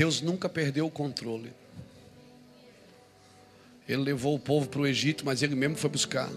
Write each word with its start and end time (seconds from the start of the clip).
Deus 0.00 0.22
nunca 0.22 0.48
perdeu 0.48 0.86
o 0.86 0.90
controle. 0.90 1.52
Ele 3.86 4.00
levou 4.00 4.34
o 4.34 4.38
povo 4.38 4.66
para 4.66 4.80
o 4.80 4.86
Egito, 4.86 5.26
mas 5.26 5.42
ele 5.42 5.54
mesmo 5.54 5.76
foi 5.76 5.90
buscar. 5.90 6.30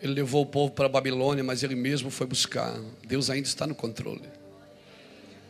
Ele 0.00 0.12
levou 0.12 0.44
o 0.44 0.46
povo 0.46 0.72
para 0.72 0.86
a 0.86 0.88
Babilônia, 0.88 1.42
mas 1.42 1.64
ele 1.64 1.74
mesmo 1.74 2.08
foi 2.08 2.24
buscar. 2.24 2.78
Deus 3.04 3.30
ainda 3.30 3.48
está 3.48 3.66
no 3.66 3.74
controle. 3.74 4.28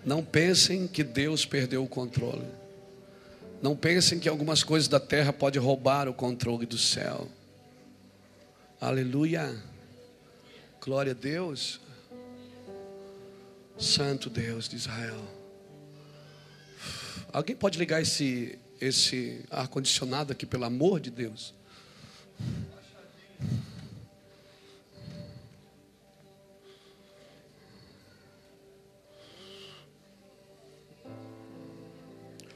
Não 0.07 0.25
pensem 0.25 0.89
que 0.89 1.04
Deus 1.04 1.45
perdeu 1.45 1.84
o 1.84 1.87
controle. 1.87 2.46
Não 3.61 3.77
pensem 3.77 4.19
que 4.19 4.30
algumas 4.30 4.64
coisas 4.64 4.89
da 4.89 4.98
terra 4.98 5.34
podem 5.34 5.61
roubar 5.61 6.09
o 6.09 6.14
controle 6.14 6.64
do 6.64 6.79
céu. 6.79 7.29
Aleluia. 8.81 9.54
Glória 10.81 11.12
a 11.12 11.14
Deus. 11.14 11.79
Santo 13.76 14.31
Deus 14.31 14.67
de 14.67 14.76
Israel. 14.76 15.42
Alguém 17.32 17.57
pode 17.57 17.79
ligar 17.79 18.00
esse, 18.00 18.58
esse 18.80 19.44
ar-condicionado 19.50 20.32
aqui, 20.32 20.44
pelo 20.44 20.64
amor 20.64 21.00
de 21.00 21.11
Deus? 21.11 21.54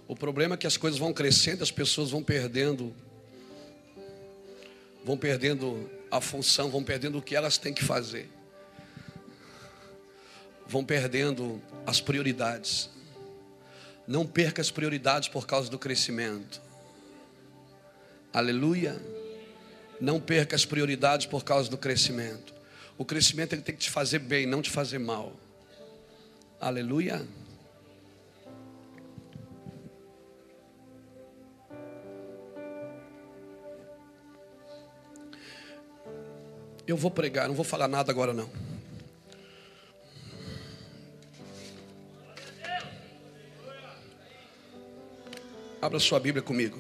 O 0.08 0.14
problema 0.14 0.54
é 0.54 0.58
que 0.58 0.66
as 0.66 0.76
coisas 0.76 0.98
vão 0.98 1.12
crescendo, 1.12 1.62
as 1.62 1.70
pessoas 1.70 2.10
vão 2.10 2.22
perdendo, 2.22 2.94
vão 5.04 5.18
perdendo 5.18 5.90
a 6.10 6.20
função, 6.20 6.70
vão 6.70 6.82
perdendo 6.82 7.18
o 7.18 7.22
que 7.22 7.34
elas 7.34 7.58
têm 7.58 7.74
que 7.74 7.84
fazer, 7.84 8.30
vão 10.66 10.84
perdendo 10.84 11.60
as 11.84 12.00
prioridades. 12.00 12.95
Não 14.06 14.26
perca 14.26 14.62
as 14.62 14.70
prioridades 14.70 15.28
por 15.28 15.46
causa 15.46 15.70
do 15.70 15.78
crescimento. 15.78 16.60
Aleluia. 18.32 19.00
Não 20.00 20.20
perca 20.20 20.54
as 20.54 20.64
prioridades 20.64 21.26
por 21.26 21.42
causa 21.42 21.70
do 21.70 21.78
crescimento. 21.78 22.54
O 22.98 23.04
crescimento 23.04 23.52
ele 23.54 23.62
tem 23.62 23.74
que 23.74 23.82
te 23.82 23.90
fazer 23.90 24.18
bem, 24.18 24.46
não 24.46 24.62
te 24.62 24.70
fazer 24.70 24.98
mal. 24.98 25.32
Aleluia. 26.60 27.26
Eu 36.86 36.96
vou 36.96 37.10
pregar, 37.10 37.48
não 37.48 37.54
vou 37.54 37.64
falar 37.64 37.88
nada 37.88 38.12
agora 38.12 38.32
não. 38.32 38.65
Abra 45.86 46.00
sua 46.00 46.18
Bíblia 46.18 46.42
comigo. 46.42 46.76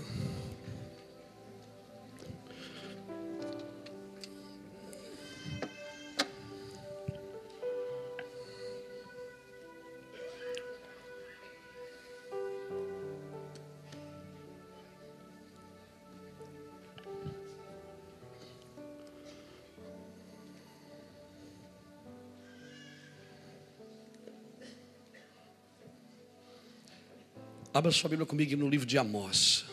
Abra 27.76 27.92
sua 27.92 28.08
Bíblia 28.08 28.24
comigo 28.24 28.56
no 28.56 28.70
livro 28.70 28.86
de 28.86 28.96
Amós. 28.96 29.65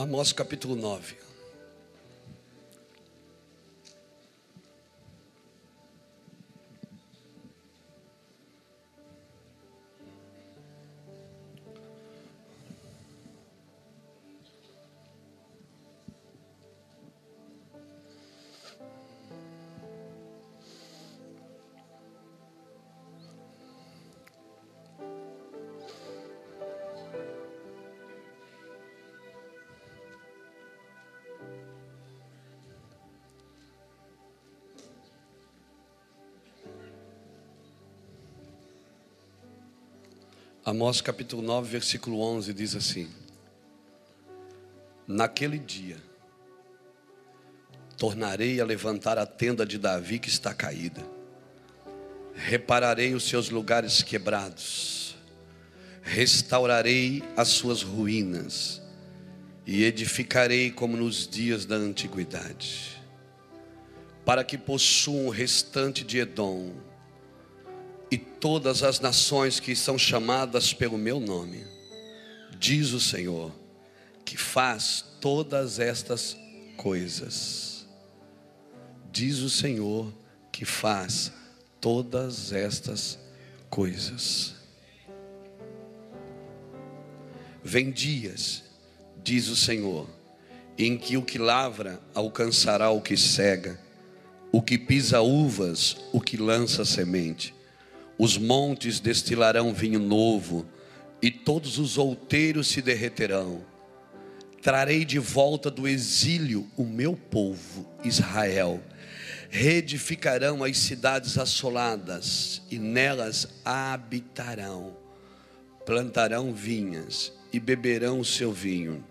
Amós 0.00 0.32
capítulo 0.32 0.74
9. 0.76 1.29
Amós 40.70 41.00
capítulo 41.00 41.42
9, 41.42 41.68
versículo 41.68 42.20
11 42.20 42.54
diz 42.54 42.76
assim: 42.76 43.08
Naquele 45.04 45.58
dia 45.58 45.96
tornarei 47.96 48.60
a 48.60 48.64
levantar 48.64 49.18
a 49.18 49.26
tenda 49.26 49.66
de 49.66 49.76
Davi 49.78 50.20
que 50.20 50.28
está 50.28 50.54
caída, 50.54 51.04
repararei 52.36 53.14
os 53.14 53.24
seus 53.24 53.50
lugares 53.50 54.04
quebrados, 54.04 55.16
restaurarei 56.02 57.20
as 57.36 57.48
suas 57.48 57.82
ruínas. 57.82 58.80
E 59.66 59.82
edificarei 59.82 60.70
como 60.70 60.96
nos 60.96 61.26
dias 61.26 61.64
da 61.66 61.74
antiguidade, 61.74 63.02
para 64.24 64.44
que 64.44 64.56
possuam 64.56 65.26
o 65.26 65.30
restante 65.30 66.04
de 66.04 66.18
Edom 66.18 66.89
e 68.10 68.18
todas 68.18 68.82
as 68.82 68.98
nações 68.98 69.60
que 69.60 69.76
são 69.76 69.96
chamadas 69.96 70.72
pelo 70.74 70.98
meu 70.98 71.20
nome, 71.20 71.64
diz 72.58 72.92
o 72.92 73.00
Senhor, 73.00 73.52
que 74.24 74.36
faz 74.36 75.04
todas 75.20 75.78
estas 75.78 76.36
coisas. 76.76 77.86
Diz 79.12 79.38
o 79.38 79.50
Senhor 79.50 80.12
que 80.50 80.64
faz 80.64 81.32
todas 81.80 82.52
estas 82.52 83.18
coisas. 83.68 84.54
Vem 87.62 87.90
dias, 87.90 88.64
diz 89.22 89.48
o 89.48 89.56
Senhor, 89.56 90.08
em 90.76 90.96
que 90.96 91.16
o 91.16 91.22
que 91.22 91.38
lavra 91.38 92.00
alcançará 92.14 92.90
o 92.90 93.00
que 93.00 93.16
cega, 93.16 93.78
o 94.50 94.60
que 94.60 94.78
pisa 94.78 95.20
uvas, 95.20 95.96
o 96.12 96.20
que 96.20 96.36
lança 96.36 96.84
semente 96.84 97.54
os 98.20 98.36
montes 98.36 99.00
destilarão 99.00 99.72
vinho 99.72 99.98
novo, 99.98 100.66
e 101.22 101.30
todos 101.30 101.78
os 101.78 101.96
outeiros 101.96 102.68
se 102.68 102.82
derreterão. 102.82 103.64
Trarei 104.60 105.06
de 105.06 105.18
volta 105.18 105.70
do 105.70 105.88
exílio 105.88 106.68
o 106.76 106.84
meu 106.84 107.16
povo, 107.16 107.88
Israel. 108.04 108.78
Reedificarão 109.48 110.62
as 110.62 110.76
cidades 110.76 111.38
assoladas, 111.38 112.60
e 112.70 112.78
nelas 112.78 113.48
habitarão. 113.64 114.94
Plantarão 115.86 116.52
vinhas, 116.52 117.32
e 117.50 117.58
beberão 117.58 118.20
o 118.20 118.24
seu 118.24 118.52
vinho. 118.52 119.02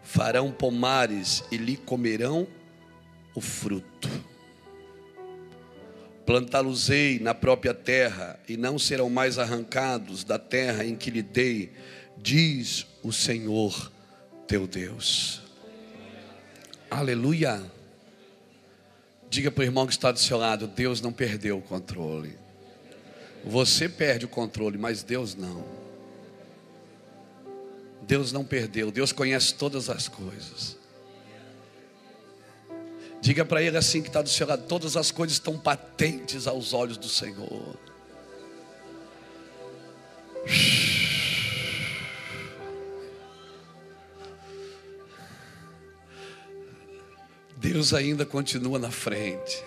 Farão 0.00 0.52
pomares, 0.52 1.42
e 1.50 1.56
lhe 1.56 1.76
comerão 1.76 2.46
o 3.34 3.40
fruto 3.40 4.08
plantá-los-ei 6.28 7.18
na 7.18 7.34
própria 7.34 7.72
terra, 7.72 8.38
e 8.46 8.54
não 8.54 8.78
serão 8.78 9.08
mais 9.08 9.38
arrancados 9.38 10.24
da 10.24 10.38
terra 10.38 10.84
em 10.84 10.94
que 10.94 11.10
lhe 11.10 11.22
dei, 11.22 11.72
diz 12.18 12.86
o 13.02 13.10
Senhor 13.10 13.90
teu 14.46 14.66
Deus. 14.66 15.40
Aleluia. 16.90 17.62
Diga 19.30 19.50
para 19.50 19.62
o 19.62 19.64
irmão 19.64 19.86
que 19.86 19.92
está 19.94 20.12
do 20.12 20.18
seu 20.18 20.36
lado: 20.36 20.66
Deus 20.66 21.00
não 21.00 21.14
perdeu 21.14 21.56
o 21.56 21.62
controle. 21.62 22.36
Você 23.42 23.88
perde 23.88 24.26
o 24.26 24.28
controle, 24.28 24.76
mas 24.76 25.02
Deus 25.02 25.34
não. 25.34 25.64
Deus 28.02 28.32
não 28.32 28.44
perdeu, 28.44 28.90
Deus 28.90 29.12
conhece 29.12 29.54
todas 29.54 29.88
as 29.88 30.08
coisas. 30.08 30.77
Diga 33.20 33.44
para 33.44 33.62
ele 33.62 33.76
assim 33.76 34.00
que 34.00 34.08
está 34.08 34.22
do 34.22 34.28
seu 34.28 34.46
lado: 34.46 34.64
todas 34.66 34.96
as 34.96 35.10
coisas 35.10 35.34
estão 35.34 35.58
patentes 35.58 36.46
aos 36.46 36.72
olhos 36.72 36.96
do 36.96 37.08
Senhor. 37.08 37.76
Deus 47.56 47.92
ainda 47.92 48.24
continua 48.24 48.78
na 48.78 48.90
frente. 48.90 49.62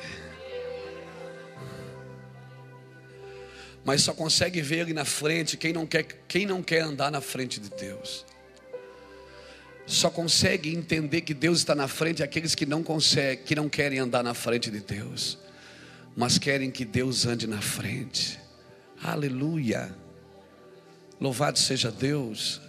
Mas 3.84 4.02
só 4.02 4.14
consegue 4.14 4.62
ver 4.62 4.80
Ele 4.80 4.94
na 4.94 5.06
frente 5.06 5.58
quem 5.58 5.74
não 5.74 5.86
quer, 5.86 6.04
quem 6.28 6.46
não 6.46 6.64
quer 6.64 6.82
andar 6.82 7.12
na 7.12 7.20
frente 7.20 7.60
de 7.60 7.70
Deus. 7.70 8.26
Só 9.92 10.10
consegue 10.10 10.74
entender 10.74 11.20
que 11.20 11.34
Deus 11.34 11.58
está 11.58 11.76
na 11.76 11.86
frente 11.86 12.24
aqueles 12.24 12.56
que 12.56 12.66
não 12.66 12.82
conseguem, 12.82 13.44
que 13.44 13.54
não 13.54 13.68
querem 13.68 14.00
andar 14.00 14.24
na 14.24 14.34
frente 14.34 14.72
de 14.72 14.80
Deus, 14.80 15.38
mas 16.16 16.38
querem 16.38 16.72
que 16.72 16.86
Deus 16.86 17.26
ande 17.26 17.46
na 17.46 17.60
frente. 17.60 18.40
Aleluia. 19.04 19.94
Louvado 21.20 21.60
seja 21.60 21.92
Deus. 21.92 22.62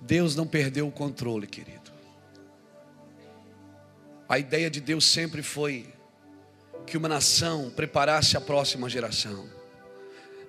Deus 0.00 0.34
não 0.34 0.44
perdeu 0.44 0.88
o 0.88 0.90
controle, 0.90 1.46
querido. 1.46 1.92
A 4.28 4.40
ideia 4.40 4.68
de 4.68 4.80
Deus 4.80 5.04
sempre 5.04 5.40
foi 5.40 5.86
que 6.84 6.96
uma 6.96 7.08
nação 7.08 7.70
preparasse 7.70 8.36
a 8.36 8.40
próxima 8.40 8.90
geração. 8.90 9.48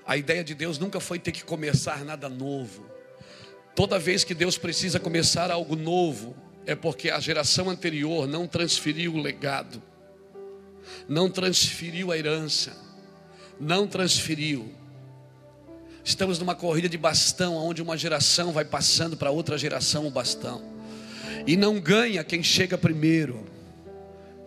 A 0.04 0.18
ideia 0.18 0.44
de 0.44 0.56
Deus 0.56 0.80
nunca 0.80 1.00
foi 1.00 1.20
ter 1.20 1.32
que 1.32 1.44
começar 1.44 2.04
nada 2.04 2.28
novo. 2.28 2.93
Toda 3.76 3.98
vez 3.98 4.24
que 4.24 4.34
Deus 4.34 4.58
precisa 4.58 5.00
começar 5.00 5.50
algo 5.52 5.76
novo, 5.76 6.36
é 6.66 6.76
porque 6.76 7.10
a 7.10 7.20
geração 7.20 7.70
anterior 7.70 8.28
não 8.28 8.48
transferiu 8.48 9.16
o 9.16 9.22
legado, 9.22 9.82
não 11.08 11.30
transferiu 11.30 12.12
a 12.12 12.18
herança, 12.18 12.76
não 13.60 13.88
transferiu. 13.88 14.74
Estamos 16.04 16.38
numa 16.38 16.54
corrida 16.54 16.88
de 16.88 16.98
bastão, 16.98 17.56
onde 17.56 17.82
uma 17.82 17.98
geração 17.98 18.52
vai 18.52 18.66
passando 18.66 19.18
para 19.18 19.32
outra 19.32 19.58
geração 19.58 20.06
o 20.06 20.12
bastão, 20.12 20.62
e 21.48 21.58
não 21.58 21.80
ganha 21.80 22.24
quem 22.24 22.44
chega 22.44 22.78
primeiro 22.78 23.54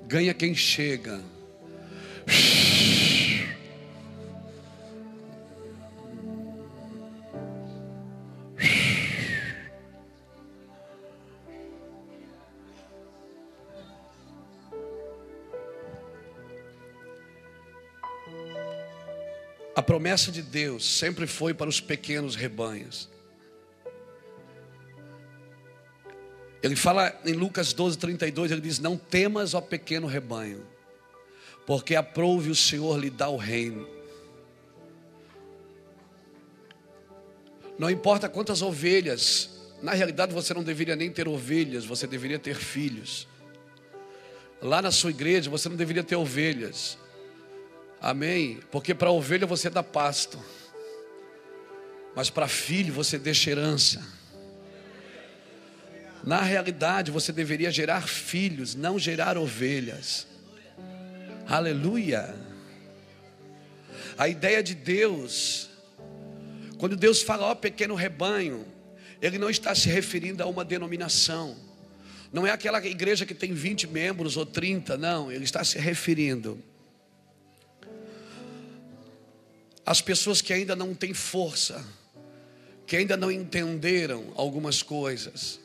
ganha 0.06 0.32
quem 0.32 0.55
chega. 0.55 1.20
A 19.76 19.82
promessa 19.82 20.32
de 20.32 20.40
Deus 20.40 20.87
sempre 20.87 21.26
foi 21.26 21.52
para 21.52 21.69
os 21.69 21.82
pequenos 21.82 22.34
rebanhos. 22.34 23.11
Ele 26.62 26.75
fala 26.75 27.14
em 27.26 27.34
Lucas 27.34 27.75
12, 27.75 27.99
32, 27.99 28.50
ele 28.50 28.62
diz: 28.62 28.78
Não 28.78 28.96
temas, 28.96 29.52
ó 29.52 29.61
pequeno 29.61 30.06
rebanho, 30.06 30.67
porque 31.67 31.94
aprove 31.94 32.49
o 32.49 32.55
Senhor 32.55 32.99
lhe 32.99 33.11
dar 33.11 33.28
o 33.28 33.37
reino. 33.37 33.87
Não 37.78 37.90
importa 37.90 38.31
quantas 38.31 38.62
ovelhas, 38.62 39.61
na 39.82 39.93
realidade 39.93 40.32
você 40.32 40.55
não 40.55 40.64
deveria 40.64 40.96
nem 40.96 41.11
ter 41.11 41.28
ovelhas, 41.28 41.84
você 41.84 42.06
deveria 42.06 42.38
ter 42.38 42.56
filhos. 42.56 43.28
Lá 44.62 44.81
na 44.81 44.90
sua 44.90 45.11
igreja 45.11 45.50
você 45.50 45.69
não 45.69 45.76
deveria 45.76 46.02
ter 46.02 46.17
ovelhas. 46.17 46.96
Amém? 48.06 48.60
Porque 48.70 48.94
para 48.94 49.10
ovelha 49.10 49.48
você 49.48 49.68
dá 49.68 49.82
pasto. 49.82 50.38
Mas 52.14 52.30
para 52.30 52.46
filho 52.46 52.94
você 52.94 53.18
deixa 53.18 53.50
herança. 53.50 54.00
Na 56.22 56.40
realidade, 56.40 57.10
você 57.10 57.32
deveria 57.32 57.68
gerar 57.68 58.02
filhos, 58.06 58.76
não 58.76 58.96
gerar 58.96 59.36
ovelhas. 59.36 60.24
Aleluia. 61.48 62.32
A 64.16 64.28
ideia 64.28 64.62
de 64.62 64.76
Deus, 64.76 65.68
quando 66.78 66.96
Deus 66.96 67.22
fala, 67.22 67.46
ó 67.46 67.56
pequeno 67.56 67.96
rebanho, 67.96 68.64
Ele 69.20 69.36
não 69.36 69.50
está 69.50 69.74
se 69.74 69.88
referindo 69.88 70.44
a 70.44 70.46
uma 70.46 70.64
denominação. 70.64 71.56
Não 72.32 72.46
é 72.46 72.52
aquela 72.52 72.78
igreja 72.86 73.26
que 73.26 73.34
tem 73.34 73.52
20 73.52 73.88
membros 73.88 74.36
ou 74.36 74.46
30, 74.46 74.96
não. 74.96 75.32
Ele 75.32 75.42
está 75.42 75.64
se 75.64 75.76
referindo 75.76 76.62
às 79.86 80.00
pessoas 80.00 80.42
que 80.42 80.52
ainda 80.52 80.74
não 80.74 80.92
têm 80.92 81.14
força, 81.14 81.82
que 82.86 82.96
ainda 82.96 83.16
não 83.16 83.30
entenderam 83.30 84.32
algumas 84.34 84.82
coisas. 84.82 85.60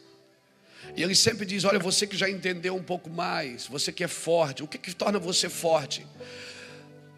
E 0.96 1.02
ele 1.02 1.16
sempre 1.16 1.46
diz: 1.46 1.64
Olha, 1.66 1.80
você 1.80 2.06
que 2.06 2.16
já 2.16 2.30
entendeu 2.30 2.76
um 2.76 2.84
pouco 2.84 3.10
mais, 3.10 3.66
você 3.66 3.92
que 3.92 4.04
é 4.04 4.08
forte, 4.08 4.62
o 4.62 4.68
que, 4.68 4.78
que 4.78 4.94
torna 4.94 5.18
você 5.18 5.50
forte? 5.50 6.06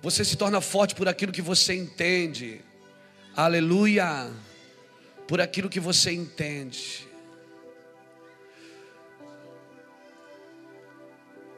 Você 0.02 0.24
se 0.24 0.38
torna 0.38 0.62
forte 0.62 0.96
por 0.96 1.08
aquilo 1.08 1.32
que 1.32 1.42
você 1.42 1.74
entende, 1.74 2.62
aleluia, 3.36 4.32
por 5.28 5.42
aquilo 5.42 5.70
que 5.70 5.80
você 5.80 6.12
entende. 6.12 7.08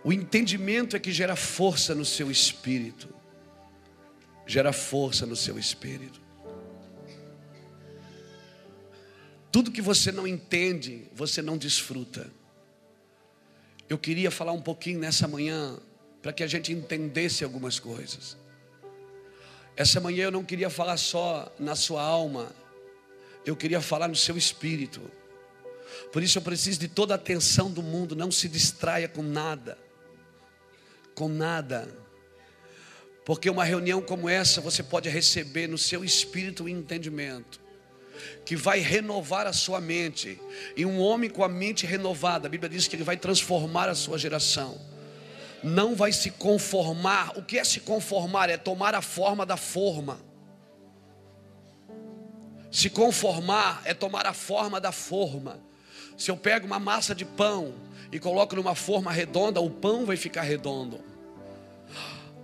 O 0.04 0.14
entendimento 0.14 0.96
é 0.96 1.00
que 1.00 1.12
gera 1.12 1.36
força 1.36 1.96
no 1.96 2.06
seu 2.06 2.30
espírito, 2.30 3.10
gera 4.46 4.72
força 4.72 5.26
no 5.26 5.36
seu 5.36 5.58
espírito. 5.58 6.22
Tudo 9.52 9.72
que 9.72 9.82
você 9.82 10.12
não 10.12 10.28
entende, 10.28 11.08
você 11.14 11.42
não 11.42 11.58
desfruta. 11.58 12.30
Eu 13.88 13.98
queria 13.98 14.30
falar 14.30 14.52
um 14.52 14.62
pouquinho 14.62 15.00
nessa 15.00 15.28
manhã, 15.28 15.80
para 16.22 16.34
que 16.34 16.44
a 16.44 16.48
gente 16.48 16.74
entendesse 16.74 17.44
algumas 17.44 17.80
coisas. 17.80 18.36
Essa 19.78 20.00
manhã 20.00 20.26
eu 20.26 20.32
não 20.32 20.44
queria 20.44 20.70
falar 20.70 20.98
só 20.98 21.54
na 21.60 21.76
sua 21.76 22.02
alma, 22.02 22.52
eu 23.46 23.56
queria 23.56 23.80
falar 23.80 24.08
no 24.08 24.16
seu 24.16 24.38
espírito. 24.38 25.02
Por 26.12 26.24
isso 26.24 26.38
eu 26.38 26.42
preciso 26.42 26.80
de 26.80 26.88
toda 26.88 27.14
a 27.14 27.16
atenção 27.16 27.72
do 27.72 27.84
mundo, 27.84 28.16
não 28.16 28.32
se 28.32 28.50
distraia 28.50 29.08
com 29.08 29.22
nada. 29.22 29.78
Com 31.14 31.30
nada. 31.30 32.05
Porque 33.26 33.50
uma 33.50 33.64
reunião 33.64 34.04
como 34.04 34.30
essa 34.30 34.62
você 34.62 34.84
pode 34.84 35.10
receber 35.10 35.68
no 35.68 35.80
seu 35.80 36.06
espírito 36.06 36.66
o 36.66 36.70
entendimento 36.70 37.60
que 38.46 38.56
vai 38.56 38.80
renovar 38.80 39.48
a 39.48 39.52
sua 39.52 39.82
mente. 39.82 40.40
E 40.78 40.86
um 40.86 41.00
homem 41.00 41.30
com 41.30 41.44
a 41.44 41.50
mente 41.50 41.86
renovada, 41.86 42.48
a 42.48 42.50
Bíblia 42.50 42.70
diz 42.70 42.88
que 42.88 42.96
ele 42.96 43.04
vai 43.04 43.18
transformar 43.18 43.90
a 43.90 43.96
sua 43.96 44.18
geração. 44.18 44.80
Não 45.64 45.96
vai 45.96 46.12
se 46.12 46.30
conformar. 46.30 47.34
O 47.36 47.42
que 47.42 47.58
é 47.58 47.64
se 47.64 47.80
conformar? 47.80 48.50
É 48.50 48.58
tomar 48.58 48.94
a 48.94 49.02
forma 49.02 49.46
da 49.46 49.58
forma. 49.58 50.20
Se 52.72 52.90
conformar 52.90 53.82
é 53.86 53.94
tomar 53.94 54.28
a 54.28 54.34
forma 54.34 54.80
da 54.80 54.92
forma. 54.92 55.60
Se 56.16 56.30
eu 56.30 56.38
pego 56.38 56.68
uma 56.68 56.80
massa 56.80 57.16
de 57.16 57.26
pão 57.26 57.74
e 58.12 58.20
coloco 58.20 58.56
numa 58.56 58.76
forma 58.76 59.12
redonda, 59.12 59.60
o 59.60 59.70
pão 59.70 60.06
vai 60.06 60.16
ficar 60.16 60.44
redondo 60.44 61.15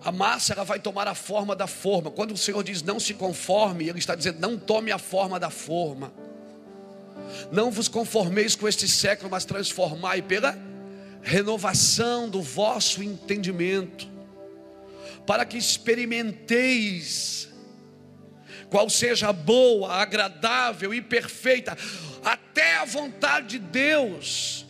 a 0.04 0.12
massa 0.12 0.54
ela 0.54 0.64
vai 0.64 0.80
tomar 0.80 1.08
a 1.08 1.14
forma 1.14 1.56
da 1.56 1.68
forma. 1.68 2.10
Quando 2.10 2.32
o 2.32 2.38
Senhor 2.38 2.64
diz 2.64 2.82
não 2.82 3.00
se 3.00 3.14
conforme, 3.14 3.88
Ele 3.88 4.00
está 4.00 4.16
dizendo 4.16 4.40
não 4.40 4.58
tome 4.58 4.92
a 4.92 4.98
forma 4.98 5.40
da 5.40 5.50
forma. 5.50 6.12
Não 7.52 7.70
vos 7.72 7.88
conformeis 7.88 8.56
com 8.56 8.68
este 8.68 8.88
século, 8.88 9.30
mas 9.30 9.46
transformai 9.46 10.22
pela 10.22 10.58
renovação 11.22 12.28
do 12.28 12.42
vosso 12.42 13.04
entendimento, 13.04 14.10
para 15.26 15.46
que 15.46 15.58
experimenteis 15.58 17.48
qual 18.70 18.90
seja 18.90 19.32
boa, 19.32 19.94
agradável 19.94 20.94
e 20.94 21.02
perfeita, 21.02 21.78
até 22.24 22.78
a 22.78 22.86
vontade 22.86 23.60
de 23.60 23.60
Deus. 23.60 24.66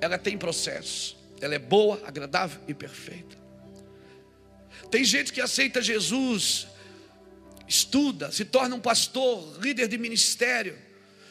Ela 0.00 0.18
tem 0.18 0.36
processo, 0.36 1.16
ela 1.40 1.54
é 1.54 1.58
boa, 1.58 2.02
agradável 2.04 2.60
e 2.68 2.74
perfeita. 2.74 3.41
Tem 4.92 5.02
gente 5.02 5.32
que 5.32 5.40
aceita 5.40 5.80
Jesus, 5.80 6.66
estuda, 7.66 8.30
se 8.30 8.44
torna 8.44 8.76
um 8.76 8.80
pastor, 8.80 9.58
líder 9.58 9.88
de 9.88 9.96
ministério, 9.96 10.78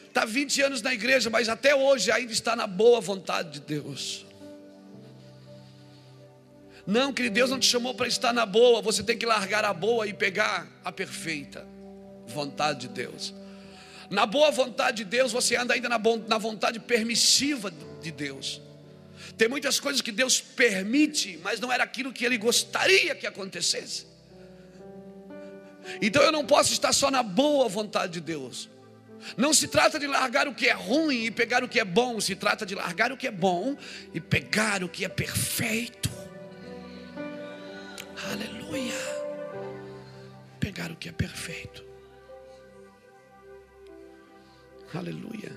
está 0.08 0.24
20 0.24 0.62
anos 0.62 0.82
na 0.82 0.92
igreja, 0.92 1.30
mas 1.30 1.48
até 1.48 1.72
hoje 1.72 2.10
ainda 2.10 2.32
está 2.32 2.56
na 2.56 2.66
boa 2.66 3.00
vontade 3.00 3.52
de 3.52 3.60
Deus. 3.60 4.26
Não, 6.84 7.12
que 7.12 7.30
Deus 7.30 7.50
não 7.50 7.60
te 7.60 7.66
chamou 7.66 7.94
para 7.94 8.08
estar 8.08 8.32
na 8.32 8.44
boa, 8.44 8.82
você 8.82 9.00
tem 9.00 9.16
que 9.16 9.24
largar 9.24 9.64
a 9.64 9.72
boa 9.72 10.08
e 10.08 10.12
pegar 10.12 10.66
a 10.84 10.90
perfeita 10.90 11.64
vontade 12.26 12.88
de 12.88 12.88
Deus. 12.88 13.32
Na 14.10 14.26
boa 14.26 14.50
vontade 14.50 15.04
de 15.04 15.04
Deus, 15.04 15.30
você 15.30 15.54
anda 15.54 15.74
ainda 15.74 15.88
na, 15.88 16.00
na 16.26 16.36
vontade 16.36 16.80
permissiva 16.80 17.72
de 18.02 18.10
Deus. 18.10 18.60
Tem 19.36 19.48
muitas 19.48 19.80
coisas 19.80 20.00
que 20.00 20.12
Deus 20.12 20.40
permite, 20.40 21.38
mas 21.42 21.58
não 21.58 21.72
era 21.72 21.84
aquilo 21.84 22.12
que 22.12 22.24
Ele 22.24 22.38
gostaria 22.38 23.14
que 23.14 23.26
acontecesse. 23.26 24.06
Então 26.00 26.22
eu 26.22 26.32
não 26.32 26.46
posso 26.46 26.72
estar 26.72 26.92
só 26.92 27.10
na 27.10 27.22
boa 27.22 27.68
vontade 27.68 28.14
de 28.14 28.20
Deus. 28.20 28.68
Não 29.36 29.52
se 29.54 29.68
trata 29.68 29.98
de 29.98 30.06
largar 30.06 30.48
o 30.48 30.54
que 30.54 30.68
é 30.68 30.72
ruim 30.72 31.26
e 31.26 31.30
pegar 31.30 31.62
o 31.62 31.68
que 31.68 31.78
é 31.78 31.84
bom, 31.84 32.20
se 32.20 32.34
trata 32.34 32.66
de 32.66 32.74
largar 32.74 33.12
o 33.12 33.16
que 33.16 33.26
é 33.26 33.30
bom 33.30 33.76
e 34.12 34.20
pegar 34.20 34.82
o 34.82 34.88
que 34.88 35.04
é 35.04 35.08
perfeito. 35.08 36.10
Aleluia. 38.30 38.94
Pegar 40.58 40.90
o 40.90 40.96
que 40.96 41.08
é 41.08 41.12
perfeito. 41.12 41.84
Aleluia. 44.94 45.52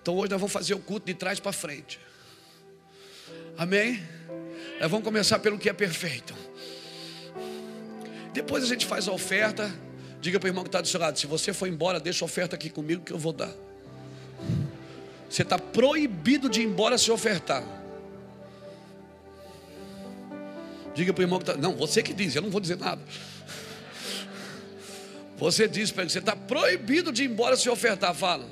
Então 0.00 0.16
hoje 0.16 0.30
nós 0.30 0.40
vamos 0.40 0.52
fazer 0.52 0.74
o 0.74 0.80
culto 0.80 1.06
de 1.06 1.14
trás 1.14 1.38
para 1.38 1.52
frente. 1.52 2.00
Amém? 3.56 4.02
Nós 4.80 4.90
vamos 4.90 5.04
começar 5.04 5.38
pelo 5.38 5.58
que 5.58 5.68
é 5.68 5.72
perfeito. 5.72 6.34
Depois 8.32 8.64
a 8.64 8.66
gente 8.66 8.86
faz 8.86 9.06
a 9.08 9.12
oferta. 9.12 9.72
Diga 10.20 10.38
para 10.38 10.46
o 10.46 10.50
irmão 10.50 10.64
que 10.64 10.68
está 10.68 10.80
do 10.80 10.88
seu 10.88 10.98
lado: 10.98 11.18
se 11.18 11.26
você 11.26 11.52
for 11.52 11.68
embora, 11.68 12.00
deixa 12.00 12.24
a 12.24 12.26
oferta 12.26 12.56
aqui 12.56 12.70
comigo 12.70 13.04
que 13.04 13.12
eu 13.12 13.18
vou 13.18 13.32
dar. 13.32 13.52
Você 15.28 15.42
está 15.42 15.58
proibido 15.58 16.48
de 16.48 16.60
ir 16.60 16.64
embora 16.64 16.98
se 16.98 17.10
ofertar. 17.10 17.64
Diga 20.94 21.12
para 21.12 21.22
o 21.22 21.24
irmão 21.24 21.38
que 21.38 21.50
está. 21.50 21.60
Não, 21.60 21.74
você 21.74 22.02
que 22.02 22.12
diz, 22.12 22.34
eu 22.34 22.42
não 22.42 22.50
vou 22.50 22.60
dizer 22.60 22.76
nada. 22.76 23.02
Você 25.36 25.66
diz 25.66 25.90
para 25.90 26.02
ele: 26.02 26.10
você 26.10 26.18
está 26.18 26.36
proibido 26.36 27.12
de 27.12 27.24
ir 27.24 27.30
embora 27.30 27.56
se 27.56 27.68
ofertar. 27.68 28.14
Fala. 28.14 28.46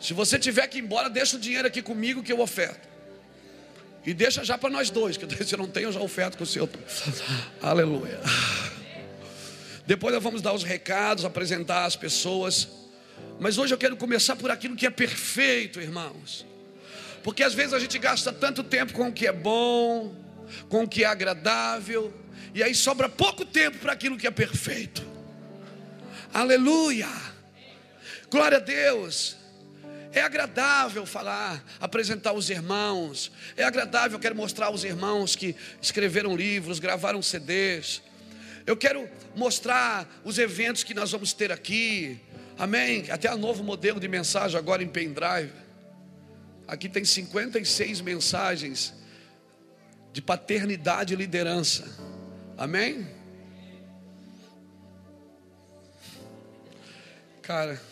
Se 0.00 0.12
você 0.12 0.38
tiver 0.38 0.66
que 0.66 0.78
ir 0.78 0.82
embora, 0.82 1.08
deixa 1.08 1.36
o 1.36 1.40
dinheiro 1.40 1.66
aqui 1.66 1.80
comigo 1.80 2.22
que 2.22 2.32
eu 2.32 2.40
oferto. 2.40 2.93
E 4.06 4.12
deixa 4.12 4.44
já 4.44 4.58
para 4.58 4.70
nós 4.70 4.90
dois, 4.90 5.16
que 5.16 5.26
se 5.44 5.56
não 5.56 5.66
tenho, 5.66 5.88
eu 5.88 5.92
já 5.92 6.00
oferto 6.00 6.36
com 6.36 6.44
o 6.44 6.46
Senhor. 6.46 6.68
Aleluia. 7.62 8.20
Depois 9.86 10.14
nós 10.14 10.22
vamos 10.22 10.42
dar 10.42 10.52
os 10.52 10.62
recados, 10.62 11.24
apresentar 11.24 11.84
as 11.84 11.96
pessoas. 11.96 12.68
Mas 13.38 13.58
hoje 13.58 13.74
eu 13.74 13.78
quero 13.78 13.96
começar 13.96 14.36
por 14.36 14.50
aquilo 14.50 14.76
que 14.76 14.86
é 14.86 14.90
perfeito, 14.90 15.80
irmãos. 15.80 16.46
Porque 17.22 17.42
às 17.42 17.54
vezes 17.54 17.72
a 17.72 17.78
gente 17.78 17.98
gasta 17.98 18.32
tanto 18.32 18.62
tempo 18.62 18.92
com 18.92 19.08
o 19.08 19.12
que 19.12 19.26
é 19.26 19.32
bom, 19.32 20.14
com 20.68 20.84
o 20.84 20.88
que 20.88 21.04
é 21.04 21.06
agradável, 21.06 22.12
e 22.54 22.62
aí 22.62 22.74
sobra 22.74 23.08
pouco 23.08 23.44
tempo 23.44 23.78
para 23.78 23.92
aquilo 23.92 24.16
que 24.16 24.26
é 24.26 24.30
perfeito. 24.30 25.02
Aleluia. 26.32 27.08
Glória 28.30 28.58
a 28.58 28.60
Deus. 28.60 29.36
É 30.14 30.20
agradável 30.20 31.04
falar, 31.04 31.64
apresentar 31.80 32.32
os 32.32 32.48
irmãos. 32.48 33.32
É 33.56 33.64
agradável, 33.64 34.16
eu 34.16 34.20
quero 34.20 34.36
mostrar 34.36 34.66
aos 34.66 34.84
irmãos 34.84 35.34
que 35.34 35.56
escreveram 35.82 36.36
livros, 36.36 36.78
gravaram 36.78 37.20
CDs. 37.20 38.00
Eu 38.64 38.76
quero 38.76 39.10
mostrar 39.34 40.08
os 40.24 40.38
eventos 40.38 40.84
que 40.84 40.94
nós 40.94 41.10
vamos 41.10 41.32
ter 41.32 41.50
aqui. 41.50 42.20
Amém? 42.56 43.10
Até 43.10 43.32
o 43.34 43.36
novo 43.36 43.64
modelo 43.64 43.98
de 43.98 44.06
mensagem 44.06 44.56
agora 44.56 44.84
em 44.84 44.88
pendrive. 44.88 45.52
Aqui 46.68 46.88
tem 46.88 47.04
56 47.04 48.00
mensagens 48.00 48.94
de 50.12 50.22
paternidade 50.22 51.12
e 51.12 51.16
liderança. 51.16 51.84
Amém? 52.56 53.04
Cara, 57.42 57.82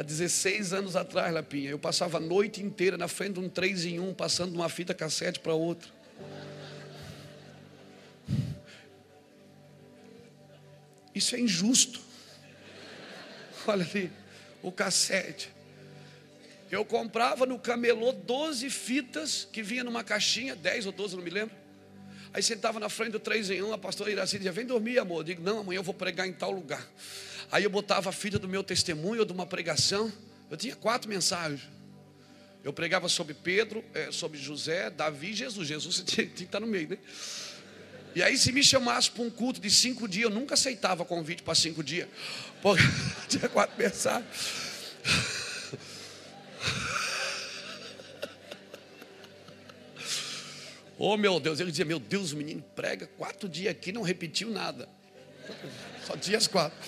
há 0.00 0.02
16 0.02 0.72
anos 0.72 0.96
atrás, 0.96 1.30
Lapinha, 1.30 1.68
eu 1.68 1.78
passava 1.78 2.16
a 2.16 2.20
noite 2.20 2.62
inteira 2.62 2.96
na 2.96 3.06
frente 3.06 3.34
de 3.34 3.40
um 3.40 3.50
3 3.50 3.84
em 3.84 4.00
1, 4.00 4.14
passando 4.14 4.52
de 4.52 4.56
uma 4.56 4.70
fita 4.70 4.94
cassete 4.94 5.38
para 5.38 5.52
outra. 5.52 5.90
Isso 11.14 11.36
é 11.36 11.40
injusto. 11.40 12.00
Olha 13.66 13.84
ali, 13.84 14.10
o 14.62 14.72
cassete. 14.72 15.50
Eu 16.70 16.82
comprava 16.82 17.44
no 17.44 17.58
camelô 17.58 18.10
12 18.10 18.70
fitas 18.70 19.46
que 19.52 19.62
vinha 19.62 19.84
numa 19.84 20.02
caixinha, 20.02 20.56
10 20.56 20.86
ou 20.86 20.92
12, 20.92 21.16
não 21.16 21.22
me 21.22 21.28
lembro. 21.28 21.54
Aí 22.32 22.42
sentava 22.42 22.78
na 22.78 22.88
frente 22.88 23.12
do 23.12 23.20
3 23.20 23.50
em 23.50 23.62
1, 23.62 23.72
a 23.72 23.78
pastora 23.78 24.10
Iraci 24.10 24.36
dizia: 24.36 24.52
Vem 24.52 24.64
dormir, 24.64 24.98
amor. 24.98 25.20
Eu 25.20 25.24
digo: 25.24 25.42
Não, 25.42 25.60
amanhã 25.60 25.78
eu 25.78 25.82
vou 25.82 25.94
pregar 25.94 26.28
em 26.28 26.32
tal 26.32 26.50
lugar. 26.50 26.86
Aí 27.50 27.64
eu 27.64 27.70
botava 27.70 28.10
a 28.10 28.12
fita 28.12 28.38
do 28.38 28.48
meu 28.48 28.62
testemunho 28.62 29.20
ou 29.20 29.26
de 29.26 29.32
uma 29.32 29.46
pregação. 29.46 30.12
Eu 30.48 30.56
tinha 30.56 30.76
quatro 30.76 31.08
mensagens. 31.08 31.62
Eu 32.62 32.72
pregava 32.72 33.08
sobre 33.08 33.34
Pedro, 33.34 33.82
é, 33.94 34.12
sobre 34.12 34.38
José, 34.38 34.90
Davi 34.90 35.30
e 35.30 35.34
Jesus. 35.34 35.66
Jesus 35.66 36.02
tinha 36.06 36.26
que 36.26 36.44
estar 36.44 36.60
no 36.60 36.66
meio, 36.66 36.90
né? 36.90 36.98
E 38.14 38.22
aí, 38.22 38.36
se 38.36 38.52
me 38.52 38.62
chamasse 38.62 39.10
para 39.10 39.22
um 39.22 39.30
culto 39.30 39.60
de 39.60 39.70
cinco 39.70 40.08
dias, 40.08 40.24
eu 40.24 40.30
nunca 40.30 40.54
aceitava 40.54 41.04
convite 41.04 41.42
para 41.42 41.54
cinco 41.54 41.82
dias, 41.82 42.08
porque 42.60 42.82
tinha 43.28 43.48
quatro 43.48 43.76
mensagens. 43.78 44.26
Oh 51.02 51.16
meu 51.16 51.40
Deus, 51.40 51.58
ele 51.58 51.70
dizia: 51.70 51.86
Meu 51.86 51.98
Deus, 51.98 52.32
o 52.32 52.36
menino 52.36 52.62
prega 52.76 53.06
quatro 53.06 53.48
dias 53.48 53.72
aqui, 53.72 53.90
não 53.90 54.02
repetiu 54.02 54.50
nada, 54.50 54.86
só 56.06 56.14
dias 56.14 56.46
quatro. 56.46 56.78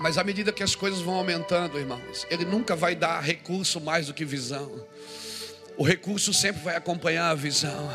Mas 0.00 0.18
à 0.18 0.24
medida 0.24 0.50
que 0.50 0.64
as 0.64 0.74
coisas 0.74 1.00
vão 1.00 1.14
aumentando, 1.14 1.78
irmãos, 1.78 2.26
Ele 2.28 2.44
nunca 2.44 2.74
vai 2.74 2.96
dar 2.96 3.20
recurso 3.20 3.80
mais 3.80 4.08
do 4.08 4.14
que 4.14 4.24
visão. 4.24 4.84
O 5.80 5.82
recurso 5.82 6.34
sempre 6.34 6.60
vai 6.60 6.76
acompanhar 6.76 7.30
a 7.30 7.34
visão. 7.34 7.90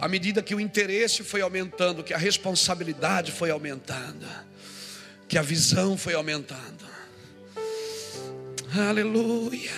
À 0.00 0.06
medida 0.06 0.44
que 0.44 0.54
o 0.54 0.60
interesse 0.60 1.24
foi 1.24 1.40
aumentando, 1.40 2.04
que 2.04 2.14
a 2.14 2.16
responsabilidade 2.16 3.32
foi 3.32 3.50
aumentando, 3.50 4.24
que 5.26 5.36
a 5.36 5.42
visão 5.42 5.98
foi 5.98 6.14
aumentando. 6.14 6.86
Aleluia. 8.88 9.72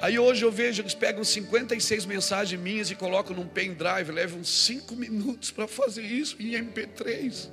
Aí 0.00 0.16
hoje 0.16 0.44
eu 0.44 0.52
vejo, 0.52 0.82
eles 0.82 0.94
pegam 0.94 1.24
56 1.24 2.06
mensagens 2.06 2.62
minhas 2.62 2.92
e 2.92 2.94
colocam 2.94 3.34
num 3.34 3.48
pendrive, 3.48 4.12
levam 4.12 4.44
5 4.44 4.94
minutos 4.94 5.50
para 5.50 5.66
fazer 5.66 6.04
isso 6.04 6.36
em 6.38 6.52
MP3. 6.52 7.48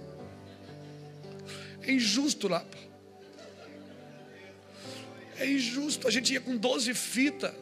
É 1.82 1.92
injusto 1.92 2.48
lá. 2.48 2.64
É 5.40 5.46
injusto. 5.46 6.08
A 6.08 6.12
gente 6.12 6.34
ia 6.34 6.42
com 6.42 6.58
12 6.58 6.94
fitas, 6.94 7.54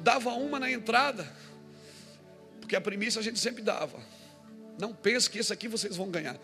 dava 0.00 0.30
uma 0.30 0.60
na 0.60 0.70
entrada, 0.70 1.26
porque 2.60 2.76
a 2.76 2.80
primícia 2.80 3.20
a 3.20 3.24
gente 3.24 3.38
sempre 3.38 3.62
dava. 3.62 3.98
Não 4.78 4.92
pense 4.92 5.28
que 5.28 5.38
esse 5.38 5.52
aqui 5.52 5.68
vocês 5.68 5.96
vão 5.96 6.10
ganhar. 6.10 6.36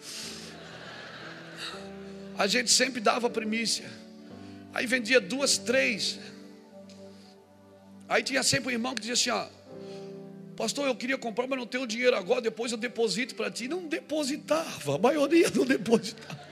A 2.39 2.47
gente 2.47 2.71
sempre 2.71 3.01
dava 3.01 3.27
a 3.27 3.31
primícia. 3.31 3.91
Aí 4.73 4.87
vendia 4.87 5.21
duas, 5.21 5.59
três. 5.59 6.19
Aí 8.09 8.23
tinha 8.23 8.43
sempre 8.43 8.69
um 8.69 8.73
irmão 8.73 8.95
que 8.95 9.03
dizia 9.03 9.15
assim: 9.15 9.31
ó, 9.31 9.47
Pastor, 10.57 10.87
eu 10.87 10.95
queria 10.95 11.19
comprar, 11.19 11.47
mas 11.47 11.59
não 11.59 11.67
tenho 11.67 11.87
dinheiro 11.87 12.17
agora, 12.17 12.41
depois 12.41 12.73
eu 12.73 12.79
deposito 12.79 13.35
para 13.35 13.51
ti. 13.51 13.69
Não 13.69 13.87
depositava, 13.87 14.97
a 14.97 14.99
maioria 14.99 15.51
não 15.51 15.65
depositava. 15.65 16.52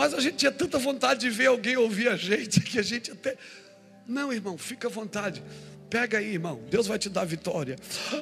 Mas 0.00 0.14
a 0.14 0.20
gente 0.20 0.36
tinha 0.36 0.50
tanta 0.50 0.78
vontade 0.78 1.20
de 1.20 1.28
ver 1.28 1.48
alguém 1.48 1.76
ouvir 1.76 2.08
a 2.08 2.16
gente, 2.16 2.58
que 2.62 2.78
a 2.78 2.82
gente 2.82 3.10
até. 3.10 3.36
Não, 4.06 4.32
irmão, 4.32 4.56
fica 4.56 4.88
à 4.88 4.90
vontade. 4.90 5.42
Pega 5.90 6.16
aí, 6.16 6.32
irmão. 6.32 6.58
Deus 6.70 6.86
vai 6.86 6.98
te 6.98 7.10
dar 7.10 7.26
vitória. 7.26 7.76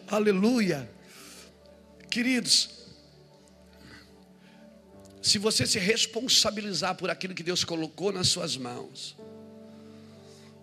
Aleluia. 0.08 0.90
Queridos, 2.11 2.68
se 5.23 5.38
você 5.38 5.64
se 5.68 5.78
responsabilizar 5.78 6.97
por 6.97 7.11
aquilo 7.11 7.32
que 7.32 7.44
Deus 7.44 7.62
colocou 7.62 8.11
nas 8.11 8.26
suas 8.26 8.56
mãos, 8.56 9.16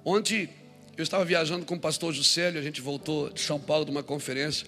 Ontem 0.04 0.50
eu 0.96 1.02
estava 1.02 1.24
viajando 1.26 1.66
com 1.66 1.76
o 1.76 1.80
pastor 1.80 2.14
Juscelio, 2.14 2.60
a 2.60 2.64
gente 2.64 2.82
voltou 2.82 3.32
de 3.32 3.42
São 3.42 3.60
Paulo 3.60 3.86
de 3.86 3.92
uma 3.92 4.04
conferência, 4.04 4.68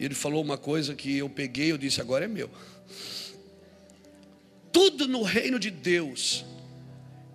e 0.00 0.04
ele 0.04 0.14
falou 0.14 0.42
uma 0.42 0.58
coisa 0.58 0.96
que 0.96 1.16
eu 1.16 1.30
peguei, 1.30 1.70
eu 1.72 1.78
disse, 1.78 1.98
agora 1.98 2.26
é 2.26 2.28
meu. 2.28 2.50
Tudo 4.76 5.08
no 5.08 5.22
reino 5.22 5.58
de 5.58 5.70
Deus 5.70 6.44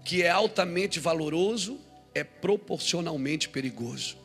que 0.06 0.22
é 0.22 0.30
altamente 0.30 1.00
valoroso 1.00 1.80
é 2.14 2.24
proporcionalmente 2.24 3.50
perigoso. 3.50 4.16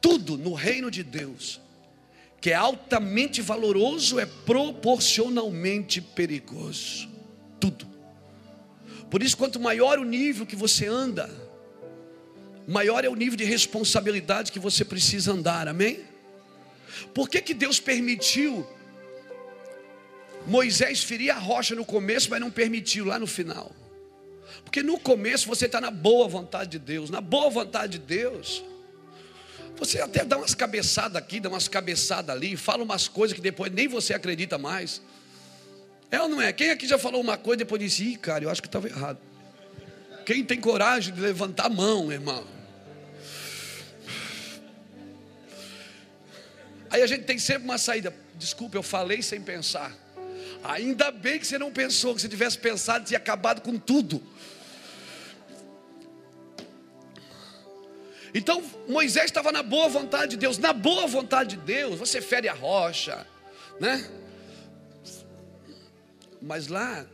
Tudo 0.00 0.36
no 0.36 0.52
reino 0.52 0.90
de 0.90 1.04
Deus 1.04 1.60
que 2.40 2.50
é 2.50 2.54
altamente 2.54 3.40
valoroso 3.40 4.18
é 4.18 4.26
proporcionalmente 4.26 6.00
perigoso. 6.00 7.08
Tudo. 7.60 7.86
Por 9.08 9.22
isso, 9.22 9.36
quanto 9.36 9.60
maior 9.60 10.00
o 10.00 10.04
nível 10.04 10.44
que 10.44 10.56
você 10.56 10.88
anda, 10.88 11.30
maior 12.66 13.04
é 13.04 13.08
o 13.08 13.14
nível 13.14 13.36
de 13.36 13.44
responsabilidade 13.44 14.50
que 14.50 14.58
você 14.58 14.84
precisa 14.84 15.30
andar, 15.30 15.68
amém? 15.68 16.00
Por 17.14 17.28
que, 17.28 17.40
que 17.40 17.54
Deus 17.54 17.78
permitiu 17.78 18.66
Moisés 20.46 21.02
ferir 21.02 21.30
a 21.30 21.38
rocha 21.38 21.74
no 21.74 21.84
começo, 21.84 22.28
mas 22.30 22.40
não 22.40 22.50
permitiu 22.50 23.04
lá 23.04 23.18
no 23.18 23.26
final? 23.26 23.72
Porque 24.64 24.82
no 24.82 24.98
começo 24.98 25.46
você 25.46 25.66
está 25.66 25.80
na 25.80 25.90
boa 25.90 26.28
vontade 26.28 26.72
de 26.72 26.78
Deus, 26.78 27.10
na 27.10 27.20
boa 27.20 27.50
vontade 27.50 27.98
de 27.98 28.06
Deus. 28.06 28.64
Você 29.76 30.00
até 30.00 30.24
dá 30.24 30.36
umas 30.36 30.54
cabeçadas 30.54 31.16
aqui, 31.16 31.40
dá 31.40 31.48
umas 31.48 31.66
cabeçadas 31.66 32.34
ali, 32.34 32.56
fala 32.56 32.82
umas 32.82 33.08
coisas 33.08 33.34
que 33.34 33.40
depois 33.40 33.72
nem 33.72 33.88
você 33.88 34.14
acredita 34.14 34.56
mais. 34.56 35.02
É 36.10 36.20
ou 36.20 36.28
não 36.28 36.40
é? 36.40 36.52
Quem 36.52 36.70
aqui 36.70 36.86
já 36.86 36.98
falou 36.98 37.20
uma 37.20 37.36
coisa 37.36 37.62
e 37.62 37.64
depois 37.64 37.80
disse, 37.80 38.04
ih, 38.04 38.16
cara, 38.16 38.44
eu 38.44 38.50
acho 38.50 38.62
que 38.62 38.68
estava 38.68 38.88
errado. 38.88 39.18
Quem 40.24 40.44
tem 40.44 40.60
coragem 40.60 41.12
de 41.12 41.20
levantar 41.20 41.66
a 41.66 41.70
mão, 41.70 42.10
irmão? 42.12 42.46
Aí 46.88 47.02
a 47.02 47.06
gente 47.06 47.24
tem 47.24 47.38
sempre 47.38 47.64
uma 47.64 47.78
saída. 47.78 48.14
Desculpa, 48.36 48.76
eu 48.76 48.82
falei 48.82 49.22
sem 49.22 49.40
pensar. 49.40 50.03
Ainda 50.64 51.10
bem 51.10 51.38
que 51.38 51.46
você 51.46 51.58
não 51.58 51.70
pensou, 51.70 52.14
que 52.14 52.22
se 52.22 52.28
tivesse 52.28 52.58
pensado, 52.58 53.04
tinha 53.04 53.18
acabado 53.18 53.60
com 53.60 53.78
tudo. 53.78 54.22
Então 58.34 58.64
Moisés 58.88 59.26
estava 59.26 59.52
na 59.52 59.62
boa 59.62 59.88
vontade 59.90 60.32
de 60.32 60.36
Deus, 60.38 60.56
na 60.56 60.72
boa 60.72 61.06
vontade 61.06 61.56
de 61.56 61.62
Deus, 61.62 61.98
você 61.98 62.20
fere 62.20 62.48
a 62.48 62.54
rocha, 62.54 63.26
né? 63.78 64.10
Mas 66.40 66.66
lá, 66.66 67.06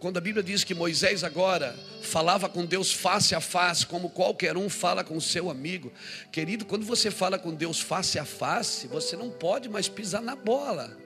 quando 0.00 0.18
a 0.18 0.20
Bíblia 0.20 0.42
diz 0.42 0.64
que 0.64 0.74
Moisés 0.74 1.24
agora 1.24 1.74
falava 2.02 2.48
com 2.48 2.66
Deus 2.66 2.92
face 2.92 3.34
a 3.34 3.40
face, 3.40 3.86
como 3.86 4.10
qualquer 4.10 4.56
um 4.56 4.68
fala 4.68 5.02
com 5.02 5.18
seu 5.20 5.48
amigo, 5.48 5.92
querido, 6.30 6.66
quando 6.66 6.84
você 6.84 7.10
fala 7.10 7.38
com 7.38 7.54
Deus 7.54 7.80
face 7.80 8.18
a 8.18 8.24
face, 8.24 8.88
você 8.88 9.16
não 9.16 9.30
pode 9.30 9.68
mais 9.68 9.88
pisar 9.88 10.20
na 10.20 10.36
bola. 10.36 11.03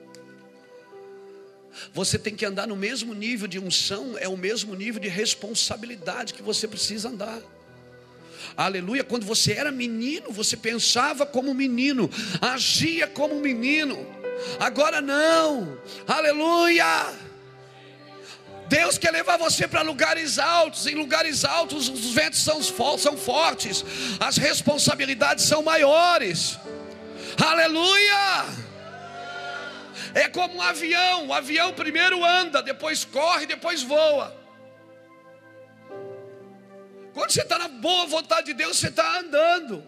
Você 1.93 2.17
tem 2.17 2.35
que 2.35 2.45
andar 2.45 2.67
no 2.67 2.75
mesmo 2.75 3.13
nível 3.13 3.47
de 3.47 3.59
unção, 3.59 4.17
é 4.17 4.27
o 4.27 4.37
mesmo 4.37 4.75
nível 4.75 5.01
de 5.01 5.07
responsabilidade 5.07 6.33
que 6.33 6.41
você 6.41 6.67
precisa 6.67 7.09
andar. 7.09 7.41
Aleluia. 8.55 9.03
Quando 9.03 9.25
você 9.25 9.53
era 9.53 9.71
menino, 9.71 10.31
você 10.31 10.57
pensava 10.57 11.25
como 11.25 11.53
menino, 11.53 12.09
agia 12.41 13.07
como 13.07 13.39
menino. 13.39 14.05
Agora 14.59 15.01
não. 15.01 15.77
Aleluia. 16.07 17.13
Deus 18.67 18.97
quer 18.97 19.11
levar 19.11 19.37
você 19.37 19.67
para 19.67 19.81
lugares 19.81 20.37
altos. 20.37 20.85
Em 20.85 20.95
lugares 20.95 21.43
altos, 21.43 21.89
os 21.89 22.11
ventos 22.13 22.39
são, 22.39 22.61
são 22.97 23.17
fortes, 23.17 23.83
as 24.19 24.37
responsabilidades 24.37 25.45
são 25.45 25.63
maiores. 25.63 26.57
Aleluia. 27.37 28.68
É 30.13 30.27
como 30.27 30.55
um 30.55 30.61
avião: 30.61 31.27
o 31.27 31.33
avião 31.33 31.73
primeiro 31.73 32.23
anda, 32.23 32.61
depois 32.61 33.05
corre, 33.05 33.45
depois 33.45 33.83
voa. 33.83 34.37
Quando 37.13 37.31
você 37.31 37.41
está 37.41 37.57
na 37.57 37.67
boa 37.67 38.05
vontade 38.05 38.47
de 38.47 38.53
Deus, 38.53 38.77
você 38.77 38.87
está 38.87 39.19
andando. 39.19 39.83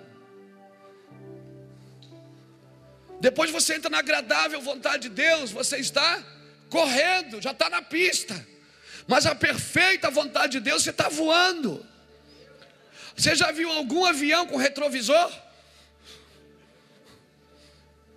Depois 3.19 3.51
você 3.51 3.75
entra 3.75 3.89
na 3.89 3.99
agradável 3.99 4.60
vontade 4.62 5.03
de 5.03 5.10
Deus, 5.10 5.51
você 5.51 5.77
está 5.77 6.23
correndo, 6.69 7.39
já 7.39 7.51
está 7.51 7.69
na 7.69 7.81
pista. 7.81 8.47
Mas 9.07 9.25
a 9.25 9.36
perfeita 9.36 10.10
vontade 10.10 10.53
de 10.53 10.60
Deus, 10.60 10.84
você 10.84 10.89
está 10.89 11.07
voando. 11.07 11.86
Você 13.15 13.36
já 13.36 13.51
viu 13.51 13.71
algum 13.71 14.05
avião 14.05 14.47
com 14.47 14.57
retrovisor? 14.57 15.31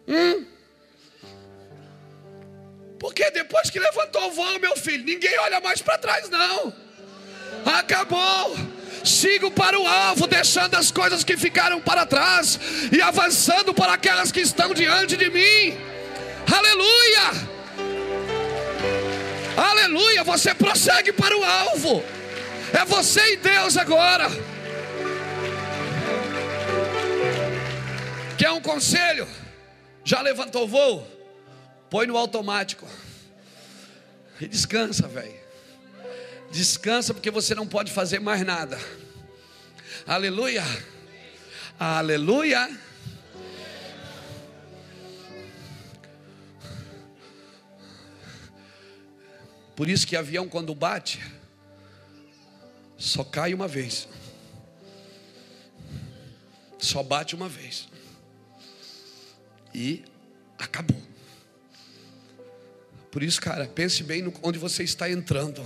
Hum? 0.08 0.46
Porque 3.04 3.30
depois 3.32 3.68
que 3.68 3.78
levantou 3.78 4.28
o 4.28 4.30
voo, 4.30 4.58
meu 4.58 4.74
filho, 4.78 5.04
ninguém 5.04 5.38
olha 5.40 5.60
mais 5.60 5.82
para 5.82 5.98
trás, 5.98 6.30
não. 6.30 6.72
Acabou 7.66 8.56
sigo 9.04 9.50
para 9.50 9.78
o 9.78 9.86
alvo, 9.86 10.26
deixando 10.26 10.74
as 10.76 10.90
coisas 10.90 11.22
que 11.22 11.36
ficaram 11.36 11.82
para 11.82 12.06
trás 12.06 12.58
e 12.90 13.02
avançando 13.02 13.74
para 13.74 13.92
aquelas 13.92 14.32
que 14.32 14.40
estão 14.40 14.72
diante 14.72 15.18
de 15.18 15.28
mim. 15.28 15.76
Aleluia! 16.50 17.30
Aleluia! 19.54 20.24
Você 20.24 20.54
prossegue 20.54 21.12
para 21.12 21.36
o 21.36 21.44
alvo. 21.44 22.02
É 22.72 22.86
você 22.86 23.34
e 23.34 23.36
Deus 23.36 23.76
agora. 23.76 24.30
Quer 28.38 28.50
um 28.52 28.62
conselho? 28.62 29.28
Já 30.02 30.22
levantou 30.22 30.64
o 30.64 30.68
voo? 30.68 31.13
Põe 31.94 32.08
no 32.08 32.16
automático. 32.16 32.88
E 34.40 34.48
descansa, 34.48 35.06
velho. 35.06 35.40
Descansa 36.50 37.14
porque 37.14 37.30
você 37.30 37.54
não 37.54 37.68
pode 37.68 37.92
fazer 37.92 38.18
mais 38.18 38.44
nada. 38.44 38.76
Aleluia. 40.04 40.64
Aleluia. 41.78 42.68
Por 49.76 49.88
isso 49.88 50.04
que 50.04 50.16
avião 50.16 50.48
quando 50.48 50.74
bate 50.74 51.22
só 52.98 53.22
cai 53.22 53.54
uma 53.54 53.68
vez. 53.68 54.08
Só 56.76 57.04
bate 57.04 57.36
uma 57.36 57.48
vez. 57.48 57.88
E 59.72 60.02
acabou. 60.58 61.13
Por 63.14 63.22
isso, 63.22 63.40
cara, 63.40 63.70
pense 63.72 64.02
bem 64.02 64.24
onde 64.42 64.58
você 64.58 64.82
está 64.82 65.08
entrando. 65.08 65.64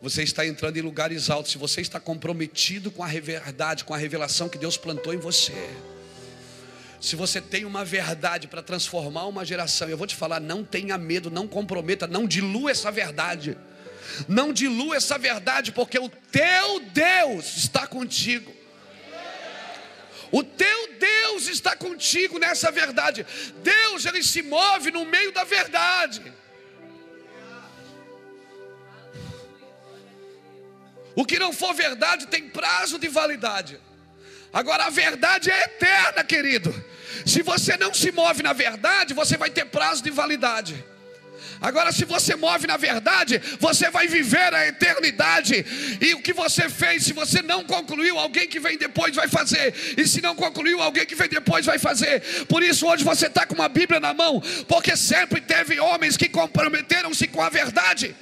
Você 0.00 0.22
está 0.22 0.46
entrando 0.46 0.78
em 0.78 0.80
lugares 0.80 1.28
altos. 1.28 1.52
Se 1.52 1.58
você 1.58 1.82
está 1.82 2.00
comprometido 2.00 2.90
com 2.90 3.04
a 3.04 3.06
verdade, 3.06 3.84
com 3.84 3.92
a 3.92 3.98
revelação 3.98 4.48
que 4.48 4.56
Deus 4.56 4.78
plantou 4.78 5.12
em 5.12 5.18
você. 5.18 5.52
Se 6.98 7.16
você 7.16 7.38
tem 7.38 7.66
uma 7.66 7.84
verdade 7.84 8.48
para 8.48 8.62
transformar 8.62 9.26
uma 9.26 9.44
geração, 9.44 9.90
eu 9.90 9.98
vou 9.98 10.06
te 10.06 10.16
falar, 10.16 10.40
não 10.40 10.64
tenha 10.64 10.96
medo, 10.96 11.30
não 11.30 11.46
comprometa, 11.46 12.06
não 12.06 12.26
dilua 12.26 12.70
essa 12.70 12.90
verdade. 12.90 13.54
Não 14.26 14.54
dilua 14.54 14.96
essa 14.96 15.18
verdade, 15.18 15.70
porque 15.70 15.98
o 15.98 16.08
teu 16.08 16.80
Deus 16.94 17.58
está 17.58 17.86
contigo. 17.86 18.50
O 20.32 20.42
teu 20.42 20.94
Deus 20.98 21.46
está 21.46 21.76
contigo 21.76 22.38
nessa 22.38 22.70
verdade. 22.70 23.26
Deus, 23.62 24.06
ele 24.06 24.22
se 24.22 24.40
move 24.40 24.90
no 24.90 25.04
meio 25.04 25.30
da 25.30 25.44
verdade. 25.44 26.32
O 31.14 31.26
que 31.26 31.38
não 31.38 31.52
for 31.52 31.74
verdade 31.74 32.26
tem 32.28 32.48
prazo 32.48 32.98
de 32.98 33.08
validade. 33.08 33.78
Agora 34.50 34.86
a 34.86 34.90
verdade 34.90 35.50
é 35.50 35.64
eterna, 35.64 36.24
querido. 36.24 36.72
Se 37.26 37.42
você 37.42 37.76
não 37.76 37.92
se 37.92 38.10
move 38.10 38.42
na 38.42 38.54
verdade, 38.54 39.12
você 39.12 39.36
vai 39.36 39.50
ter 39.50 39.66
prazo 39.66 40.02
de 40.02 40.10
validade. 40.10 40.82
Agora, 41.62 41.92
se 41.92 42.04
você 42.04 42.34
move 42.34 42.66
na 42.66 42.76
verdade, 42.76 43.40
você 43.60 43.88
vai 43.88 44.08
viver 44.08 44.52
a 44.52 44.66
eternidade. 44.66 45.64
E 46.00 46.12
o 46.14 46.20
que 46.20 46.32
você 46.32 46.68
fez, 46.68 47.04
se 47.04 47.12
você 47.12 47.40
não 47.40 47.64
concluiu, 47.64 48.18
alguém 48.18 48.48
que 48.48 48.58
vem 48.58 48.76
depois 48.76 49.14
vai 49.14 49.28
fazer. 49.28 49.72
E 49.96 50.06
se 50.06 50.20
não 50.20 50.34
concluiu, 50.34 50.82
alguém 50.82 51.06
que 51.06 51.14
vem 51.14 51.28
depois 51.28 51.64
vai 51.64 51.78
fazer. 51.78 52.20
Por 52.46 52.64
isso, 52.64 52.86
hoje 52.86 53.04
você 53.04 53.28
está 53.28 53.46
com 53.46 53.54
uma 53.54 53.68
Bíblia 53.68 54.00
na 54.00 54.12
mão, 54.12 54.42
porque 54.66 54.96
sempre 54.96 55.40
teve 55.40 55.78
homens 55.78 56.16
que 56.16 56.28
comprometeram-se 56.28 57.28
com 57.28 57.40
a 57.40 57.48
verdade. 57.48 58.16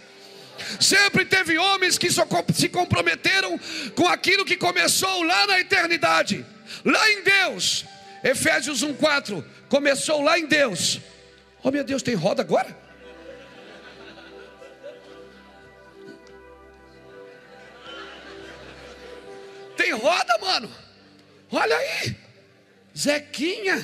Sempre 0.78 1.24
teve 1.24 1.56
homens 1.56 1.96
que 1.96 2.10
se 2.10 2.68
comprometeram 2.68 3.58
com 3.94 4.06
aquilo 4.06 4.44
que 4.44 4.58
começou 4.58 5.22
lá 5.22 5.46
na 5.46 5.58
eternidade, 5.58 6.44
lá 6.84 7.10
em 7.10 7.22
Deus. 7.22 7.86
Efésios 8.22 8.82
1:4 8.82 9.42
começou 9.70 10.20
lá 10.20 10.38
em 10.38 10.44
Deus. 10.46 11.00
Oh 11.62 11.70
meu 11.70 11.82
Deus, 11.82 12.02
tem 12.02 12.14
roda 12.14 12.42
agora? 12.42 12.79
Tem 19.80 19.92
roda, 19.92 20.36
mano. 20.42 20.70
Olha 21.50 21.74
aí. 21.74 22.14
Zequinha. 22.96 23.82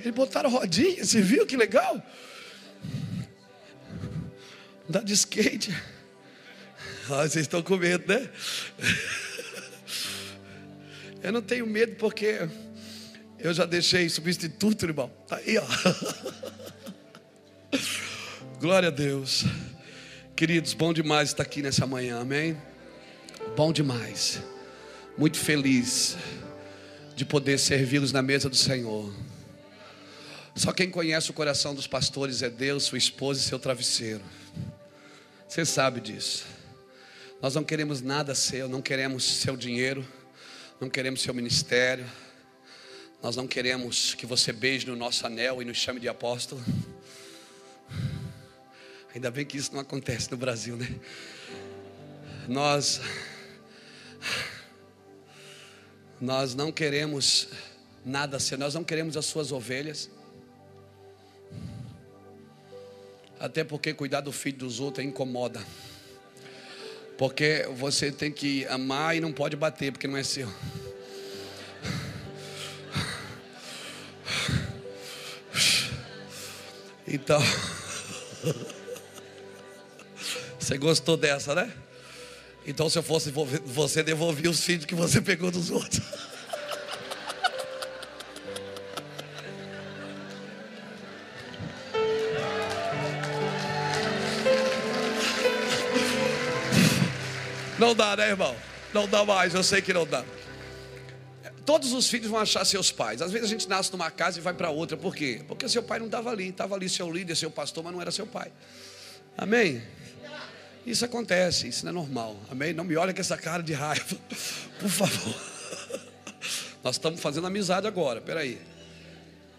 Eles 0.00 0.12
botaram 0.12 0.50
rodinha, 0.50 1.04
você 1.04 1.20
viu 1.20 1.46
que 1.46 1.56
legal? 1.56 2.04
Andar 4.88 5.04
de 5.04 5.12
skate. 5.12 5.72
Ah, 7.04 7.28
vocês 7.28 7.36
estão 7.36 7.62
com 7.62 7.76
medo, 7.76 8.12
né? 8.12 8.28
Eu 11.22 11.30
não 11.30 11.42
tenho 11.42 11.64
medo 11.64 11.94
porque 11.94 12.48
eu 13.38 13.54
já 13.54 13.64
deixei 13.64 14.08
substituto, 14.08 14.84
irmão. 14.84 15.08
Tá 15.28 15.36
aí, 15.36 15.58
ó. 15.58 15.66
Glória 18.58 18.88
a 18.88 18.92
Deus. 18.92 19.44
Queridos, 20.42 20.74
bom 20.74 20.92
demais 20.92 21.28
estar 21.28 21.44
aqui 21.44 21.62
nessa 21.62 21.86
manhã, 21.86 22.18
amém? 22.18 22.60
Bom 23.54 23.72
demais. 23.72 24.42
Muito 25.16 25.38
feliz 25.38 26.16
de 27.14 27.24
poder 27.24 27.60
servi-los 27.60 28.10
na 28.10 28.22
mesa 28.22 28.48
do 28.48 28.56
Senhor. 28.56 29.14
Só 30.56 30.72
quem 30.72 30.90
conhece 30.90 31.30
o 31.30 31.32
coração 31.32 31.76
dos 31.76 31.86
pastores 31.86 32.42
é 32.42 32.50
Deus, 32.50 32.82
sua 32.82 32.98
esposa 32.98 33.38
e 33.38 33.44
seu 33.44 33.56
travesseiro. 33.56 34.20
Você 35.46 35.64
sabe 35.64 36.00
disso. 36.00 36.44
Nós 37.40 37.54
não 37.54 37.62
queremos 37.62 38.02
nada 38.02 38.34
seu, 38.34 38.68
não 38.68 38.82
queremos 38.82 39.22
seu 39.22 39.56
dinheiro, 39.56 40.04
não 40.80 40.90
queremos 40.90 41.22
seu 41.22 41.32
ministério. 41.32 42.04
Nós 43.22 43.36
não 43.36 43.46
queremos 43.46 44.16
que 44.16 44.26
você 44.26 44.52
beije 44.52 44.88
no 44.88 44.96
nosso 44.96 45.24
anel 45.24 45.62
e 45.62 45.64
nos 45.64 45.76
chame 45.76 46.00
de 46.00 46.08
apóstolo. 46.08 46.60
Ainda 49.14 49.30
bem 49.30 49.44
que 49.44 49.58
isso 49.58 49.72
não 49.72 49.80
acontece 49.80 50.30
no 50.30 50.36
Brasil, 50.36 50.76
né? 50.76 50.88
Nós 52.48 53.00
nós 56.20 56.54
não 56.54 56.70
queremos 56.70 57.48
nada 58.04 58.38
ser, 58.38 58.56
nós 58.56 58.74
não 58.74 58.84
queremos 58.84 59.16
as 59.16 59.26
suas 59.26 59.52
ovelhas. 59.52 60.08
Até 63.38 63.64
porque 63.64 63.92
cuidar 63.92 64.20
do 64.20 64.32
filho 64.32 64.58
dos 64.58 64.80
outros 64.80 65.04
incomoda. 65.04 65.60
Porque 67.18 67.68
você 67.76 68.10
tem 68.10 68.30
que 68.30 68.64
amar 68.66 69.16
e 69.16 69.20
não 69.20 69.32
pode 69.32 69.56
bater, 69.56 69.92
porque 69.92 70.06
não 70.06 70.16
é 70.16 70.22
seu. 70.22 70.48
Então, 77.06 77.42
você 80.62 80.78
gostou 80.78 81.16
dessa, 81.16 81.54
né? 81.54 81.72
Então, 82.64 82.88
se 82.88 82.96
eu 82.96 83.02
fosse 83.02 83.30
você, 83.30 84.02
devolvia 84.02 84.48
os 84.48 84.60
filhos 84.60 84.84
que 84.84 84.94
você 84.94 85.20
pegou 85.20 85.50
dos 85.50 85.70
outros. 85.70 86.00
Não 97.78 97.96
dá, 97.96 98.16
né, 98.16 98.28
irmão? 98.28 98.54
Não 98.94 99.08
dá 99.08 99.24
mais, 99.24 99.54
eu 99.54 99.64
sei 99.64 99.82
que 99.82 99.92
não 99.92 100.06
dá. 100.06 100.24
Todos 101.66 101.92
os 101.92 102.08
filhos 102.08 102.28
vão 102.28 102.38
achar 102.38 102.64
seus 102.64 102.92
pais. 102.92 103.20
Às 103.20 103.32
vezes 103.32 103.48
a 103.48 103.50
gente 103.50 103.68
nasce 103.68 103.90
numa 103.90 104.10
casa 104.10 104.38
e 104.38 104.42
vai 104.42 104.54
para 104.54 104.70
outra. 104.70 104.96
Por 104.96 105.16
quê? 105.16 105.42
Porque 105.48 105.68
seu 105.68 105.82
pai 105.82 105.98
não 105.98 106.06
estava 106.06 106.30
ali. 106.30 106.50
Estava 106.50 106.76
ali 106.76 106.88
seu 106.88 107.10
líder, 107.10 107.34
seu 107.34 107.50
pastor, 107.50 107.82
mas 107.82 107.92
não 107.92 108.00
era 108.00 108.12
seu 108.12 108.26
pai. 108.26 108.52
Amém? 109.36 109.82
Isso 110.86 111.04
acontece, 111.04 111.68
isso 111.68 111.84
não 111.84 111.90
é 111.90 111.94
normal. 111.94 112.36
Amém? 112.50 112.72
Não 112.72 112.84
me 112.84 112.96
olhe 112.96 113.14
com 113.14 113.20
essa 113.20 113.36
cara 113.36 113.62
de 113.62 113.72
raiva. 113.72 114.16
Por 114.80 114.90
favor. 114.90 115.34
Nós 116.82 116.96
estamos 116.96 117.20
fazendo 117.20 117.46
amizade 117.46 117.86
agora, 117.86 118.20
peraí. 118.20 118.60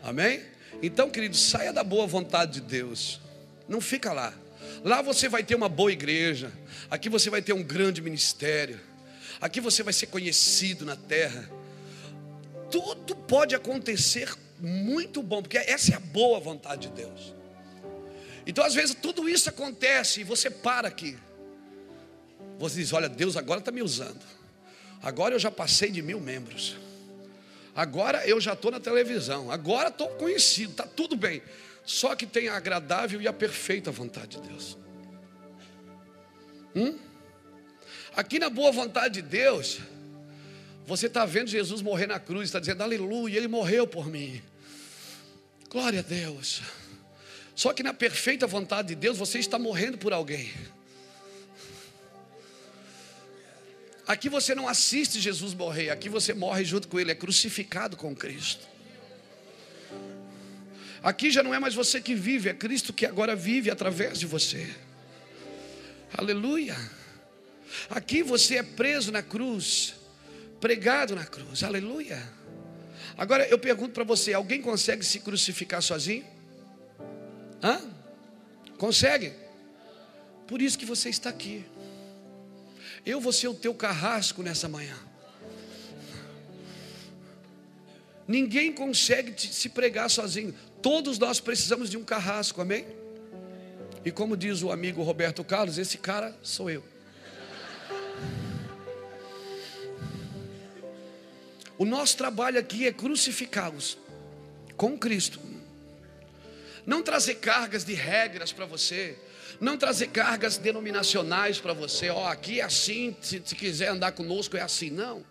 Amém? 0.04 0.42
Então, 0.82 1.10
querido, 1.10 1.38
saia 1.38 1.72
da 1.72 1.84
boa 1.84 2.06
vontade 2.06 2.54
de 2.54 2.62
Deus. 2.62 3.22
Não 3.70 3.80
fica 3.80 4.12
lá. 4.12 4.34
Lá 4.84 5.02
você 5.02 5.30
vai 5.30 5.44
ter 5.44 5.56
uma 5.56 5.70
boa 5.70 5.92
igreja. 5.92 6.52
Aqui 6.92 7.08
você 7.08 7.30
vai 7.30 7.42
ter 7.42 7.54
um 7.54 7.64
grande 7.64 8.02
ministério. 8.02 8.80
Aqui 9.40 9.62
você 9.62 9.82
vai 9.82 9.94
ser 9.94 10.08
conhecido 10.08 10.86
na 10.86 10.98
terra. 10.98 11.50
Tudo 12.70 13.16
pode 13.16 13.56
acontecer 13.56 14.34
muito 14.60 15.22
bom, 15.22 15.42
porque 15.42 15.58
essa 15.58 15.94
é 15.94 15.96
a 15.96 16.00
boa 16.00 16.40
vontade 16.40 16.88
de 16.88 16.96
Deus. 16.96 17.34
Então, 18.46 18.64
às 18.64 18.74
vezes, 18.74 18.96
tudo 18.96 19.28
isso 19.30 19.50
acontece 19.50 20.22
e 20.22 20.24
você 20.24 20.50
para 20.50 20.88
aqui. 20.88 21.18
Você 22.60 22.80
diz: 22.80 22.94
Olha, 22.94 23.10
Deus 23.10 23.38
agora 23.38 23.60
está 23.60 23.72
me 23.72 23.82
usando. 23.82 24.22
Agora 25.02 25.36
eu 25.36 25.40
já 25.40 25.52
passei 25.52 25.92
de 25.92 26.02
mil 26.02 26.20
membros. 26.20 26.78
Agora 27.76 28.26
eu 28.28 28.40
já 28.40 28.54
estou 28.54 28.72
na 28.72 28.80
televisão. 28.80 29.52
Agora 29.52 29.90
estou 29.90 30.08
conhecido. 30.10 30.72
Está 30.72 30.86
tudo 30.86 31.16
bem. 31.16 31.42
Só 31.86 32.16
que 32.16 32.26
tem 32.26 32.48
a 32.48 32.56
agradável 32.56 33.22
e 33.22 33.28
a 33.28 33.34
perfeita 33.34 33.92
vontade 33.92 34.38
de 34.38 34.48
Deus. 34.48 34.78
Hum? 36.76 36.98
Aqui 38.16 38.40
na 38.40 38.50
boa 38.50 38.72
vontade 38.72 39.16
de 39.16 39.22
Deus, 39.24 39.80
você 40.86 41.08
está 41.08 41.26
vendo 41.26 41.50
Jesus 41.50 41.82
morrer 41.82 42.08
na 42.08 42.20
cruz, 42.20 42.46
está 42.46 42.60
dizendo 42.60 42.84
aleluia, 42.84 43.38
ele 43.38 43.48
morreu 43.48 43.88
por 43.88 44.08
mim. 44.08 44.42
Glória 45.70 46.00
a 46.00 46.04
Deus. 46.04 46.62
Só 47.56 47.74
que 47.74 47.84
na 47.84 47.94
perfeita 47.94 48.48
vontade 48.48 48.90
de 48.90 48.96
Deus, 48.96 49.18
você 49.18 49.40
está 49.40 49.60
morrendo 49.60 49.98
por 49.98 50.12
alguém. 50.12 50.52
Aqui 54.06 54.28
você 54.28 54.54
não 54.54 54.68
assiste 54.68 55.20
Jesus 55.20 55.54
morrer, 55.54 55.90
aqui 55.90 56.10
você 56.10 56.34
morre 56.34 56.66
junto 56.66 56.88
com 56.88 57.00
Ele, 57.00 57.12
é 57.12 57.16
crucificado 57.16 57.96
com 57.96 58.14
Cristo. 58.14 58.68
Aqui 61.02 61.32
já 61.32 61.44
não 61.44 61.54
é 61.54 61.60
mais 61.60 61.74
você 61.74 62.02
que 62.02 62.16
vive, 62.16 62.50
é 62.50 62.54
Cristo 62.54 62.92
que 62.92 63.06
agora 63.06 63.36
vive 63.36 63.70
através 63.70 64.20
de 64.20 64.26
você. 64.26 64.70
Aleluia. 66.18 66.76
Aqui 67.90 68.24
você 68.24 68.58
é 68.58 68.64
preso 68.64 69.12
na 69.12 69.22
cruz, 69.22 69.96
pregado 70.60 71.16
na 71.16 71.26
cruz, 71.26 71.64
aleluia. 71.64 72.22
Agora 73.18 73.48
eu 73.48 73.60
pergunto 73.60 73.94
para 73.94 74.04
você: 74.04 74.34
alguém 74.34 74.62
consegue 74.62 75.04
se 75.04 75.20
crucificar 75.20 75.82
sozinho? 75.82 76.33
Hã? 77.64 77.80
Consegue? 78.78 79.34
Por 80.46 80.62
isso 80.62 80.78
que 80.78 80.86
você 80.86 81.10
está 81.10 81.30
aqui. 81.30 81.66
Eu 83.06 83.22
vou 83.22 83.32
ser 83.32 83.48
o 83.48 83.54
teu 83.54 83.74
carrasco 83.74 84.44
nessa 84.44 84.68
manhã. 84.68 84.98
Ninguém 88.28 88.74
consegue 88.74 89.34
se 89.38 89.70
pregar 89.70 90.10
sozinho. 90.10 90.54
Todos 90.82 91.18
nós 91.18 91.40
precisamos 91.40 91.90
de 91.90 91.98
um 91.98 92.04
carrasco, 92.04 92.62
amém? 92.62 92.86
E 94.04 94.12
como 94.12 94.36
diz 94.36 94.62
o 94.62 94.72
amigo 94.72 95.02
Roberto 95.02 95.44
Carlos, 95.44 95.78
esse 95.78 95.98
cara 95.98 96.38
sou 96.42 96.70
eu. 96.70 96.84
O 101.78 101.86
nosso 101.86 102.18
trabalho 102.18 102.60
aqui 102.60 102.86
é 102.86 102.92
crucificá-los 102.92 103.98
com 104.78 104.98
Cristo. 104.98 105.53
Não 106.86 107.02
trazer 107.02 107.36
cargas 107.36 107.84
de 107.84 107.94
regras 107.94 108.52
para 108.52 108.66
você. 108.66 109.18
Não 109.60 109.78
trazer 109.78 110.08
cargas 110.08 110.58
denominacionais 110.58 111.60
para 111.60 111.74
você. 111.74 112.10
Ó, 112.10 112.24
oh, 112.24 112.28
aqui 112.28 112.60
é 112.60 112.64
assim, 112.64 113.16
se, 113.22 113.42
se 113.46 113.56
quiser 113.56 113.90
andar 113.90 114.12
conosco 114.12 114.58
é 114.58 114.62
assim. 114.62 114.90
Não. 114.90 115.24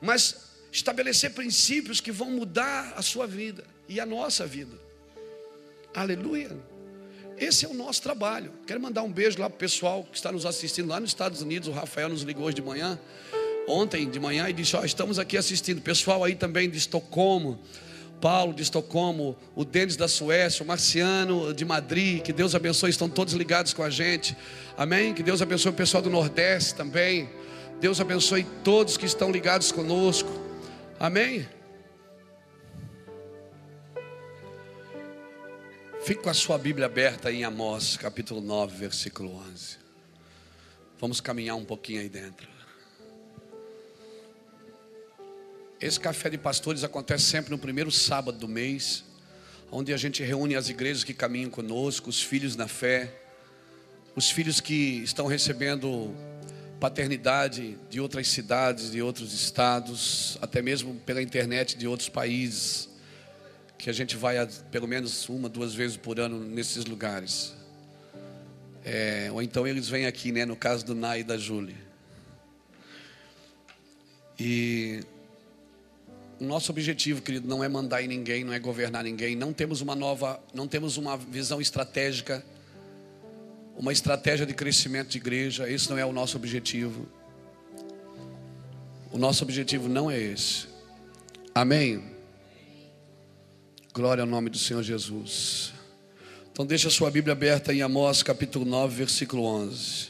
Mas 0.00 0.36
estabelecer 0.70 1.32
princípios 1.32 2.00
que 2.00 2.12
vão 2.12 2.30
mudar 2.30 2.94
a 2.96 3.02
sua 3.02 3.26
vida 3.26 3.64
e 3.88 4.00
a 4.00 4.06
nossa 4.06 4.46
vida. 4.46 4.76
Aleluia. 5.94 6.50
Esse 7.38 7.64
é 7.64 7.68
o 7.68 7.74
nosso 7.74 8.02
trabalho. 8.02 8.52
Quero 8.66 8.80
mandar 8.80 9.02
um 9.02 9.12
beijo 9.12 9.40
lá 9.40 9.48
para 9.48 9.56
o 9.56 9.58
pessoal 9.58 10.04
que 10.04 10.16
está 10.16 10.30
nos 10.30 10.46
assistindo 10.46 10.88
lá 10.88 11.00
nos 11.00 11.10
Estados 11.10 11.40
Unidos. 11.40 11.68
O 11.68 11.72
Rafael 11.72 12.08
nos 12.08 12.22
ligou 12.22 12.46
hoje 12.46 12.56
de 12.56 12.62
manhã, 12.62 12.98
ontem 13.66 14.08
de 14.08 14.20
manhã, 14.20 14.48
e 14.48 14.52
disse: 14.52 14.76
Ó, 14.76 14.80
oh, 14.80 14.84
estamos 14.84 15.18
aqui 15.18 15.36
assistindo. 15.36 15.80
Pessoal 15.80 16.22
aí 16.22 16.34
também 16.34 16.68
de 16.68 16.78
Estocolmo. 16.78 17.60
Paulo 18.20 18.54
de 18.54 18.62
Estocolmo, 18.62 19.36
o 19.54 19.64
Denis 19.64 19.96
da 19.96 20.08
Suécia, 20.08 20.62
o 20.62 20.66
Marciano 20.66 21.52
de 21.52 21.64
Madrid, 21.64 22.22
que 22.22 22.32
Deus 22.32 22.54
abençoe, 22.54 22.90
estão 22.90 23.08
todos 23.08 23.34
ligados 23.34 23.72
com 23.72 23.82
a 23.82 23.90
gente, 23.90 24.36
amém? 24.76 25.12
Que 25.12 25.22
Deus 25.22 25.42
abençoe 25.42 25.72
o 25.72 25.74
pessoal 25.74 26.02
do 26.02 26.10
Nordeste 26.10 26.74
também, 26.74 27.28
Deus 27.80 28.00
abençoe 28.00 28.44
todos 28.62 28.96
que 28.96 29.06
estão 29.06 29.30
ligados 29.30 29.70
conosco, 29.70 30.30
amém? 30.98 31.46
Fique 36.04 36.22
com 36.22 36.30
a 36.30 36.34
sua 36.34 36.58
Bíblia 36.58 36.86
aberta 36.86 37.32
em 37.32 37.44
Amós, 37.44 37.96
capítulo 37.96 38.40
9, 38.40 38.76
versículo 38.76 39.36
11. 39.50 39.78
Vamos 41.00 41.20
caminhar 41.20 41.56
um 41.56 41.64
pouquinho 41.64 42.00
aí 42.00 42.08
dentro. 42.08 42.53
Esse 45.84 46.00
café 46.00 46.30
de 46.30 46.38
pastores 46.38 46.82
acontece 46.82 47.24
sempre 47.24 47.50
no 47.50 47.58
primeiro 47.58 47.90
sábado 47.90 48.38
do 48.38 48.48
mês, 48.48 49.04
onde 49.70 49.92
a 49.92 49.98
gente 49.98 50.22
reúne 50.22 50.56
as 50.56 50.70
igrejas 50.70 51.04
que 51.04 51.12
caminham 51.12 51.50
conosco, 51.50 52.08
os 52.08 52.22
filhos 52.22 52.56
na 52.56 52.66
fé, 52.66 53.12
os 54.16 54.30
filhos 54.30 54.62
que 54.62 55.02
estão 55.02 55.26
recebendo 55.26 56.16
paternidade 56.80 57.76
de 57.90 58.00
outras 58.00 58.28
cidades, 58.28 58.92
de 58.92 59.02
outros 59.02 59.34
estados, 59.34 60.38
até 60.40 60.62
mesmo 60.62 60.94
pela 61.04 61.20
internet 61.20 61.76
de 61.76 61.86
outros 61.86 62.08
países, 62.08 62.88
que 63.76 63.90
a 63.90 63.92
gente 63.92 64.16
vai 64.16 64.36
pelo 64.70 64.88
menos 64.88 65.28
uma, 65.28 65.50
duas 65.50 65.74
vezes 65.74 65.98
por 65.98 66.18
ano 66.18 66.40
nesses 66.40 66.86
lugares. 66.86 67.52
É, 68.82 69.28
ou 69.30 69.42
então 69.42 69.66
eles 69.66 69.86
vêm 69.86 70.06
aqui, 70.06 70.32
né? 70.32 70.46
No 70.46 70.56
caso 70.56 70.82
do 70.82 70.94
Nai 70.94 71.20
e 71.20 71.24
da 71.24 71.36
Júlia. 71.36 71.76
E 74.40 75.04
nosso 76.44 76.70
objetivo, 76.70 77.22
querido, 77.22 77.48
não 77.48 77.62
é 77.62 77.68
mandar 77.68 78.02
em 78.02 78.08
ninguém, 78.08 78.44
não 78.44 78.52
é 78.52 78.58
governar 78.58 79.04
ninguém. 79.04 79.36
Não 79.36 79.52
temos 79.52 79.80
uma 79.80 79.94
nova, 79.94 80.40
não 80.52 80.66
temos 80.66 80.96
uma 80.96 81.16
visão 81.16 81.60
estratégica, 81.60 82.44
uma 83.76 83.92
estratégia 83.92 84.46
de 84.46 84.54
crescimento 84.54 85.08
de 85.08 85.18
igreja. 85.18 85.68
Esse 85.68 85.90
não 85.90 85.98
é 85.98 86.04
o 86.04 86.12
nosso 86.12 86.36
objetivo. 86.36 87.08
O 89.12 89.18
nosso 89.18 89.44
objetivo 89.44 89.88
não 89.88 90.10
é 90.10 90.20
esse. 90.20 90.66
Amém. 91.54 92.02
Glória 93.92 94.22
ao 94.22 94.28
nome 94.28 94.50
do 94.50 94.58
Senhor 94.58 94.82
Jesus. 94.82 95.72
Então 96.50 96.66
deixa 96.66 96.88
a 96.88 96.90
sua 96.90 97.10
Bíblia 97.10 97.32
aberta 97.32 97.72
em 97.72 97.82
Amós 97.82 98.22
capítulo 98.22 98.64
9, 98.64 98.94
versículo 98.96 99.44
11. 99.44 100.08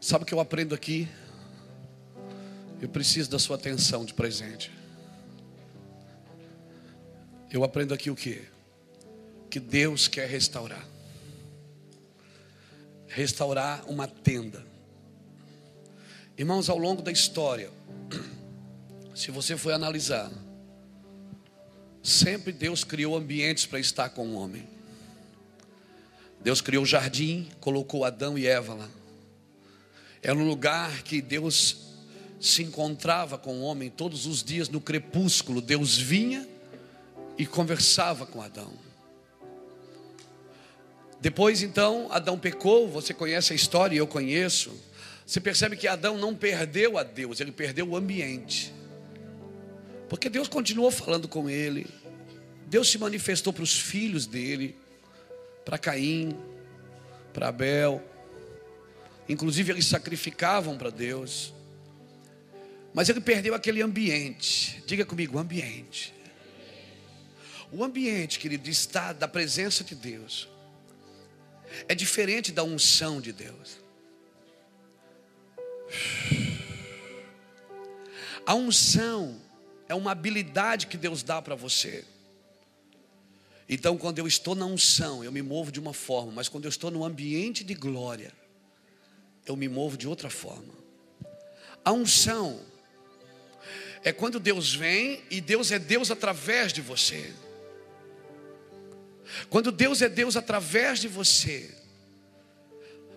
Sabe 0.00 0.22
o 0.22 0.26
que 0.26 0.34
eu 0.34 0.40
aprendo 0.40 0.74
aqui? 0.74 1.08
Eu 2.84 2.88
preciso 2.90 3.30
da 3.30 3.38
sua 3.38 3.56
atenção 3.56 4.04
de 4.04 4.12
presente. 4.12 4.70
Eu 7.50 7.64
aprendo 7.64 7.94
aqui 7.94 8.10
o 8.10 8.14
que? 8.14 8.42
Que 9.48 9.58
Deus 9.58 10.06
quer 10.06 10.28
restaurar. 10.28 10.86
Restaurar 13.08 13.88
uma 13.88 14.06
tenda. 14.06 14.62
Irmãos, 16.36 16.68
ao 16.68 16.76
longo 16.76 17.00
da 17.00 17.10
história, 17.10 17.70
se 19.16 19.30
você 19.30 19.56
for 19.56 19.72
analisar, 19.72 20.30
Sempre 22.02 22.52
Deus 22.52 22.84
criou 22.84 23.16
ambientes 23.16 23.64
para 23.64 23.80
estar 23.80 24.10
com 24.10 24.28
o 24.28 24.34
homem. 24.34 24.68
Deus 26.38 26.60
criou 26.60 26.82
o 26.82 26.86
jardim, 26.86 27.48
colocou 27.60 28.04
Adão 28.04 28.36
e 28.36 28.46
Eva 28.46 28.74
lá. 28.74 28.90
Era 30.22 30.36
um 30.36 30.46
lugar 30.46 31.02
que 31.02 31.22
Deus 31.22 31.83
se 32.44 32.62
encontrava 32.62 33.38
com 33.38 33.54
o 33.54 33.62
homem 33.62 33.88
todos 33.88 34.26
os 34.26 34.42
dias 34.42 34.68
no 34.68 34.78
crepúsculo. 34.78 35.62
Deus 35.62 35.96
vinha 35.96 36.46
e 37.38 37.46
conversava 37.46 38.26
com 38.26 38.42
Adão. 38.42 38.70
Depois 41.22 41.62
então, 41.62 42.08
Adão 42.12 42.38
pecou, 42.38 42.86
você 42.86 43.14
conhece 43.14 43.54
a 43.54 43.56
história, 43.56 43.96
eu 43.96 44.06
conheço. 44.06 44.78
Você 45.26 45.40
percebe 45.40 45.74
que 45.74 45.88
Adão 45.88 46.18
não 46.18 46.34
perdeu 46.34 46.98
a 46.98 47.02
Deus, 47.02 47.40
ele 47.40 47.50
perdeu 47.50 47.88
o 47.88 47.96
ambiente. 47.96 48.74
Porque 50.06 50.28
Deus 50.28 50.46
continuou 50.46 50.90
falando 50.90 51.26
com 51.26 51.48
ele. 51.48 51.86
Deus 52.66 52.90
se 52.90 52.98
manifestou 52.98 53.54
para 53.54 53.62
os 53.62 53.74
filhos 53.74 54.26
dele, 54.26 54.76
para 55.64 55.78
Caim, 55.78 56.36
para 57.32 57.48
Abel. 57.48 58.02
Inclusive 59.26 59.72
eles 59.72 59.86
sacrificavam 59.86 60.76
para 60.76 60.90
Deus. 60.90 61.53
Mas 62.94 63.08
ele 63.08 63.20
perdeu 63.20 63.54
aquele 63.56 63.82
ambiente. 63.82 64.80
Diga 64.86 65.04
comigo, 65.04 65.36
ambiente. 65.36 66.14
O 67.72 67.82
ambiente, 67.82 68.38
querido, 68.38 68.70
está 68.70 69.12
da 69.12 69.26
presença 69.26 69.82
de 69.82 69.96
Deus. 69.96 70.48
É 71.88 71.94
diferente 71.94 72.52
da 72.52 72.62
unção 72.62 73.20
de 73.20 73.32
Deus. 73.32 73.78
A 78.46 78.54
unção 78.54 79.40
é 79.88 79.94
uma 79.94 80.12
habilidade 80.12 80.86
que 80.86 80.96
Deus 80.96 81.24
dá 81.24 81.42
para 81.42 81.56
você. 81.56 82.04
Então, 83.68 83.98
quando 83.98 84.20
eu 84.20 84.26
estou 84.28 84.54
na 84.54 84.66
unção, 84.66 85.24
eu 85.24 85.32
me 85.32 85.42
movo 85.42 85.72
de 85.72 85.80
uma 85.80 85.92
forma, 85.92 86.30
mas 86.30 86.48
quando 86.48 86.66
eu 86.66 86.68
estou 86.68 86.92
no 86.92 87.04
ambiente 87.04 87.64
de 87.64 87.74
glória, 87.74 88.32
eu 89.44 89.56
me 89.56 89.68
movo 89.68 89.96
de 89.96 90.06
outra 90.06 90.30
forma. 90.30 90.74
A 91.84 91.90
unção 91.90 92.60
é 94.04 94.12
quando 94.12 94.38
Deus 94.38 94.74
vem 94.74 95.22
e 95.30 95.40
Deus 95.40 95.72
é 95.72 95.78
Deus 95.78 96.10
através 96.10 96.72
de 96.72 96.82
você. 96.82 97.32
Quando 99.48 99.72
Deus 99.72 100.02
é 100.02 100.08
Deus 100.10 100.36
através 100.36 101.00
de 101.00 101.08
você, 101.08 101.74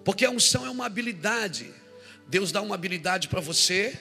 porque 0.06 0.23
a 0.23 0.32
unção 0.32 0.65
é 0.65 0.69
uma 0.69 0.86
habilidade. 0.86 1.69
Deus 2.26 2.54
dá 2.54 2.62
uma 2.62 2.76
habilidade 2.76 3.28
para 3.28 3.41
você, 3.41 4.00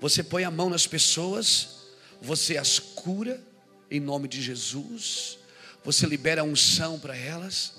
você 0.00 0.22
põe 0.22 0.44
a 0.44 0.50
mão 0.50 0.70
nas 0.70 0.86
pessoas, 0.86 1.80
você 2.22 2.56
as 2.56 2.78
cura 2.78 3.42
em 3.90 3.98
nome 3.98 4.28
de 4.28 4.40
Jesus, 4.40 5.38
você 5.82 6.06
libera 6.06 6.42
a 6.42 6.44
unção 6.44 6.98
para 7.00 7.16
elas. 7.16 7.74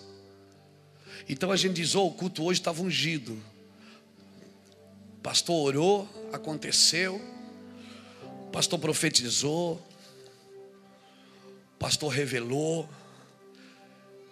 Então 1.30 1.52
a 1.52 1.56
gente 1.56 1.76
diz: 1.76 1.96
oh, 1.96 2.08
o 2.08 2.14
culto 2.14 2.44
hoje 2.44 2.60
estava 2.60 2.82
ungido. 2.82 3.42
Pastor 5.24 5.68
orou, 5.68 6.30
aconteceu. 6.34 7.35
Pastor 8.56 8.80
profetizou. 8.80 9.74
O 11.74 11.78
pastor 11.78 12.10
revelou. 12.10 12.88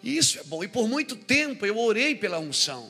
Isso 0.01 0.39
é 0.39 0.43
bom. 0.45 0.63
E 0.63 0.67
por 0.69 0.87
muito 0.87 1.17
tempo 1.17 1.65
eu 1.65 1.77
orei 1.77 2.15
pela 2.15 2.39
unção. 2.39 2.89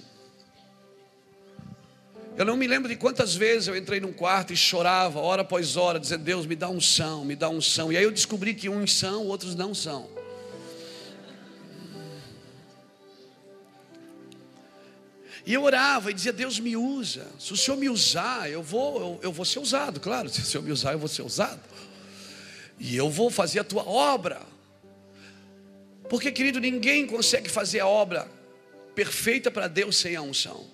Eu 2.37 2.45
não 2.45 2.55
me 2.55 2.67
lembro 2.67 2.87
de 2.87 2.95
quantas 2.95 3.33
vezes 3.33 3.67
eu 3.67 3.75
entrei 3.75 3.99
num 3.99 4.13
quarto 4.13 4.53
e 4.53 4.55
chorava, 4.55 5.19
hora 5.21 5.41
após 5.41 5.75
hora, 5.75 5.99
dizendo: 5.99 6.23
Deus, 6.23 6.45
me 6.45 6.55
dá 6.55 6.69
unção, 6.69 7.25
me 7.25 7.35
dá 7.35 7.49
unção. 7.49 7.91
E 7.91 7.97
aí 7.97 8.03
eu 8.03 8.11
descobri 8.11 8.53
que 8.53 8.69
uns 8.69 8.93
são, 8.93 9.25
outros 9.25 9.55
não 9.55 9.73
são. 9.73 10.07
E 15.45 15.53
eu 15.53 15.63
orava 15.63 16.11
e 16.11 16.13
dizia: 16.13 16.31
Deus 16.31 16.59
me 16.59 16.75
usa. 16.75 17.27
Se 17.39 17.53
o 17.53 17.57
Senhor 17.57 17.77
me 17.77 17.89
usar, 17.89 18.49
eu 18.49 18.63
vou, 18.63 18.99
eu, 18.99 19.19
eu, 19.23 19.31
vou 19.31 19.45
ser 19.45 19.59
usado, 19.59 19.99
claro. 19.99 20.29
Se 20.31 20.41
o 20.41 20.45
Senhor 20.45 20.63
me 20.63 20.71
usar, 20.71 20.93
eu 20.93 20.99
vou 20.99 21.09
ser 21.09 21.21
usado. 21.21 21.61
E 22.79 22.95
eu 22.95 23.09
vou 23.09 23.29
fazer 23.29 23.59
a 23.59 23.63
tua 23.63 23.87
obra. 23.87 24.41
Porque, 26.09 26.31
querido, 26.31 26.59
ninguém 26.59 27.05
consegue 27.07 27.49
fazer 27.49 27.79
a 27.79 27.87
obra 27.87 28.29
perfeita 28.95 29.49
para 29.49 29.67
Deus 29.67 29.97
sem 29.97 30.15
a 30.15 30.21
unção. 30.21 30.65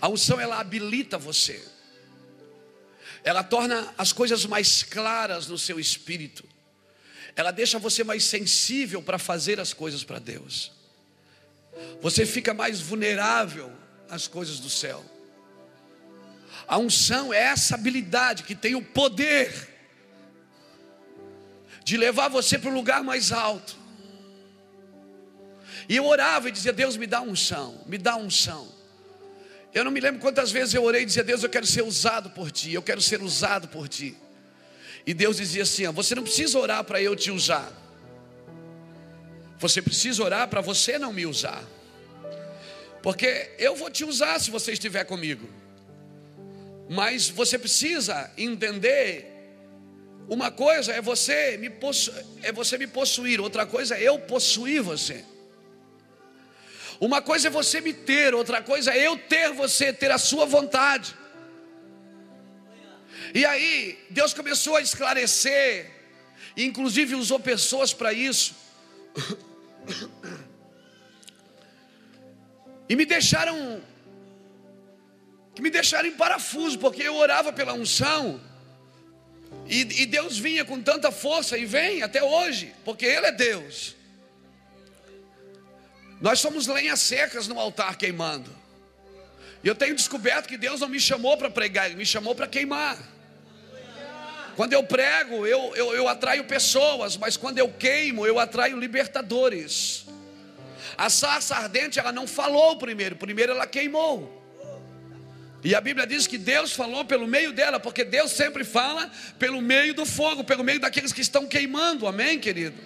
A 0.00 0.08
unção 0.08 0.40
ela 0.40 0.58
habilita 0.58 1.18
você. 1.18 1.62
Ela 3.24 3.42
torna 3.42 3.92
as 3.98 4.12
coisas 4.12 4.46
mais 4.46 4.82
claras 4.82 5.48
no 5.48 5.58
seu 5.58 5.78
espírito. 5.78 6.44
Ela 7.36 7.50
deixa 7.50 7.78
você 7.78 8.02
mais 8.02 8.24
sensível 8.24 9.02
para 9.02 9.18
fazer 9.18 9.60
as 9.60 9.72
coisas 9.72 10.02
para 10.02 10.18
Deus. 10.18 10.77
Você 12.00 12.24
fica 12.24 12.54
mais 12.54 12.80
vulnerável 12.80 13.72
às 14.08 14.26
coisas 14.26 14.58
do 14.58 14.70
céu. 14.70 15.04
A 16.66 16.78
unção 16.78 17.32
é 17.32 17.38
essa 17.38 17.74
habilidade 17.74 18.42
que 18.42 18.54
tem 18.54 18.74
o 18.74 18.82
poder 18.82 19.68
de 21.84 21.96
levar 21.96 22.28
você 22.28 22.58
para 22.58 22.70
o 22.70 22.74
lugar 22.74 23.02
mais 23.02 23.32
alto. 23.32 23.76
E 25.88 25.96
eu 25.96 26.04
orava 26.04 26.48
e 26.48 26.52
dizia: 26.52 26.72
Deus, 26.72 26.96
me 26.96 27.06
dá 27.06 27.22
unção, 27.22 27.82
me 27.86 27.96
dá 27.96 28.16
unção. 28.16 28.68
Eu 29.72 29.84
não 29.84 29.90
me 29.90 30.00
lembro 30.00 30.20
quantas 30.20 30.50
vezes 30.50 30.74
eu 30.74 30.84
orei 30.84 31.02
e 31.02 31.06
dizia: 31.06 31.24
Deus, 31.24 31.42
eu 31.42 31.48
quero 31.48 31.66
ser 31.66 31.82
usado 31.82 32.30
por 32.30 32.50
ti, 32.50 32.72
eu 32.72 32.82
quero 32.82 33.00
ser 33.00 33.22
usado 33.22 33.68
por 33.68 33.88
ti. 33.88 34.16
E 35.06 35.14
Deus 35.14 35.38
dizia 35.38 35.62
assim: 35.62 35.86
ó, 35.86 35.92
Você 35.92 36.14
não 36.14 36.22
precisa 36.22 36.58
orar 36.58 36.84
para 36.84 37.00
eu 37.00 37.16
te 37.16 37.30
usar, 37.30 37.72
você 39.58 39.82
precisa 39.82 40.22
orar 40.22 40.48
para 40.48 40.60
você 40.60 40.98
não 40.98 41.12
me 41.12 41.26
usar, 41.26 41.62
porque 43.02 43.50
eu 43.58 43.74
vou 43.74 43.90
te 43.90 44.04
usar 44.04 44.38
se 44.38 44.50
você 44.50 44.72
estiver 44.72 45.04
comigo, 45.04 45.48
mas 46.88 47.28
você 47.28 47.58
precisa 47.58 48.30
entender. 48.36 49.34
Uma 50.28 50.50
coisa 50.50 50.92
é 50.92 51.00
você 51.00 51.56
me 51.56 51.70
possu 51.70 52.12
é 52.42 52.52
você 52.52 52.76
me 52.76 52.86
possuir, 52.86 53.40
outra 53.40 53.64
coisa 53.64 53.96
é 53.96 54.02
eu 54.02 54.18
possuir 54.18 54.82
você. 54.82 55.24
Uma 57.00 57.22
coisa 57.22 57.48
é 57.48 57.50
você 57.50 57.80
me 57.80 57.92
ter, 57.92 58.34
outra 58.34 58.60
coisa 58.60 58.92
é 58.92 59.06
eu 59.06 59.16
ter 59.16 59.52
você, 59.52 59.92
ter 59.92 60.10
a 60.10 60.18
sua 60.18 60.44
vontade. 60.44 61.16
E 63.34 63.44
aí, 63.44 63.98
Deus 64.10 64.34
começou 64.34 64.76
a 64.76 64.80
esclarecer, 64.80 65.90
inclusive 66.56 67.14
usou 67.14 67.38
pessoas 67.38 67.92
para 67.92 68.12
isso. 68.12 68.54
E 72.88 72.96
me 72.96 73.04
deixaram 73.04 73.82
que 75.54 75.62
me 75.62 75.70
deixaram 75.70 76.08
em 76.08 76.12
parafuso, 76.12 76.78
porque 76.78 77.02
eu 77.02 77.16
orava 77.16 77.52
pela 77.52 77.72
unção. 77.72 78.40
E, 79.66 79.80
e 80.02 80.06
Deus 80.06 80.38
vinha 80.38 80.64
com 80.64 80.80
tanta 80.80 81.10
força 81.10 81.58
e 81.58 81.66
vem 81.66 82.00
até 82.00 82.22
hoje, 82.22 82.72
porque 82.84 83.04
Ele 83.04 83.26
é 83.26 83.32
Deus. 83.32 83.96
Nós 86.20 86.38
somos 86.40 86.66
lenhas 86.66 87.00
secas 87.00 87.48
no 87.48 87.58
altar 87.58 87.96
queimando. 87.96 88.56
E 89.62 89.68
eu 89.68 89.74
tenho 89.74 89.94
descoberto 89.94 90.46
que 90.46 90.56
Deus 90.56 90.80
não 90.80 90.88
me 90.88 91.00
chamou 91.00 91.36
para 91.36 91.50
pregar, 91.50 91.86
Ele 91.86 91.96
me 91.96 92.06
chamou 92.06 92.34
para 92.34 92.46
queimar. 92.46 92.96
Quando 94.58 94.72
eu 94.72 94.82
prego, 94.82 95.46
eu, 95.46 95.72
eu, 95.76 95.94
eu 95.94 96.08
atraio 96.08 96.42
pessoas, 96.42 97.16
mas 97.16 97.36
quando 97.36 97.58
eu 97.58 97.68
queimo, 97.68 98.26
eu 98.26 98.40
atraio 98.40 98.76
libertadores. 98.76 100.04
A 100.96 101.08
sarça 101.08 101.54
ardente, 101.54 102.00
ela 102.00 102.10
não 102.10 102.26
falou 102.26 102.76
primeiro, 102.76 103.14
primeiro 103.14 103.52
ela 103.52 103.68
queimou. 103.68 104.44
E 105.62 105.76
a 105.76 105.80
Bíblia 105.80 106.08
diz 106.08 106.26
que 106.26 106.36
Deus 106.36 106.72
falou 106.72 107.04
pelo 107.04 107.24
meio 107.24 107.52
dela, 107.52 107.78
porque 107.78 108.02
Deus 108.02 108.32
sempre 108.32 108.64
fala 108.64 109.08
pelo 109.38 109.62
meio 109.62 109.94
do 109.94 110.04
fogo, 110.04 110.42
pelo 110.42 110.64
meio 110.64 110.80
daqueles 110.80 111.12
que 111.12 111.20
estão 111.20 111.46
queimando, 111.46 112.04
amém, 112.04 112.40
querido? 112.40 112.76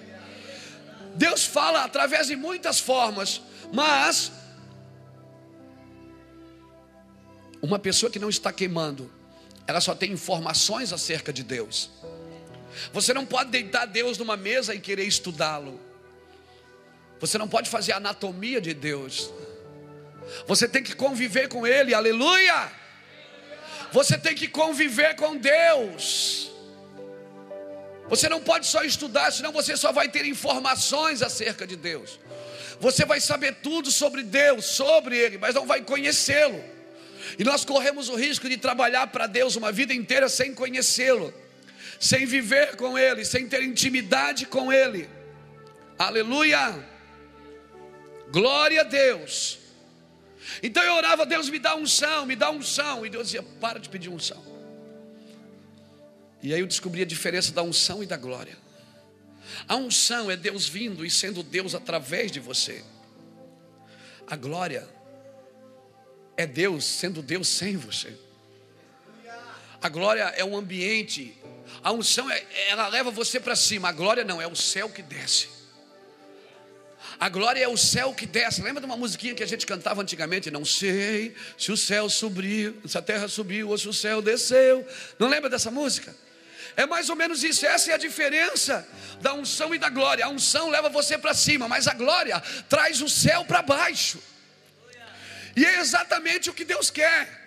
Deus 1.15 1.43
fala 1.47 1.85
através 1.85 2.27
de 2.27 2.37
muitas 2.37 2.81
formas, 2.81 3.41
mas 3.73 4.31
uma 7.63 7.79
pessoa 7.79 8.13
que 8.13 8.19
não 8.19 8.29
está 8.29 8.53
queimando, 8.53 9.11
ela 9.73 9.81
só 9.81 9.95
tem 9.95 10.13
informações 10.13 10.93
acerca 10.93 11.33
de 11.33 11.43
Deus. 11.43 11.91
Você 12.93 13.15
não 13.15 13.25
pode 13.25 13.51
deitar 13.51 13.87
Deus 13.87 14.19
numa 14.19 14.37
mesa 14.37 14.75
e 14.75 14.81
querer 14.81 15.05
estudá-lo. 15.05 15.81
Você 17.19 17.39
não 17.39 17.49
pode 17.49 17.71
fazer 17.71 17.93
anatomia 17.93 18.61
de 18.61 18.75
Deus. 18.75 19.33
Você 20.47 20.69
tem 20.69 20.83
que 20.83 20.95
conviver 20.95 21.49
com 21.49 21.67
Ele, 21.67 21.95
aleluia. 21.95 22.71
Você 23.93 24.19
tem 24.19 24.35
que 24.35 24.47
conviver 24.47 25.17
com 25.17 25.37
Deus. 25.39 26.51
Você 28.09 28.29
não 28.29 28.43
pode 28.43 28.67
só 28.67 28.83
estudar, 28.85 29.33
senão 29.33 29.53
você 29.53 29.75
só 29.75 29.91
vai 29.91 30.09
ter 30.09 30.27
informações 30.27 31.23
acerca 31.23 31.67
de 31.67 31.77
Deus. 31.77 32.21
Você 32.79 33.07
vai 33.07 33.21
saber 33.21 33.55
tudo 33.63 33.91
sobre 33.91 34.23
Deus, 34.23 34.67
sobre 34.67 35.17
Ele, 35.17 35.39
mas 35.39 35.55
não 35.55 35.67
vai 35.67 35.81
conhecê-lo. 35.81 36.63
E 37.39 37.45
nós 37.45 37.65
corremos 37.65 38.09
o 38.09 38.17
risco 38.17 38.49
de 38.49 38.57
trabalhar 38.57 39.07
para 39.09 39.27
Deus 39.27 39.57
uma 39.57 39.73
vida 39.73 39.95
inteira 39.95 40.29
sem 40.29 40.55
conhecê-lo, 40.55 41.33
sem 41.99 42.27
viver 42.27 42.77
com 42.77 42.99
Ele, 42.99 43.25
sem 43.25 43.49
ter 43.49 43.63
intimidade 43.63 44.47
com 44.47 44.73
Ele. 44.73 45.09
Aleluia! 45.99 46.93
Glória 48.31 48.81
a 48.81 48.85
Deus. 48.85 49.59
Então 50.63 50.83
eu 50.83 50.95
orava, 50.95 51.25
Deus 51.25 51.49
me 51.49 51.59
dá 51.59 51.77
unção, 51.77 52.27
me 52.27 52.35
dá 52.35 52.51
unção. 52.51 53.07
E 53.07 53.11
Deus 53.11 53.27
dizia, 53.27 53.43
para 53.43 53.79
de 53.79 53.89
pedir 53.89 54.09
unção. 54.09 54.43
E 56.43 56.53
aí 56.53 56.61
eu 56.61 56.67
descobri 56.67 57.03
a 57.03 57.07
diferença 57.07 57.53
da 57.53 57.63
unção 57.63 58.03
e 58.03 58.07
da 58.07 58.17
glória. 58.17 58.57
A 59.69 59.77
unção 59.77 60.31
é 60.31 60.37
Deus 60.37 60.69
vindo 60.69 61.05
e 61.05 61.11
sendo 61.11 61.43
Deus 61.43 61.75
através 61.75 62.33
de 62.33 62.41
você. 62.41 62.83
A 64.27 64.35
glória 64.35 64.89
é 66.37 66.47
Deus 66.47 66.85
sendo 66.85 67.23
Deus 67.23 67.49
sem 67.49 67.77
você. 67.77 68.17
A 69.81 69.89
glória 69.89 70.23
é 70.37 70.45
um 70.45 70.57
ambiente. 70.57 71.37
A 71.83 71.91
unção 71.93 72.31
é, 72.31 72.45
ela 72.69 72.87
leva 72.89 73.11
você 73.11 73.41
para 73.41 73.57
cima. 73.57 73.89
A 73.89 73.93
glória 73.93 74.25
não, 74.25 74.41
é 74.41 74.47
o 74.47 74.55
céu 74.55 74.89
que 74.89 75.03
desce. 75.03 75.49
A 77.19 77.29
glória 77.29 77.63
é 77.63 77.69
o 77.69 77.77
céu 77.77 78.15
que 78.15 78.27
desce. 78.27 78.63
Lembra 78.63 78.81
de 78.81 78.87
uma 78.87 78.97
musiquinha 78.97 79.35
que 79.35 79.43
a 79.43 79.47
gente 79.47 79.67
cantava 79.67 80.01
antigamente? 80.01 80.51
Não 80.51 80.65
sei 80.65 81.35
se 81.59 81.73
o 81.73 81.77
céu 81.77 82.09
subiu, 82.09 82.81
se 82.87 82.97
a 82.97 83.03
terra 83.03 83.29
subiu 83.29 83.71
ou 83.71 83.79
se 83.79 83.89
o 83.89 83.93
céu 83.93 84.23
desceu. 84.23 84.87
Não 85.19 85.29
lembra 85.29 85.51
dessa 85.51 85.71
música? 85.71 86.15
É 86.77 86.87
mais 86.87 87.11
ou 87.11 87.17
menos 87.17 87.43
isso. 87.43 87.67
Essa 87.67 87.91
é 87.91 87.95
a 87.95 87.99
diferença 87.99 88.87
da 89.21 89.35
unção 89.35 89.75
e 89.75 89.79
da 89.79 89.89
glória. 89.89 90.25
A 90.25 90.29
unção 90.29 90.71
leva 90.71 90.89
você 90.89 91.19
para 91.19 91.35
cima, 91.35 91.69
mas 91.69 91.87
a 91.87 91.95
glória 91.95 92.41
traz 92.69 93.03
o 93.03 93.09
céu 93.09 93.45
para 93.45 93.63
baixo. 93.63 94.21
E 95.57 95.65
é 95.65 95.81
exatamente 95.81 96.51
o 96.51 96.55
que 96.55 96.65
Deus 96.65 96.91
quer. 96.91 97.43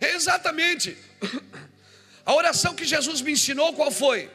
É 0.00 0.14
exatamente. 0.14 0.96
A 2.24 2.34
oração 2.34 2.74
que 2.74 2.84
Jesus 2.84 3.20
me 3.20 3.32
ensinou 3.32 3.72
qual 3.74 3.90
foi? 3.90 4.30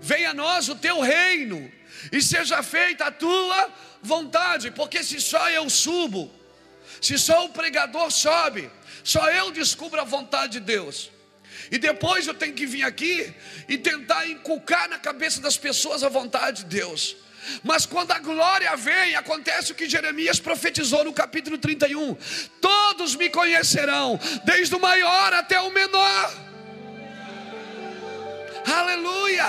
Venha 0.00 0.30
a 0.30 0.34
nós 0.34 0.68
o 0.68 0.74
teu 0.74 1.00
reino 1.00 1.70
e 2.10 2.20
seja 2.20 2.60
feita 2.60 3.04
a 3.04 3.12
tua 3.12 3.72
vontade, 4.02 4.72
porque 4.72 5.04
se 5.04 5.20
só 5.20 5.48
eu 5.50 5.70
subo, 5.70 6.32
se 7.00 7.16
só 7.18 7.44
o 7.44 7.50
pregador 7.50 8.10
sobe, 8.10 8.68
só 9.04 9.30
eu 9.30 9.52
descubro 9.52 10.00
a 10.00 10.04
vontade 10.04 10.54
de 10.54 10.60
Deus. 10.60 11.10
E 11.70 11.78
depois 11.78 12.26
eu 12.26 12.34
tenho 12.34 12.54
que 12.54 12.66
vir 12.66 12.82
aqui 12.82 13.32
e 13.68 13.78
tentar 13.78 14.26
inculcar 14.26 14.88
na 14.88 14.98
cabeça 14.98 15.40
das 15.40 15.56
pessoas 15.56 16.02
a 16.02 16.08
vontade 16.08 16.64
de 16.64 16.76
Deus. 16.78 17.16
Mas 17.62 17.86
quando 17.86 18.12
a 18.12 18.18
glória 18.18 18.74
vem, 18.76 19.14
acontece 19.14 19.72
o 19.72 19.74
que 19.74 19.88
Jeremias 19.88 20.38
profetizou 20.38 21.04
no 21.04 21.12
capítulo 21.12 21.58
31: 21.58 22.16
Todos 22.60 23.14
me 23.14 23.30
conhecerão, 23.30 24.18
desde 24.44 24.74
o 24.74 24.80
maior 24.80 25.32
até 25.32 25.60
o 25.60 25.70
menor. 25.70 26.34
Aleluia! 28.66 29.46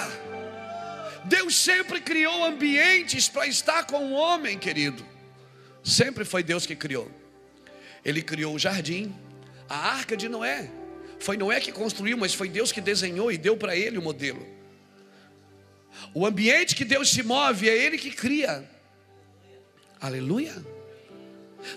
Deus 1.25 1.55
sempre 1.55 2.01
criou 2.01 2.43
ambientes 2.43 3.29
para 3.29 3.45
estar 3.45 3.85
com 3.85 4.07
o 4.07 4.13
homem, 4.13 4.57
querido. 4.57 5.05
Sempre 5.83 6.25
foi 6.25 6.43
Deus 6.43 6.65
que 6.65 6.75
criou. 6.75 7.09
Ele 8.03 8.21
criou 8.21 8.55
o 8.55 8.59
jardim, 8.59 9.15
a 9.69 9.93
arca 9.93 10.17
de 10.17 10.27
Noé. 10.27 10.69
Foi 11.19 11.37
Noé 11.37 11.59
que 11.59 11.71
construiu, 11.71 12.17
mas 12.17 12.33
foi 12.33 12.49
Deus 12.49 12.71
que 12.71 12.81
desenhou 12.81 13.31
e 13.31 13.37
deu 13.37 13.55
para 13.55 13.75
ele 13.75 13.97
o 13.97 14.01
modelo. 14.01 14.61
O 16.13 16.26
ambiente 16.26 16.76
que 16.76 16.84
Deus 16.84 17.10
se 17.10 17.24
move 17.24 17.69
é 17.69 17.78
Ele 17.78 17.97
que 17.97 18.12
cria. 18.12 18.69
Aleluia. 20.00 20.54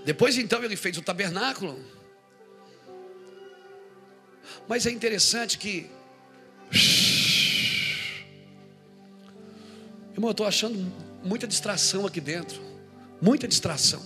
Depois 0.04 0.36
então 0.38 0.62
ele 0.64 0.76
fez 0.76 0.96
o 0.96 1.02
tabernáculo. 1.02 1.78
Mas 4.66 4.86
é 4.86 4.90
interessante 4.90 5.58
que 5.58 5.90
Irmão, 10.12 10.28
eu 10.28 10.32
estou 10.32 10.46
achando 10.46 10.92
muita 11.24 11.46
distração 11.46 12.06
aqui 12.06 12.20
dentro. 12.20 12.62
Muita 13.20 13.48
distração. 13.48 14.02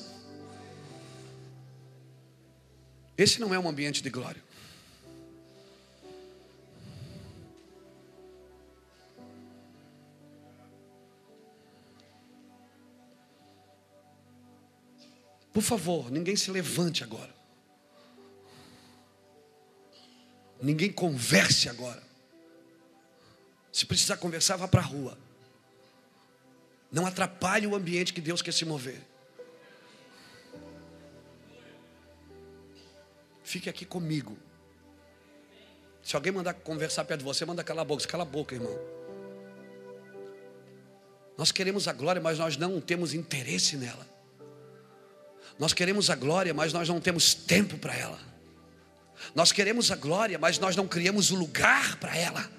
Esse 3.16 3.40
não 3.40 3.52
é 3.52 3.58
um 3.58 3.68
ambiente 3.68 4.02
de 4.02 4.10
glória. 4.10 4.42
Por 15.52 15.62
favor, 15.62 16.10
ninguém 16.10 16.36
se 16.36 16.50
levante 16.50 17.02
agora. 17.02 17.34
Ninguém 20.60 20.92
converse 20.92 21.68
agora. 21.68 22.02
Se 23.72 23.86
precisar 23.86 24.16
conversar, 24.16 24.56
vá 24.56 24.66
para 24.66 24.80
a 24.80 24.84
rua. 24.84 25.16
Não 26.90 27.06
atrapalhe 27.06 27.66
o 27.66 27.74
ambiente 27.74 28.12
que 28.12 28.20
Deus 28.20 28.42
quer 28.42 28.52
se 28.52 28.64
mover. 28.64 29.00
Fique 33.42 33.68
aqui 33.68 33.84
comigo. 33.84 34.36
Se 36.02 36.16
alguém 36.16 36.32
mandar 36.32 36.54
conversar 36.54 37.04
perto 37.04 37.20
de 37.20 37.24
você, 37.24 37.44
manda 37.44 37.62
calar 37.62 37.82
a 37.82 37.84
boca. 37.84 38.06
Cala 38.06 38.22
a 38.22 38.26
boca, 38.26 38.54
irmão. 38.54 38.78
Nós 41.36 41.52
queremos 41.52 41.86
a 41.86 41.92
glória, 41.92 42.20
mas 42.20 42.38
nós 42.38 42.56
não 42.56 42.80
temos 42.80 43.14
interesse 43.14 43.76
nela. 43.76 44.17
Nós 45.58 45.72
queremos 45.72 46.10
a 46.10 46.16
glória, 46.16 46.52
mas 46.52 46.72
nós 46.72 46.88
não 46.88 47.00
temos 47.00 47.34
tempo 47.34 47.78
para 47.78 47.94
ela. 47.94 48.18
Nós 49.34 49.52
queremos 49.52 49.90
a 49.90 49.96
glória, 49.96 50.38
mas 50.38 50.58
nós 50.58 50.74
não 50.74 50.86
criamos 50.86 51.30
o 51.30 51.36
lugar 51.36 51.96
para 51.96 52.16
ela. 52.16 52.58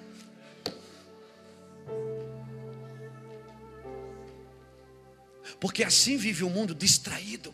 porque 5.59 5.83
assim 5.83 6.17
vive 6.17 6.43
o 6.43 6.49
mundo 6.49 6.73
distraído. 6.73 7.53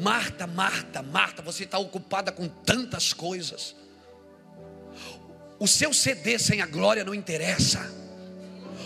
Marta, 0.00 0.46
Marta, 0.46 1.02
Marta, 1.02 1.42
você 1.42 1.64
está 1.64 1.78
ocupada 1.78 2.30
com 2.30 2.48
tantas 2.48 3.12
coisas. 3.12 3.74
O 5.58 5.66
seu 5.66 5.92
CD 5.92 6.38
sem 6.38 6.60
a 6.60 6.66
glória 6.66 7.04
não 7.04 7.14
interessa. 7.14 7.90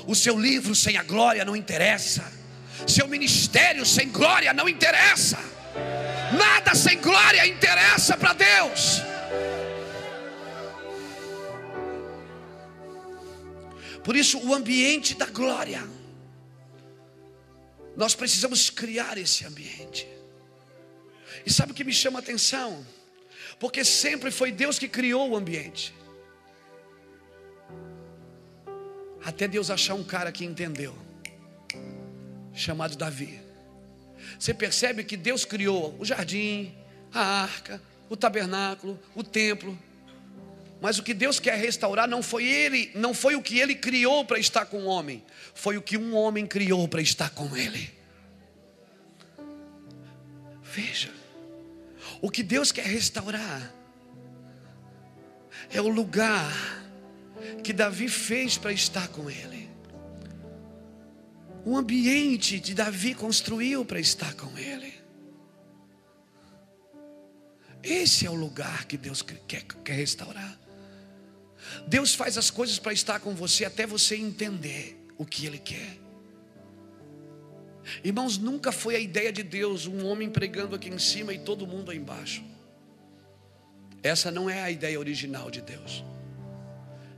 O 0.06 0.14
seu 0.14 0.38
livro 0.38 0.74
sem 0.74 0.96
a 0.96 1.02
glória 1.02 1.44
não 1.44 1.54
interessa. 1.54 2.37
Seu 2.86 3.06
ministério 3.08 3.84
sem 3.84 4.10
glória 4.10 4.52
não 4.52 4.68
interessa. 4.68 5.38
Nada 6.36 6.74
sem 6.74 7.00
glória 7.00 7.46
interessa 7.46 8.16
para 8.16 8.32
Deus. 8.32 9.02
Por 14.04 14.16
isso, 14.16 14.38
o 14.38 14.54
ambiente 14.54 15.14
da 15.14 15.26
glória 15.26 15.82
nós 17.98 18.14
precisamos 18.14 18.70
criar 18.70 19.18
esse 19.18 19.44
ambiente. 19.44 20.06
E 21.44 21.52
sabe 21.52 21.72
o 21.72 21.74
que 21.74 21.82
me 21.82 21.92
chama 21.92 22.20
a 22.20 22.22
atenção? 22.22 22.86
Porque 23.58 23.84
sempre 23.84 24.30
foi 24.30 24.52
Deus 24.52 24.78
que 24.78 24.86
criou 24.86 25.30
o 25.30 25.36
ambiente. 25.36 25.92
Até 29.24 29.48
Deus 29.48 29.68
achar 29.68 29.94
um 29.94 30.04
cara 30.04 30.30
que 30.30 30.44
entendeu, 30.44 30.96
chamado 32.58 32.96
Davi. 32.96 33.40
Você 34.38 34.52
percebe 34.52 35.04
que 35.04 35.16
Deus 35.16 35.44
criou 35.44 35.96
o 35.98 36.04
jardim, 36.04 36.74
a 37.12 37.42
arca, 37.42 37.80
o 38.08 38.16
tabernáculo, 38.16 38.98
o 39.14 39.22
templo. 39.22 39.78
Mas 40.80 40.98
o 40.98 41.02
que 41.02 41.12
Deus 41.12 41.40
quer 41.40 41.58
restaurar 41.58 42.06
não 42.06 42.22
foi 42.22 42.44
ele, 42.44 42.90
não 42.94 43.12
foi 43.12 43.34
o 43.34 43.42
que 43.42 43.58
ele 43.58 43.74
criou 43.74 44.24
para 44.24 44.38
estar 44.38 44.66
com 44.66 44.78
o 44.82 44.86
homem, 44.86 45.24
foi 45.54 45.76
o 45.76 45.82
que 45.82 45.96
um 45.96 46.14
homem 46.14 46.46
criou 46.46 46.86
para 46.86 47.00
estar 47.00 47.30
com 47.30 47.56
ele. 47.56 47.90
Veja, 50.62 51.10
o 52.20 52.30
que 52.30 52.42
Deus 52.42 52.70
quer 52.70 52.86
restaurar 52.86 53.74
é 55.70 55.80
o 55.80 55.88
lugar 55.88 56.52
que 57.64 57.72
Davi 57.72 58.08
fez 58.08 58.56
para 58.56 58.72
estar 58.72 59.08
com 59.08 59.28
ele. 59.28 59.57
O 61.68 61.76
ambiente 61.76 62.58
de 62.58 62.72
Davi 62.72 63.14
construiu 63.14 63.84
para 63.84 64.00
estar 64.00 64.32
com 64.36 64.56
ele. 64.56 64.90
Esse 67.82 68.24
é 68.24 68.30
o 68.30 68.34
lugar 68.34 68.86
que 68.86 68.96
Deus 68.96 69.20
quer, 69.20 69.64
quer 69.84 69.92
restaurar. 69.92 70.58
Deus 71.86 72.14
faz 72.14 72.38
as 72.38 72.50
coisas 72.50 72.78
para 72.78 72.94
estar 72.94 73.20
com 73.20 73.34
você 73.34 73.66
até 73.66 73.86
você 73.86 74.16
entender 74.16 74.98
o 75.18 75.26
que 75.26 75.44
Ele 75.44 75.58
quer. 75.58 75.98
Irmãos, 78.02 78.38
nunca 78.38 78.72
foi 78.72 78.96
a 78.96 78.98
ideia 78.98 79.30
de 79.30 79.42
Deus 79.42 79.86
um 79.86 80.06
homem 80.06 80.30
pregando 80.30 80.74
aqui 80.74 80.88
em 80.88 80.98
cima 80.98 81.34
e 81.34 81.38
todo 81.38 81.66
mundo 81.66 81.90
aí 81.90 81.98
embaixo. 81.98 82.42
Essa 84.02 84.30
não 84.30 84.48
é 84.48 84.62
a 84.62 84.70
ideia 84.70 84.98
original 84.98 85.50
de 85.50 85.60
Deus. 85.60 86.02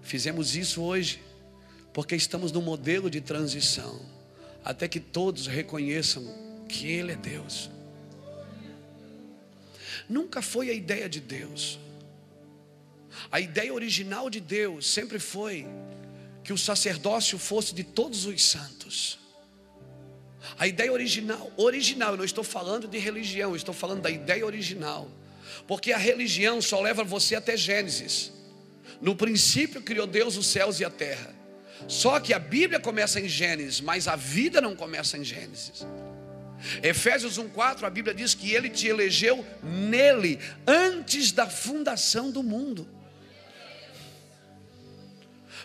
Fizemos 0.03 0.57
isso 0.57 0.83
hoje 0.83 1.23
porque 1.93 2.17
estamos 2.17 2.51
no 2.51 2.61
modelo 2.61 3.09
de 3.09 3.21
transição, 3.21 4.10
até 4.65 4.87
que 4.89 5.01
todos 5.01 5.47
reconheçam 5.47 6.25
que 6.69 6.87
Ele 6.87 7.13
é 7.13 7.17
Deus. 7.17 7.71
Nunca 10.09 10.43
foi 10.43 10.71
a 10.71 10.73
ideia 10.73 11.09
de 11.09 11.21
Deus. 11.21 11.79
A 13.31 13.41
ideia 13.41 13.73
original 13.73 14.29
de 14.29 14.41
Deus 14.41 14.87
sempre 14.87 15.19
foi 15.19 15.67
que 16.43 16.53
o 16.53 16.59
sacerdócio 16.59 17.39
fosse 17.39 17.75
de 17.75 17.85
todos 17.85 18.27
os 18.27 18.45
santos. 18.45 19.19
A 20.59 20.67
ideia 20.67 20.93
original, 20.93 21.53
original, 21.57 22.13
eu 22.13 22.17
não 22.17 22.25
estou 22.25 22.43
falando 22.43 22.89
de 22.89 22.99
religião, 22.99 23.51
eu 23.51 23.57
estou 23.57 23.75
falando 23.75 24.01
da 24.01 24.11
ideia 24.11 24.45
original. 24.45 25.09
Porque 25.67 25.93
a 25.93 25.99
religião 25.99 26.61
só 26.61 26.81
leva 26.81 27.05
você 27.05 27.35
até 27.35 27.57
Gênesis. 27.57 28.33
No 29.01 29.15
princípio 29.15 29.83
criou 29.83 30.07
Deus 30.07 30.37
os 30.37 30.47
céus 30.47 30.81
e 30.81 30.85
a 30.85 30.91
terra. 30.91 31.35
Só 31.89 32.21
que 32.21 32.33
a 32.33 32.39
Bíblia 32.39 32.79
começa 32.79 33.21
em 33.21 33.29
Gênesis, 33.29 33.81
mas 33.81 34.07
a 34.07 34.17
vida 34.17 34.61
não 34.61 34.77
começa 34.77 35.17
em 35.17 35.25
Gênesis. 35.25 35.87
Efésios 36.83 37.39
1:4, 37.39 37.87
a 37.87 37.91
Bíblia 37.91 38.15
diz 38.15 38.35
que 38.35 38.53
ele 38.53 38.69
te 38.69 38.87
elegeu 38.87 39.45
nele 39.63 40.39
antes 40.67 41.33
da 41.33 41.47
fundação 41.47 42.31
do 42.31 42.43
mundo. 42.43 42.87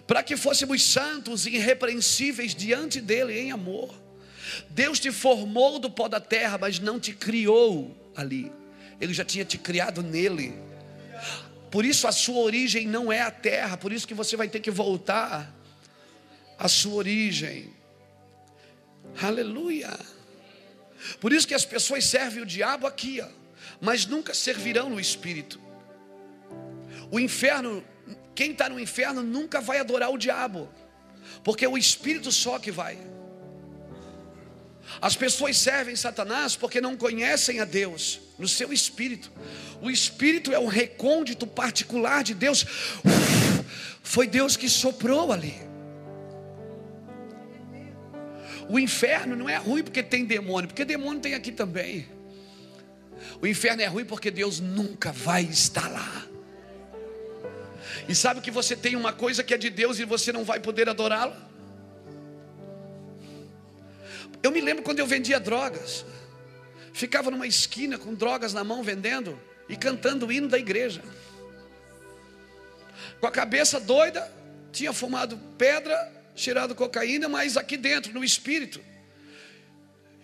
Para 0.07 0.24
que 0.24 0.38
fôssemos 0.38 0.84
santos 0.84 1.45
e 1.45 1.55
irrepreensíveis 1.55 2.53
diante 2.53 3.01
dele 3.01 3.38
em 3.38 3.51
amor. 3.51 3.93
Deus 4.70 4.99
te 4.99 5.11
formou 5.11 5.80
do 5.80 5.89
pó 5.89 6.07
da 6.07 6.20
terra, 6.20 6.57
mas 6.57 6.80
não 6.80 6.99
te 6.99 7.13
criou 7.13 7.95
ali. 8.16 8.51
Ele 9.01 9.13
já 9.13 9.26
tinha 9.26 9.43
te 9.43 9.57
criado 9.57 10.03
nele. 10.03 10.53
Por 11.72 11.84
isso 11.84 12.07
a 12.07 12.11
sua 12.11 12.39
origem 12.39 12.88
não 12.88 13.11
é 13.11 13.22
a 13.22 13.32
terra, 13.32 13.76
por 13.76 13.91
isso 13.91 14.07
que 14.07 14.13
você 14.13 14.38
vai 14.38 14.47
ter 14.47 14.59
que 14.59 14.72
voltar 14.72 15.53
à 16.58 16.68
sua 16.68 16.95
origem. 16.95 17.74
Aleluia. 19.22 19.97
Por 21.20 21.32
isso 21.32 21.47
que 21.47 21.53
as 21.53 21.66
pessoas 21.66 22.06
servem 22.06 22.43
o 22.43 22.45
diabo 22.45 22.88
aqui, 22.88 23.22
ó, 23.22 23.28
mas 23.80 24.06
nunca 24.06 24.34
servirão 24.34 24.89
no 24.89 24.99
espírito. 24.99 25.60
O 27.12 27.20
inferno, 27.20 27.84
quem 28.34 28.51
está 28.51 28.68
no 28.68 28.80
inferno 28.80 29.22
nunca 29.22 29.62
vai 29.62 29.80
adorar 29.80 30.12
o 30.12 30.18
diabo, 30.18 30.70
porque 31.43 31.66
é 31.66 31.70
o 31.70 31.78
espírito 31.78 32.32
só 32.32 32.58
que 32.58 32.72
vai. 32.72 32.97
As 35.01 35.16
pessoas 35.16 35.58
servem 35.58 35.95
Satanás 35.95 36.56
porque 36.56 36.80
não 36.80 36.95
conhecem 36.95 37.60
a 37.60 37.66
Deus 37.66 38.20
no 38.38 38.47
seu 38.47 38.72
espírito. 38.72 39.32
O 39.82 39.89
espírito 39.89 40.53
é 40.53 40.60
um 40.60 40.68
recôndito 40.68 41.45
particular 41.47 42.24
de 42.24 42.34
Deus. 42.34 42.66
Foi 44.03 44.28
Deus 44.28 44.56
que 44.56 44.70
soprou 44.70 45.32
ali. 45.32 45.56
O 48.68 48.80
inferno 48.80 49.36
não 49.36 49.47
é 49.47 49.57
ruim 49.57 49.84
porque 49.84 50.01
tem 50.01 50.26
demônio, 50.26 50.68
porque 50.68 50.86
demônio 50.86 51.22
tem 51.22 51.34
aqui 51.34 51.51
também. 51.51 52.07
O 53.41 53.47
inferno 53.47 53.82
é 53.82 53.86
ruim 53.86 54.05
porque 54.05 54.32
Deus 54.32 54.59
nunca 54.59 55.11
vai 55.11 55.43
estar 55.43 55.88
lá. 55.89 56.26
E 58.07 58.16
sabe 58.16 58.41
que 58.41 58.51
você 58.51 58.76
tem 58.76 58.95
uma 58.95 59.13
coisa 59.13 59.43
que 59.43 59.53
é 59.53 59.57
de 59.57 59.70
Deus 59.70 59.99
e 59.99 60.05
você 60.05 60.32
não 60.32 60.43
vai 60.43 60.59
poder 60.59 60.89
adorá-la? 60.89 61.38
Eu 64.41 64.51
me 64.51 64.61
lembro 64.61 64.84
quando 64.84 64.99
eu 64.99 65.07
vendia 65.07 65.39
drogas, 65.39 66.05
ficava 66.93 67.32
numa 67.32 67.47
esquina 67.47 67.97
com 67.97 68.13
drogas 68.13 68.53
na 68.53 68.63
mão 68.63 68.84
vendendo 68.84 69.39
e 69.68 69.76
cantando 69.76 70.28
o 70.28 70.32
hino 70.32 70.47
da 70.47 70.57
igreja. 70.57 71.01
Com 73.20 73.28
a 73.28 73.32
cabeça 73.32 73.80
doida, 73.80 74.32
tinha 74.72 74.93
fumado 74.93 75.38
pedra, 75.57 76.11
cheirado 76.36 76.76
cocaína, 76.76 77.30
mas 77.30 77.56
aqui 77.56 77.78
dentro, 77.78 78.14
no 78.14 78.24
espírito, 78.24 78.82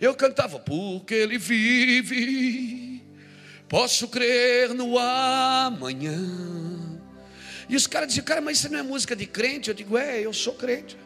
eu 0.00 0.14
cantava, 0.14 0.58
porque 0.58 1.14
ele 1.14 1.38
vive, 1.38 3.02
posso 3.68 4.08
crer 4.08 4.74
no 4.74 4.98
amanhã. 4.98 6.18
E 7.68 7.76
os 7.76 7.86
caras 7.86 8.08
diziam, 8.08 8.24
cara, 8.24 8.40
mas 8.40 8.58
isso 8.58 8.68
não 8.68 8.80
é 8.80 8.82
música 8.82 9.16
de 9.16 9.26
crente? 9.26 9.70
Eu 9.70 9.74
digo, 9.74 9.96
é, 9.96 10.20
eu 10.20 10.32
sou 10.32 10.54
crente. 10.54 10.96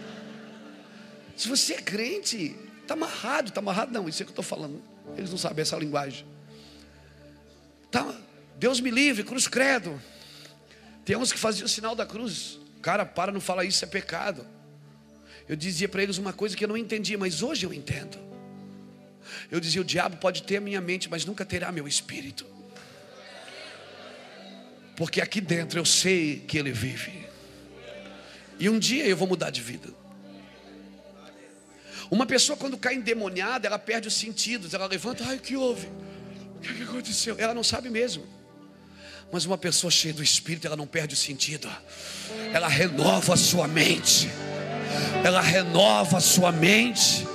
Se 1.36 1.48
você 1.48 1.74
é 1.74 1.80
crente, 1.80 2.56
está 2.82 2.94
amarrado, 2.94 3.48
está 3.48 3.60
amarrado, 3.60 3.92
não, 3.92 4.08
isso 4.08 4.22
é 4.22 4.24
que 4.24 4.30
eu 4.30 4.32
estou 4.32 4.44
falando. 4.44 4.82
Eles 5.16 5.30
não 5.30 5.38
sabem 5.38 5.62
essa 5.62 5.76
linguagem. 5.76 6.26
Tá, 7.90 8.14
Deus 8.58 8.80
me 8.80 8.90
livre, 8.90 9.22
cruz 9.22 9.46
credo. 9.46 10.02
Tem 11.04 11.16
uns 11.16 11.32
que 11.32 11.38
faziam 11.38 11.66
o 11.66 11.68
sinal 11.68 11.94
da 11.94 12.04
cruz. 12.04 12.58
Cara, 12.86 13.04
para, 13.04 13.32
não 13.32 13.40
falar 13.40 13.64
isso, 13.64 13.84
é 13.84 13.88
pecado. 13.88 14.46
Eu 15.48 15.56
dizia 15.56 15.88
para 15.88 16.04
eles 16.04 16.18
uma 16.18 16.32
coisa 16.32 16.56
que 16.56 16.62
eu 16.62 16.68
não 16.68 16.76
entendia, 16.76 17.18
mas 17.18 17.42
hoje 17.42 17.66
eu 17.66 17.74
entendo. 17.74 18.16
Eu 19.50 19.58
dizia: 19.58 19.80
o 19.80 19.84
diabo 19.84 20.18
pode 20.18 20.44
ter 20.44 20.58
a 20.58 20.60
minha 20.60 20.80
mente, 20.80 21.10
mas 21.10 21.24
nunca 21.24 21.44
terá 21.44 21.72
meu 21.72 21.88
espírito. 21.88 22.46
Porque 24.94 25.20
aqui 25.20 25.40
dentro 25.40 25.80
eu 25.80 25.84
sei 25.84 26.38
que 26.46 26.56
ele 26.56 26.70
vive. 26.70 27.26
E 28.56 28.70
um 28.70 28.78
dia 28.78 29.04
eu 29.04 29.16
vou 29.16 29.26
mudar 29.26 29.50
de 29.50 29.62
vida. 29.62 29.88
Uma 32.08 32.24
pessoa, 32.24 32.56
quando 32.56 32.78
cai 32.78 32.94
endemoniada, 32.94 33.66
ela 33.66 33.80
perde 33.80 34.06
os 34.06 34.14
sentidos. 34.14 34.74
Ela 34.74 34.86
levanta, 34.86 35.24
ai, 35.26 35.38
o 35.38 35.40
que 35.40 35.56
houve? 35.56 35.88
O 36.58 36.60
que 36.60 36.84
aconteceu? 36.84 37.34
Ela 37.36 37.52
não 37.52 37.64
sabe 37.64 37.90
mesmo. 37.90 38.24
Mas 39.36 39.44
uma 39.44 39.58
pessoa 39.58 39.90
cheia 39.90 40.14
do 40.14 40.22
Espírito, 40.22 40.66
ela 40.66 40.76
não 40.76 40.86
perde 40.86 41.12
o 41.12 41.16
sentido. 41.16 41.70
Ela 42.54 42.68
renova 42.68 43.34
a 43.34 43.36
sua 43.36 43.68
mente. 43.68 44.30
Ela 45.22 45.42
renova 45.42 46.16
a 46.16 46.20
sua 46.22 46.50
mente. 46.50 47.28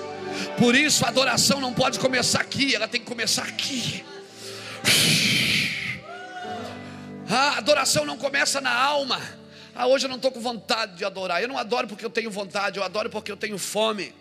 Por 0.58 0.74
isso 0.74 1.06
a 1.06 1.10
adoração 1.10 1.60
não 1.60 1.72
pode 1.72 2.00
começar 2.00 2.42
aqui, 2.42 2.74
ela 2.74 2.88
tem 2.88 3.00
que 3.00 3.06
começar 3.06 3.44
aqui. 3.44 4.04
A 7.30 7.60
adoração 7.60 8.04
não 8.04 8.18
começa 8.18 8.60
na 8.60 8.74
alma. 8.74 9.22
Ah, 9.76 9.86
hoje 9.86 10.06
eu 10.06 10.10
não 10.10 10.16
estou 10.16 10.32
com 10.32 10.42
vontade 10.42 10.98
de 10.98 11.06
adorar. 11.06 11.40
Eu 11.40 11.50
não 11.50 11.58
adoro 11.60 11.88
porque 11.88 12.04
eu 12.04 12.10
tenho 12.10 12.32
vontade, 12.32 12.80
eu 12.80 12.84
adoro 12.84 13.12
porque 13.12 13.32
eu 13.32 13.38
tenho 13.38 13.60
fome. 13.60 14.12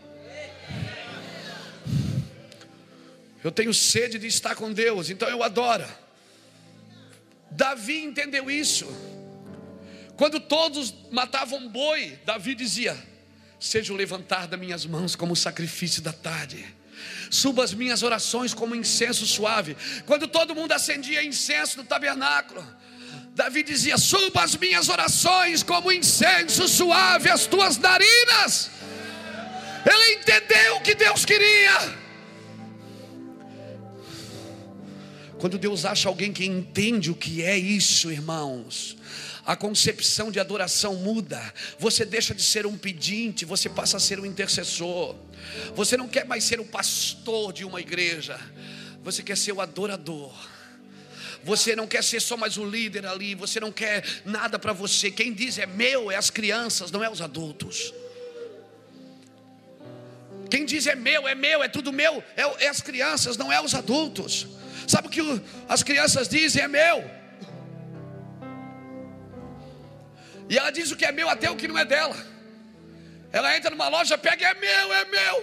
Eu 3.43 3.51
tenho 3.51 3.73
sede 3.73 4.19
de 4.19 4.27
estar 4.27 4.55
com 4.55 4.71
Deus, 4.71 5.09
então 5.09 5.31
eu 5.31 5.43
adoro. 5.43 5.87
Davi 7.51 8.05
entendeu 8.05 8.51
isso. 8.51 8.87
Quando 10.17 10.39
todos 10.39 10.95
matavam 11.11 11.69
boi, 11.69 12.19
Davi 12.25 12.55
dizia: 12.55 12.97
Seja 13.59 13.93
o 13.93 13.97
levantar 13.97 14.47
das 14.47 14.61
minhas 14.61 14.87
mãos 14.87 15.17
como 15.17 15.35
sacrifício 15.35 16.03
da 16.03 16.13
tarde. 16.13 16.65
Suba 17.31 17.65
as 17.65 17.73
minhas 17.73 18.03
orações 18.03 18.53
como 18.53 18.75
incenso 18.75 19.27
suave. 19.27 19.77
Quando 20.07 20.29
todo 20.29 20.55
mundo 20.55 20.73
acendia 20.73 21.23
incenso 21.23 21.79
no 21.79 21.85
tabernáculo, 21.85 22.67
Davi 23.35 23.63
dizia: 23.63 23.97
Suba 23.97 24.43
as 24.43 24.57
minhas 24.57 24.89
orações 24.89 25.63
como 25.63 25.91
incenso 25.91 26.69
suave 26.69 27.31
as 27.31 27.47
tuas 27.47 27.79
narinas. 27.79 28.71
Ele 29.87 30.15
entendeu 30.21 30.77
o 30.77 30.81
que 30.83 30.95
Deus 30.95 31.25
queria. 31.25 32.00
Quando 35.41 35.57
Deus 35.57 35.87
acha 35.87 36.07
alguém 36.07 36.35
que 36.35 36.45
entende 36.45 37.11
o 37.11 37.15
que 37.15 37.43
é 37.43 37.57
isso, 37.57 38.13
irmãos, 38.13 38.95
a 39.47 39.57
concepção 39.57 40.31
de 40.31 40.39
adoração 40.39 40.97
muda. 40.97 41.43
Você 41.79 42.05
deixa 42.05 42.35
de 42.35 42.43
ser 42.43 42.67
um 42.67 42.77
pedinte, 42.77 43.47
você 43.47 43.67
passa 43.67 43.97
a 43.97 44.01
ser 44.01 44.21
um 44.21 44.27
intercessor. 44.27 45.17
Você 45.75 45.97
não 45.97 46.07
quer 46.07 46.27
mais 46.27 46.45
ser 46.45 46.61
o 46.61 46.65
pastor 46.65 47.55
de 47.55 47.65
uma 47.65 47.81
igreja, 47.81 48.39
você 49.03 49.23
quer 49.23 49.37
ser 49.37 49.53
o 49.53 49.63
adorador. 49.63 50.31
você 51.43 51.75
não 51.75 51.87
quer 51.87 52.05
ser 52.05 52.21
só 52.21 52.37
mais 52.37 52.59
um 52.59 52.69
líder 52.69 53.07
ali, 53.07 53.35
você 53.35 53.59
não 53.59 53.73
quer 53.73 54.05
nada 54.27 54.59
para 54.59 54.75
você. 54.75 55.11
Quem 55.11 55.33
diz 55.33 55.57
é 55.57 55.65
meu 55.65 56.11
é 56.11 56.17
as 56.17 56.29
crianças, 56.29 56.91
não 56.91 57.03
é 57.03 57.09
os 57.09 57.23
adultos. 57.23 57.95
Quem 60.51 60.67
diz 60.67 60.87
é 60.87 60.95
meu, 60.95 61.27
é 61.27 61.35
meu, 61.35 61.63
é 61.63 61.69
tudo 61.69 61.91
meu, 61.91 62.23
é, 62.37 62.65
é 62.67 62.69
as 62.69 62.83
crianças, 62.83 63.39
não 63.39 63.51
é 63.51 63.59
os 63.59 63.75
adultos. 63.75 64.47
Sabe 64.91 65.07
o 65.07 65.11
que 65.11 65.21
as 65.69 65.83
crianças 65.85 66.29
dizem? 66.29 66.63
É 66.65 66.69
meu. 66.69 66.99
E 70.49 70.59
ela 70.59 70.73
diz 70.73 70.91
o 70.91 70.97
que 70.97 71.05
é 71.05 71.13
meu 71.13 71.29
até 71.29 71.49
o 71.49 71.55
que 71.55 71.69
não 71.69 71.79
é 71.79 71.85
dela. 71.85 72.17
Ela 73.31 73.57
entra 73.57 73.71
numa 73.71 73.87
loja, 73.89 74.19
pega, 74.19 74.49
é 74.49 74.55
meu, 74.55 74.93
é 74.93 75.05
meu. 75.05 75.37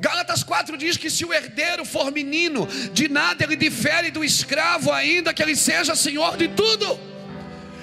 Gálatas 0.00 0.42
4 0.42 0.78
diz 0.78 0.96
que 0.96 1.10
se 1.10 1.26
o 1.26 1.32
herdeiro 1.34 1.84
for 1.84 2.10
menino, 2.10 2.66
de 2.94 3.06
nada 3.08 3.44
ele 3.44 3.56
difere 3.56 4.10
do 4.10 4.24
escravo, 4.24 4.90
ainda 4.90 5.34
que 5.34 5.42
ele 5.42 5.54
seja 5.54 5.94
senhor 5.94 6.38
de 6.38 6.48
tudo. 6.48 6.98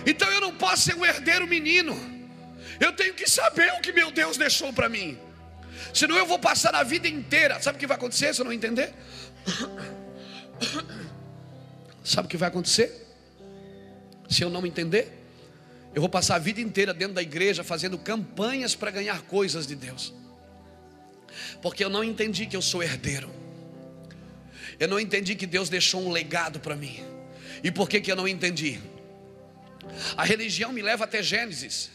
Então 0.04 0.28
eu 0.32 0.42
não 0.42 0.54
posso 0.56 0.82
ser 0.82 0.96
um 0.96 1.06
herdeiro 1.06 1.46
menino. 1.46 1.96
Eu 2.80 2.92
tenho 2.94 3.14
que 3.14 3.30
saber 3.30 3.72
o 3.74 3.82
que 3.82 3.92
meu 3.92 4.10
Deus 4.10 4.36
deixou 4.36 4.74
para 4.74 4.90
mim. 4.90 5.27
Senão 5.94 6.16
eu 6.16 6.26
vou 6.26 6.40
passar 6.40 6.76
a 6.76 6.84
vida 6.84 7.08
inteira. 7.08 7.62
Sabe 7.62 7.78
o 7.78 7.80
que 7.80 7.88
vai 7.88 7.98
acontecer 7.98 8.34
se 8.34 8.42
eu 8.42 8.46
não 8.46 8.54
entender? 8.54 8.94
Sabe 12.04 12.26
o 12.26 12.30
que 12.30 12.38
vai 12.38 12.50
acontecer? 12.50 13.06
Se 14.30 14.44
eu 14.44 14.50
não 14.50 14.66
entender, 14.66 15.12
eu 15.94 16.02
vou 16.02 16.10
passar 16.10 16.36
a 16.36 16.40
vida 16.40 16.62
inteira 16.62 16.94
dentro 16.94 17.16
da 17.16 17.22
igreja 17.22 17.64
fazendo 17.64 17.98
campanhas 17.98 18.76
para 18.76 18.92
ganhar 18.92 19.22
coisas 19.24 19.66
de 19.66 19.76
Deus. 19.76 20.14
Porque 21.62 21.84
eu 21.84 21.90
não 21.90 22.04
entendi 22.04 22.46
que 22.46 22.56
eu 22.56 22.62
sou 22.62 22.84
herdeiro. 22.84 23.30
Eu 24.80 24.88
não 24.88 25.00
entendi 25.00 25.36
que 25.36 25.48
Deus 25.48 25.70
deixou 25.70 26.02
um 26.02 26.12
legado 26.12 26.60
para 26.60 26.76
mim. 26.76 27.04
E 27.64 27.72
por 27.72 27.90
que, 27.90 28.00
que 28.00 28.12
eu 28.12 28.16
não 28.16 28.28
entendi? 28.28 28.80
A 30.16 30.24
religião 30.24 30.72
me 30.72 30.82
leva 30.82 31.06
até 31.06 31.24
Gênesis. 31.24 31.90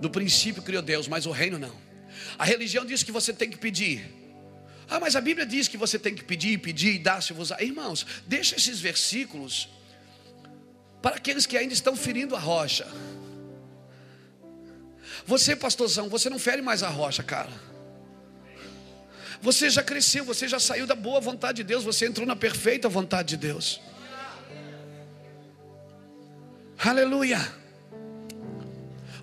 No 0.00 0.10
princípio 0.10 0.62
criou 0.62 0.82
Deus, 0.82 1.08
mas 1.08 1.24
o 1.24 1.30
reino 1.30 1.58
não. 1.58 1.83
A 2.38 2.44
religião 2.44 2.84
diz 2.84 3.02
que 3.02 3.12
você 3.12 3.32
tem 3.32 3.48
que 3.48 3.56
pedir. 3.56 4.10
Ah, 4.88 5.00
mas 5.00 5.16
a 5.16 5.20
Bíblia 5.20 5.46
diz 5.46 5.68
que 5.68 5.76
você 5.76 5.98
tem 5.98 6.14
que 6.14 6.24
pedir, 6.24 6.58
pedir 6.58 6.94
e 6.94 6.98
dar-se-vos. 6.98 7.50
Irmãos, 7.60 8.06
deixa 8.26 8.56
esses 8.56 8.80
versículos 8.80 9.68
para 11.00 11.16
aqueles 11.16 11.46
que 11.46 11.56
ainda 11.56 11.72
estão 11.72 11.96
ferindo 11.96 12.34
a 12.34 12.38
rocha. 12.38 12.86
Você, 15.26 15.54
pastorzão, 15.56 16.08
você 16.08 16.28
não 16.28 16.38
fere 16.38 16.60
mais 16.60 16.82
a 16.82 16.88
rocha, 16.88 17.22
cara. 17.22 17.52
Você 19.40 19.68
já 19.68 19.82
cresceu, 19.82 20.24
você 20.24 20.48
já 20.48 20.58
saiu 20.58 20.86
da 20.86 20.94
boa 20.94 21.20
vontade 21.20 21.58
de 21.58 21.64
Deus, 21.64 21.84
você 21.84 22.06
entrou 22.06 22.26
na 22.26 22.34
perfeita 22.34 22.88
vontade 22.88 23.28
de 23.28 23.36
Deus. 23.36 23.80
Aleluia. 26.78 27.40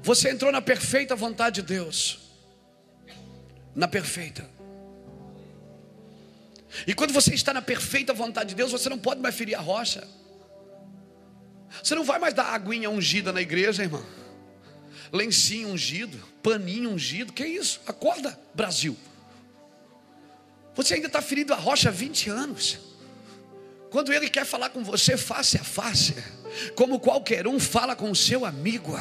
Você 0.03 0.29
entrou 0.29 0.51
na 0.51 0.61
perfeita 0.61 1.15
vontade 1.15 1.61
de 1.61 1.67
Deus. 1.67 2.20
Na 3.75 3.87
perfeita. 3.87 4.49
E 6.87 6.93
quando 6.93 7.13
você 7.13 7.33
está 7.33 7.53
na 7.53 7.61
perfeita 7.61 8.13
vontade 8.13 8.49
de 8.49 8.55
Deus, 8.55 8.71
você 8.71 8.89
não 8.89 8.97
pode 8.97 9.21
mais 9.21 9.35
ferir 9.35 9.55
a 9.55 9.61
rocha. 9.61 10.07
Você 11.81 11.95
não 11.95 12.03
vai 12.03 12.19
mais 12.19 12.33
dar 12.33 12.45
aguinha 12.53 12.89
ungida 12.89 13.31
na 13.31 13.41
igreja, 13.41 13.83
irmão. 13.83 14.05
Lencinho 15.11 15.69
ungido, 15.69 16.17
paninho 16.41 16.89
ungido. 16.89 17.33
Que 17.33 17.45
isso? 17.45 17.81
Acorda, 17.85 18.37
Brasil. 18.53 18.97
Você 20.75 20.95
ainda 20.95 21.07
está 21.07 21.21
ferido 21.21 21.53
a 21.53 21.57
rocha 21.57 21.89
há 21.89 21.91
20 21.91 22.29
anos. 22.29 22.79
Quando 23.89 24.13
ele 24.13 24.29
quer 24.29 24.45
falar 24.45 24.69
com 24.69 24.83
você 24.83 25.17
face 25.17 25.57
a 25.57 25.63
face, 25.63 26.15
como 26.75 26.99
qualquer 26.99 27.45
um 27.45 27.59
fala 27.59 27.95
com 27.95 28.09
o 28.09 28.15
seu 28.15 28.45
amigo. 28.45 28.97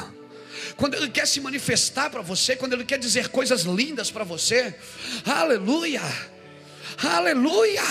Quando 0.77 0.95
ele 0.95 1.11
quer 1.11 1.27
se 1.27 1.41
manifestar 1.41 2.11
para 2.11 2.23
você, 2.23 2.57
quando 2.57 2.73
ele 2.73 2.85
quer 2.85 2.99
dizer 2.99 3.29
coisas 3.29 3.62
lindas 3.62 4.11
para 4.11 4.25
você, 4.25 4.75
aleluia, 5.25 6.03
aleluia. 7.03 7.83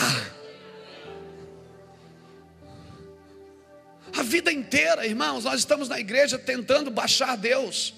A 4.17 4.23
vida 4.23 4.51
inteira, 4.51 5.05
irmãos, 5.05 5.43
nós 5.43 5.59
estamos 5.59 5.87
na 5.87 5.99
igreja 5.99 6.37
tentando 6.37 6.89
baixar 6.89 7.37
Deus. 7.37 7.93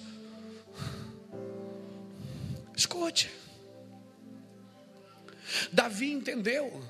Escute. 2.75 3.29
Davi 5.71 6.11
entendeu. 6.11 6.83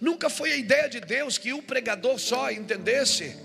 Nunca 0.00 0.28
foi 0.28 0.52
a 0.52 0.56
ideia 0.56 0.88
de 0.88 1.00
Deus 1.00 1.38
que 1.38 1.52
o 1.52 1.62
pregador 1.62 2.18
só 2.18 2.50
entendesse. 2.50 3.36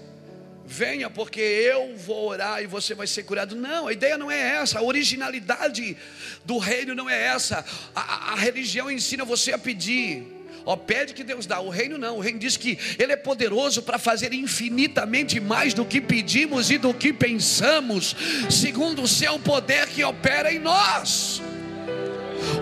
Venha, 0.68 1.12
porque 1.12 1.40
eu 1.40 1.96
vou 1.96 2.30
orar 2.30 2.62
e 2.64 2.66
você 2.66 2.96
vai 2.96 3.06
ser 3.06 3.22
curado. 3.24 3.56
Não, 3.56 3.88
a 3.88 3.94
ideia 3.94 4.18
não 4.18 4.32
é 4.32 4.40
essa. 4.40 4.80
A 4.80 4.82
originalidade 4.82 5.96
do 6.44 6.58
reino 6.58 6.96
não 6.96 7.08
é 7.08 7.28
essa. 7.28 7.64
A, 7.96 8.34
a 8.34 8.36
religião 8.36 8.90
ensina 8.90 9.24
você 9.24 9.54
a 9.54 9.60
pedir. 9.60 10.26
Ó, 10.66 10.76
pede 10.76 11.14
que 11.14 11.24
Deus 11.24 11.46
dá. 11.46 11.60
O 11.60 11.70
reino 11.70 12.00
não. 12.00 12.18
O 12.18 12.20
reino 12.20 12.40
diz 12.40 12.58
que 12.58 12.80
Ele 12.98 13.12
é 13.12 13.16
poderoso 13.16 13.84
para 13.84 14.00
fazer 14.00 14.34
infinitamente 14.34 15.40
mais 15.40 15.76
do 15.76 15.86
que 15.86 16.02
pedimos 16.02 16.72
e 16.72 16.80
do 16.80 16.92
que 16.96 17.14
pensamos, 17.14 18.16
segundo 18.50 19.04
o 19.04 19.08
seu 19.08 19.38
poder 19.38 19.88
que 19.88 20.04
opera 20.04 20.52
em 20.52 20.58
nós. 20.58 21.44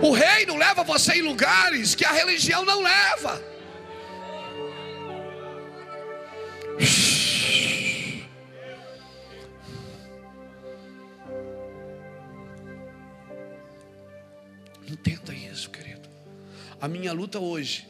O 0.02 0.12
reino 0.12 0.56
leva 0.56 0.84
você 0.84 1.14
em 1.14 1.22
lugares 1.22 1.94
que 1.94 2.04
a 2.04 2.12
religião 2.12 2.66
não 2.66 2.82
leva. 2.82 3.42
Entenda 15.04 15.34
isso, 15.34 15.68
querido. 15.68 16.08
A 16.80 16.88
minha 16.88 17.12
luta 17.12 17.38
hoje 17.38 17.86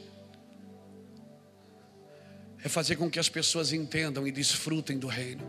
é 2.64 2.68
fazer 2.68 2.96
com 2.96 3.08
que 3.08 3.20
as 3.20 3.28
pessoas 3.28 3.72
entendam 3.72 4.26
e 4.26 4.32
desfrutem 4.32 4.98
do 4.98 5.06
reino. 5.06 5.44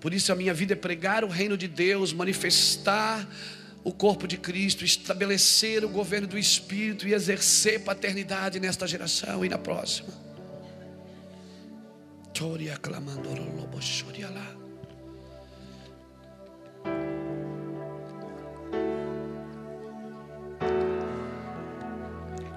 Por 0.00 0.14
isso 0.14 0.32
a 0.32 0.34
minha 0.34 0.54
vida 0.54 0.72
é 0.72 0.76
pregar 0.76 1.22
o 1.22 1.28
reino 1.28 1.56
de 1.56 1.68
Deus, 1.68 2.14
manifestar 2.14 3.28
o 3.84 3.92
corpo 3.92 4.26
de 4.26 4.38
Cristo, 4.38 4.84
estabelecer 4.84 5.84
o 5.84 5.88
governo 5.88 6.26
do 6.26 6.38
Espírito 6.38 7.06
e 7.06 7.12
exercer 7.12 7.82
paternidade 7.82 8.58
nesta 8.58 8.86
geração 8.86 9.44
e 9.44 9.48
na 9.48 9.58
próxima. 9.58 10.08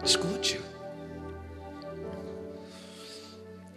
Escute. 0.10 0.60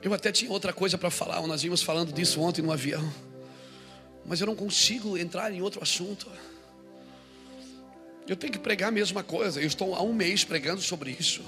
Eu 0.03 0.15
até 0.15 0.33
tinha 0.33 0.51
outra 0.51 0.73
coisa 0.73 0.97
para 0.97 1.11
falar, 1.11 1.47
nós 1.47 1.61
vimos 1.61 1.83
falando 1.83 2.11
disso 2.11 2.41
ontem 2.41 2.63
no 2.63 2.73
avião. 2.73 3.13
Mas 4.25 4.41
eu 4.41 4.47
não 4.47 4.57
consigo 4.57 5.19
entrar 5.19 5.53
em 5.53 5.61
outro 5.61 5.83
assunto. 5.83 6.27
Eu 8.27 8.35
tenho 8.35 8.51
que 8.51 8.59
pregar 8.59 8.89
a 8.89 8.93
mesma 8.93 9.23
coisa. 9.23 9.61
Eu 9.61 9.67
estou 9.67 9.95
há 9.95 10.03
um 10.03 10.15
mês 10.15 10.43
pregando 10.43 10.81
sobre 10.81 11.11
isso. 11.11 11.43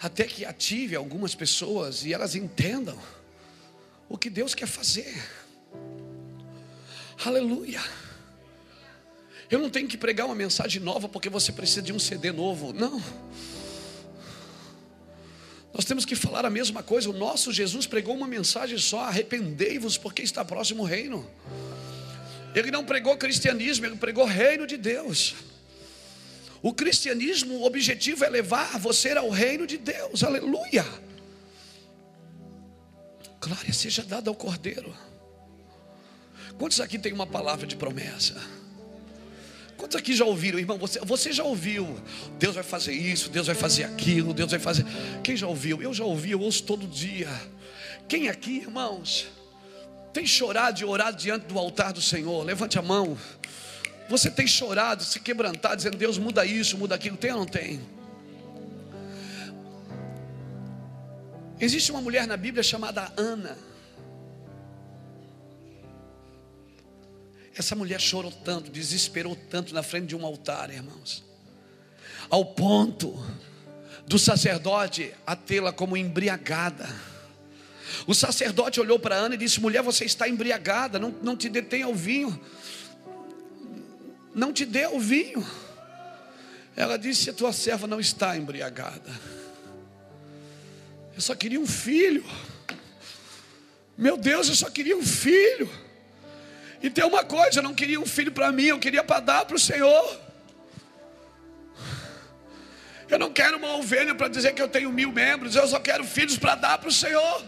Até 0.00 0.24
que 0.24 0.46
ative 0.46 0.96
algumas 0.96 1.34
pessoas 1.34 2.06
e 2.06 2.14
elas 2.14 2.34
entendam 2.34 2.98
o 4.08 4.16
que 4.16 4.30
Deus 4.30 4.54
quer 4.54 4.68
fazer. 4.68 5.22
Aleluia. 7.22 7.82
Eu 9.50 9.58
não 9.58 9.70
tenho 9.70 9.88
que 9.88 9.96
pregar 9.96 10.26
uma 10.26 10.34
mensagem 10.34 10.80
nova 10.82 11.08
porque 11.08 11.28
você 11.28 11.50
precisa 11.52 11.80
de 11.80 11.92
um 11.92 11.98
CD 11.98 12.30
novo. 12.30 12.72
Não. 12.72 13.02
Nós 15.72 15.84
temos 15.84 16.04
que 16.04 16.14
falar 16.14 16.44
a 16.44 16.50
mesma 16.50 16.82
coisa. 16.82 17.08
O 17.08 17.12
nosso 17.12 17.52
Jesus 17.52 17.86
pregou 17.86 18.14
uma 18.14 18.26
mensagem 18.26 18.76
só: 18.78 19.00
arrependei-vos, 19.00 19.96
porque 19.96 20.22
está 20.22 20.44
próximo 20.44 20.82
o 20.82 20.86
reino. 20.86 21.28
Ele 22.54 22.70
não 22.70 22.84
pregou 22.84 23.16
cristianismo, 23.16 23.86
ele 23.86 23.96
pregou 23.96 24.24
reino 24.24 24.66
de 24.66 24.76
Deus. 24.76 25.34
O 26.60 26.72
cristianismo, 26.74 27.54
o 27.54 27.64
objetivo 27.64 28.24
é 28.24 28.28
levar 28.28 28.78
você 28.78 29.12
ao 29.12 29.30
reino 29.30 29.66
de 29.66 29.78
Deus, 29.78 30.24
aleluia. 30.24 30.84
Glória 33.40 33.72
seja 33.72 34.02
dada 34.02 34.28
ao 34.28 34.34
Cordeiro. 34.34 34.92
Quantos 36.58 36.80
aqui 36.80 36.98
tem 36.98 37.12
uma 37.12 37.26
palavra 37.26 37.66
de 37.66 37.76
promessa? 37.76 38.57
Quantos 39.78 39.96
aqui 39.96 40.12
já 40.12 40.24
ouviram, 40.24 40.58
irmão? 40.58 40.76
Você, 40.76 40.98
você 40.98 41.32
já 41.32 41.44
ouviu? 41.44 41.98
Deus 42.36 42.56
vai 42.56 42.64
fazer 42.64 42.92
isso, 42.92 43.30
Deus 43.30 43.46
vai 43.46 43.54
fazer 43.54 43.84
aquilo, 43.84 44.34
Deus 44.34 44.50
vai 44.50 44.58
fazer. 44.58 44.84
Quem 45.22 45.36
já 45.36 45.46
ouviu? 45.46 45.80
Eu 45.80 45.94
já 45.94 46.04
ouvi, 46.04 46.32
eu 46.32 46.40
ouço 46.40 46.64
todo 46.64 46.84
dia. 46.84 47.30
Quem 48.08 48.28
aqui, 48.28 48.56
irmãos, 48.56 49.28
tem 50.12 50.26
chorado 50.26 50.80
e 50.80 50.84
orado 50.84 51.16
diante 51.16 51.46
do 51.46 51.56
altar 51.56 51.92
do 51.92 52.02
Senhor? 52.02 52.44
Levante 52.44 52.76
a 52.76 52.82
mão. 52.82 53.16
Você 54.08 54.28
tem 54.28 54.48
chorado, 54.48 55.04
se 55.04 55.20
quebrantado, 55.20 55.76
dizendo: 55.76 55.96
Deus, 55.96 56.18
muda 56.18 56.44
isso, 56.44 56.76
muda 56.76 56.96
aquilo. 56.96 57.16
Tem 57.16 57.30
ou 57.30 57.38
não 57.38 57.46
tem? 57.46 57.80
Existe 61.60 61.92
uma 61.92 62.00
mulher 62.00 62.26
na 62.26 62.36
Bíblia 62.36 62.64
chamada 62.64 63.12
Ana. 63.16 63.56
Essa 67.58 67.74
mulher 67.74 68.00
chorou 68.00 68.30
tanto, 68.30 68.70
desesperou 68.70 69.34
tanto 69.34 69.74
na 69.74 69.82
frente 69.82 70.06
de 70.06 70.16
um 70.16 70.24
altar, 70.24 70.70
irmãos, 70.70 71.24
ao 72.30 72.44
ponto 72.44 73.20
do 74.06 74.16
sacerdote 74.16 75.12
a 75.26 75.34
tê-la 75.34 75.72
como 75.72 75.96
embriagada. 75.96 76.88
O 78.06 78.14
sacerdote 78.14 78.78
olhou 78.78 78.96
para 78.96 79.16
Ana 79.16 79.34
e 79.34 79.38
disse: 79.38 79.60
Mulher, 79.60 79.82
você 79.82 80.04
está 80.04 80.28
embriagada, 80.28 81.00
não, 81.00 81.10
não 81.20 81.36
te 81.36 81.48
detenha 81.48 81.88
o 81.88 81.94
vinho, 81.96 82.40
não 84.32 84.52
te 84.52 84.64
dê 84.64 84.86
o 84.86 85.00
vinho. 85.00 85.44
Ela 86.76 86.96
disse: 86.96 87.28
A 87.28 87.32
tua 87.32 87.52
serva 87.52 87.88
não 87.88 87.98
está 87.98 88.36
embriagada. 88.36 89.10
Eu 91.12 91.20
só 91.20 91.34
queria 91.34 91.58
um 91.58 91.66
filho. 91.66 92.24
Meu 93.96 94.16
Deus, 94.16 94.48
eu 94.48 94.54
só 94.54 94.70
queria 94.70 94.96
um 94.96 95.02
filho. 95.04 95.87
E 96.82 96.88
tem 96.88 97.04
uma 97.04 97.24
coisa, 97.24 97.58
eu 97.58 97.62
não 97.62 97.74
queria 97.74 98.00
um 98.00 98.06
filho 98.06 98.30
para 98.30 98.52
mim, 98.52 98.66
eu 98.66 98.78
queria 98.78 99.02
para 99.02 99.20
dar 99.20 99.44
para 99.44 99.56
o 99.56 99.58
Senhor. 99.58 100.20
Eu 103.08 103.18
não 103.18 103.32
quero 103.32 103.56
uma 103.56 103.76
ovelha 103.76 104.14
para 104.14 104.28
dizer 104.28 104.52
que 104.52 104.60
eu 104.60 104.68
tenho 104.68 104.92
mil 104.92 105.10
membros, 105.10 105.56
eu 105.56 105.66
só 105.66 105.80
quero 105.80 106.04
filhos 106.04 106.36
para 106.36 106.54
dar 106.54 106.78
para 106.78 106.88
o 106.88 106.92
Senhor. 106.92 107.42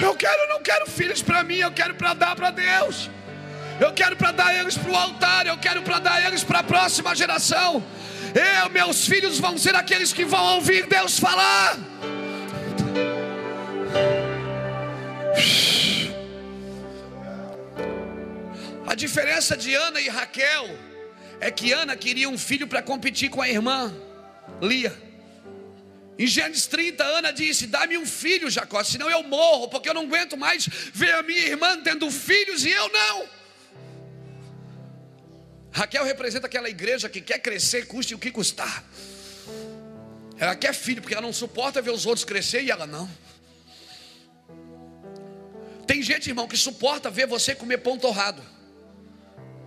Eu 0.00 0.14
quero, 0.16 0.48
não 0.48 0.62
quero 0.62 0.88
filhos 0.88 1.20
para 1.20 1.42
mim, 1.44 1.56
eu 1.56 1.72
quero 1.72 1.94
para 1.94 2.14
dar 2.14 2.34
para 2.34 2.50
Deus. 2.50 3.10
Eu 3.80 3.92
quero 3.92 4.16
para 4.16 4.30
dar 4.32 4.54
eles 4.54 4.76
para 4.76 4.90
o 4.90 4.96
altar, 4.96 5.46
eu 5.46 5.58
quero 5.58 5.82
para 5.82 5.98
dar 5.98 6.24
eles 6.24 6.44
para 6.44 6.60
a 6.60 6.62
próxima 6.62 7.14
geração. 7.14 7.82
Eu, 8.34 8.70
meus 8.70 9.06
filhos 9.06 9.38
vão 9.38 9.58
ser 9.58 9.74
aqueles 9.74 10.12
que 10.12 10.24
vão 10.24 10.54
ouvir 10.54 10.86
Deus 10.86 11.18
falar. 11.18 11.76
A 18.94 18.96
diferença 18.96 19.56
de 19.56 19.74
Ana 19.74 20.00
e 20.00 20.08
Raquel 20.08 20.68
é 21.40 21.50
que 21.50 21.72
Ana 21.72 21.96
queria 21.96 22.28
um 22.28 22.38
filho 22.38 22.68
para 22.68 22.80
competir 22.80 23.28
com 23.28 23.42
a 23.42 23.48
irmã 23.48 23.92
Lia. 24.62 24.96
Em 26.16 26.28
Gênesis 26.28 26.68
30, 26.68 27.02
Ana 27.02 27.32
disse: 27.32 27.66
Dá-me 27.66 27.98
um 27.98 28.06
filho, 28.06 28.48
Jacó, 28.48 28.84
senão 28.84 29.10
eu 29.10 29.24
morro, 29.24 29.66
porque 29.66 29.88
eu 29.88 29.94
não 29.94 30.04
aguento 30.04 30.36
mais 30.36 30.68
ver 30.92 31.12
a 31.12 31.24
minha 31.24 31.40
irmã 31.40 31.76
tendo 31.82 32.08
filhos 32.08 32.64
e 32.64 32.70
eu 32.70 32.88
não. 32.88 33.28
Raquel 35.72 36.04
representa 36.04 36.46
aquela 36.46 36.70
igreja 36.70 37.08
que 37.08 37.20
quer 37.20 37.40
crescer, 37.40 37.88
custe 37.88 38.14
o 38.14 38.18
que 38.18 38.30
custar. 38.30 38.84
Ela 40.38 40.54
quer 40.54 40.72
filho, 40.72 41.02
porque 41.02 41.14
ela 41.14 41.26
não 41.26 41.32
suporta 41.32 41.82
ver 41.82 41.90
os 41.90 42.06
outros 42.06 42.24
crescer 42.24 42.62
e 42.62 42.70
ela 42.70 42.86
não. 42.86 43.10
Tem 45.84 46.00
gente, 46.00 46.30
irmão, 46.30 46.46
que 46.46 46.56
suporta 46.56 47.10
ver 47.10 47.26
você 47.26 47.56
comer 47.56 47.78
pão 47.78 47.98
torrado, 47.98 48.53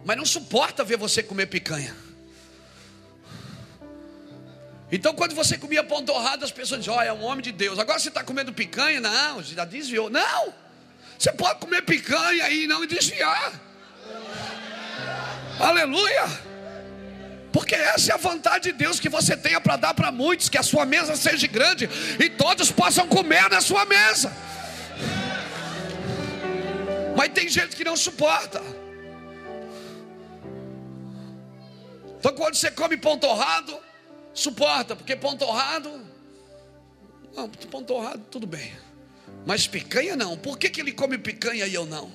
mas 0.07 0.15
não 0.15 0.25
suporta 0.25 0.85
ver 0.85 0.95
você 0.95 1.21
comer 1.21 1.47
picanha. 1.47 1.93
Então, 4.89 5.13
quando 5.13 5.35
você 5.35 5.57
comia 5.57 5.83
pão 5.83 6.01
torrado, 6.01 6.45
as 6.45 6.51
pessoas 6.51 6.79
diziam: 6.79 6.95
Olha, 6.95 7.09
é 7.09 7.13
um 7.13 7.25
homem 7.25 7.41
de 7.43 7.51
Deus. 7.51 7.77
Agora 7.77 7.99
você 7.99 8.07
está 8.07 8.23
comendo 8.23 8.53
picanha? 8.53 9.01
Não, 9.01 9.43
já 9.43 9.65
desviou. 9.65 10.09
Não, 10.09 10.53
você 11.19 11.29
pode 11.33 11.59
comer 11.59 11.81
picanha 11.81 12.49
e 12.49 12.67
não 12.67 12.85
desviar. 12.85 13.51
Aleluia! 15.59 16.23
Porque 17.51 17.75
essa 17.75 18.13
é 18.13 18.15
a 18.15 18.17
vontade 18.17 18.71
de 18.71 18.77
Deus 18.77 19.01
que 19.01 19.09
você 19.09 19.35
tenha 19.35 19.59
para 19.59 19.75
dar 19.75 19.93
para 19.93 20.09
muitos, 20.09 20.47
que 20.47 20.57
a 20.57 20.63
sua 20.63 20.85
mesa 20.85 21.17
seja 21.17 21.47
grande 21.47 21.89
e 22.17 22.29
todos 22.29 22.71
possam 22.71 23.09
comer 23.09 23.49
na 23.49 23.59
sua 23.59 23.83
mesa. 23.83 24.31
Mas 27.13 27.27
tem 27.33 27.49
gente 27.49 27.75
que 27.75 27.83
não 27.83 27.97
suporta. 27.97 28.76
Então 32.19 32.33
quando 32.33 32.55
você 32.55 32.71
come 32.71 32.97
pão 32.97 33.17
torrado, 33.17 33.77
suporta, 34.33 34.95
porque 34.95 35.15
pão 35.15 35.37
torrado, 35.37 35.89
não, 37.35 37.49
pão 37.49 37.83
torrado 37.83 38.23
tudo 38.31 38.47
bem. 38.47 38.73
Mas 39.45 39.67
picanha 39.67 40.15
não. 40.15 40.37
Por 40.37 40.57
que, 40.57 40.69
que 40.69 40.81
ele 40.81 40.91
come 40.91 41.17
picanha 41.17 41.65
e 41.67 41.73
eu 41.73 41.85
não? 41.85 42.11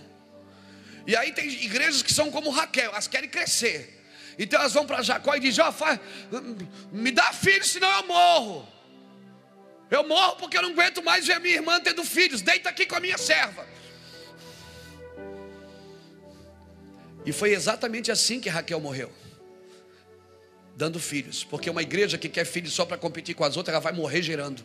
E 1.06 1.16
aí 1.16 1.32
tem 1.32 1.48
igrejas 1.48 2.02
que 2.02 2.12
são 2.12 2.30
como 2.30 2.50
Raquel, 2.50 2.90
elas 2.90 3.06
querem 3.06 3.28
crescer. 3.28 4.00
Então 4.38 4.58
elas 4.58 4.72
vão 4.72 4.86
para 4.86 5.02
Jacó 5.02 5.34
e 5.34 5.40
dizem: 5.40 5.64
oh, 5.64 5.72
faz, 5.72 6.00
me 6.90 7.10
dá 7.10 7.32
filho, 7.32 7.64
senão 7.64 7.88
eu 8.00 8.06
morro. 8.06 8.68
Eu 9.90 10.06
morro 10.08 10.36
porque 10.36 10.56
eu 10.56 10.62
não 10.62 10.70
aguento 10.70 11.02
mais 11.02 11.26
ver 11.26 11.38
minha 11.38 11.54
irmã 11.54 11.78
tendo 11.80 12.02
filhos. 12.04 12.40
Deita 12.40 12.68
aqui 12.68 12.86
com 12.86 12.96
a 12.96 13.00
minha 13.00 13.18
serva. 13.18 13.66
E 17.24 17.32
foi 17.32 17.52
exatamente 17.52 18.10
assim 18.10 18.40
que 18.40 18.48
Raquel 18.48 18.80
morreu. 18.80 19.12
Dando 20.76 20.98
filhos. 20.98 21.44
Porque 21.44 21.68
uma 21.68 21.82
igreja 21.82 22.16
que 22.18 22.28
quer 22.28 22.44
filhos 22.44 22.72
só 22.72 22.84
para 22.84 22.96
competir 22.96 23.34
com 23.34 23.44
as 23.44 23.56
outras, 23.56 23.74
ela 23.74 23.82
vai 23.82 23.92
morrer 23.92 24.22
gerando. 24.22 24.64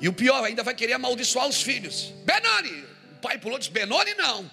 E 0.00 0.08
o 0.08 0.12
pior, 0.12 0.44
ainda 0.44 0.62
vai 0.62 0.74
querer 0.74 0.92
amaldiçoar 0.92 1.46
os 1.48 1.60
filhos. 1.60 2.12
Benoni, 2.24 2.84
o 3.12 3.20
pai 3.20 3.38
pulou 3.38 3.56
e 3.56 3.60
disse: 3.60 3.72
Benoni 3.72 4.14
não, 4.14 4.48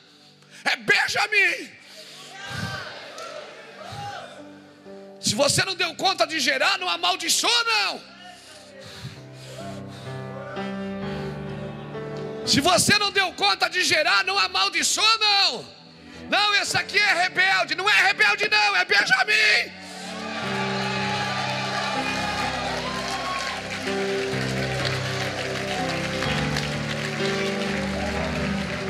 é 0.64 0.76
Benjamin. 0.76 1.70
Se 5.20 5.36
você 5.36 5.64
não 5.66 5.76
deu 5.76 5.94
conta 5.96 6.26
de 6.26 6.40
gerar, 6.40 6.78
não 6.78 6.90
amaldiçoa, 6.90 7.64
não. 7.64 8.16
Se 12.46 12.62
você 12.62 12.98
não 13.00 13.12
deu 13.12 13.34
conta 13.34 13.68
de 13.68 13.84
gerar, 13.84 14.24
não 14.24 14.38
amaldiçoa, 14.38 15.18
não. 15.18 15.76
Não, 16.30 16.56
esse 16.56 16.78
aqui 16.78 16.98
é 16.98 17.24
rebelde. 17.24 17.76
Não 17.76 17.90
é 17.90 18.08
rebelde, 18.08 18.50
não, 18.50 18.76
é 18.76 18.86
Benjamin. 18.86 19.72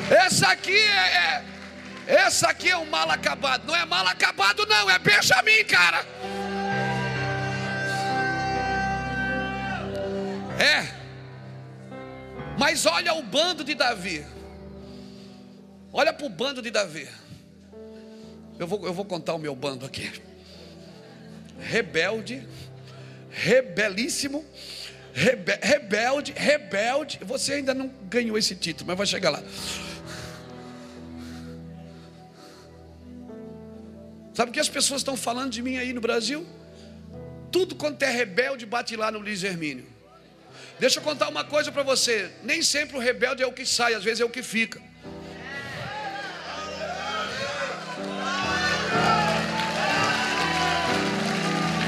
Essa 0.09 0.49
aqui 0.49 0.77
é, 0.77 1.43
é, 2.07 2.27
aqui 2.47 2.69
é 2.69 2.77
um 2.77 2.85
mal 2.85 3.09
acabado. 3.09 3.65
Não 3.65 3.75
é 3.75 3.85
mal 3.85 4.07
acabado, 4.07 4.65
não, 4.67 4.89
é 4.89 4.99
Benjamin, 4.99 5.63
cara. 5.65 6.05
É. 10.59 10.87
Mas 12.57 12.85
olha 12.85 13.13
o 13.13 13.23
bando 13.23 13.63
de 13.63 13.73
Davi. 13.73 14.25
Olha 15.91 16.13
para 16.13 16.25
o 16.25 16.29
bando 16.29 16.61
de 16.61 16.71
Davi. 16.71 17.09
Eu 18.57 18.67
vou, 18.67 18.85
eu 18.85 18.93
vou 18.93 19.05
contar 19.05 19.33
o 19.33 19.37
meu 19.37 19.55
bando 19.55 19.85
aqui. 19.85 20.11
Rebelde, 21.59 22.47
rebelíssimo, 23.29 24.45
rebe, 25.13 25.57
rebelde, 25.61 26.33
rebelde. 26.35 27.19
Você 27.23 27.53
ainda 27.53 27.73
não 27.73 27.87
ganhou 28.09 28.37
esse 28.37 28.55
título, 28.55 28.87
mas 28.87 28.97
vai 28.97 29.05
chegar 29.05 29.29
lá. 29.29 29.43
Sabe 34.33 34.51
o 34.51 34.53
que 34.53 34.59
as 34.59 34.69
pessoas 34.69 34.99
estão 34.99 35.15
falando 35.15 35.51
de 35.51 35.61
mim 35.61 35.77
aí 35.77 35.93
no 35.93 36.01
Brasil? 36.01 36.45
Tudo 37.51 37.75
quanto 37.75 38.03
é 38.03 38.09
rebelde 38.09 38.65
bate 38.65 38.95
lá 38.95 39.09
no 39.09 39.19
Luiz 39.19 39.43
Hermínio. 39.43 39.85
Deixa 40.77 40.99
eu 40.99 41.03
contar 41.03 41.29
uma 41.29 41.43
coisa 41.43 41.71
para 41.71 41.83
você: 41.83 42.29
nem 42.43 42.61
sempre 42.61 42.97
o 42.97 42.99
rebelde 42.99 43.41
é 43.41 43.47
o 43.47 43.53
que 43.53 43.65
sai, 43.65 43.93
às 43.93 44.03
vezes 44.03 44.19
é 44.19 44.25
o 44.25 44.29
que 44.29 44.43
fica. 44.43 44.81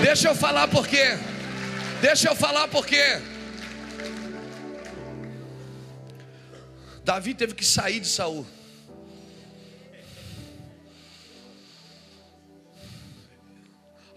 Deixa 0.02 0.30
eu 0.30 0.36
falar 0.36 0.68
por 0.68 0.88
quê. 0.88 1.18
Deixa 2.02 2.30
eu 2.30 2.36
falar 2.36 2.68
por 2.68 2.86
quê. 2.86 3.20
Davi 7.04 7.34
teve 7.34 7.56
que 7.56 7.66
sair 7.66 8.00
de 8.00 8.08
Saul. 8.08 8.46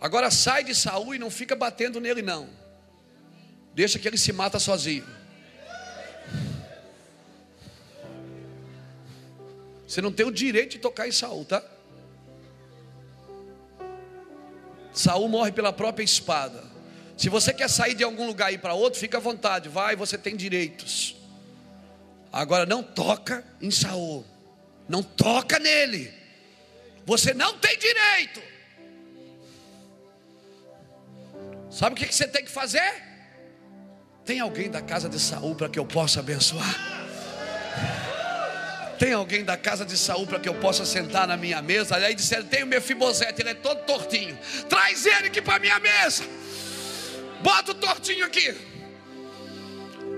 Agora 0.00 0.30
sai 0.30 0.64
de 0.64 0.74
Saul 0.74 1.14
e 1.14 1.18
não 1.18 1.30
fica 1.30 1.54
batendo 1.54 2.00
nele, 2.00 2.22
não. 2.22 2.48
Deixa 3.74 3.98
que 3.98 4.08
ele 4.08 4.18
se 4.18 4.32
mata 4.32 4.58
sozinho. 4.58 5.06
Você 9.86 10.00
não 10.00 10.12
tem 10.12 10.26
o 10.26 10.30
direito 10.30 10.72
de 10.72 10.78
tocar 10.78 11.08
em 11.08 11.12
Saul, 11.12 11.44
tá? 11.44 11.62
Saul 14.92 15.28
morre 15.28 15.52
pela 15.52 15.72
própria 15.72 16.04
espada. 16.04 16.64
Se 17.16 17.28
você 17.28 17.52
quer 17.52 17.68
sair 17.68 17.94
de 17.94 18.02
algum 18.02 18.26
lugar 18.26 18.50
e 18.50 18.54
ir 18.54 18.58
para 18.58 18.74
outro, 18.74 18.98
fica 18.98 19.18
à 19.18 19.20
vontade, 19.20 19.68
vai, 19.68 19.94
você 19.94 20.16
tem 20.16 20.34
direitos. 20.36 21.16
Agora 22.32 22.64
não 22.64 22.82
toca 22.82 23.44
em 23.60 23.70
Saul. 23.70 24.24
Não 24.88 25.02
toca 25.02 25.58
nele. 25.58 26.12
Você 27.04 27.34
não 27.34 27.58
tem 27.58 27.78
direito. 27.78 28.40
Sabe 31.70 31.94
o 31.94 31.96
que 31.96 32.12
você 32.12 32.26
tem 32.26 32.44
que 32.44 32.50
fazer? 32.50 33.02
Tem 34.24 34.40
alguém 34.40 34.70
da 34.70 34.82
casa 34.82 35.08
de 35.08 35.18
Saul 35.18 35.54
para 35.54 35.68
que 35.68 35.78
eu 35.78 35.86
possa 35.86 36.20
abençoar? 36.20 36.99
Tem 39.00 39.14
alguém 39.14 39.42
da 39.42 39.56
casa 39.56 39.82
de 39.82 39.96
Saul 39.96 40.26
para 40.26 40.38
que 40.38 40.46
eu 40.46 40.52
possa 40.52 40.84
sentar 40.84 41.26
na 41.26 41.34
minha 41.34 41.62
mesa? 41.62 41.96
Aí 41.96 42.14
disseram: 42.14 42.44
tem 42.44 42.64
o 42.64 42.66
Mefibosete, 42.66 43.40
ele 43.40 43.48
é 43.48 43.54
todo 43.54 43.78
tortinho. 43.86 44.38
Traz 44.68 45.06
ele 45.06 45.28
aqui 45.28 45.40
para 45.40 45.58
minha 45.58 45.80
mesa. 45.80 46.22
Bota 47.42 47.70
o 47.70 47.74
tortinho 47.74 48.26
aqui. 48.26 48.54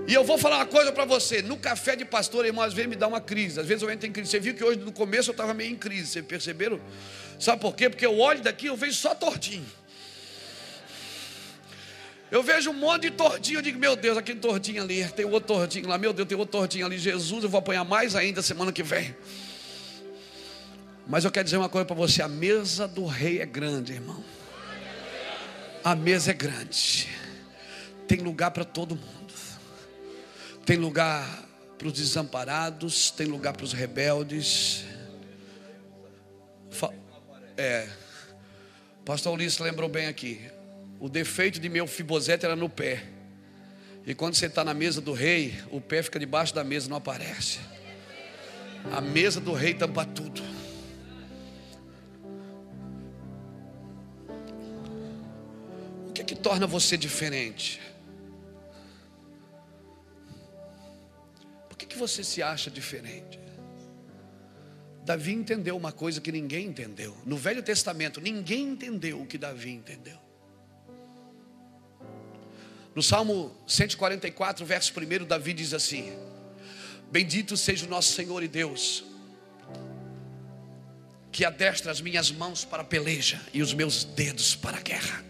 E 0.08 0.12
eu 0.12 0.24
vou 0.24 0.36
falar 0.36 0.56
uma 0.56 0.66
coisa 0.66 0.90
para 0.90 1.04
você: 1.04 1.42
no 1.42 1.56
café 1.56 1.94
de 1.94 2.04
pastor, 2.04 2.44
irmão, 2.44 2.64
às 2.64 2.74
vezes 2.74 2.90
me 2.90 2.96
dá 2.96 3.06
uma 3.06 3.20
crise. 3.20 3.60
Às 3.60 3.68
vezes 3.68 3.84
eu 3.84 3.88
entro 3.88 4.08
em 4.08 4.10
crise. 4.10 4.32
Você 4.32 4.40
viu 4.40 4.52
que 4.52 4.64
hoje 4.64 4.80
no 4.80 4.90
começo 4.90 5.30
eu 5.30 5.32
estava 5.32 5.54
meio 5.54 5.70
em 5.70 5.76
crise. 5.76 6.08
Vocês 6.08 6.26
perceberam? 6.26 6.80
Sabe 7.38 7.62
por 7.62 7.76
quê? 7.76 7.88
Porque 7.88 8.04
eu 8.04 8.18
olho 8.18 8.40
daqui 8.40 8.66
eu 8.66 8.76
vejo 8.76 8.96
só 8.96 9.14
tortinho. 9.14 9.64
Eu 12.32 12.42
vejo 12.42 12.70
um 12.70 12.72
monte 12.72 13.02
de 13.02 13.10
tortinho, 13.10 13.58
eu 13.58 13.62
digo, 13.62 13.78
meu 13.78 13.94
Deus, 13.94 14.16
aquele 14.16 14.40
tortinho 14.40 14.82
ali, 14.82 15.06
tem 15.10 15.26
outro 15.26 15.54
tortinho 15.54 15.86
lá, 15.86 15.98
meu 15.98 16.14
Deus, 16.14 16.26
tem 16.26 16.38
outro 16.38 16.60
tortinho 16.60 16.86
ali, 16.86 16.96
Jesus, 16.96 17.44
eu 17.44 17.50
vou 17.50 17.58
apanhar 17.58 17.84
mais 17.84 18.16
ainda 18.16 18.40
semana 18.40 18.72
que 18.72 18.82
vem. 18.82 19.14
Mas 21.06 21.26
eu 21.26 21.30
quero 21.30 21.44
dizer 21.44 21.58
uma 21.58 21.68
coisa 21.68 21.84
para 21.84 21.94
você: 21.94 22.22
a 22.22 22.28
mesa 22.28 22.88
do 22.88 23.04
rei 23.04 23.42
é 23.42 23.44
grande, 23.44 23.92
irmão. 23.92 24.24
A 25.84 25.94
mesa 25.94 26.30
é 26.30 26.34
grande, 26.34 27.06
tem 28.08 28.20
lugar 28.20 28.50
para 28.50 28.64
todo 28.64 28.96
mundo, 28.96 29.34
tem 30.64 30.78
lugar 30.78 31.46
para 31.76 31.86
os 31.86 31.92
desamparados, 31.92 33.10
tem 33.10 33.26
lugar 33.26 33.52
para 33.52 33.64
os 33.64 33.74
rebeldes. 33.74 34.86
É, 37.58 37.86
Pastor 39.04 39.34
Ulisses 39.34 39.58
lembrou 39.58 39.90
bem 39.90 40.06
aqui. 40.06 40.40
O 41.02 41.08
defeito 41.08 41.58
de 41.58 41.68
meu 41.68 41.84
fibosete 41.88 42.46
era 42.46 42.54
no 42.54 42.68
pé. 42.68 43.02
E 44.06 44.14
quando 44.14 44.36
você 44.36 44.46
está 44.46 44.62
na 44.62 44.72
mesa 44.72 45.00
do 45.00 45.12
rei, 45.12 45.52
o 45.72 45.80
pé 45.80 46.00
fica 46.00 46.16
debaixo 46.16 46.54
da 46.54 46.62
mesa, 46.62 46.88
não 46.88 46.96
aparece. 46.96 47.58
A 48.92 49.00
mesa 49.00 49.40
do 49.40 49.52
rei 49.52 49.74
tampa 49.74 50.04
tudo. 50.04 50.40
O 56.08 56.12
que 56.12 56.20
é 56.20 56.24
que 56.24 56.36
torna 56.36 56.68
você 56.68 56.96
diferente? 56.96 57.80
Por 61.68 61.76
que, 61.76 61.84
que 61.84 61.98
você 61.98 62.22
se 62.22 62.40
acha 62.44 62.70
diferente? 62.70 63.40
Davi 65.04 65.32
entendeu 65.32 65.76
uma 65.76 65.90
coisa 65.90 66.20
que 66.20 66.30
ninguém 66.30 66.68
entendeu. 66.68 67.16
No 67.26 67.36
Velho 67.36 67.60
Testamento, 67.60 68.20
ninguém 68.20 68.68
entendeu 68.68 69.20
o 69.20 69.26
que 69.26 69.36
Davi 69.36 69.72
entendeu. 69.72 70.21
No 72.94 73.02
Salmo 73.02 73.56
144, 73.66 74.64
verso 74.66 74.92
1, 74.92 75.24
Davi 75.24 75.54
diz 75.54 75.72
assim: 75.72 76.12
Bendito 77.10 77.56
seja 77.56 77.86
o 77.86 77.88
nosso 77.88 78.12
Senhor 78.12 78.42
e 78.42 78.48
Deus, 78.48 79.04
que 81.30 81.44
adestra 81.44 81.90
as 81.90 82.00
minhas 82.02 82.30
mãos 82.30 82.64
para 82.64 82.82
a 82.82 82.84
peleja 82.84 83.40
e 83.52 83.62
os 83.62 83.72
meus 83.72 84.04
dedos 84.04 84.54
para 84.54 84.76
a 84.76 84.80
guerra. 84.80 85.24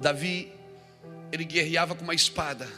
Davi, 0.00 0.52
ele 1.32 1.44
guerreava 1.44 1.94
com 1.94 2.04
uma 2.04 2.14
espada, 2.14 2.68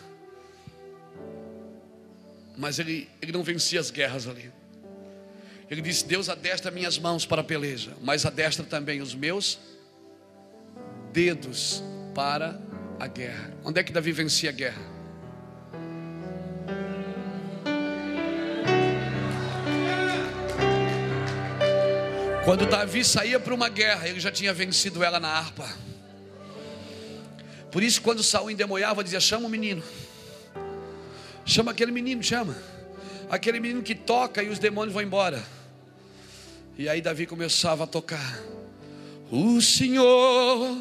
mas 2.56 2.78
ele, 2.78 3.08
ele 3.20 3.32
não 3.32 3.42
vencia 3.42 3.80
as 3.80 3.90
guerras 3.90 4.28
ali. 4.28 4.52
Ele 5.68 5.82
disse: 5.82 6.06
Deus 6.06 6.28
adestra 6.28 6.70
minhas 6.70 6.98
mãos 6.98 7.26
para 7.26 7.40
a 7.40 7.44
peleja, 7.44 7.96
mas 8.00 8.24
adestra 8.24 8.64
também 8.64 9.00
os 9.00 9.12
meus 9.12 9.58
dedos 11.12 11.82
para 12.14 12.60
a 12.98 13.06
guerra. 13.06 13.52
Onde 13.64 13.80
é 13.80 13.82
que 13.82 13.92
Davi 13.92 14.12
vencia 14.12 14.50
a 14.50 14.52
guerra? 14.52 14.82
Quando 22.44 22.66
Davi 22.66 23.04
saía 23.04 23.38
para 23.38 23.54
uma 23.54 23.68
guerra, 23.68 24.08
ele 24.08 24.18
já 24.18 24.30
tinha 24.32 24.52
vencido 24.52 25.04
ela 25.04 25.20
na 25.20 25.28
harpa. 25.28 25.68
Por 27.70 27.82
isso, 27.82 28.02
quando 28.02 28.22
Saul 28.22 28.50
endemoniava, 28.50 29.04
dizia: 29.04 29.20
chama 29.20 29.46
o 29.46 29.50
menino. 29.50 29.82
Chama 31.44 31.70
aquele 31.70 31.92
menino, 31.92 32.22
chama. 32.22 32.56
Aquele 33.30 33.60
menino 33.60 33.82
que 33.82 33.94
toca 33.94 34.42
e 34.42 34.48
os 34.48 34.58
demônios 34.58 34.92
vão 34.92 35.02
embora. 35.02 35.42
E 36.76 36.88
aí 36.88 37.00
Davi 37.00 37.26
começava 37.26 37.84
a 37.84 37.86
tocar. 37.86 38.40
O 39.30 39.60
Senhor 39.60 40.76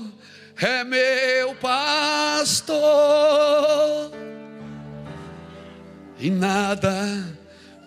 é 0.65 0.83
meu 0.83 1.55
pastor, 1.55 2.69
e 6.19 6.29
nada 6.29 6.93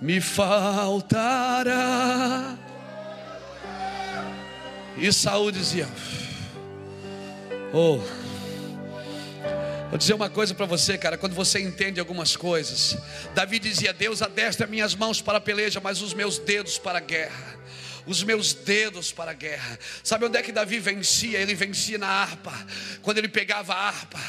me 0.00 0.20
faltará. 0.20 1.72
E 4.96 5.12
Saúl 5.12 5.52
dizia: 5.52 5.88
Oh, 7.72 7.98
vou 9.88 9.98
dizer 9.98 10.14
uma 10.14 10.28
coisa 10.28 10.54
para 10.54 10.66
você, 10.66 10.98
cara. 10.98 11.16
Quando 11.16 11.34
você 11.34 11.60
entende 11.60 12.00
algumas 12.00 12.36
coisas, 12.36 12.96
Davi 13.34 13.58
dizia: 13.58 13.92
Deus 13.92 14.22
adestra 14.22 14.66
minhas 14.66 14.94
mãos 14.94 15.20
para 15.20 15.38
a 15.38 15.40
peleja, 15.40 15.80
mas 15.80 16.02
os 16.02 16.12
meus 16.12 16.38
dedos 16.38 16.78
para 16.78 16.98
a 16.98 17.00
guerra 17.00 17.61
os 18.06 18.22
meus 18.22 18.52
dedos 18.52 19.12
para 19.12 19.32
a 19.32 19.34
guerra. 19.34 19.78
Sabe 20.02 20.24
onde 20.24 20.38
é 20.38 20.42
que 20.42 20.52
Davi 20.52 20.78
vencia? 20.78 21.38
Ele 21.38 21.54
vencia 21.54 21.98
na 21.98 22.08
harpa. 22.08 22.52
Quando 23.02 23.18
ele 23.18 23.28
pegava 23.28 23.74
a 23.74 23.88
harpa, 23.88 24.20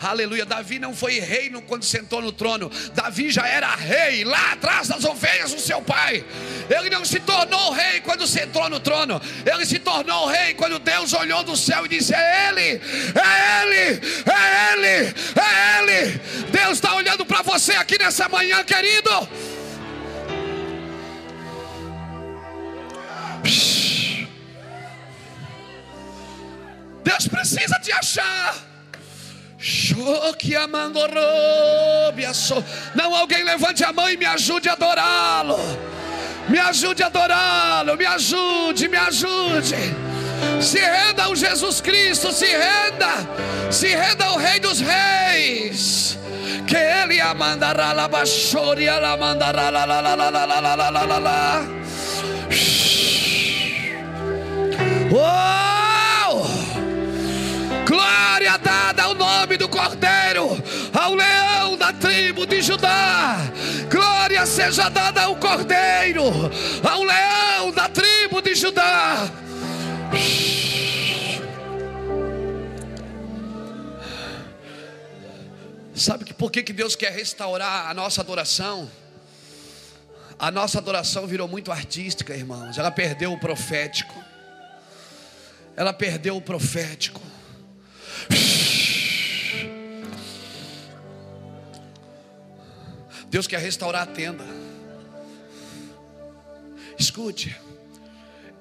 aleluia. 0.00 0.44
Davi 0.44 0.78
não 0.78 0.94
foi 0.94 1.18
rei 1.18 1.48
quando 1.66 1.84
sentou 1.84 2.20
no 2.20 2.32
trono, 2.32 2.70
Davi 2.94 3.30
já 3.30 3.46
era 3.46 3.74
rei 3.74 4.24
lá 4.24 4.52
atrás 4.52 4.88
das 4.88 5.04
ovelhas 5.04 5.52
do 5.52 5.60
seu 5.60 5.80
pai. 5.82 6.24
Ele 6.68 6.90
não 6.90 7.04
se 7.04 7.20
tornou 7.20 7.72
rei 7.72 8.00
quando 8.00 8.26
sentou 8.26 8.68
no 8.68 8.80
trono, 8.80 9.20
ele 9.46 9.64
se 9.64 9.78
tornou 9.78 10.26
rei 10.26 10.54
quando 10.54 10.78
Deus 10.78 11.12
olhou 11.12 11.42
do 11.42 11.56
céu 11.56 11.86
e 11.86 11.88
disse: 11.88 12.14
É 12.14 12.48
Ele, 12.48 12.80
é 13.14 13.62
Ele, 13.62 14.00
é 14.26 14.72
Ele, 14.72 15.14
é 15.36 15.78
Ele. 15.78 16.20
Deus 16.50 16.72
está 16.72 16.94
olhando 16.94 17.24
para 17.24 17.42
você 17.42 17.72
aqui 17.72 17.98
nessa 17.98 18.28
manhã, 18.28 18.62
querido. 18.64 19.57
Deus 27.08 27.26
precisa 27.26 27.78
te 27.80 27.90
achar. 27.90 28.54
Não, 32.94 33.14
alguém 33.14 33.42
levante 33.44 33.82
a 33.82 33.92
mão 33.94 34.10
e 34.10 34.16
me 34.18 34.26
ajude 34.26 34.68
a 34.68 34.74
adorá-lo. 34.74 35.58
Me 36.50 36.58
ajude 36.58 37.02
a 37.02 37.06
adorá-lo. 37.06 37.96
Me 37.96 38.04
ajude, 38.04 38.88
me 38.88 38.98
ajude. 38.98 39.76
Se 40.60 40.78
renda 40.78 41.24
ao 41.24 41.34
Jesus 41.34 41.80
Cristo. 41.80 42.30
Se 42.30 42.44
renda. 42.44 43.12
Se 43.70 43.88
renda 43.88 44.26
ao 44.26 44.36
Rei 44.36 44.60
dos 44.60 44.80
Reis. 44.80 46.18
Que 46.66 46.76
Ele 46.76 47.22
a 47.22 47.32
mandará 47.32 47.92
lá, 47.92 48.06
baixoria, 48.06 48.98
lá 48.98 49.16
mandará 49.16 49.70
lá, 49.70 49.86
lá, 49.86 50.00
lá, 50.00 50.14
lá, 50.14 50.30
lá, 50.30 50.44
lá, 50.44 50.60
lá, 50.60 50.90
lá, 50.90 51.04
lá, 51.04 51.18
lá. 51.18 51.66
Uou! 55.10 55.77
Glória 57.88 58.58
dada 58.58 59.04
ao 59.04 59.14
nome 59.14 59.56
do 59.56 59.66
Cordeiro, 59.66 60.62
ao 60.92 61.14
leão 61.14 61.74
da 61.78 61.90
tribo 61.90 62.44
de 62.44 62.60
Judá. 62.60 63.38
Glória 63.90 64.44
seja 64.44 64.90
dada 64.90 65.22
ao 65.22 65.36
Cordeiro, 65.36 66.22
ao 66.86 67.02
leão 67.02 67.72
da 67.72 67.88
tribo 67.88 68.42
de 68.42 68.54
Judá. 68.54 69.30
Sabe 75.94 76.26
que 76.26 76.34
por 76.34 76.52
que, 76.52 76.62
que 76.62 76.74
Deus 76.74 76.94
quer 76.94 77.10
restaurar 77.10 77.88
a 77.88 77.94
nossa 77.94 78.20
adoração? 78.20 78.90
A 80.38 80.50
nossa 80.50 80.76
adoração 80.76 81.26
virou 81.26 81.48
muito 81.48 81.72
artística, 81.72 82.36
irmãos. 82.36 82.76
Ela 82.76 82.90
perdeu 82.90 83.32
o 83.32 83.40
profético. 83.40 84.14
Ela 85.74 85.94
perdeu 85.94 86.36
o 86.36 86.42
profético. 86.42 87.37
Deus 93.30 93.46
quer 93.46 93.60
restaurar 93.60 94.02
a 94.02 94.06
tenda. 94.06 94.44
Escute, 96.98 97.54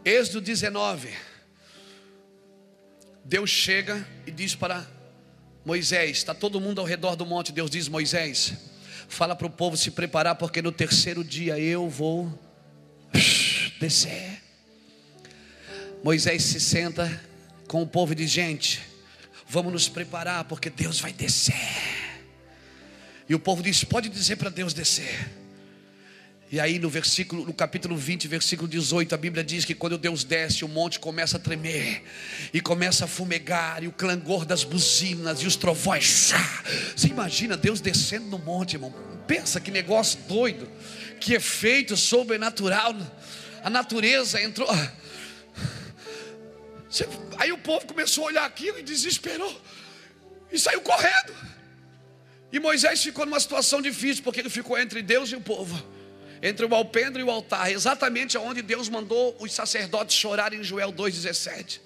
Êxodo 0.03 0.41
19. 0.41 1.09
Deus 3.23 3.49
chega 3.49 4.07
e 4.25 4.31
diz 4.31 4.55
para 4.55 4.87
Moisés: 5.65 6.17
está 6.17 6.33
todo 6.33 6.61
mundo 6.61 6.79
ao 6.79 6.87
redor 6.87 7.15
do 7.15 7.25
monte. 7.25 7.51
Deus 7.51 7.69
diz: 7.69 7.87
Moisés, 7.87 8.53
fala 9.09 9.35
para 9.35 9.47
o 9.47 9.49
povo 9.49 9.75
se 9.75 9.91
preparar, 9.91 10.35
porque 10.35 10.61
no 10.61 10.71
terceiro 10.71 11.23
dia 11.23 11.59
eu 11.59 11.89
vou 11.89 12.31
descer. 13.79 14.41
Moisés 16.03 16.43
se 16.43 16.59
senta 16.59 17.21
com 17.67 17.81
o 17.81 17.87
povo 17.87 18.13
e 18.13 18.15
diz: 18.15 18.29
Gente, 18.29 18.81
Vamos 19.49 19.71
nos 19.71 19.87
preparar, 19.87 20.43
porque 20.45 20.69
Deus 20.69 20.99
vai 20.99 21.13
descer. 21.13 21.55
E 23.29 23.35
o 23.35 23.39
povo 23.39 23.63
diz: 23.63 23.83
Pode 23.83 24.09
dizer 24.09 24.35
para 24.35 24.49
Deus 24.49 24.73
descer. 24.73 25.29
E 26.49 26.61
aí 26.61 26.79
no 26.79 26.89
versículo, 26.89 27.45
no 27.45 27.53
capítulo 27.53 27.97
20, 27.97 28.25
versículo 28.27 28.69
18, 28.69 29.13
a 29.13 29.17
Bíblia 29.17 29.43
diz 29.43 29.65
que 29.65 29.75
quando 29.75 29.97
Deus 29.97 30.23
desce, 30.23 30.63
o 30.63 30.67
monte 30.67 30.97
começa 30.97 31.35
a 31.35 31.39
tremer 31.39 32.03
e 32.53 32.61
começa 32.61 33.03
a 33.03 33.07
fumegar, 33.07 33.83
e 33.83 33.87
o 33.87 33.91
clangor 33.91 34.45
das 34.45 34.63
buzinas 34.63 35.41
e 35.41 35.47
os 35.47 35.57
trovões. 35.57 36.31
Você 36.95 37.07
imagina 37.07 37.57
Deus 37.57 37.81
descendo 37.81 38.27
no 38.27 38.39
monte, 38.39 38.75
irmão? 38.75 38.93
Pensa 39.27 39.59
que 39.59 39.69
negócio 39.69 40.19
doido, 40.27 40.69
que 41.19 41.33
efeito 41.33 41.97
sobrenatural. 41.97 42.95
A 43.61 43.69
natureza 43.69 44.41
entrou. 44.41 44.69
Aí 47.37 47.51
o 47.51 47.57
povo 47.57 47.85
começou 47.85 48.25
a 48.25 48.27
olhar 48.27 48.45
aquilo 48.45 48.79
e 48.79 48.83
desesperou. 48.83 49.61
E 50.51 50.57
saiu 50.57 50.81
correndo. 50.81 51.35
E 52.51 52.59
Moisés 52.59 53.03
ficou 53.03 53.25
numa 53.25 53.39
situação 53.39 53.81
difícil, 53.81 54.23
porque 54.23 54.39
ele 54.39 54.49
ficou 54.49 54.77
entre 54.77 55.01
Deus 55.01 55.29
e 55.31 55.35
o 55.35 55.41
povo 55.41 55.97
entre 56.41 56.65
o 56.65 56.75
alpendre 56.75 57.21
e 57.21 57.23
o 57.23 57.31
altar, 57.31 57.71
exatamente 57.71 58.37
onde 58.37 58.61
Deus 58.61 58.89
mandou 58.89 59.35
os 59.39 59.51
sacerdotes 59.51 60.15
chorarem 60.15 60.59
em 60.59 60.63
Joel 60.63 60.91
2,17. 60.93 61.79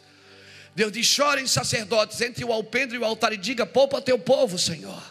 Deus 0.76 0.92
diz: 0.92 1.06
chorem, 1.06 1.48
sacerdotes, 1.48 2.20
entre 2.22 2.44
o 2.44 2.52
alpendre 2.52 2.96
e 2.96 3.00
o 3.00 3.06
altar, 3.06 3.34
e 3.34 3.38
diga: 3.38 3.66
poupa 3.66 4.02
teu 4.02 4.18
povo, 4.18 4.58
Senhor, 4.58 5.02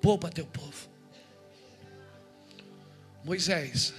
poupa 0.00 0.30
teu 0.30 0.46
povo. 0.46 0.88
Moisés 3.24 3.92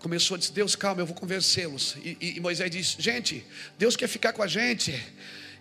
começou 0.00 0.34
a 0.34 0.38
dizer: 0.38 0.52
Deus, 0.52 0.74
calma, 0.74 1.02
eu 1.02 1.06
vou 1.06 1.14
convencê-los. 1.14 1.96
E, 2.02 2.16
e, 2.20 2.36
e, 2.36 2.40
Moisés 2.40 2.70
diz: 2.70 2.96
Gente, 2.98 3.46
Deus 3.78 3.94
quer 3.94 4.08
ficar 4.08 4.32
com 4.32 4.42
a 4.42 4.46
gente. 4.46 4.92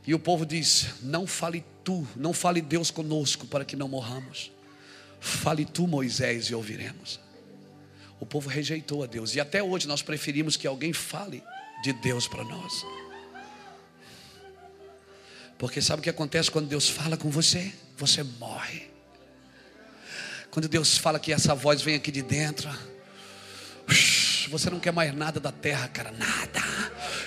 E 0.08 0.14
o 0.16 0.20
povo 0.20 0.46
diz: 0.46 0.88
Não 1.04 1.28
fale 1.28 1.64
tu, 1.84 2.08
não 2.16 2.34
fale 2.34 2.62
Deus 2.62 2.90
conosco 2.90 3.46
para 3.46 3.64
que 3.64 3.76
não 3.76 3.88
morramos. 3.88 4.52
Fale 5.20 5.66
tu, 5.66 5.86
Moisés, 5.86 6.46
e 6.46 6.56
ouviremos. 6.56 7.20
O 8.20 8.26
povo 8.26 8.50
rejeitou 8.50 9.04
a 9.04 9.06
Deus. 9.06 9.36
E 9.36 9.40
até 9.40 9.62
hoje 9.62 9.88
nós 9.88 10.02
preferimos 10.02 10.58
que 10.58 10.66
alguém 10.66 10.94
fale 10.94 11.44
de 11.84 11.94
Deus 11.94 12.28
para 12.28 12.44
nós. 12.44 12.86
Porque 15.58 15.82
sabe 15.82 16.00
o 16.00 16.04
que 16.04 16.10
acontece 16.10 16.50
quando 16.50 16.68
Deus 16.68 16.90
fala 16.90 17.18
com 17.18 17.30
você? 17.30 17.74
Você 17.98 18.24
morre. 18.24 18.90
Quando 20.50 20.68
Deus 20.68 20.98
fala 20.98 21.20
que 21.20 21.32
essa 21.32 21.54
voz 21.54 21.82
vem 21.82 21.96
aqui 21.96 22.12
de 22.12 22.22
dentro, 22.22 22.70
você 24.52 24.68
não 24.72 24.80
quer 24.80 24.92
mais 24.92 25.14
nada 25.14 25.40
da 25.40 25.52
terra, 25.52 25.88
cara, 25.90 26.12
nada. 26.18 26.60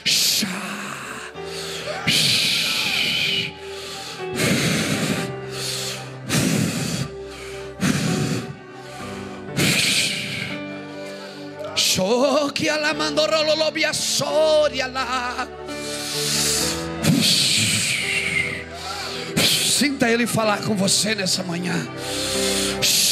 Chá. 0.05 0.49
Shhh. 2.09 3.53
Choque 11.77 12.69
ela 12.69 12.93
mandou 12.93 13.31
rololobia 13.31 13.93
sória 13.93 14.89
lá. 14.89 15.47
Sinta 19.39 20.11
ele 20.11 20.27
falar 20.27 20.63
com 20.63 20.75
você 20.75 21.15
nessa 21.15 21.45
manhã. 21.45 21.87
Shhh. 22.83 23.12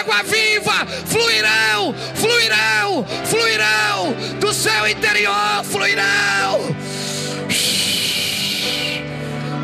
água 0.00 0.22
viva 0.22 0.86
fluirão, 1.06 1.94
fluirão, 2.14 3.06
fluirão 3.26 4.12
do 4.38 4.52
seu 4.52 4.86
interior, 4.88 5.62
fluirão. 5.64 6.58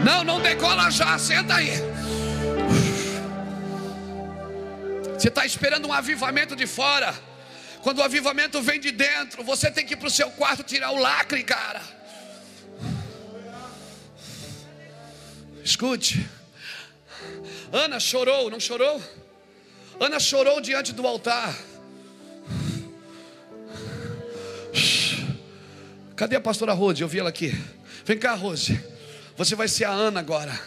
Não, 0.05 0.22
não 0.22 0.41
decola 0.41 0.91
já, 0.91 1.18
senta 1.18 1.57
aí. 1.57 1.72
Você 5.14 5.28
está 5.28 5.47
esperando 5.47 5.89
um 5.89 5.93
avivamento 5.93 6.55
de 6.55 6.66
fora. 6.66 7.14
Quando 7.82 7.99
o 7.99 8.03
avivamento 8.03 8.61
vem 8.61 8.78
de 8.78 8.91
dentro, 8.91 9.43
você 9.43 9.70
tem 9.70 9.87
que 9.87 9.95
ir 9.95 9.97
para 9.97 10.09
o 10.09 10.11
seu 10.11 10.30
quarto 10.32 10.62
tirar 10.62 10.91
o 10.91 10.99
lacre, 10.99 11.43
cara. 11.43 11.80
Escute. 15.64 16.28
Ana 17.72 17.99
chorou, 17.99 18.51
não 18.51 18.61
chorou? 18.61 19.03
Ana 19.99 20.20
chorou 20.20 20.61
diante 20.61 20.92
do 20.92 21.07
altar. 21.07 21.57
Cadê 26.14 26.36
a 26.36 26.40
pastora 26.40 26.72
Rose? 26.72 27.01
Eu 27.01 27.09
vi 27.09 27.18
ela 27.18 27.28
aqui. 27.28 27.55
Vem 28.05 28.18
cá, 28.18 28.34
Rose. 28.34 28.78
Você 29.36 29.55
vai 29.55 29.68
ser 29.68 29.84
a 29.84 29.90
Ana 29.90 30.20
agora. 30.20 30.59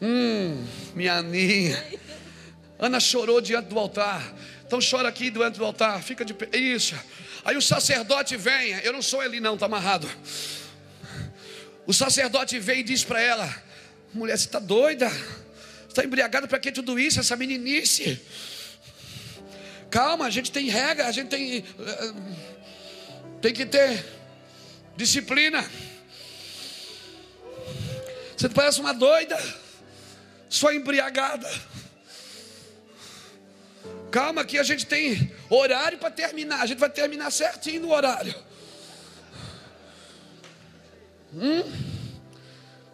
Hum, 0.00 0.64
minha 0.94 1.14
Aninha. 1.14 1.82
Ana 2.78 2.98
chorou 2.98 3.40
diante 3.40 3.68
do 3.68 3.78
altar. 3.78 4.34
Então 4.66 4.78
chora 4.80 5.08
aqui 5.08 5.30
diante 5.30 5.58
do 5.58 5.64
altar. 5.64 6.02
Fica 6.02 6.24
de 6.24 6.32
pé. 6.32 6.56
Isso. 6.56 6.94
Aí 7.44 7.56
o 7.56 7.62
sacerdote 7.62 8.36
vem. 8.36 8.72
Eu 8.82 8.92
não 8.92 9.02
sou 9.02 9.22
ele, 9.22 9.40
não, 9.40 9.54
está 9.54 9.66
amarrado. 9.66 10.08
O 11.86 11.92
sacerdote 11.92 12.58
vem 12.58 12.80
e 12.80 12.82
diz 12.82 13.04
para 13.04 13.20
ela: 13.20 13.62
Mulher, 14.14 14.38
você 14.38 14.46
está 14.46 14.58
doida? 14.58 15.10
Está 15.90 16.04
embriagada 16.04 16.46
para 16.46 16.60
que 16.60 16.70
tudo 16.70 17.00
isso, 17.00 17.18
essa 17.18 17.34
meninice? 17.34 18.20
Calma, 19.90 20.26
a 20.26 20.30
gente 20.30 20.52
tem 20.52 20.68
regra, 20.68 21.08
a 21.08 21.12
gente 21.12 21.28
tem. 21.28 21.58
Eh, 21.58 22.14
tem 23.42 23.52
que 23.52 23.66
ter 23.66 24.04
disciplina. 24.96 25.68
Você 28.36 28.48
parece 28.48 28.80
uma 28.80 28.94
doida, 28.94 29.36
só 30.48 30.72
embriagada. 30.72 31.50
Calma, 34.12 34.44
que 34.44 34.58
a 34.58 34.62
gente 34.62 34.86
tem 34.86 35.34
horário 35.48 35.98
para 35.98 36.12
terminar. 36.12 36.60
A 36.60 36.66
gente 36.66 36.78
vai 36.78 36.88
terminar 36.88 37.32
certinho 37.32 37.82
no 37.82 37.92
horário. 37.92 38.34
Hum? 41.34 41.89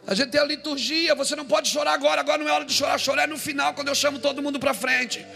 A 0.07 0.15
gente 0.15 0.31
tem 0.31 0.41
a 0.41 0.45
liturgia, 0.45 1.15
você 1.17 1.35
não 1.35 1.45
pode 1.45 1.69
chorar 1.69 1.93
agora, 1.93 2.21
agora 2.21 2.39
não 2.39 2.49
é 2.49 2.53
hora 2.53 2.65
de 2.65 2.73
chorar, 2.73 2.97
chorar 2.97 3.25
é 3.25 3.27
no 3.27 3.37
final, 3.37 3.75
quando 3.75 3.89
eu 3.89 3.95
chamo 3.95 4.21
todo 4.21 4.41
mundo 4.41 4.61
para 4.61 4.73
frente. 4.73 5.27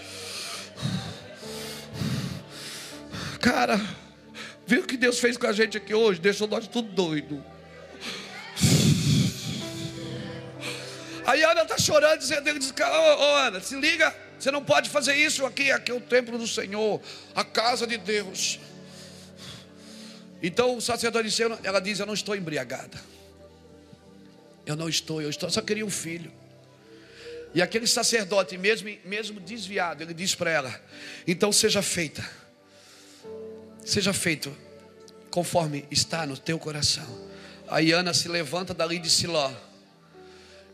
Cara, 3.41 3.81
viu 4.65 4.83
o 4.83 4.87
que 4.87 4.97
Deus 4.97 5.19
fez 5.19 5.37
com 5.37 5.49
a 5.49 5.53
gente 5.53 5.77
aqui 5.77 5.93
hoje? 5.93 6.21
Deixou 6.21 6.47
nós 6.47 6.69
tudo 6.69 6.89
doido. 6.93 7.45
Aí 11.27 11.43
a 11.43 11.51
Ana 11.51 11.63
está 11.63 11.77
chorando, 11.77 12.19
dizendo, 12.19 12.49
ele 12.49 12.61
diz, 12.61 12.73
oh, 12.79 13.37
Ana, 13.37 13.61
se 13.61 13.75
liga, 13.75 14.15
você 14.39 14.53
não 14.53 14.65
pode 14.65 14.89
fazer 14.89 15.15
isso 15.15 15.45
aqui, 15.45 15.73
aqui 15.73 15.91
é 15.91 15.95
o 15.95 16.01
templo 16.01 16.39
do 16.39 16.47
Senhor, 16.47 17.01
a 17.35 17.43
casa 17.43 17.89
de 17.89 17.97
Deus. 17.99 18.61
Então 20.41 20.77
o 20.77 20.81
sacerdote 20.81 21.29
disse, 21.29 21.43
ela 21.43 21.81
diz, 21.81 21.99
eu 21.99 22.07
não 22.07 22.15
estou 22.15 22.37
embriagada. 22.37 22.99
Eu 24.67 24.77
não 24.77 24.89
estou, 24.89 25.21
eu 25.21 25.31
estou, 25.31 25.51
só 25.51 25.61
queria 25.61 25.85
um 25.85 25.91
filho. 25.91 26.33
E 27.55 27.61
aquele 27.61 27.87
sacerdote, 27.87 28.57
mesmo, 28.57 28.89
mesmo 29.05 29.41
desviado, 29.41 30.03
ele 30.03 30.15
diz 30.15 30.35
para 30.35 30.51
ela: 30.51 30.81
então 31.27 31.53
seja 31.53 31.83
feita, 31.83 32.29
seja 33.85 34.13
feito 34.13 34.57
conforme 35.31 35.85
está 35.91 36.27
no 36.27 36.37
teu 36.37 36.59
coração. 36.59 37.31
Aí 37.69 37.93
Ana 37.93 38.13
se 38.13 38.29
levanta 38.29 38.75
dali 38.75 38.99
de 38.99 39.09
Siló. 39.09 39.51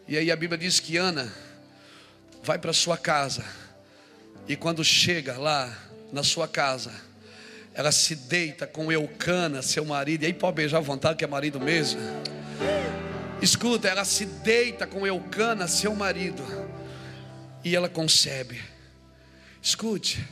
E 0.08 0.16
aí 0.16 0.30
a 0.30 0.36
Bíblia 0.36 0.56
diz 0.56 0.80
que 0.80 0.96
Ana 0.96 1.32
vai 2.42 2.58
para 2.58 2.72
sua 2.72 2.96
casa. 2.96 3.44
E 4.48 4.56
quando 4.56 4.84
chega 4.84 5.36
lá 5.36 5.76
na 6.12 6.22
sua 6.22 6.46
casa, 6.46 6.92
ela 7.74 7.92
se 7.92 8.14
deita 8.14 8.66
com 8.66 8.90
Eucana, 8.90 9.60
seu 9.60 9.84
marido. 9.84 10.22
E 10.22 10.26
aí 10.26 10.32
pode 10.32 10.56
beijar 10.56 10.78
à 10.78 10.80
vontade, 10.80 11.18
que 11.18 11.24
é 11.24 11.28
marido 11.28 11.60
mesmo. 11.60 12.00
Escuta, 13.40 13.88
ela 13.88 14.04
se 14.04 14.24
deita 14.24 14.86
com 14.86 15.06
Eucana, 15.06 15.68
seu 15.68 15.94
marido, 15.94 16.42
e 17.62 17.76
ela 17.76 17.88
concebe. 17.88 18.62
Escute, 19.62 20.26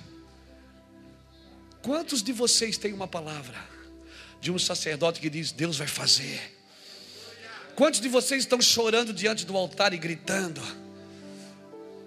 quantos 1.83 2.23
de 2.23 2.33
vocês 2.33 2.79
têm 2.79 2.93
uma 2.93 3.09
palavra 3.09 3.59
de 4.41 4.51
um 4.51 4.59
sacerdote 4.59 5.21
que 5.21 5.29
diz: 5.29 5.53
Deus 5.53 5.77
vai 5.77 5.87
fazer? 5.87 6.55
Quantos 7.75 8.01
de 8.01 8.09
vocês 8.09 8.45
estão 8.45 8.61
chorando 8.61 9.13
diante 9.13 9.45
do 9.45 9.57
altar 9.57 9.93
e 9.93 9.99
gritando? 9.99 10.63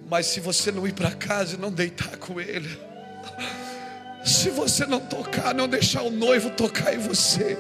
Mas 0.10 0.28
se 0.28 0.40
você 0.40 0.72
não 0.72 0.88
ir 0.88 0.94
para 0.94 1.12
casa 1.12 1.56
e 1.56 1.58
não 1.58 1.72
deitar 1.72 2.16
com 2.18 2.40
ele, 2.40 2.80
se 4.24 4.50
você 4.50 4.86
não 4.86 5.02
tocar, 5.02 5.54
não 5.54 5.68
deixar 5.68 6.04
o 6.04 6.10
noivo 6.10 6.50
tocar 6.52 6.94
em 6.94 7.00
você, 7.00 7.58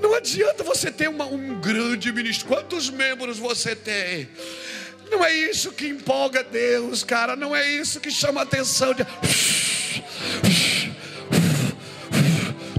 não 0.00 0.14
adianta 0.14 0.62
você 0.62 0.90
ter 0.90 1.08
uma, 1.08 1.24
um 1.26 1.60
grande 1.60 2.12
ministério. 2.12 2.48
Quantos 2.48 2.90
membros 2.90 3.38
você 3.38 3.74
tem? 3.74 4.28
Não 5.10 5.24
é 5.24 5.32
isso 5.32 5.72
que 5.72 5.86
empolga 5.86 6.42
Deus, 6.44 7.02
cara. 7.02 7.34
Não 7.34 7.54
é 7.54 7.68
isso 7.68 8.00
que 8.00 8.10
chama 8.10 8.40
a 8.40 8.44
atenção. 8.44 8.94
De... 8.94 9.06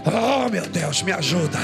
Oh, 0.06 0.50
meu 0.50 0.66
Deus, 0.68 1.02
me 1.02 1.12
ajuda. 1.12 1.58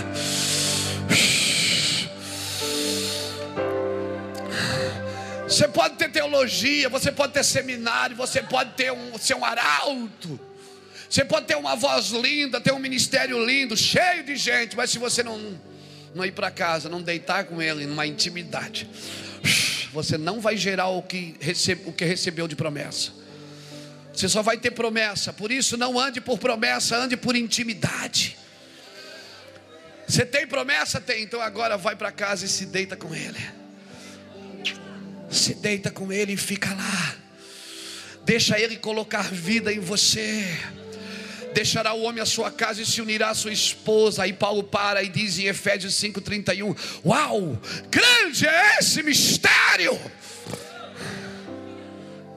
Você 5.47 5.67
pode 5.67 5.95
ter 5.95 6.09
teologia, 6.09 6.89
você 6.89 7.11
pode 7.11 7.31
ter 7.31 7.43
seminário, 7.43 8.15
você 8.15 8.41
pode 8.41 8.71
ter 8.71 8.91
um, 8.91 9.17
ser 9.17 9.35
um 9.35 9.45
arauto. 9.45 10.39
Você 11.15 11.23
pode 11.23 11.45
ter 11.45 11.55
uma 11.55 11.77
voz 11.77 12.09
linda, 12.09 12.59
ter 12.59 12.73
um 12.73 12.77
ministério 12.77 13.41
lindo, 13.45 13.77
cheio 13.77 14.21
de 14.21 14.35
gente, 14.35 14.75
mas 14.75 14.89
se 14.89 14.99
você 14.99 15.23
não, 15.23 15.57
não 16.13 16.25
ir 16.25 16.33
para 16.33 16.51
casa, 16.51 16.89
não 16.89 17.01
deitar 17.01 17.45
com 17.45 17.61
ele 17.61 17.85
numa 17.85 18.05
intimidade, 18.05 18.85
você 19.93 20.17
não 20.17 20.41
vai 20.41 20.57
gerar 20.57 20.89
o 20.89 21.01
que, 21.01 21.37
recebe, 21.39 21.83
o 21.85 21.93
que 21.93 22.03
recebeu 22.03 22.49
de 22.49 22.55
promessa. 22.57 23.13
Você 24.13 24.27
só 24.27 24.41
vai 24.41 24.57
ter 24.57 24.71
promessa, 24.71 25.31
por 25.31 25.53
isso 25.53 25.77
não 25.77 25.97
ande 25.97 26.19
por 26.19 26.37
promessa, 26.37 26.97
ande 26.97 27.15
por 27.15 27.33
intimidade. 27.33 28.37
Você 30.05 30.25
tem 30.25 30.45
promessa? 30.45 30.99
Tem, 30.99 31.23
então 31.23 31.39
agora 31.39 31.77
vai 31.77 31.95
para 31.95 32.11
casa 32.11 32.43
e 32.43 32.49
se 32.49 32.65
deita 32.65 32.97
com 32.97 33.15
ele. 33.15 33.39
Se 35.31 35.53
deita 35.53 35.89
com 35.89 36.11
ele 36.11 36.33
e 36.33 36.37
fica 36.37 36.73
lá. 36.73 37.15
Deixa 38.25 38.59
ele 38.59 38.75
colocar 38.75 39.31
vida 39.31 39.71
em 39.71 39.79
você 39.79 40.45
deixará 41.55 41.93
o 41.93 42.01
homem 42.03 42.21
a 42.21 42.25
sua 42.25 42.51
casa 42.51 42.81
e 42.81 42.85
se 42.85 43.01
unirá 43.01 43.29
à 43.29 43.33
sua 43.33 43.53
esposa. 43.53 44.23
Aí 44.23 44.33
Paulo 44.33 44.61
para 44.61 45.01
e 45.01 45.07
diz 45.07 45.39
em 45.39 45.45
Efésios 45.45 45.93
5,31: 45.95 46.75
Uau, 47.05 47.57
grande 47.89 48.45
é 48.45 48.79
esse 48.79 49.01
mistério! 49.01 49.97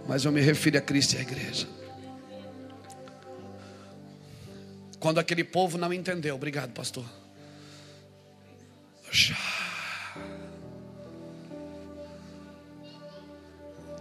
Mas 0.06 0.24
eu 0.24 0.30
me 0.32 0.40
refiro 0.40 0.78
a 0.78 0.80
Cristo 0.80 1.14
e 1.14 1.18
à 1.18 1.20
igreja. 1.20 1.66
Quando 5.00 5.18
aquele 5.18 5.44
povo 5.44 5.76
não 5.76 5.92
entendeu, 5.92 6.36
obrigado, 6.36 6.70
pastor. 6.70 7.04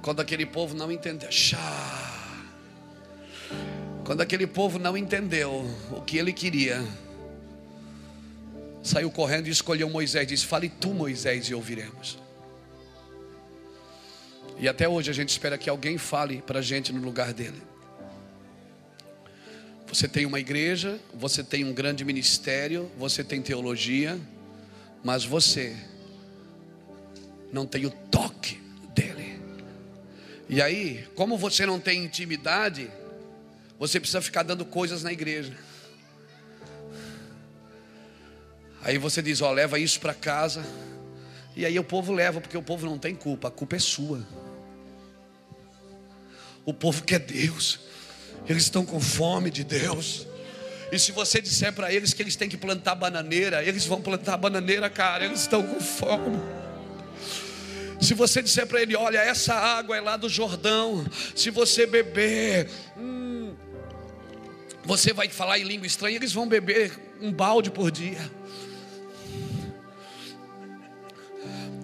Quando 0.01 0.21
aquele 0.21 0.45
povo 0.45 0.75
não 0.75 0.91
entendeu, 0.91 1.29
quando 4.07 4.21
aquele 4.21 4.47
povo 4.47 4.79
não 4.79 4.95
entendeu 4.95 5.69
o 5.91 6.01
que 6.01 6.17
ele 6.17 6.31
queria, 6.31 6.81
saiu 8.81 9.11
correndo 9.11 9.47
e 9.47 9.49
escolheu 9.49 9.89
Moisés. 9.89 10.25
Disse: 10.25 10.45
Fale 10.45 10.69
tu, 10.69 10.93
Moisés, 10.93 11.47
e 11.47 11.53
ouviremos. 11.53 12.17
E 14.57 14.65
até 14.65 14.87
hoje 14.87 15.11
a 15.11 15.13
gente 15.13 15.27
espera 15.27 15.57
que 15.57 15.69
alguém 15.69 15.97
fale 15.97 16.41
para 16.41 16.59
a 16.59 16.61
gente 16.61 16.93
no 16.93 17.01
lugar 17.01 17.33
dele. 17.33 17.61
Você 19.87 20.07
tem 20.07 20.25
uma 20.25 20.39
igreja, 20.39 20.97
você 21.13 21.43
tem 21.43 21.65
um 21.65 21.73
grande 21.73 22.05
ministério, 22.05 22.89
você 22.97 23.25
tem 23.25 23.41
teologia, 23.41 24.17
mas 25.03 25.25
você 25.25 25.75
não 27.51 27.65
tem 27.65 27.85
o 27.85 27.89
toque 27.89 28.57
dele. 28.95 29.37
E 30.47 30.61
aí, 30.61 31.05
como 31.13 31.37
você 31.37 31.65
não 31.65 31.77
tem 31.77 32.05
intimidade, 32.05 32.89
você 33.79 33.99
precisa 33.99 34.21
ficar 34.21 34.43
dando 34.43 34.65
coisas 34.65 35.03
na 35.03 35.11
igreja. 35.11 35.53
Aí 38.81 38.97
você 38.97 39.21
diz: 39.21 39.41
Ó, 39.41 39.51
leva 39.51 39.77
isso 39.79 39.99
para 39.99 40.13
casa. 40.13 40.65
E 41.55 41.65
aí 41.65 41.77
o 41.79 41.83
povo 41.83 42.13
leva, 42.13 42.39
porque 42.39 42.57
o 42.57 42.61
povo 42.61 42.85
não 42.85 42.97
tem 42.97 43.15
culpa, 43.15 43.47
a 43.47 43.51
culpa 43.51 43.75
é 43.75 43.79
sua. 43.79 44.25
O 46.63 46.73
povo 46.73 47.03
quer 47.03 47.19
Deus, 47.19 47.79
eles 48.47 48.63
estão 48.63 48.85
com 48.85 48.99
fome 48.99 49.49
de 49.49 49.63
Deus. 49.63 50.27
E 50.91 50.99
se 50.99 51.11
você 51.11 51.41
disser 51.41 51.73
para 51.73 51.91
eles 51.91 52.13
que 52.13 52.21
eles 52.21 52.35
têm 52.35 52.47
que 52.47 52.57
plantar 52.57 52.95
bananeira, 52.95 53.63
eles 53.63 53.85
vão 53.85 54.01
plantar 54.01 54.37
bananeira, 54.37 54.89
cara, 54.89 55.25
eles 55.25 55.41
estão 55.41 55.63
com 55.63 55.79
fome. 55.79 56.39
Se 57.99 58.13
você 58.13 58.41
disser 58.41 58.67
para 58.67 58.81
ele, 58.81 58.95
olha, 58.95 59.17
essa 59.17 59.53
água 59.53 59.97
é 59.97 60.01
lá 60.01 60.15
do 60.15 60.29
Jordão, 60.29 61.05
se 61.35 61.49
você 61.49 61.85
beber, 61.87 62.69
hum, 62.95 63.16
você 64.87 65.11
vai 65.11 65.27
falar 65.27 65.59
em 65.59 65.63
língua 65.63 65.85
estranha, 65.85 66.15
eles 66.15 66.31
vão 66.31 66.47
beber 66.47 66.97
um 67.19 67.29
balde 67.29 67.69
por 67.69 67.91
dia. 67.91 68.31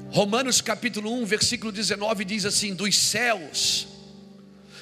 Romanos 0.09 0.61
capítulo 0.61 1.11
1, 1.21 1.25
versículo 1.25 1.69
19 1.69 2.23
diz 2.23 2.45
assim: 2.45 2.73
Dos 2.73 2.97
céus 2.97 3.87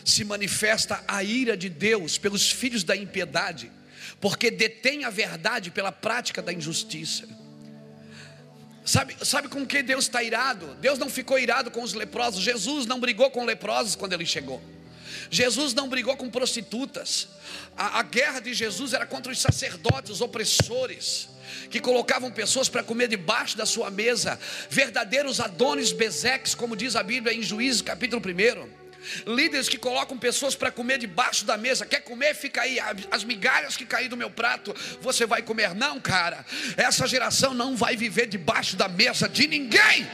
se 0.06 0.24
manifesta 0.24 1.04
a 1.08 1.24
ira 1.24 1.58
de 1.58 1.68
Deus 1.68 2.20
pelos 2.20 2.52
filhos 2.52 2.84
da 2.84 2.96
impiedade, 2.96 3.72
porque 4.20 4.52
detém 4.52 5.04
a 5.04 5.10
verdade 5.10 5.72
pela 5.72 5.92
prática 5.92 6.44
da 6.44 6.54
injustiça. 6.54 7.28
Sabe, 8.86 9.16
sabe 9.24 9.48
com 9.48 9.66
que 9.66 9.82
Deus 9.82 10.06
está 10.06 10.22
irado? 10.22 10.76
Deus 10.76 11.00
não 11.00 11.10
ficou 11.10 11.40
irado 11.40 11.72
com 11.72 11.82
os 11.82 11.94
leprosos, 11.94 12.44
Jesus 12.44 12.86
não 12.86 13.00
brigou 13.00 13.32
com 13.32 13.46
leprosos 13.46 13.96
quando 13.96 14.14
ele 14.14 14.28
chegou. 14.28 14.62
Jesus 15.32 15.74
não 15.74 15.88
brigou 15.88 16.18
com 16.18 16.30
prostitutas. 16.30 17.30
A, 17.78 18.00
a 18.00 18.04
guerra 18.04 18.42
de 18.42 18.54
Jesus 18.54 18.94
era 18.94 19.06
contra 19.06 19.32
os 19.32 19.40
sacerdotes, 19.40 20.12
os 20.12 20.20
opressores, 20.20 21.30
que 21.70 21.80
colocavam 21.80 22.30
pessoas 22.30 22.68
para 22.68 22.84
comer 22.84 23.08
debaixo 23.08 23.58
da 23.58 23.66
sua 23.66 23.90
mesa, 23.90 24.38
verdadeiros 24.70 25.40
adones 25.40 25.94
bezeques, 25.94 26.54
como 26.54 26.76
diz 26.76 26.98
a 26.98 27.02
Bíblia 27.02 27.34
em 27.34 27.42
Juízes 27.42 27.82
capítulo 27.82 28.22
1. 28.22 28.82
Líderes 29.26 29.68
que 29.68 29.78
colocam 29.78 30.18
pessoas 30.18 30.54
para 30.54 30.70
comer 30.70 31.00
debaixo 31.00 31.46
da 31.46 31.58
mesa. 31.58 31.86
Quer 31.86 32.02
comer? 32.02 32.36
Fica 32.36 32.62
aí. 32.62 32.78
As 33.10 33.24
migalhas 33.24 33.76
que 33.76 33.86
caem 33.86 34.10
do 34.10 34.18
meu 34.18 34.30
prato, 34.30 34.76
você 35.02 35.26
vai 35.26 35.42
comer. 35.42 35.74
Não, 35.74 36.00
cara. 36.00 36.46
Essa 36.78 37.08
geração 37.08 37.54
não 37.54 37.76
vai 37.76 37.96
viver 37.96 38.28
debaixo 38.28 38.76
da 38.76 38.88
mesa 38.88 39.28
de 39.28 39.48
ninguém. 39.48 40.08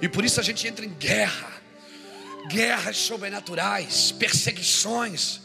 E 0.00 0.08
por 0.08 0.24
isso 0.24 0.40
a 0.40 0.42
gente 0.42 0.66
entra 0.66 0.84
em 0.84 0.94
guerra, 0.94 1.52
guerras 2.48 2.96
sobrenaturais, 2.96 4.12
perseguições. 4.12 5.40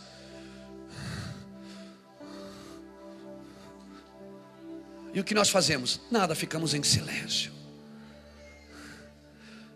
E 5.14 5.20
o 5.20 5.24
que 5.24 5.34
nós 5.34 5.50
fazemos? 5.50 6.02
Nada, 6.12 6.36
ficamos 6.36 6.74
em 6.74 6.84
silêncio. 6.84 7.52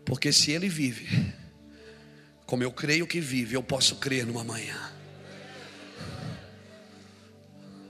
Porque 0.05 0.33
se 0.33 0.51
ele 0.51 0.67
vive, 0.67 1.33
como 2.45 2.63
eu 2.63 2.71
creio 2.71 3.05
que 3.05 3.19
vive, 3.19 3.55
eu 3.55 3.63
posso 3.63 3.97
crer 3.97 4.25
numa 4.25 4.43
manhã. 4.43 4.91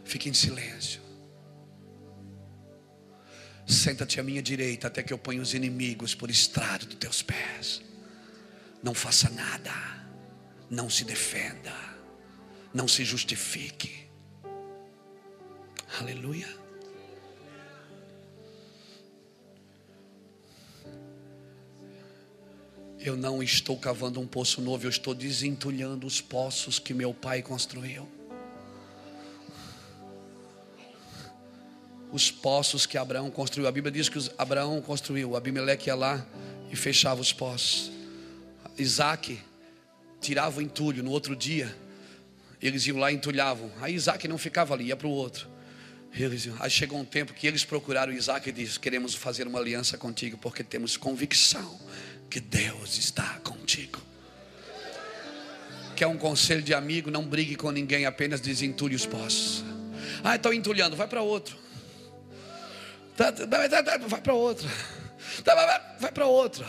Fique 0.04 0.28
em 0.28 0.34
silêncio. 0.34 1.09
Senta-te 3.70 4.20
à 4.20 4.24
minha 4.24 4.42
direita 4.42 4.88
até 4.88 5.04
que 5.04 5.14
eu 5.14 5.18
ponha 5.20 5.40
os 5.40 5.54
inimigos 5.54 6.16
por 6.16 6.32
estrado 6.32 6.88
dos 6.88 6.96
teus 6.96 7.22
pés. 7.22 7.84
Não 8.82 8.96
faça 8.96 9.30
nada. 9.30 9.72
Não 10.68 10.90
se 10.90 11.06
defenda. 11.06 11.72
Não 12.74 12.88
se 12.88 13.06
justifique. 13.06 14.10
Aleluia. 16.00 16.48
Eu 22.98 23.16
não 23.16 23.44
estou 23.44 23.78
cavando 23.78 24.20
um 24.20 24.26
poço 24.26 24.62
novo, 24.62 24.88
eu 24.88 24.90
estou 24.90 25.14
desentulhando 25.14 26.08
os 26.08 26.20
poços 26.20 26.80
que 26.80 26.92
meu 26.92 27.14
pai 27.14 27.44
construiu. 27.44 28.19
Os 32.12 32.32
poços 32.32 32.86
que 32.86 32.98
Abraão 32.98 33.30
construiu. 33.30 33.68
A 33.68 33.72
Bíblia 33.72 33.92
diz 33.92 34.10
que 34.10 34.20
Abraão 34.38 34.82
construiu, 34.82 35.36
Abimeleque 35.36 35.90
ia 35.90 35.96
lá 35.96 36.26
e 36.72 36.76
fechava 36.76 37.22
os 37.22 37.32
poços. 37.32 37.92
Isaac 38.78 39.40
tirava 40.22 40.60
o 40.60 40.62
entulho 40.62 41.04
no 41.04 41.12
outro 41.12 41.36
dia, 41.36 41.74
eles 42.62 42.86
iam 42.88 42.98
lá 42.98 43.12
e 43.12 43.16
entulhavam. 43.16 43.72
Aí 43.82 43.94
Isaac 43.94 44.28
não 44.28 44.38
ficava 44.38 44.74
ali, 44.74 44.86
ia 44.86 44.96
para 44.96 45.08
o 45.08 45.12
outro. 45.12 45.48
Eles, 46.14 46.50
aí 46.60 46.70
chegou 46.70 47.00
um 47.00 47.06
tempo 47.06 47.34
que 47.34 47.46
eles 47.46 47.64
procuraram 47.64 48.12
Isaac 48.12 48.50
e 48.50 48.52
disse: 48.52 48.80
Queremos 48.80 49.14
fazer 49.14 49.48
uma 49.48 49.60
aliança 49.60 49.98
contigo, 49.98 50.38
porque 50.38 50.64
temos 50.64 50.98
convicção 50.98 51.80
que 52.30 52.40
Deus 52.40 52.98
está 52.98 53.40
contigo. 53.44 54.00
Quer 55.96 56.08
um 56.08 56.18
conselho 56.18 56.62
de 56.62 56.74
amigo? 56.74 57.12
Não 57.12 57.26
brigue 57.26 57.56
com 57.56 57.72
ninguém, 57.72 58.06
apenas 58.06 58.42
desentulhe 58.42 58.96
os 58.96 59.06
poços. 59.06 59.64
Ah, 60.24 60.36
estou 60.36 60.54
entulhando, 60.54 60.96
vai 60.96 61.08
para 61.08 61.22
outro. 61.22 61.58
Tá, 63.20 63.34
tá, 63.34 63.84
tá, 63.84 63.98
vai 63.98 64.22
para 64.22 64.34
outra. 64.34 64.70
Vai 66.00 66.10
para 66.10 66.26
outra. 66.26 66.66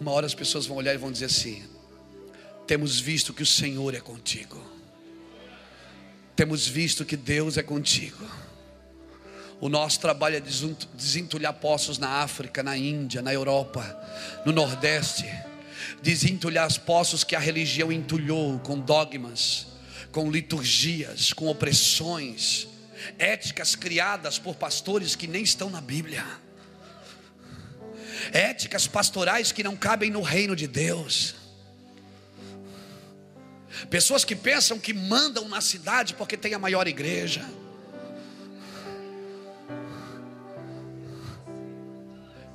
Uma 0.00 0.10
hora 0.12 0.24
as 0.24 0.34
pessoas 0.34 0.64
vão 0.64 0.78
olhar 0.78 0.94
e 0.94 0.96
vão 0.96 1.12
dizer 1.12 1.26
assim: 1.26 1.62
temos 2.66 2.98
visto 3.00 3.34
que 3.34 3.42
o 3.42 3.46
Senhor 3.46 3.94
é 3.94 4.00
contigo. 4.00 4.58
Temos 6.34 6.66
visto 6.66 7.04
que 7.04 7.18
Deus 7.18 7.58
é 7.58 7.62
contigo. 7.62 8.26
O 9.60 9.68
nosso 9.68 10.00
trabalho 10.00 10.36
é 10.36 10.40
desentulhar 10.40 11.52
poços 11.52 11.98
na 11.98 12.22
África, 12.22 12.62
na 12.62 12.74
Índia, 12.74 13.20
na 13.20 13.32
Europa, 13.32 13.84
no 14.46 14.52
Nordeste. 14.52 15.30
Desentulhar 16.02 16.66
os 16.66 16.78
poços 16.78 17.22
que 17.22 17.36
a 17.36 17.38
religião 17.38 17.92
entulhou 17.92 18.58
com 18.60 18.78
dogmas, 18.78 19.66
com 20.10 20.30
liturgias, 20.30 21.30
com 21.34 21.46
opressões, 21.46 22.68
éticas 23.18 23.74
criadas 23.74 24.38
por 24.38 24.54
pastores 24.56 25.14
que 25.14 25.26
nem 25.26 25.42
estão 25.42 25.70
na 25.70 25.80
Bíblia, 25.80 26.24
éticas 28.32 28.86
pastorais 28.86 29.52
que 29.52 29.62
não 29.62 29.76
cabem 29.76 30.10
no 30.10 30.22
reino 30.22 30.54
de 30.54 30.66
Deus. 30.66 31.34
Pessoas 33.90 34.24
que 34.24 34.36
pensam 34.36 34.78
que 34.78 34.94
mandam 34.94 35.48
na 35.48 35.60
cidade 35.60 36.14
porque 36.14 36.36
tem 36.36 36.54
a 36.54 36.58
maior 36.58 36.86
igreja. 36.86 37.44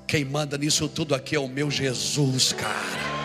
Quem 0.07 0.25
manda 0.25 0.57
nisso 0.57 0.87
tudo 0.89 1.13
aqui 1.13 1.35
é 1.35 1.39
o 1.39 1.47
meu 1.47 1.69
Jesus, 1.69 2.51
cara. 2.53 3.18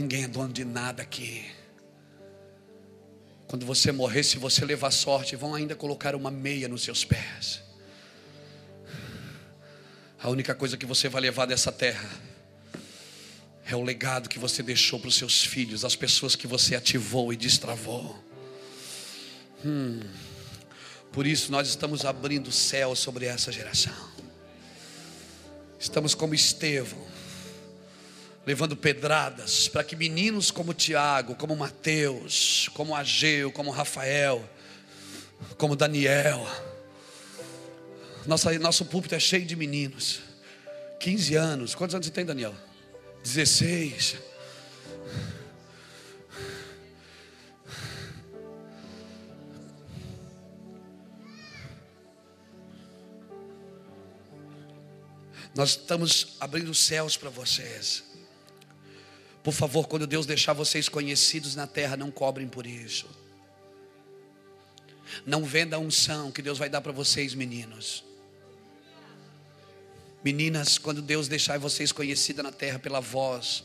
Ninguém 0.00 0.24
é 0.24 0.28
dono 0.28 0.50
de 0.50 0.64
nada 0.64 1.02
aqui. 1.02 1.44
Quando 3.46 3.66
você 3.66 3.92
morrer, 3.92 4.22
se 4.22 4.38
você 4.38 4.64
levar 4.64 4.90
sorte, 4.92 5.36
vão 5.36 5.54
ainda 5.54 5.76
colocar 5.76 6.14
uma 6.14 6.30
meia 6.30 6.68
nos 6.68 6.82
seus 6.82 7.04
pés. 7.04 7.62
A 10.18 10.30
única 10.30 10.54
coisa 10.54 10.78
que 10.78 10.86
você 10.86 11.06
vai 11.06 11.20
levar 11.20 11.44
dessa 11.44 11.70
terra 11.70 12.08
é 13.66 13.76
o 13.76 13.82
legado 13.82 14.26
que 14.26 14.38
você 14.38 14.62
deixou 14.62 14.98
para 14.98 15.08
os 15.08 15.16
seus 15.16 15.44
filhos, 15.44 15.84
as 15.84 15.94
pessoas 15.94 16.34
que 16.34 16.46
você 16.46 16.74
ativou 16.74 17.30
e 17.30 17.36
destravou. 17.36 18.18
Hum. 19.62 20.00
Por 21.12 21.26
isso 21.26 21.52
nós 21.52 21.68
estamos 21.68 22.06
abrindo 22.06 22.48
o 22.48 22.52
céu 22.52 22.96
sobre 22.96 23.26
essa 23.26 23.52
geração. 23.52 24.08
Estamos 25.78 26.14
como 26.14 26.34
Estevão, 26.34 27.06
levando 28.50 28.76
pedradas 28.76 29.68
para 29.68 29.84
que 29.84 29.94
meninos 29.94 30.50
como 30.50 30.74
Tiago, 30.74 31.36
como 31.36 31.54
Mateus, 31.54 32.68
como 32.74 32.96
Ageu, 32.96 33.52
como 33.52 33.70
Rafael, 33.70 34.44
como 35.56 35.76
Daniel, 35.76 36.44
nossa, 38.26 38.52
nosso 38.58 38.84
púlpito 38.86 39.14
é 39.14 39.20
cheio 39.20 39.46
de 39.46 39.54
meninos. 39.54 40.20
15 40.98 41.34
anos. 41.36 41.74
Quantos 41.76 41.94
anos 41.94 42.08
você 42.08 42.12
tem, 42.12 42.24
Daniel? 42.24 42.52
16. 43.22 44.16
Nós 55.54 55.70
estamos 55.70 56.36
abrindo 56.40 56.74
céus 56.74 57.16
para 57.16 57.30
vocês. 57.30 58.09
Por 59.42 59.52
favor, 59.52 59.88
quando 59.88 60.06
Deus 60.06 60.26
deixar 60.26 60.52
vocês 60.52 60.88
conhecidos 60.88 61.54
na 61.54 61.66
terra, 61.66 61.96
não 61.96 62.10
cobrem 62.10 62.48
por 62.48 62.66
isso. 62.66 63.08
Não 65.24 65.44
venda 65.44 65.76
a 65.76 65.78
unção 65.78 66.30
que 66.30 66.42
Deus 66.42 66.58
vai 66.58 66.68
dar 66.68 66.80
para 66.80 66.92
vocês, 66.92 67.34
meninos. 67.34 68.04
Meninas, 70.22 70.76
quando 70.76 71.00
Deus 71.00 71.28
deixar 71.28 71.58
vocês 71.58 71.90
conhecidas 71.90 72.44
na 72.44 72.52
terra 72.52 72.78
pela 72.78 73.00
voz, 73.00 73.64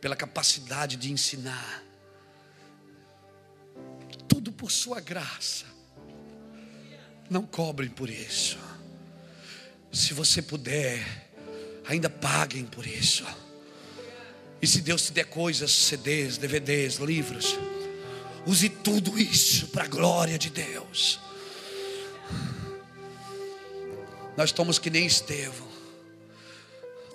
pela 0.00 0.16
capacidade 0.16 0.96
de 0.96 1.12
ensinar, 1.12 1.84
tudo 4.26 4.50
por 4.50 4.70
sua 4.70 5.00
graça. 5.00 5.66
Não 7.28 7.44
cobrem 7.44 7.90
por 7.90 8.08
isso. 8.08 8.58
Se 9.92 10.14
você 10.14 10.42
puder, 10.42 11.30
ainda 11.86 12.08
paguem 12.08 12.64
por 12.64 12.86
isso. 12.86 13.24
E 14.64 14.66
se 14.66 14.80
Deus 14.80 15.02
te 15.02 15.12
der 15.12 15.26
coisas, 15.26 15.70
CDs, 15.70 16.38
DVDs, 16.38 16.94
livros, 16.94 17.58
use 18.46 18.70
tudo 18.70 19.18
isso 19.18 19.66
para 19.66 19.84
a 19.84 19.86
glória 19.86 20.38
de 20.38 20.48
Deus. 20.48 21.20
Nós 24.34 24.48
estamos 24.48 24.78
que 24.78 24.88
nem 24.88 25.04
Estevão. 25.04 25.68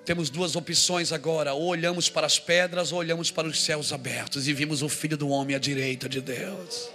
Temos 0.06 0.30
duas 0.30 0.56
opções 0.56 1.12
agora: 1.12 1.56
ou 1.56 1.70
olhamos 1.70 2.08
para 2.08 2.28
as 2.28 2.38
pedras, 2.38 2.92
ou 2.92 3.00
olhamos 3.00 3.32
para 3.32 3.48
os 3.48 3.60
céus 3.60 3.92
abertos 3.92 4.48
e 4.48 4.54
vimos 4.54 4.84
o 4.84 4.88
Filho 4.88 5.18
do 5.18 5.30
Homem 5.30 5.56
à 5.56 5.60
direita 5.60 6.08
de 6.08 6.22
Deus. 6.22 6.92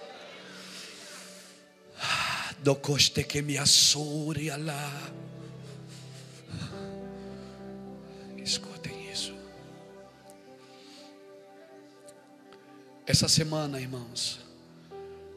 Do 2.61 2.77
coste 2.77 3.25
que 3.25 3.43
me 3.43 3.59
assure 3.59 4.51
lá. 4.51 5.11
Essa 13.07 13.29
semana, 13.29 13.81
irmãos, 13.81 14.41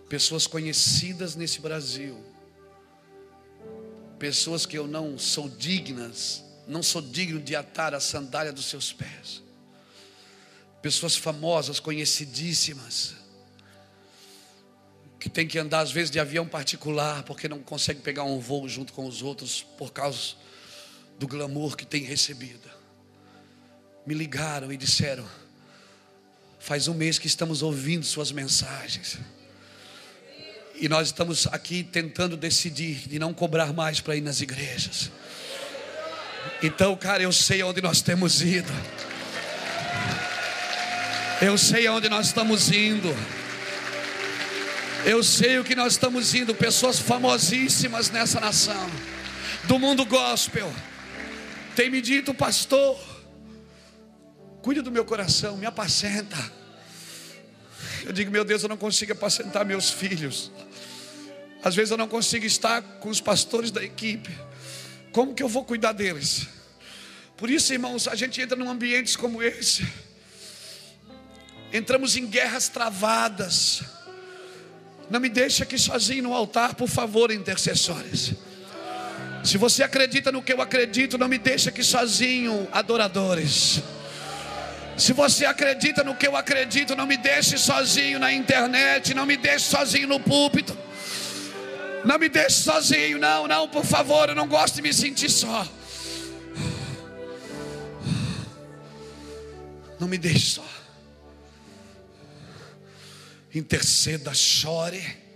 pessoas 0.10 0.48
conhecidas 0.48 1.36
nesse 1.36 1.60
Brasil, 1.60 2.18
pessoas 4.18 4.66
que 4.66 4.78
eu 4.78 4.88
não 4.88 5.18
sou 5.18 5.50
dignas 5.50 6.48
não 6.68 6.84
sou 6.84 7.02
digno 7.02 7.40
de 7.40 7.56
atar 7.56 7.96
a 7.96 8.00
sandália 8.00 8.52
dos 8.52 8.66
seus 8.66 8.92
pés. 8.92 9.42
Pessoas 10.82 11.16
famosas, 11.16 11.80
conhecidíssimas, 11.80 13.16
que 15.20 15.30
tem 15.30 15.48
que 15.48 15.58
andar 15.58 15.80
às 15.80 15.92
vezes 15.92 16.12
de 16.12 16.20
avião 16.20 16.46
particular, 16.46 17.24
porque 17.24 17.48
não 17.48 17.60
consegue 17.60 18.02
pegar 18.02 18.24
um 18.24 18.40
voo 18.40 18.68
junto 18.68 18.94
com 18.94 19.08
os 19.08 19.22
outros 19.22 19.64
por 19.78 19.92
causa 19.92 20.36
do 21.18 21.28
glamour 21.28 21.76
que 21.76 21.86
tem 21.86 22.04
recebido. 22.04 22.70
Me 24.06 24.14
ligaram 24.14 24.72
e 24.72 24.78
disseram: 24.78 25.26
faz 26.68 26.90
um 26.90 26.94
mês 26.94 27.18
que 27.18 27.28
estamos 27.28 27.62
ouvindo 27.62 28.06
suas 28.06 28.30
mensagens. 28.30 29.18
E 30.76 30.90
nós 30.90 31.08
estamos 31.08 31.48
aqui 31.48 31.82
tentando 31.82 32.36
decidir 32.36 33.08
de 33.08 33.18
não 33.18 33.34
cobrar 33.34 33.72
mais 33.72 34.02
para 34.02 34.18
ir 34.18 34.22
nas 34.22 34.42
igrejas. 34.42 35.10
Então, 36.62 36.94
cara, 36.98 37.24
eu 37.24 37.32
sei 37.32 37.62
aonde 37.62 37.80
nós 37.80 38.02
temos 38.02 38.42
ido. 38.42 38.70
Eu 41.42 41.58
sei 41.58 41.88
aonde 41.88 42.10
nós 42.10 42.28
estamos 42.28 42.70
indo. 42.70 43.16
Eu 45.06 45.24
sei 45.24 45.60
o 45.60 45.64
que 45.64 45.74
nós 45.74 45.94
estamos 45.94 46.36
indo. 46.36 46.54
Pessoas 46.54 47.00
famosíssimas 47.00 48.10
nessa 48.10 48.42
nação, 48.42 48.92
do 49.64 49.80
mundo 49.80 50.06
gospel, 50.06 50.70
tem 51.78 51.90
me 51.90 52.02
dito, 52.02 52.34
pastor, 52.34 53.00
cuide 54.62 54.82
do 54.82 54.92
meu 54.92 55.06
coração, 55.06 55.56
me 55.56 55.66
apacenta. 55.66 56.57
Eu 58.08 58.14
digo, 58.14 58.32
meu 58.32 58.46
Deus, 58.46 58.64
eu 58.64 58.70
não 58.70 58.78
consigo 58.78 59.12
apacentar 59.12 59.66
meus 59.66 59.92
filhos. 59.92 60.50
Às 61.62 61.76
vezes 61.76 61.92
eu 61.92 61.98
não 61.98 62.08
consigo 62.08 62.46
estar 62.46 62.82
com 62.82 63.10
os 63.10 63.20
pastores 63.20 63.70
da 63.70 63.84
equipe. 63.84 64.32
Como 65.12 65.34
que 65.34 65.44
eu 65.44 65.50
vou 65.50 65.66
cuidar 65.66 65.92
deles? 65.92 66.48
Por 67.36 67.50
isso, 67.50 67.74
irmãos, 67.74 68.08
a 68.08 68.16
gente 68.16 68.40
entra 68.42 68.56
num 68.56 68.70
ambientes 68.70 69.18
como 69.18 69.44
esse. 69.44 69.86
Entramos 71.74 72.16
em 72.16 72.26
guerras 72.26 72.70
travadas. 72.70 73.82
Não 75.10 75.20
me 75.20 75.28
deixe 75.28 75.62
aqui 75.62 75.78
sozinho 75.78 76.24
no 76.24 76.34
altar, 76.34 76.76
por 76.76 76.88
favor, 76.88 77.30
intercessores. 77.30 78.36
Se 79.44 79.58
você 79.58 79.84
acredita 79.84 80.32
no 80.32 80.42
que 80.42 80.54
eu 80.54 80.62
acredito, 80.62 81.18
não 81.18 81.28
me 81.28 81.38
deixe 81.38 81.68
aqui 81.68 81.84
sozinho, 81.84 82.70
adoradores. 82.72 83.84
Se 84.98 85.14
você 85.14 85.46
acredita 85.46 86.04
no 86.04 86.16
que 86.16 86.28
eu 86.28 86.36
acredito, 86.36 86.96
não 86.96 87.06
me 87.06 87.18
deixe 87.18 87.58
sozinho 87.58 88.18
na 88.18 88.34
internet, 88.34 89.14
não 89.14 89.26
me 89.26 89.38
deixe 89.38 89.66
sozinho 89.66 90.08
no 90.08 90.20
púlpito. 90.20 90.76
Não 92.04 92.18
me 92.18 92.28
deixe 92.28 92.62
sozinho, 92.64 93.20
não, 93.20 93.48
não, 93.48 93.68
por 93.70 93.86
favor, 93.86 94.30
eu 94.30 94.36
não 94.36 94.48
gosto 94.48 94.76
de 94.76 94.82
me 94.82 94.94
sentir 94.94 95.30
só. 95.30 95.68
Não 100.00 100.08
me 100.08 100.18
deixe 100.18 100.56
só. 100.56 100.66
Interceda, 103.54 104.34
chore. 104.34 105.28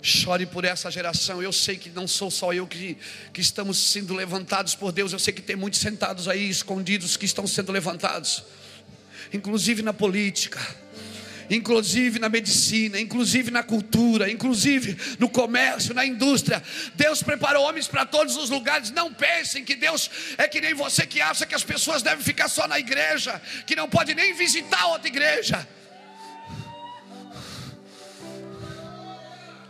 Chore 0.00 0.46
por 0.46 0.64
essa 0.64 0.90
geração. 0.90 1.42
Eu 1.42 1.52
sei 1.52 1.76
que 1.76 1.90
não 1.90 2.06
sou 2.06 2.30
só 2.30 2.52
eu 2.52 2.66
que, 2.66 2.96
que 3.32 3.40
estamos 3.40 3.78
sendo 3.78 4.14
levantados 4.14 4.74
por 4.74 4.92
Deus. 4.92 5.12
Eu 5.12 5.18
sei 5.18 5.32
que 5.32 5.42
tem 5.42 5.56
muitos 5.56 5.80
sentados 5.80 6.28
aí, 6.28 6.48
escondidos, 6.48 7.16
que 7.16 7.24
estão 7.24 7.46
sendo 7.46 7.72
levantados, 7.72 8.44
inclusive 9.32 9.82
na 9.82 9.92
política 9.92 10.60
inclusive 11.50 12.18
na 12.18 12.28
medicina, 12.28 13.00
inclusive 13.00 13.50
na 13.50 13.62
cultura, 13.62 14.30
inclusive 14.30 14.96
no 15.18 15.28
comércio, 15.28 15.94
na 15.94 16.04
indústria. 16.04 16.62
Deus 16.94 17.22
preparou 17.22 17.64
homens 17.64 17.86
para 17.88 18.04
todos 18.04 18.36
os 18.36 18.50
lugares. 18.50 18.90
Não 18.90 19.12
pensem 19.12 19.64
que 19.64 19.74
Deus 19.74 20.10
é 20.36 20.46
que 20.46 20.60
nem 20.60 20.74
você 20.74 21.06
que 21.06 21.20
acha 21.20 21.46
que 21.46 21.54
as 21.54 21.64
pessoas 21.64 22.02
devem 22.02 22.24
ficar 22.24 22.48
só 22.48 22.66
na 22.68 22.78
igreja, 22.78 23.40
que 23.66 23.74
não 23.74 23.88
pode 23.88 24.14
nem 24.14 24.34
visitar 24.34 24.86
outra 24.86 25.08
igreja. 25.08 25.66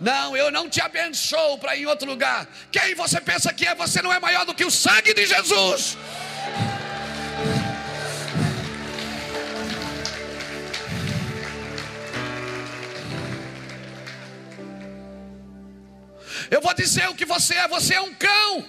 Não, 0.00 0.36
eu 0.36 0.50
não 0.52 0.68
te 0.68 0.80
abençoo 0.80 1.58
para 1.58 1.74
ir 1.74 1.82
em 1.82 1.86
outro 1.86 2.08
lugar. 2.08 2.46
Quem 2.70 2.94
você 2.94 3.20
pensa 3.20 3.52
que 3.52 3.66
é? 3.66 3.74
Você 3.74 4.00
não 4.00 4.12
é 4.12 4.20
maior 4.20 4.46
do 4.46 4.54
que 4.54 4.64
o 4.64 4.70
sangue 4.70 5.12
de 5.12 5.26
Jesus. 5.26 5.96
Eu 16.50 16.60
vou 16.60 16.74
dizer 16.74 17.08
o 17.08 17.14
que 17.14 17.24
você 17.24 17.54
é: 17.54 17.68
você 17.68 17.94
é 17.94 18.00
um 18.00 18.14
cão. 18.14 18.64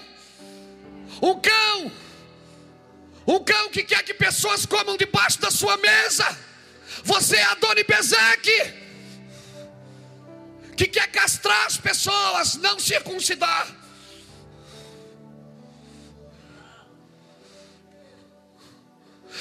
Um 1.22 1.40
cão. 1.40 1.92
Um 3.28 3.40
cão 3.44 3.70
que 3.70 3.84
quer 3.84 4.04
que 4.04 4.14
pessoas 4.14 4.66
comam 4.66 4.98
debaixo 4.98 5.40
da 5.40 5.52
sua 5.52 5.78
mesa. 5.78 6.38
Você 7.04 7.36
é 7.38 7.44
Adoni 7.44 7.84
Bezeque. 7.84 8.74
Que 10.76 10.88
quer 10.88 11.08
castrar 11.12 11.66
as 11.66 11.78
pessoas, 11.78 12.56
não 12.56 12.80
circuncidar. 12.80 13.68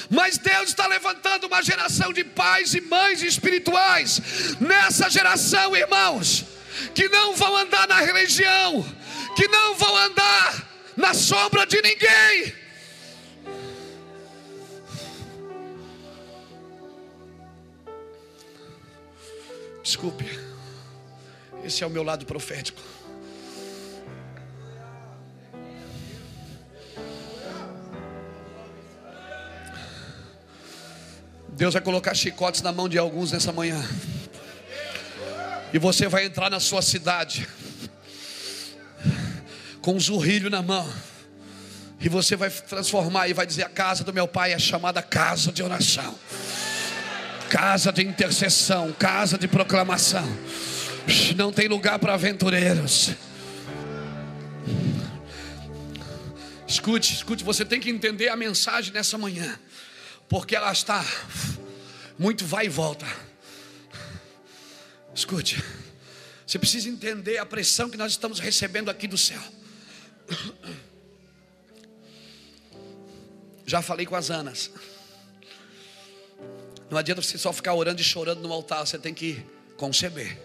Mas 0.09 0.37
Deus 0.37 0.69
está 0.69 0.87
levantando 0.87 1.47
uma 1.47 1.61
geração 1.61 2.11
de 2.13 2.23
pais 2.23 2.73
e 2.73 2.81
mães 2.81 3.21
espirituais. 3.21 4.21
Nessa 4.59 5.09
geração, 5.09 5.75
irmãos, 5.75 6.45
que 6.93 7.07
não 7.09 7.35
vão 7.35 7.55
andar 7.57 7.87
na 7.87 7.99
religião, 7.99 8.85
que 9.35 9.47
não 9.47 9.75
vão 9.75 9.95
andar 9.97 10.69
na 10.95 11.13
sombra 11.13 11.65
de 11.65 11.81
ninguém. 11.81 12.53
Desculpe, 19.83 20.39
esse 21.63 21.83
é 21.83 21.87
o 21.87 21.89
meu 21.89 22.03
lado 22.03 22.25
profético. 22.25 22.81
Deus 31.59 31.73
vai 31.73 31.81
colocar 31.81 32.13
chicotes 32.13 32.61
na 32.61 32.71
mão 32.71 32.87
de 32.87 32.97
alguns 32.97 33.31
nessa 33.31 33.51
manhã. 33.51 33.83
E 35.71 35.77
você 35.77 36.07
vai 36.07 36.25
entrar 36.25 36.49
na 36.49 36.59
sua 36.59 36.81
cidade 36.81 37.47
com 39.81 39.93
um 39.93 39.99
zurrilho 39.99 40.49
na 40.49 40.61
mão. 40.61 40.91
E 42.01 42.09
você 42.09 42.35
vai 42.35 42.49
transformar 42.49 43.27
e 43.27 43.33
vai 43.33 43.45
dizer: 43.45 43.63
A 43.63 43.69
casa 43.69 44.03
do 44.03 44.13
meu 44.13 44.27
pai 44.27 44.53
é 44.53 44.59
chamada 44.59 45.01
casa 45.01 45.51
de 45.51 45.61
oração, 45.61 46.17
casa 47.49 47.91
de 47.91 48.03
intercessão, 48.03 48.91
casa 48.93 49.37
de 49.37 49.47
proclamação. 49.47 50.27
Não 51.35 51.51
tem 51.51 51.67
lugar 51.67 51.99
para 51.99 52.13
aventureiros. 52.13 53.11
Escute, 56.67 57.13
escute, 57.13 57.43
você 57.43 57.65
tem 57.65 57.79
que 57.79 57.89
entender 57.89 58.29
a 58.29 58.35
mensagem 58.35 58.93
nessa 58.93 59.17
manhã, 59.17 59.59
porque 60.27 60.55
ela 60.55 60.71
está 60.71 61.03
muito 62.17 62.45
vai 62.45 62.67
e 62.67 62.69
volta. 62.69 63.07
Escute, 65.19 65.61
você 66.47 66.57
precisa 66.57 66.87
entender 66.87 67.39
a 67.39 67.45
pressão 67.45 67.89
que 67.89 67.97
nós 67.97 68.13
estamos 68.13 68.39
recebendo 68.39 68.87
aqui 68.87 69.05
do 69.05 69.17
céu. 69.17 69.41
Já 73.65 73.81
falei 73.81 74.05
com 74.05 74.15
as 74.15 74.29
Anas. 74.29 74.71
Não 76.89 76.97
adianta 76.97 77.21
você 77.21 77.37
só 77.37 77.51
ficar 77.51 77.73
orando 77.73 77.99
e 77.99 78.03
chorando 78.03 78.39
no 78.39 78.53
altar, 78.53 78.87
você 78.87 78.97
tem 78.97 79.13
que 79.13 79.45
conceber. 79.75 80.39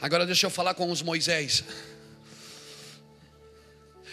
Agora 0.00 0.24
deixa 0.24 0.46
eu 0.46 0.50
falar 0.50 0.72
com 0.72 0.90
os 0.90 1.02
Moisés. 1.02 1.64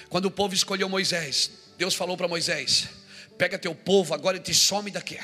Quando 0.10 0.26
o 0.26 0.32
povo 0.32 0.54
escolheu 0.54 0.90
Moisés, 0.90 1.52
Deus 1.78 1.96
falou 1.96 2.18
para 2.18 2.28
Moisés: 2.28 2.90
Pega 3.38 3.58
teu 3.58 3.74
povo 3.74 4.14
agora 4.14 4.36
e 4.36 4.42
te 4.42 4.54
some 4.54 4.92
daqui. 4.92 5.18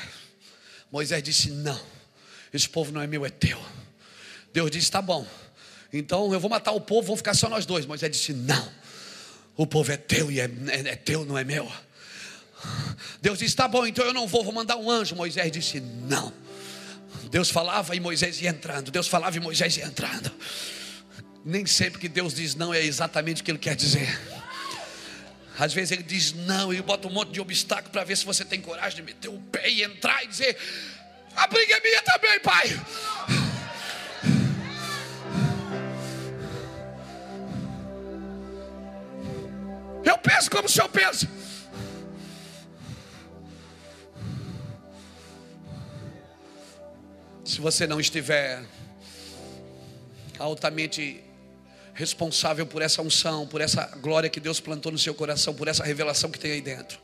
Moisés 0.90 1.22
disse: 1.22 1.50
Não. 1.50 1.95
Esse 2.52 2.68
povo 2.68 2.92
não 2.92 3.00
é 3.00 3.06
meu, 3.06 3.24
é 3.24 3.30
teu. 3.30 3.60
Deus 4.52 4.70
disse: 4.70 4.90
Tá 4.90 5.02
bom. 5.02 5.26
Então 5.92 6.32
eu 6.32 6.40
vou 6.40 6.50
matar 6.50 6.72
o 6.72 6.80
povo, 6.80 7.08
vão 7.08 7.16
ficar 7.16 7.34
só 7.34 7.48
nós 7.48 7.66
dois. 7.66 7.86
Moisés 7.86 8.10
disse: 8.10 8.32
Não. 8.32 8.72
O 9.56 9.66
povo 9.66 9.90
é 9.90 9.96
teu 9.96 10.30
e 10.30 10.40
é, 10.40 10.44
é, 10.44 10.88
é 10.88 10.96
teu, 10.96 11.24
não 11.24 11.38
é 11.38 11.44
meu. 11.44 11.70
Deus 13.20 13.38
disse: 13.38 13.56
Tá 13.56 13.66
bom, 13.68 13.86
então 13.86 14.04
eu 14.04 14.12
não 14.12 14.26
vou, 14.26 14.44
vou 14.44 14.52
mandar 14.52 14.76
um 14.76 14.90
anjo. 14.90 15.14
Moisés 15.14 15.50
disse: 15.50 15.80
Não. 15.80 16.32
Deus 17.30 17.50
falava 17.50 17.94
e 17.94 18.00
Moisés 18.00 18.40
ia 18.40 18.50
entrando. 18.50 18.90
Deus 18.90 19.08
falava 19.08 19.36
e 19.36 19.40
Moisés 19.40 19.76
ia 19.76 19.86
entrando. 19.86 20.30
Nem 21.44 21.64
sempre 21.66 22.00
que 22.00 22.08
Deus 22.08 22.34
diz 22.34 22.54
não 22.54 22.72
é 22.72 22.82
exatamente 22.82 23.42
o 23.42 23.44
que 23.44 23.50
Ele 23.50 23.58
quer 23.58 23.76
dizer. 23.76 24.18
Às 25.58 25.72
vezes 25.72 25.92
Ele 25.92 26.02
diz 26.02 26.32
não 26.32 26.72
e 26.72 26.80
bota 26.82 27.08
um 27.08 27.10
monte 27.10 27.32
de 27.32 27.40
obstáculo 27.40 27.90
para 27.90 28.04
ver 28.04 28.16
se 28.16 28.24
você 28.24 28.44
tem 28.44 28.60
coragem 28.60 28.96
de 28.96 29.02
meter 29.02 29.28
o 29.28 29.38
pé 29.40 29.70
e 29.70 29.82
entrar 29.82 30.22
e 30.24 30.28
dizer: 30.28 30.56
a 31.36 31.46
briga 31.46 31.76
é 31.76 31.80
minha 31.80 32.02
também, 32.02 32.40
pai. 32.40 32.80
Eu 40.04 40.18
penso 40.18 40.50
como 40.50 40.66
o 40.66 40.68
senhor 40.68 40.88
pensa. 40.88 41.28
Se 47.44 47.60
você 47.60 47.86
não 47.86 48.00
estiver 48.00 48.64
altamente 50.38 51.22
responsável 51.94 52.66
por 52.66 52.82
essa 52.82 53.00
unção, 53.00 53.46
por 53.46 53.60
essa 53.60 53.86
glória 54.00 54.28
que 54.28 54.38
Deus 54.38 54.60
plantou 54.60 54.92
no 54.92 54.98
seu 54.98 55.14
coração, 55.14 55.54
por 55.54 55.66
essa 55.66 55.82
revelação 55.82 56.30
que 56.30 56.38
tem 56.38 56.52
aí 56.52 56.60
dentro, 56.60 56.98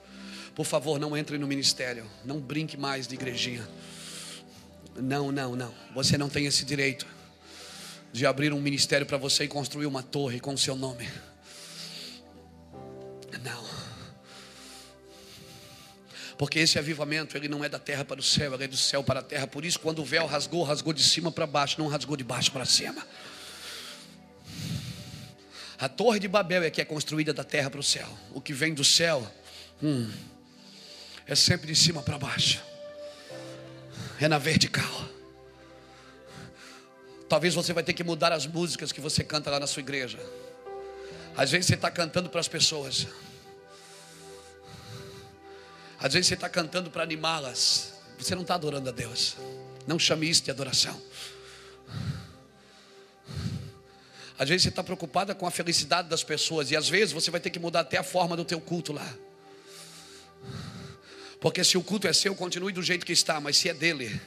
por 0.54 0.66
favor, 0.66 0.98
não 0.98 1.16
entre 1.16 1.38
no 1.38 1.46
ministério, 1.46 2.06
não 2.24 2.38
brinque 2.38 2.76
mais 2.76 3.06
de 3.06 3.14
igrejinha. 3.14 3.66
Não, 4.96 5.32
não, 5.32 5.56
não. 5.56 5.74
Você 5.94 6.18
não 6.18 6.28
tem 6.28 6.46
esse 6.46 6.64
direito 6.64 7.06
de 8.12 8.26
abrir 8.26 8.52
um 8.52 8.60
ministério 8.60 9.06
para 9.06 9.16
você 9.16 9.44
e 9.44 9.48
construir 9.48 9.86
uma 9.86 10.02
torre 10.02 10.38
com 10.38 10.52
o 10.52 10.58
seu 10.58 10.76
nome. 10.76 11.08
Não. 13.42 13.64
Porque 16.36 16.58
esse 16.58 16.78
avivamento, 16.78 17.36
ele 17.36 17.48
não 17.48 17.64
é 17.64 17.68
da 17.68 17.78
terra 17.78 18.04
para 18.04 18.20
o 18.20 18.22
céu, 18.22 18.52
ele 18.54 18.64
é 18.64 18.68
do 18.68 18.76
céu 18.76 19.02
para 19.02 19.20
a 19.20 19.22
terra. 19.22 19.46
Por 19.46 19.64
isso, 19.64 19.80
quando 19.80 20.00
o 20.00 20.04
véu 20.04 20.26
rasgou, 20.26 20.62
rasgou 20.62 20.92
de 20.92 21.02
cima 21.02 21.32
para 21.32 21.46
baixo, 21.46 21.80
não 21.80 21.88
rasgou 21.88 22.16
de 22.16 22.24
baixo 22.24 22.52
para 22.52 22.66
cima. 22.66 23.06
A 25.78 25.88
torre 25.88 26.20
de 26.20 26.28
Babel 26.28 26.62
é 26.62 26.70
que 26.70 26.80
é 26.80 26.84
construída 26.84 27.32
da 27.32 27.42
terra 27.42 27.70
para 27.70 27.80
o 27.80 27.82
céu. 27.82 28.08
O 28.32 28.40
que 28.40 28.52
vem 28.52 28.74
do 28.74 28.84
céu, 28.84 29.26
hum, 29.82 30.10
é 31.26 31.34
sempre 31.34 31.66
de 31.66 31.76
cima 31.76 32.02
para 32.02 32.18
baixo 32.18 32.71
é 34.24 34.28
na 34.28 34.38
vertical. 34.38 35.08
Talvez 37.28 37.54
você 37.54 37.72
vai 37.72 37.82
ter 37.82 37.94
que 37.94 38.04
mudar 38.04 38.32
as 38.32 38.46
músicas 38.46 38.92
que 38.92 39.00
você 39.00 39.24
canta 39.24 39.50
lá 39.50 39.58
na 39.58 39.66
sua 39.66 39.80
igreja. 39.80 40.18
Às 41.36 41.50
vezes 41.50 41.66
você 41.66 41.74
está 41.74 41.90
cantando 41.90 42.28
para 42.28 42.40
as 42.40 42.48
pessoas. 42.48 43.06
Às 45.98 46.12
vezes 46.12 46.28
você 46.28 46.34
está 46.34 46.48
cantando 46.48 46.90
para 46.90 47.02
animá-las. 47.02 47.94
Você 48.18 48.34
não 48.34 48.42
está 48.42 48.54
adorando 48.54 48.88
a 48.88 48.92
Deus. 48.92 49.36
Não 49.86 49.98
chame 49.98 50.28
isso 50.28 50.42
de 50.42 50.50
adoração. 50.50 51.00
Às 54.38 54.48
vezes 54.48 54.64
você 54.64 54.68
está 54.68 54.82
preocupada 54.82 55.34
com 55.34 55.46
a 55.46 55.50
felicidade 55.50 56.08
das 56.08 56.22
pessoas. 56.22 56.70
E 56.70 56.76
às 56.76 56.88
vezes 56.88 57.12
você 57.12 57.30
vai 57.30 57.40
ter 57.40 57.50
que 57.50 57.58
mudar 57.58 57.80
até 57.80 57.96
a 57.96 58.02
forma 58.02 58.36
do 58.36 58.44
teu 58.44 58.60
culto 58.60 58.92
lá. 58.92 59.14
Porque 61.42 61.64
se 61.64 61.76
o 61.76 61.82
culto 61.82 62.06
é 62.06 62.12
seu, 62.12 62.36
continue 62.36 62.72
do 62.72 62.80
jeito 62.80 63.04
que 63.04 63.12
está, 63.12 63.40
mas 63.40 63.56
se 63.56 63.68
é 63.68 63.74
dele, 63.74 64.20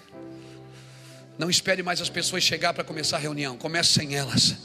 não 1.38 1.50
espere 1.50 1.82
mais 1.82 2.02
as 2.02 2.10
pessoas 2.10 2.44
chegar 2.44 2.74
para 2.74 2.84
começar 2.84 3.16
a 3.16 3.20
reunião, 3.22 3.58
comece 3.58 3.94
sem 3.94 4.18
elas. 4.18 4.58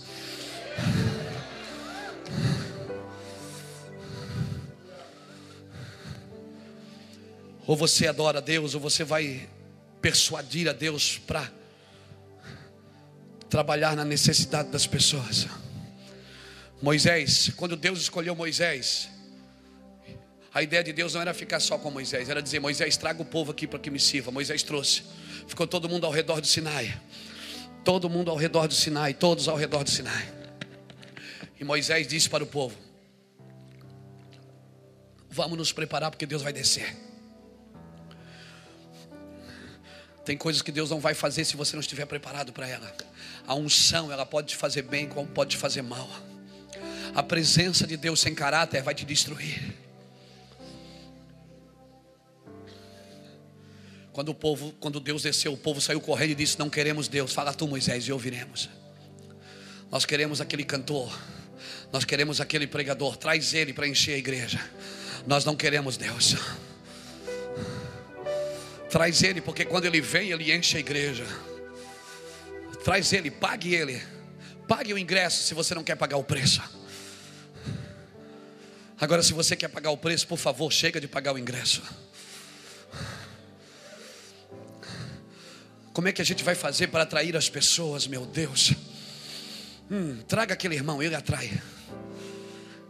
Ou 7.69 7.77
você 7.77 8.09
adora 8.09 8.39
a 8.39 8.41
Deus, 8.41 8.75
ou 8.75 8.81
você 8.81 9.05
vai 9.05 9.49
persuadir 10.03 10.69
a 10.69 10.73
Deus 10.73 11.19
para 11.19 11.49
trabalhar 13.49 13.95
na 13.95 14.05
necessidade 14.05 14.71
das 14.71 14.89
pessoas. 14.89 15.47
Moisés, 16.83 17.53
quando 17.57 17.77
Deus 17.77 18.01
escolheu 18.01 18.35
Moisés, 18.35 19.09
A 20.53 20.63
ideia 20.63 20.83
de 20.83 20.93
Deus 20.93 21.15
não 21.15 21.21
era 21.21 21.33
ficar 21.33 21.61
só 21.61 21.79
com 21.79 21.91
Moisés, 21.91 22.29
era 22.29 22.43
dizer: 22.43 22.59
Moisés, 22.59 22.97
traga 22.97 23.23
o 23.23 23.25
povo 23.25 23.53
aqui 23.53 23.67
para 23.67 23.79
que 23.79 23.91
me 23.91 24.01
sirva. 24.01 24.31
Moisés 24.31 24.63
trouxe. 24.63 25.03
Ficou 25.47 25.67
todo 25.67 25.89
mundo 25.89 26.07
ao 26.07 26.13
redor 26.13 26.41
do 26.41 26.47
Sinai. 26.47 27.01
Todo 27.85 28.11
mundo 28.11 28.31
ao 28.31 28.37
redor 28.37 28.67
do 28.67 28.75
Sinai, 28.75 29.15
todos 29.15 29.49
ao 29.49 29.57
redor 29.57 29.85
do 29.85 29.91
Sinai. 29.91 30.29
E 31.59 31.65
Moisés 31.65 32.07
disse 32.09 32.29
para 32.29 32.43
o 32.43 32.47
povo: 32.47 32.77
Vamos 35.31 35.57
nos 35.57 35.73
preparar 35.73 36.11
porque 36.11 36.27
Deus 36.27 36.43
vai 36.43 36.53
descer. 36.53 36.97
Tem 40.25 40.37
coisas 40.37 40.61
que 40.63 40.71
Deus 40.71 40.91
não 40.91 41.01
vai 41.01 41.15
fazer 41.15 41.45
se 41.45 41.57
você 41.57 41.75
não 41.75 41.81
estiver 41.81 42.07
preparado 42.07 42.53
para 42.53 42.69
ela. 42.69 42.93
A 43.47 43.55
unção, 43.55 44.13
ela 44.13 44.27
pode 44.27 44.49
te 44.49 44.57
fazer 44.57 44.83
bem, 44.83 45.09
como 45.09 45.27
pode 45.29 45.51
te 45.51 45.57
fazer 45.57 45.83
mal. 45.83 46.09
A 47.15 47.23
presença 47.23 47.87
de 47.87 47.97
Deus 47.97 48.21
sem 48.21 48.35
caráter 48.35 48.83
vai 48.83 48.95
te 48.95 49.05
destruir. 49.05 49.90
Quando 54.13 54.31
o 54.31 54.35
povo, 54.35 54.75
quando 54.81 54.99
Deus 54.99 55.23
desceu, 55.23 55.53
o 55.53 55.57
povo 55.57 55.81
saiu 55.81 56.01
correndo 56.01 56.31
e 56.31 56.35
disse: 56.35 56.59
Não 56.59 56.69
queremos 56.69 57.09
Deus. 57.09 57.33
Fala 57.33 57.55
tu, 57.55 57.69
Moisés, 57.69 58.05
e 58.05 58.13
ouviremos. 58.13 58.69
Nós 59.91 60.05
queremos 60.05 60.41
aquele 60.41 60.65
cantor. 60.65 61.17
Nós 61.93 62.05
queremos 62.05 62.41
aquele 62.41 62.67
pregador. 62.67 63.17
Traz 63.17 63.55
ele 63.55 63.73
para 63.73 63.87
encher 63.87 64.15
a 64.15 64.19
igreja. 64.19 64.61
Nós 65.27 65.45
não 65.45 65.57
queremos 65.57 65.97
Deus. 65.97 66.37
Traz 68.89 69.23
ele, 69.23 69.41
porque 69.41 69.65
quando 69.65 69.85
ele 69.85 70.01
vem, 70.01 70.31
ele 70.31 70.53
enche 70.53 70.77
a 70.77 70.81
igreja. 70.81 71.25
Traz 72.83 73.13
ele, 73.13 73.31
pague 73.31 73.75
ele. 73.75 74.03
Pague 74.67 74.93
o 74.93 74.99
ingresso 74.99 75.45
se 75.45 75.55
você 75.55 75.75
não 75.75 75.85
quer 75.85 75.97
pagar 75.97 76.17
o 76.17 76.25
preço. 76.25 76.63
Agora, 79.01 79.23
se 79.23 79.33
você 79.33 79.57
quer 79.57 79.69
pagar 79.69 79.91
o 79.91 79.97
preço, 79.97 80.27
por 80.27 80.39
favor, 80.39 80.73
chega 80.73 81.01
de 81.01 81.09
pagar 81.09 81.33
o 81.33 81.39
ingresso. 81.39 81.83
Como 86.01 86.09
é 86.09 86.13
que 86.13 86.23
a 86.23 86.25
gente 86.25 86.43
vai 86.43 86.55
fazer 86.55 86.87
para 86.87 87.03
atrair 87.03 87.37
as 87.37 87.51
pessoas, 87.51 88.07
meu 88.07 88.25
Deus? 88.25 88.73
Hum, 89.91 90.17
traga 90.27 90.55
aquele 90.55 90.75
irmão, 90.75 91.03
ele 91.03 91.15
atrai. 91.15 91.61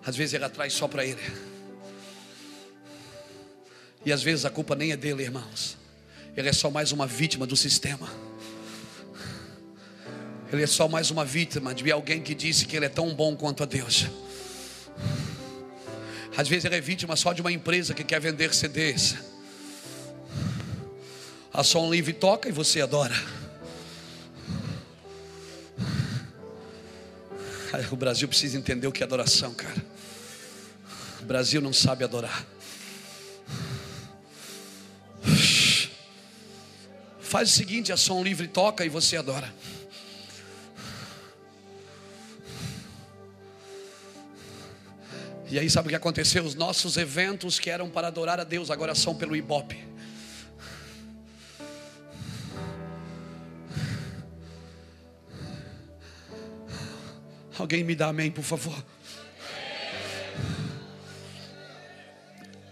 Às 0.07 0.15
vezes 0.15 0.33
ele 0.33 0.45
atrai 0.45 0.71
só 0.71 0.87
para 0.87 1.05
ele. 1.05 1.21
E 4.07 4.13
às 4.13 4.23
vezes 4.23 4.45
a 4.45 4.51
culpa 4.51 4.77
nem 4.77 4.93
é 4.93 4.97
dele, 4.97 5.25
irmãos. 5.25 5.77
Ele 6.37 6.49
é 6.49 6.53
só 6.53 6.71
mais 6.71 6.93
uma 6.93 7.05
vítima 7.05 7.49
do 7.49 7.57
sistema. 7.57 8.09
Ele 10.53 10.63
é 10.63 10.69
só 10.69 10.87
mais 10.87 11.11
uma 11.11 11.25
vítima 11.25 11.75
de 11.75 11.91
alguém 11.91 12.23
que 12.23 12.33
disse 12.33 12.65
que 12.65 12.77
ele 12.77 12.87
é 12.87 12.89
tão 12.89 13.13
bom 13.13 13.35
quanto 13.35 13.65
a 13.65 13.67
Deus. 13.67 14.07
Às 16.37 16.47
vezes 16.47 16.65
ele 16.65 16.77
é 16.77 16.81
vítima 16.81 17.17
só 17.17 17.33
de 17.33 17.41
uma 17.41 17.51
empresa 17.51 17.93
que 17.93 18.05
quer 18.05 18.21
vender 18.21 18.55
CDs. 18.55 19.17
A 21.53 21.65
som 21.65 21.91
livre 21.91 22.13
toca 22.13 22.49
e 22.49 22.53
você 22.53 22.81
adora. 22.81 23.15
O 27.91 27.97
Brasil 27.97 28.29
precisa 28.29 28.57
entender 28.57 28.87
o 28.87 28.93
que 28.93 29.03
é 29.03 29.07
adoração, 29.07 29.53
cara. 29.53 29.85
O 31.21 31.25
Brasil 31.25 31.61
não 31.61 31.73
sabe 31.73 32.05
adorar. 32.05 32.47
Faz 37.21 37.51
o 37.51 37.53
seguinte: 37.53 37.93
a 37.93 37.97
som 37.97 38.23
livre 38.23 38.47
toca 38.47 38.85
e 38.85 38.89
você 38.89 39.17
adora. 39.17 39.53
E 45.51 45.59
aí 45.59 45.69
sabe 45.69 45.89
o 45.89 45.91
que 45.91 45.97
aconteceu? 45.97 46.45
Os 46.45 46.55
nossos 46.55 46.97
eventos 46.97 47.59
que 47.59 47.71
eram 47.71 47.91
para 47.91 48.07
adorar 48.07 48.39
a 48.39 48.45
Deus 48.45 48.71
agora 48.71 48.95
são 48.95 49.17
pelo 49.17 49.35
Ibope. 49.35 49.90
Alguém 57.61 57.85
me 57.85 57.95
dá 57.95 58.09
amém, 58.09 58.31
por 58.31 58.43
favor. 58.43 58.83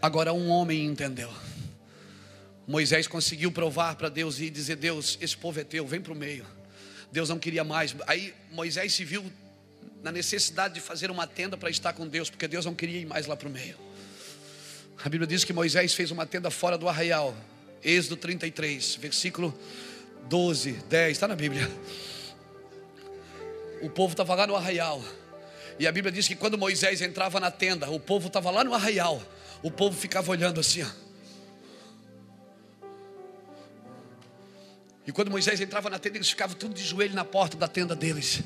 Agora 0.01 0.32
um 0.32 0.48
homem 0.48 0.86
entendeu. 0.86 1.31
Moisés 2.66 3.06
conseguiu 3.06 3.52
provar 3.52 3.97
para 3.97 4.09
Deus 4.09 4.40
e 4.40 4.48
dizer: 4.48 4.77
Deus, 4.77 5.19
esse 5.20 5.36
povo 5.36 5.60
é 5.60 5.65
teu, 5.65 5.86
vem 5.86 6.01
para 6.01 6.12
o 6.12 6.16
meio. 6.16 6.47
Deus 7.12 7.28
não 7.28 7.39
queria 7.39 7.65
mais. 7.65 7.94
Aí 8.06 8.35
Moisés 8.51 8.94
se 8.94 9.05
viu 9.05 9.31
na 10.02 10.10
necessidade 10.10 10.74
de 10.74 10.81
fazer 10.81 11.10
uma 11.10 11.27
tenda 11.27 11.56
para 11.56 11.69
estar 11.69 11.93
com 11.93 12.06
Deus, 12.06 12.31
porque 12.31 12.48
Deus 12.48 12.65
não 12.65 12.74
queria 12.74 13.01
ir 13.01 13.06
mais 13.06 13.27
lá 13.27 13.36
para 13.36 13.48
o 13.48 13.51
meio. 13.51 13.77
A 15.05 15.09
Bíblia 15.09 15.27
diz 15.27 15.44
que 15.44 15.52
Moisés 15.52 15.93
fez 15.93 16.10
uma 16.10 16.24
tenda 16.24 16.51
fora 16.51 16.78
do 16.78 16.89
arraial. 16.89 17.36
Êxodo 17.85 18.16
33, 18.16 18.97
versículo 18.97 19.56
12, 20.28 20.73
10, 20.89 21.12
está 21.12 21.28
na 21.28 21.36
Bíblia. 21.36 21.70
O 23.82 23.90
povo 23.90 24.12
estava 24.12 24.34
lá 24.34 24.46
no 24.46 24.56
arraial. 24.56 25.02
E 25.78 25.86
a 25.86 25.92
Bíblia 25.92 26.10
diz 26.10 26.26
que 26.26 26.34
quando 26.34 26.59
Moisés 26.59 27.00
entrava 27.00 27.38
na 27.38 27.50
tenda, 27.50 27.88
o 27.90 28.00
povo 28.00 28.26
estava 28.26 28.50
lá 28.50 28.64
no 28.64 28.74
arraial. 28.74 29.22
O 29.62 29.70
povo 29.70 29.96
ficava 29.96 30.30
olhando 30.30 30.59
assim. 30.60 30.82
Ó. 30.82 30.88
E 35.06 35.12
quando 35.12 35.30
Moisés 35.30 35.60
entrava 35.60 35.88
na 35.88 35.98
tenda, 35.98 36.18
eles 36.18 36.28
ficavam 36.28 36.56
tudo 36.56 36.74
de 36.74 36.84
joelho 36.84 37.14
na 37.14 37.24
porta 37.24 37.56
da 37.56 37.68
tenda 37.68 37.94
deles. 37.94 38.42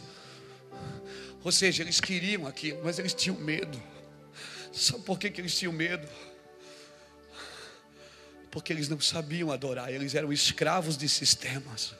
Ou 1.42 1.50
seja, 1.50 1.82
eles 1.82 2.00
queriam 2.00 2.46
aquilo, 2.46 2.82
mas 2.84 2.98
eles 2.98 3.14
tinham 3.14 3.36
medo. 3.36 3.82
Sabe 4.72 5.02
por 5.02 5.18
que, 5.18 5.28
que 5.30 5.40
eles 5.40 5.56
tinham 5.58 5.72
medo? 5.72 6.08
Porque 8.50 8.72
eles 8.72 8.88
não 8.88 9.00
sabiam 9.00 9.50
adorar, 9.50 9.92
eles 9.92 10.14
eram 10.14 10.32
escravos 10.32 10.96
de 10.96 11.08
sistemas 11.08 11.94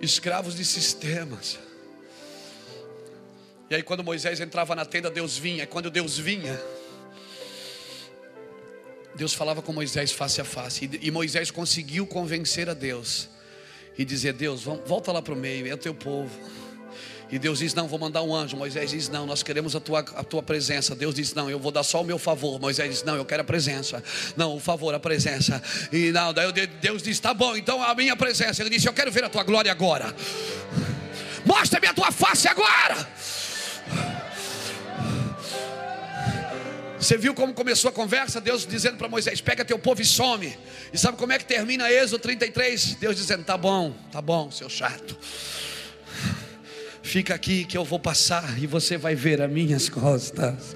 escravos 0.00 0.56
de 0.56 0.64
sistemas. 0.64 1.58
E 3.68 3.74
aí, 3.74 3.82
quando 3.82 4.04
Moisés 4.04 4.40
entrava 4.40 4.74
na 4.74 4.84
tenda, 4.84 5.10
Deus 5.10 5.36
vinha. 5.36 5.64
E 5.64 5.66
quando 5.66 5.90
Deus 5.90 6.18
vinha, 6.18 6.60
Deus 9.14 9.34
falava 9.34 9.62
com 9.62 9.72
Moisés 9.72 10.12
face 10.12 10.40
a 10.40 10.44
face. 10.44 10.88
E 11.00 11.10
Moisés 11.10 11.50
conseguiu 11.50 12.06
convencer 12.06 12.68
a 12.68 12.74
Deus 12.74 13.28
e 13.98 14.04
dizer: 14.04 14.34
Deus, 14.34 14.62
volta 14.64 15.10
lá 15.10 15.20
para 15.20 15.32
o 15.32 15.36
meio, 15.36 15.66
é 15.66 15.74
o 15.74 15.78
teu 15.78 15.94
povo. 15.94 16.38
E 17.30 17.38
Deus 17.38 17.58
diz: 17.58 17.74
Não, 17.74 17.88
vou 17.88 17.98
mandar 17.98 18.22
um 18.22 18.34
anjo. 18.34 18.56
Moisés 18.56 18.90
diz: 18.90 19.08
Não, 19.08 19.26
nós 19.26 19.42
queremos 19.42 19.74
a 19.74 19.80
tua, 19.80 20.00
a 20.00 20.22
tua 20.22 20.42
presença. 20.42 20.94
Deus 20.94 21.14
diz: 21.14 21.34
Não, 21.34 21.50
eu 21.50 21.58
vou 21.58 21.72
dar 21.72 21.82
só 21.82 22.00
o 22.02 22.04
meu 22.04 22.18
favor. 22.18 22.60
Moisés 22.60 22.88
diz: 22.90 23.02
Não, 23.02 23.16
eu 23.16 23.24
quero 23.24 23.42
a 23.42 23.44
presença. 23.44 24.02
Não, 24.36 24.54
o 24.54 24.60
favor, 24.60 24.94
a 24.94 25.00
presença. 25.00 25.60
E 25.92 26.12
não, 26.12 26.32
daí 26.32 26.52
Deus 26.80 27.02
diz: 27.02 27.18
Tá 27.18 27.34
bom, 27.34 27.56
então 27.56 27.82
a 27.82 27.94
minha 27.94 28.16
presença. 28.16 28.62
Ele 28.62 28.70
disse: 28.70 28.88
Eu 28.88 28.92
quero 28.92 29.10
ver 29.10 29.24
a 29.24 29.28
tua 29.28 29.42
glória 29.42 29.72
agora. 29.72 30.14
Mostra-me 31.44 31.88
a 31.88 31.94
tua 31.94 32.12
face 32.12 32.46
agora. 32.46 33.08
Você 36.98 37.16
viu 37.16 37.34
como 37.34 37.52
começou 37.52 37.88
a 37.88 37.92
conversa? 37.92 38.40
Deus 38.40 38.64
dizendo 38.64 38.96
para 38.96 39.08
Moisés: 39.08 39.40
Pega 39.40 39.64
teu 39.64 39.78
povo 39.80 40.00
e 40.00 40.04
some. 40.04 40.56
E 40.92 40.98
sabe 40.98 41.16
como 41.16 41.32
é 41.32 41.38
que 41.38 41.44
termina 41.44 41.90
Êxodo 41.90 42.20
33? 42.20 42.94
Deus 42.94 43.16
dizendo: 43.16 43.42
Tá 43.42 43.56
bom, 43.56 43.92
tá 44.12 44.22
bom, 44.22 44.48
seu 44.50 44.70
chato. 44.70 45.18
Fica 47.06 47.36
aqui 47.36 47.64
que 47.64 47.78
eu 47.78 47.84
vou 47.84 48.00
passar 48.00 48.58
e 48.58 48.66
você 48.66 48.98
vai 48.98 49.14
ver 49.14 49.40
as 49.40 49.48
minhas 49.48 49.88
costas. 49.88 50.74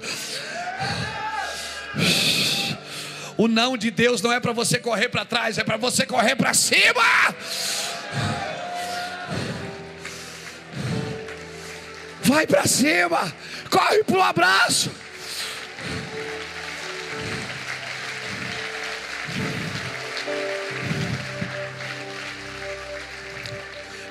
O 3.35 3.49
não 3.49 3.75
de 3.75 3.91
Deus 3.91 4.21
não 4.21 4.31
é 4.31 4.39
para 4.39 4.53
você 4.53 4.79
correr 4.79 5.09
para 5.09 5.25
trás, 5.25 5.57
é 5.57 5.63
para 5.63 5.75
você 5.75 6.05
correr 6.05 6.37
para 6.37 6.53
cima. 6.53 7.03
Vai 12.23 12.47
para 12.47 12.65
cima, 12.65 13.35
corre 13.69 14.01
para 14.05 14.17
o 14.17 14.21
abraço. 14.21 14.89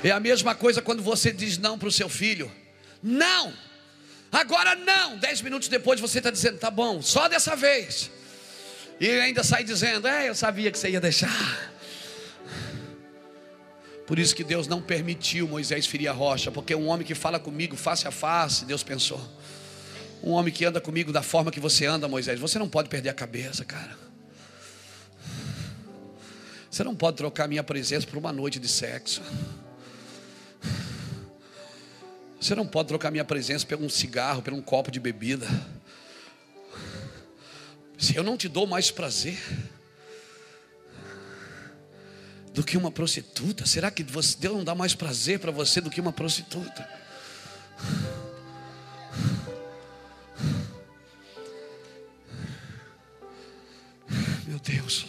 É 0.02 0.10
a 0.10 0.20
mesma 0.20 0.54
coisa 0.54 0.80
quando 0.80 1.02
você 1.02 1.32
diz 1.32 1.58
não 1.58 1.78
para 1.78 1.88
o 1.88 1.92
seu 1.92 2.08
filho. 2.08 2.50
Não! 3.02 3.52
Agora 4.32 4.74
não! 4.74 5.18
Dez 5.18 5.42
minutos 5.42 5.68
depois 5.68 6.00
você 6.00 6.18
está 6.18 6.30
dizendo, 6.30 6.58
tá 6.58 6.70
bom, 6.70 7.02
só 7.02 7.28
dessa 7.28 7.54
vez. 7.54 8.10
E 8.98 9.08
ainda 9.08 9.42
sai 9.42 9.64
dizendo, 9.64 10.06
é, 10.06 10.28
eu 10.28 10.34
sabia 10.34 10.70
que 10.70 10.78
você 10.78 10.90
ia 10.90 11.00
deixar. 11.00 11.70
Por 14.06 14.18
isso 14.18 14.34
que 14.34 14.42
Deus 14.42 14.66
não 14.66 14.82
permitiu 14.82 15.46
Moisés 15.46 15.86
ferir 15.86 16.08
a 16.08 16.12
rocha, 16.12 16.50
porque 16.50 16.74
um 16.74 16.88
homem 16.88 17.06
que 17.06 17.14
fala 17.14 17.38
comigo 17.38 17.76
face 17.76 18.08
a 18.08 18.10
face, 18.10 18.64
Deus 18.64 18.82
pensou. 18.82 19.20
Um 20.22 20.32
homem 20.32 20.52
que 20.52 20.64
anda 20.64 20.80
comigo 20.80 21.12
da 21.12 21.22
forma 21.22 21.50
que 21.50 21.60
você 21.60 21.86
anda, 21.86 22.08
Moisés, 22.08 22.38
você 22.38 22.58
não 22.58 22.68
pode 22.68 22.88
perder 22.88 23.08
a 23.10 23.14
cabeça, 23.14 23.64
cara. 23.64 23.96
Você 26.70 26.84
não 26.84 26.94
pode 26.94 27.16
trocar 27.16 27.48
minha 27.48 27.62
presença 27.62 28.06
por 28.06 28.18
uma 28.18 28.32
noite 28.32 28.58
de 28.58 28.68
sexo. 28.68 29.22
Você 32.40 32.54
não 32.54 32.66
pode 32.66 32.88
trocar 32.88 33.10
minha 33.10 33.24
presença 33.24 33.66
por 33.66 33.78
um 33.78 33.88
cigarro, 33.88 34.40
por 34.42 34.52
um 34.52 34.62
copo 34.62 34.90
de 34.90 34.98
bebida. 34.98 35.46
Se 37.98 38.16
eu 38.16 38.22
não 38.22 38.36
te 38.36 38.48
dou 38.48 38.66
mais 38.66 38.90
prazer 38.90 39.38
do 42.54 42.64
que 42.64 42.76
uma 42.76 42.90
prostituta, 42.90 43.66
será 43.66 43.90
que 43.90 44.02
Deus 44.02 44.36
não 44.40 44.64
dá 44.64 44.74
mais 44.74 44.94
prazer 44.94 45.38
para 45.38 45.50
você 45.50 45.80
do 45.80 45.90
que 45.90 46.00
uma 46.00 46.12
prostituta? 46.12 46.88
Meu 54.46 54.58
Deus. 54.58 55.06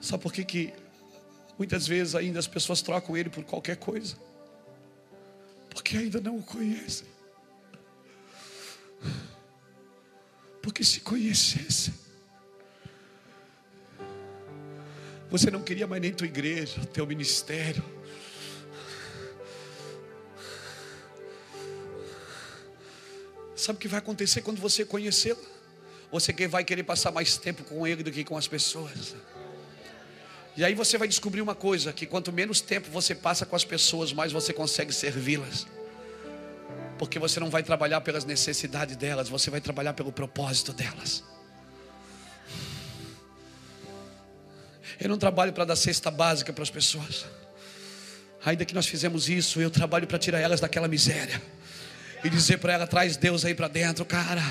Sabe 0.00 0.22
por 0.22 0.32
que, 0.32 0.44
que 0.44 0.74
muitas 1.58 1.86
vezes 1.86 2.14
ainda 2.14 2.38
as 2.38 2.46
pessoas 2.46 2.80
trocam 2.80 3.16
ele 3.16 3.28
por 3.28 3.42
qualquer 3.44 3.76
coisa? 3.76 4.16
Porque 5.68 5.96
ainda 5.96 6.20
não 6.20 6.38
o 6.38 6.42
conhecem. 6.42 7.06
Porque 10.62 10.84
se 10.84 11.00
conhecesse, 11.00 11.92
você 15.30 15.50
não 15.50 15.62
queria 15.62 15.86
mais 15.86 16.00
nem 16.00 16.12
tua 16.12 16.26
igreja, 16.26 16.84
teu 16.86 17.06
ministério. 17.06 17.84
Sabe 23.54 23.76
o 23.76 23.80
que 23.80 23.88
vai 23.88 23.98
acontecer 23.98 24.40
quando 24.42 24.60
você 24.60 24.84
conhecê-lo? 24.84 25.44
Você 26.10 26.32
vai 26.46 26.64
querer 26.64 26.84
passar 26.84 27.10
mais 27.12 27.36
tempo 27.36 27.64
com 27.64 27.86
ele 27.86 28.02
do 28.02 28.10
que 28.10 28.24
com 28.24 28.36
as 28.36 28.48
pessoas. 28.48 29.14
E 30.58 30.64
aí 30.64 30.74
você 30.74 30.98
vai 30.98 31.06
descobrir 31.06 31.40
uma 31.40 31.54
coisa: 31.54 31.92
que 31.92 32.04
quanto 32.04 32.32
menos 32.32 32.60
tempo 32.60 32.90
você 32.90 33.14
passa 33.14 33.46
com 33.46 33.54
as 33.54 33.64
pessoas, 33.64 34.12
mais 34.12 34.32
você 34.32 34.52
consegue 34.52 34.92
servi-las. 34.92 35.68
Porque 36.98 37.16
você 37.16 37.38
não 37.38 37.48
vai 37.48 37.62
trabalhar 37.62 38.00
pelas 38.00 38.24
necessidades 38.24 38.96
delas, 38.96 39.28
você 39.28 39.50
vai 39.50 39.60
trabalhar 39.60 39.92
pelo 39.92 40.10
propósito 40.10 40.72
delas. 40.72 41.22
Eu 44.98 45.08
não 45.08 45.16
trabalho 45.16 45.52
para 45.52 45.64
dar 45.64 45.76
cesta 45.76 46.10
básica 46.10 46.52
para 46.52 46.64
as 46.64 46.70
pessoas. 46.70 47.24
Ainda 48.44 48.64
que 48.64 48.74
nós 48.74 48.88
fizemos 48.88 49.28
isso, 49.28 49.60
eu 49.60 49.70
trabalho 49.70 50.08
para 50.08 50.18
tirar 50.18 50.40
elas 50.40 50.58
daquela 50.58 50.88
miséria 50.88 51.40
e 52.24 52.28
dizer 52.28 52.58
para 52.58 52.72
ela: 52.72 52.86
traz 52.88 53.16
Deus 53.16 53.44
aí 53.44 53.54
para 53.54 53.68
dentro, 53.68 54.04
cara. 54.04 54.42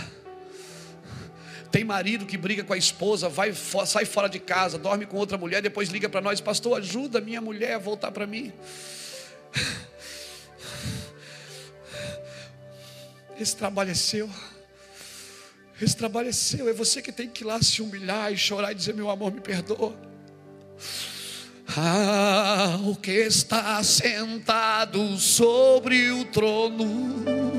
Tem 1.72 1.84
marido 1.84 2.26
que 2.26 2.38
briga 2.38 2.64
com 2.64 2.73
a 2.73 2.77
esposa, 2.77 3.27
vai, 3.27 3.53
sai 3.53 4.06
fora 4.06 4.30
de 4.30 4.39
casa, 4.39 4.77
dorme 4.77 5.06
com 5.06 5.18
outra 5.18 5.38
mulher, 5.38 5.61
depois 5.61 5.89
liga 5.89 6.07
para 6.07 6.22
nós, 6.22 6.39
pastor, 6.39 6.77
ajuda 6.77 7.19
minha 7.19 7.41
mulher 7.41 7.73
a 7.73 7.80
voltar 7.80 8.11
para 8.11 8.26
mim. 8.26 8.53
Esse 13.39 13.56
trabalho 13.56 13.91
é 13.91 13.95
seu. 13.95 14.30
Esse 15.80 15.95
trabalho 15.95 16.30
é 16.30 16.34
seu. 16.34 16.68
É 16.68 16.73
você 16.73 17.02
que 17.02 17.11
tem 17.11 17.30
que 17.30 17.44
ir 17.44 17.45
lá 17.45 17.61
se 17.61 17.81
humilhar 17.81 18.34
e 18.34 18.38
chorar 18.38 18.72
e 18.72 18.76
dizer: 18.76 18.95
Meu 18.95 19.10
amor, 19.10 19.31
me 19.31 19.41
perdoa. 19.41 19.95
Ah, 21.76 22.80
o 22.85 22.95
que 22.95 23.11
está 23.11 23.84
sentado 23.84 25.18
sobre 25.18 26.10
o 26.11 26.26
trono. 26.26 27.56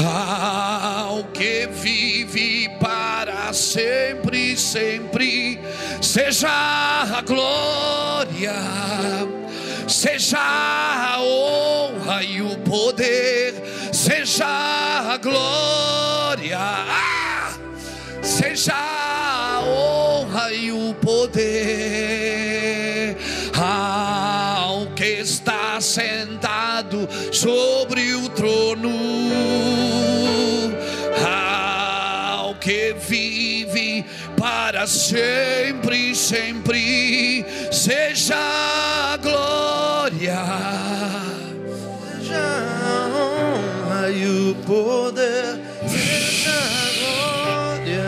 Ah, 0.00 1.08
o 1.10 1.24
que 1.24 1.66
vive 1.66 2.68
para 2.78 3.52
sempre, 3.52 4.56
sempre. 4.56 5.58
Seja 6.00 6.48
a 6.48 7.20
glória, 7.22 8.54
seja 9.88 10.38
a 10.38 11.20
honra 11.20 12.22
e 12.22 12.40
o 12.42 12.56
poder, 12.58 13.54
seja 13.92 14.46
a 14.46 15.16
glória, 15.16 16.58
ah, 16.58 17.58
seja 18.22 18.74
a 18.74 19.60
honra 19.64 20.52
e 20.52 20.70
o 20.70 20.94
poder 20.94 22.28
ao 23.60 24.86
que 24.94 25.04
está 25.04 25.80
sentado 25.80 27.08
sobre 27.32 28.14
o 28.14 28.28
sempre, 34.88 36.14
sempre, 36.14 37.44
seja 37.70 38.36
a 38.36 39.16
glória, 39.18 40.34
Seja 42.18 42.38
a 42.82 43.06
honra 43.06 44.10
e 44.10 44.26
o 44.26 44.54
poder, 44.64 45.60
seja 45.86 46.50
a 46.50 46.88
glória, 47.84 48.02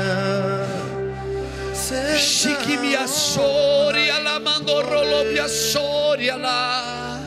seja 1.74 2.18
Chique 2.18 2.78
me 2.78 2.96
assoria 2.96 4.18
lá, 4.18 4.40
mandou 4.40 4.82
rolou 4.82 5.26
me 5.26 5.38
assoria 5.38 6.36
lá. 6.36 7.20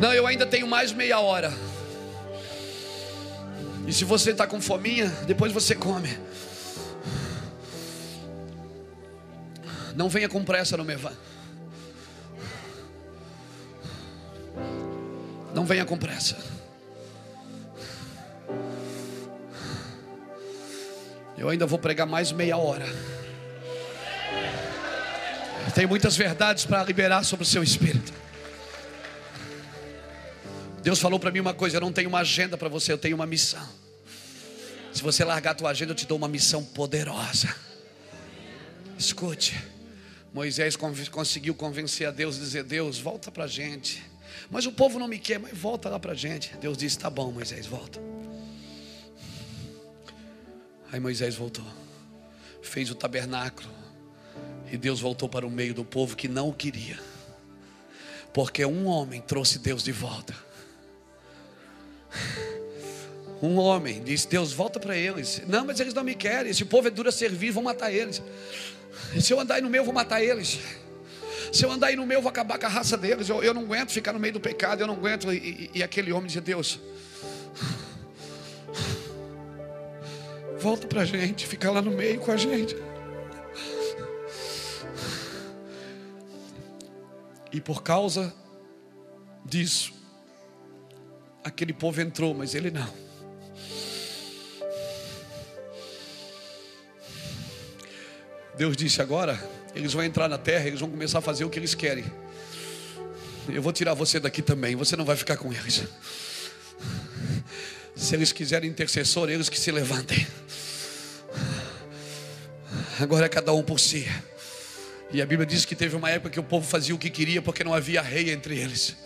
Não, 0.00 0.12
eu 0.12 0.26
ainda 0.26 0.44
tenho 0.44 0.66
mais 0.66 0.92
meia 0.92 1.20
hora. 1.20 1.52
E 3.86 3.92
se 3.92 4.04
você 4.04 4.32
está 4.32 4.48
com 4.48 4.60
fominha, 4.60 5.06
depois 5.26 5.52
você 5.52 5.76
come. 5.76 6.18
Não 9.96 10.10
venha 10.10 10.28
com 10.28 10.44
pressa 10.44 10.76
no 10.76 10.84
Mevã. 10.84 11.10
Não 15.54 15.64
venha 15.64 15.86
com 15.86 15.96
pressa. 15.96 16.36
Eu 21.38 21.48
ainda 21.48 21.64
vou 21.64 21.78
pregar 21.78 22.06
mais 22.06 22.30
meia 22.30 22.58
hora. 22.58 22.84
Tem 25.74 25.86
muitas 25.86 26.14
verdades 26.16 26.66
para 26.66 26.84
liberar 26.84 27.24
sobre 27.24 27.44
o 27.44 27.46
seu 27.46 27.62
espírito. 27.62 28.12
Deus 30.82 30.98
falou 30.98 31.18
para 31.18 31.30
mim 31.30 31.40
uma 31.40 31.54
coisa: 31.54 31.78
eu 31.78 31.80
não 31.80 31.92
tenho 31.92 32.08
uma 32.08 32.20
agenda 32.20 32.56
para 32.58 32.68
você, 32.68 32.92
eu 32.92 32.98
tenho 32.98 33.16
uma 33.16 33.26
missão. 33.26 33.66
Se 34.92 35.02
você 35.02 35.24
largar 35.24 35.50
a 35.52 35.54
tua 35.54 35.70
agenda, 35.70 35.92
eu 35.92 35.96
te 35.96 36.06
dou 36.06 36.18
uma 36.18 36.28
missão 36.28 36.62
poderosa. 36.62 37.54
Escute, 38.98 39.54
Moisés 40.36 40.76
conseguiu 40.76 41.54
convencer 41.54 42.06
a 42.06 42.10
Deus, 42.10 42.38
dizer: 42.38 42.62
Deus, 42.62 42.98
volta 42.98 43.32
para 43.32 43.44
a 43.44 43.46
gente. 43.46 44.02
Mas 44.50 44.66
o 44.66 44.72
povo 44.72 44.98
não 44.98 45.08
me 45.08 45.18
quer, 45.18 45.38
mas 45.38 45.56
volta 45.56 45.88
lá 45.88 45.98
para 45.98 46.12
a 46.12 46.14
gente. 46.14 46.54
Deus 46.58 46.76
disse: 46.76 46.98
Tá 46.98 47.08
bom, 47.08 47.32
Moisés, 47.32 47.64
volta. 47.64 47.98
Aí 50.92 51.00
Moisés 51.00 51.34
voltou, 51.36 51.64
fez 52.60 52.90
o 52.90 52.94
tabernáculo, 52.94 53.66
e 54.70 54.76
Deus 54.76 55.00
voltou 55.00 55.26
para 55.26 55.46
o 55.46 55.50
meio 55.50 55.72
do 55.72 55.86
povo 55.86 56.14
que 56.14 56.28
não 56.28 56.50
o 56.50 56.52
queria, 56.52 57.00
porque 58.34 58.62
um 58.66 58.88
homem 58.88 59.22
trouxe 59.22 59.58
Deus 59.58 59.82
de 59.82 59.92
volta. 59.92 60.34
Um 63.42 63.56
homem 63.56 64.04
disse: 64.04 64.28
Deus, 64.28 64.52
volta 64.52 64.78
para 64.78 64.94
eles. 64.94 65.40
Não, 65.46 65.64
mas 65.64 65.80
eles 65.80 65.94
não 65.94 66.04
me 66.04 66.14
querem. 66.14 66.50
Esse 66.50 66.66
povo 66.66 66.88
é 66.88 66.90
duro 66.90 67.08
a 67.08 67.12
servir, 67.12 67.52
vou 67.52 67.62
matar 67.62 67.90
eles. 67.90 68.22
Se 69.20 69.32
eu 69.32 69.40
andar 69.40 69.56
aí 69.56 69.62
no 69.62 69.70
meu, 69.70 69.84
vou 69.84 69.94
matar 69.94 70.22
eles. 70.22 70.58
Se 71.52 71.64
eu 71.64 71.70
andar 71.70 71.88
aí 71.88 71.96
no 71.96 72.06
meu, 72.06 72.20
vou 72.20 72.28
acabar 72.28 72.58
com 72.58 72.66
a 72.66 72.68
raça 72.68 72.96
deles. 72.96 73.28
Eu, 73.28 73.42
eu 73.42 73.54
não 73.54 73.62
aguento 73.62 73.90
ficar 73.90 74.12
no 74.12 74.18
meio 74.18 74.34
do 74.34 74.40
pecado, 74.40 74.80
eu 74.80 74.86
não 74.86 74.94
aguento. 74.94 75.32
E, 75.32 75.36
e, 75.36 75.78
e 75.78 75.82
aquele 75.82 76.12
homem 76.12 76.26
dizia: 76.26 76.42
Deus, 76.42 76.80
volta 80.58 80.86
para 80.86 81.02
a 81.02 81.04
gente, 81.04 81.46
fica 81.46 81.70
lá 81.70 81.80
no 81.80 81.90
meio 81.90 82.20
com 82.20 82.32
a 82.32 82.36
gente. 82.36 82.76
E 87.52 87.60
por 87.60 87.82
causa 87.82 88.34
disso, 89.44 89.94
aquele 91.42 91.72
povo 91.72 92.00
entrou, 92.00 92.34
mas 92.34 92.54
ele 92.54 92.70
não. 92.70 93.05
Deus 98.56 98.76
disse 98.76 99.02
agora, 99.02 99.38
eles 99.74 99.92
vão 99.92 100.02
entrar 100.02 100.28
na 100.28 100.38
terra, 100.38 100.66
eles 100.66 100.80
vão 100.80 100.90
começar 100.90 101.18
a 101.18 101.22
fazer 101.22 101.44
o 101.44 101.50
que 101.50 101.58
eles 101.58 101.74
querem. 101.74 102.04
Eu 103.48 103.60
vou 103.60 103.72
tirar 103.72 103.94
você 103.94 104.18
daqui 104.18 104.40
também, 104.40 104.74
você 104.74 104.96
não 104.96 105.04
vai 105.04 105.14
ficar 105.14 105.36
com 105.36 105.52
eles. 105.52 105.84
Se 107.94 108.14
eles 108.14 108.32
quiserem 108.32 108.68
intercessor, 108.68 109.30
eles 109.30 109.48
que 109.48 109.60
se 109.60 109.70
levantem. 109.70 110.26
Agora 112.98 113.26
é 113.26 113.28
cada 113.28 113.52
um 113.52 113.62
por 113.62 113.78
si. 113.78 114.06
E 115.12 115.20
a 115.20 115.26
Bíblia 115.26 115.46
diz 115.46 115.64
que 115.64 115.76
teve 115.76 115.94
uma 115.94 116.10
época 116.10 116.30
que 116.30 116.40
o 116.40 116.42
povo 116.42 116.66
fazia 116.66 116.94
o 116.94 116.98
que 116.98 117.10
queria 117.10 117.40
porque 117.40 117.62
não 117.62 117.74
havia 117.74 118.00
rei 118.00 118.30
entre 118.30 118.58
eles. 118.58 118.96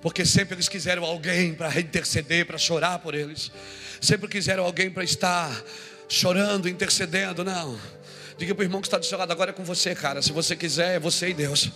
Porque 0.00 0.24
sempre 0.24 0.54
eles 0.54 0.68
quiseram 0.68 1.04
alguém 1.04 1.54
para 1.54 1.78
interceder, 1.78 2.46
para 2.46 2.56
chorar 2.56 2.98
por 3.00 3.14
eles. 3.14 3.52
Sempre 4.00 4.28
quiseram 4.28 4.64
alguém 4.64 4.90
para 4.90 5.04
estar 5.04 5.64
chorando, 6.08 6.68
intercedendo. 6.68 7.44
Não. 7.44 7.78
Diga 8.38 8.54
para 8.54 8.62
o 8.62 8.64
irmão 8.64 8.80
que 8.80 8.86
está 8.86 8.96
do 8.96 9.04
seu 9.04 9.18
lado, 9.18 9.32
agora 9.32 9.50
é 9.50 9.52
com 9.52 9.64
você, 9.64 9.96
cara. 9.96 10.22
Se 10.22 10.30
você 10.30 10.54
quiser, 10.54 10.94
é 10.94 10.98
você 11.00 11.30
e 11.30 11.34
Deus. 11.34 11.72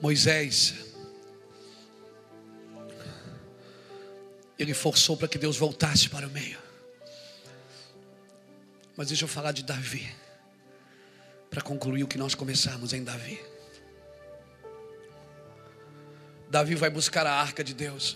Moisés, 0.00 0.74
ele 4.56 4.72
forçou 4.72 5.16
para 5.16 5.26
que 5.26 5.38
Deus 5.38 5.56
voltasse 5.56 6.08
para 6.08 6.28
o 6.28 6.30
meio. 6.30 6.58
Mas 8.96 9.08
deixa 9.08 9.24
eu 9.24 9.28
falar 9.28 9.50
de 9.50 9.64
Davi, 9.64 10.08
para 11.50 11.62
concluir 11.62 12.04
o 12.04 12.08
que 12.08 12.18
nós 12.18 12.36
começamos 12.36 12.92
em 12.92 13.02
Davi. 13.02 13.51
Davi 16.52 16.74
vai 16.74 16.90
buscar 16.90 17.26
a 17.26 17.32
arca 17.32 17.64
de 17.64 17.72
Deus. 17.72 18.14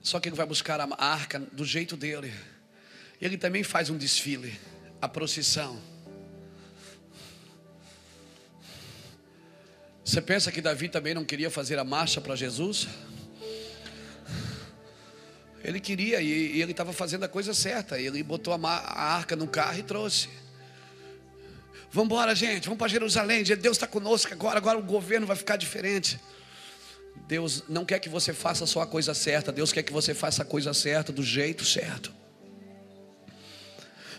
Só 0.00 0.20
que 0.20 0.28
ele 0.28 0.36
vai 0.36 0.46
buscar 0.46 0.80
a 0.80 1.04
arca 1.04 1.40
do 1.40 1.64
jeito 1.64 1.96
dele. 1.96 2.32
Ele 3.20 3.36
também 3.36 3.64
faz 3.64 3.90
um 3.90 3.98
desfile, 3.98 4.56
a 5.02 5.08
procissão. 5.08 5.82
Você 10.04 10.22
pensa 10.22 10.52
que 10.52 10.60
Davi 10.60 10.88
também 10.88 11.12
não 11.12 11.24
queria 11.24 11.50
fazer 11.50 11.76
a 11.76 11.82
marcha 11.82 12.20
para 12.20 12.36
Jesus? 12.36 12.86
Ele 15.64 15.80
queria 15.80 16.20
e, 16.20 16.62
ele 16.62 16.70
estava 16.70 16.92
fazendo 16.92 17.24
a 17.24 17.28
coisa 17.28 17.52
certa. 17.52 17.98
Ele 17.98 18.22
botou 18.22 18.54
a, 18.54 18.58
a 18.64 19.16
arca 19.16 19.34
no 19.34 19.48
carro 19.48 19.80
e 19.80 19.82
trouxe. 19.82 20.28
Vamos 21.90 22.06
embora, 22.06 22.34
gente, 22.34 22.64
vamos 22.64 22.78
para 22.78 22.88
Jerusalém. 22.88 23.42
Deus 23.42 23.76
está 23.76 23.86
conosco 23.86 24.32
agora, 24.32 24.58
agora 24.58 24.78
o 24.78 24.82
governo 24.82 25.26
vai 25.26 25.36
ficar 25.36 25.56
diferente. 25.56 26.20
Deus 27.26 27.64
não 27.68 27.84
quer 27.84 27.98
que 27.98 28.08
você 28.08 28.32
faça 28.32 28.66
só 28.66 28.82
a 28.82 28.86
coisa 28.86 29.14
certa, 29.14 29.50
Deus 29.50 29.72
quer 29.72 29.82
que 29.82 29.92
você 29.92 30.14
faça 30.14 30.42
a 30.42 30.44
coisa 30.44 30.72
certa 30.74 31.12
do 31.12 31.22
jeito 31.22 31.64
certo. 31.64 32.12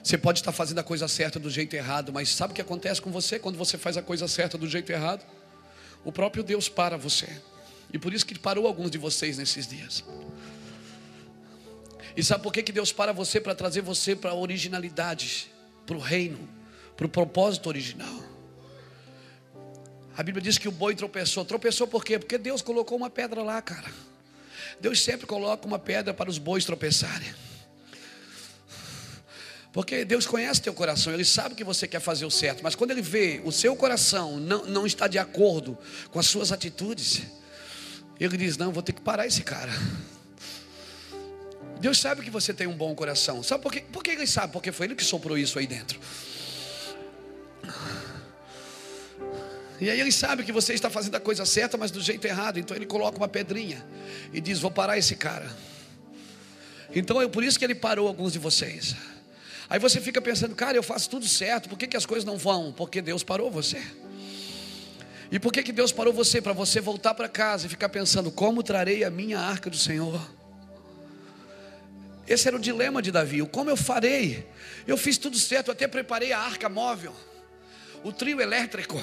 Você 0.03 0.17
pode 0.17 0.39
estar 0.39 0.51
fazendo 0.51 0.79
a 0.79 0.83
coisa 0.83 1.07
certa 1.07 1.39
do 1.39 1.49
jeito 1.49 1.75
errado, 1.75 2.11
mas 2.11 2.29
sabe 2.29 2.51
o 2.51 2.55
que 2.55 2.61
acontece 2.61 3.01
com 3.01 3.11
você 3.11 3.37
quando 3.37 3.57
você 3.57 3.77
faz 3.77 3.97
a 3.97 4.01
coisa 4.01 4.27
certa 4.27 4.57
do 4.57 4.67
jeito 4.67 4.91
errado? 4.91 5.25
O 6.03 6.11
próprio 6.11 6.43
Deus 6.43 6.69
para 6.69 6.97
você. 6.97 7.27
E 7.91 7.99
por 7.99 8.13
isso 8.13 8.25
que 8.25 8.37
parou 8.37 8.65
alguns 8.65 8.89
de 8.89 8.97
vocês 8.97 9.37
nesses 9.37 9.67
dias. 9.67 10.03
E 12.15 12.23
sabe 12.23 12.43
por 12.43 12.53
que, 12.53 12.63
que 12.63 12.71
Deus 12.71 12.91
para 12.91 13.11
você? 13.11 13.39
Para 13.41 13.53
trazer 13.53 13.81
você 13.81 14.15
para 14.15 14.31
a 14.31 14.35
originalidade, 14.35 15.51
para 15.85 15.95
o 15.95 15.99
reino, 15.99 16.47
para 16.99 17.05
o 17.05 17.09
propósito 17.09 17.69
original. 17.69 18.13
A 20.17 20.21
Bíblia 20.21 20.43
diz 20.43 20.57
que 20.57 20.67
o 20.67 20.71
boi 20.71 20.93
tropeçou. 20.93 21.45
Tropeçou 21.45 21.87
por 21.87 22.03
quê? 22.03 22.19
Porque 22.19 22.37
Deus 22.37 22.61
colocou 22.61 22.97
uma 22.97 23.09
pedra 23.09 23.41
lá, 23.41 23.61
cara. 23.61 23.89
Deus 24.81 25.01
sempre 25.01 25.25
coloca 25.25 25.65
uma 25.65 25.79
pedra 25.79 26.13
para 26.13 26.29
os 26.29 26.37
bois 26.37 26.65
tropeçarem. 26.65 27.33
Porque 29.71 30.03
Deus 30.03 30.25
conhece 30.25 30.61
teu 30.61 30.73
coração, 30.73 31.13
Ele 31.13 31.23
sabe 31.23 31.55
que 31.55 31.63
você 31.63 31.87
quer 31.87 32.01
fazer 32.01 32.25
o 32.25 32.31
certo, 32.31 32.61
mas 32.61 32.75
quando 32.75 32.91
Ele 32.91 33.01
vê 33.01 33.39
o 33.45 33.51
seu 33.51 33.77
coração 33.77 34.37
não, 34.37 34.65
não 34.65 34.85
está 34.85 35.07
de 35.07 35.17
acordo 35.17 35.77
com 36.11 36.19
as 36.19 36.25
suas 36.25 36.51
atitudes, 36.51 37.21
Ele 38.19 38.35
diz: 38.35 38.57
Não, 38.57 38.73
vou 38.73 38.83
ter 38.83 38.91
que 38.91 39.01
parar 39.01 39.25
esse 39.25 39.43
cara. 39.43 39.71
Deus 41.79 41.97
sabe 41.97 42.23
que 42.23 42.29
você 42.29 42.53
tem 42.53 42.67
um 42.67 42.75
bom 42.75 42.93
coração. 42.93 43.41
Sabe 43.41 43.63
por 43.63 43.71
quê? 43.71 43.85
Por 43.89 44.03
que 44.03 44.11
Ele 44.11 44.27
sabe? 44.27 44.51
Porque 44.51 44.69
foi 44.69 44.87
Ele 44.87 44.95
que 44.95 45.05
soprou 45.05 45.37
isso 45.37 45.57
aí 45.57 45.65
dentro. 45.65 45.97
E 49.81 49.89
aí 49.89 49.99
ele 49.99 50.11
sabe 50.11 50.43
que 50.43 50.51
você 50.51 50.73
está 50.73 50.89
fazendo 50.89 51.15
a 51.15 51.19
coisa 51.19 51.45
certa, 51.45 51.77
mas 51.77 51.89
do 51.89 52.01
jeito 52.01 52.25
errado. 52.25 52.59
Então 52.59 52.75
ele 52.75 52.85
coloca 52.85 53.17
uma 53.17 53.27
pedrinha 53.27 53.85
e 54.33 54.41
diz: 54.41 54.59
Vou 54.59 54.71
parar 54.71 54.97
esse 54.97 55.15
cara. 55.15 55.49
Então 56.93 57.21
é 57.21 57.27
por 57.27 57.43
isso 57.43 57.57
que 57.57 57.65
ele 57.65 57.75
parou 57.75 58.07
alguns 58.07 58.33
de 58.33 58.39
vocês. 58.39 58.95
Aí 59.69 59.77
você 59.77 60.01
fica 60.01 60.19
pensando, 60.19 60.55
cara, 60.55 60.75
eu 60.75 60.81
faço 60.81 61.09
tudo 61.09 61.27
certo, 61.27 61.69
por 61.69 61.77
que, 61.77 61.85
que 61.85 61.95
as 61.95 62.05
coisas 62.05 62.25
não 62.25 62.37
vão? 62.37 62.73
Porque 62.73 63.01
Deus 63.01 63.23
parou 63.23 63.51
você. 63.51 63.79
E 65.31 65.39
por 65.39 65.53
que, 65.53 65.61
que 65.61 65.71
Deus 65.71 65.91
parou 65.91 66.11
você? 66.11 66.41
Para 66.41 66.53
você 66.53 66.81
voltar 66.81 67.13
para 67.13 67.29
casa 67.29 67.67
e 67.67 67.69
ficar 67.69 67.87
pensando, 67.89 68.31
como 68.31 68.63
trarei 68.63 69.03
a 69.03 69.11
minha 69.11 69.39
arca 69.39 69.69
do 69.69 69.77
Senhor? 69.77 70.19
Esse 72.27 72.47
era 72.47 72.57
o 72.57 72.59
dilema 72.59 72.99
de 72.99 73.11
Davi, 73.11 73.45
como 73.47 73.69
eu 73.69 73.77
farei? 73.77 74.47
Eu 74.87 74.97
fiz 74.97 75.19
tudo 75.19 75.37
certo, 75.37 75.71
até 75.71 75.87
preparei 75.87 76.31
a 76.31 76.39
arca 76.39 76.67
móvel, 76.67 77.13
o 78.03 78.11
trio 78.11 78.39
elétrico 78.41 78.99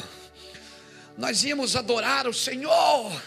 nós 1.17 1.43
íamos 1.45 1.75
adorar 1.75 2.27
o 2.27 2.35
Senhor. 2.35 3.23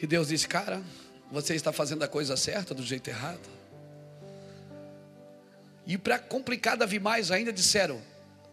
E 0.00 0.06
Deus 0.06 0.28
disse: 0.28 0.48
Cara, 0.48 0.82
você 1.30 1.54
está 1.54 1.72
fazendo 1.72 2.02
a 2.02 2.08
coisa 2.08 2.36
certa 2.36 2.74
do 2.74 2.82
jeito 2.82 3.08
errado. 3.08 3.48
E 5.86 5.96
para 5.96 6.18
complicar 6.18 6.76
Davi 6.76 6.98
mais 6.98 7.30
ainda, 7.30 7.52
disseram: 7.52 8.02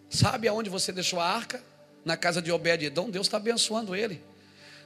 Sabe 0.09 0.47
aonde 0.47 0.69
você 0.69 0.91
deixou 0.91 1.19
a 1.19 1.27
arca? 1.27 1.63
Na 2.05 2.15
casa 2.15 2.41
de 2.41 2.51
Obed-Edom, 2.51 3.09
Deus 3.09 3.27
está 3.27 3.37
abençoando 3.37 3.95
ele. 3.95 4.23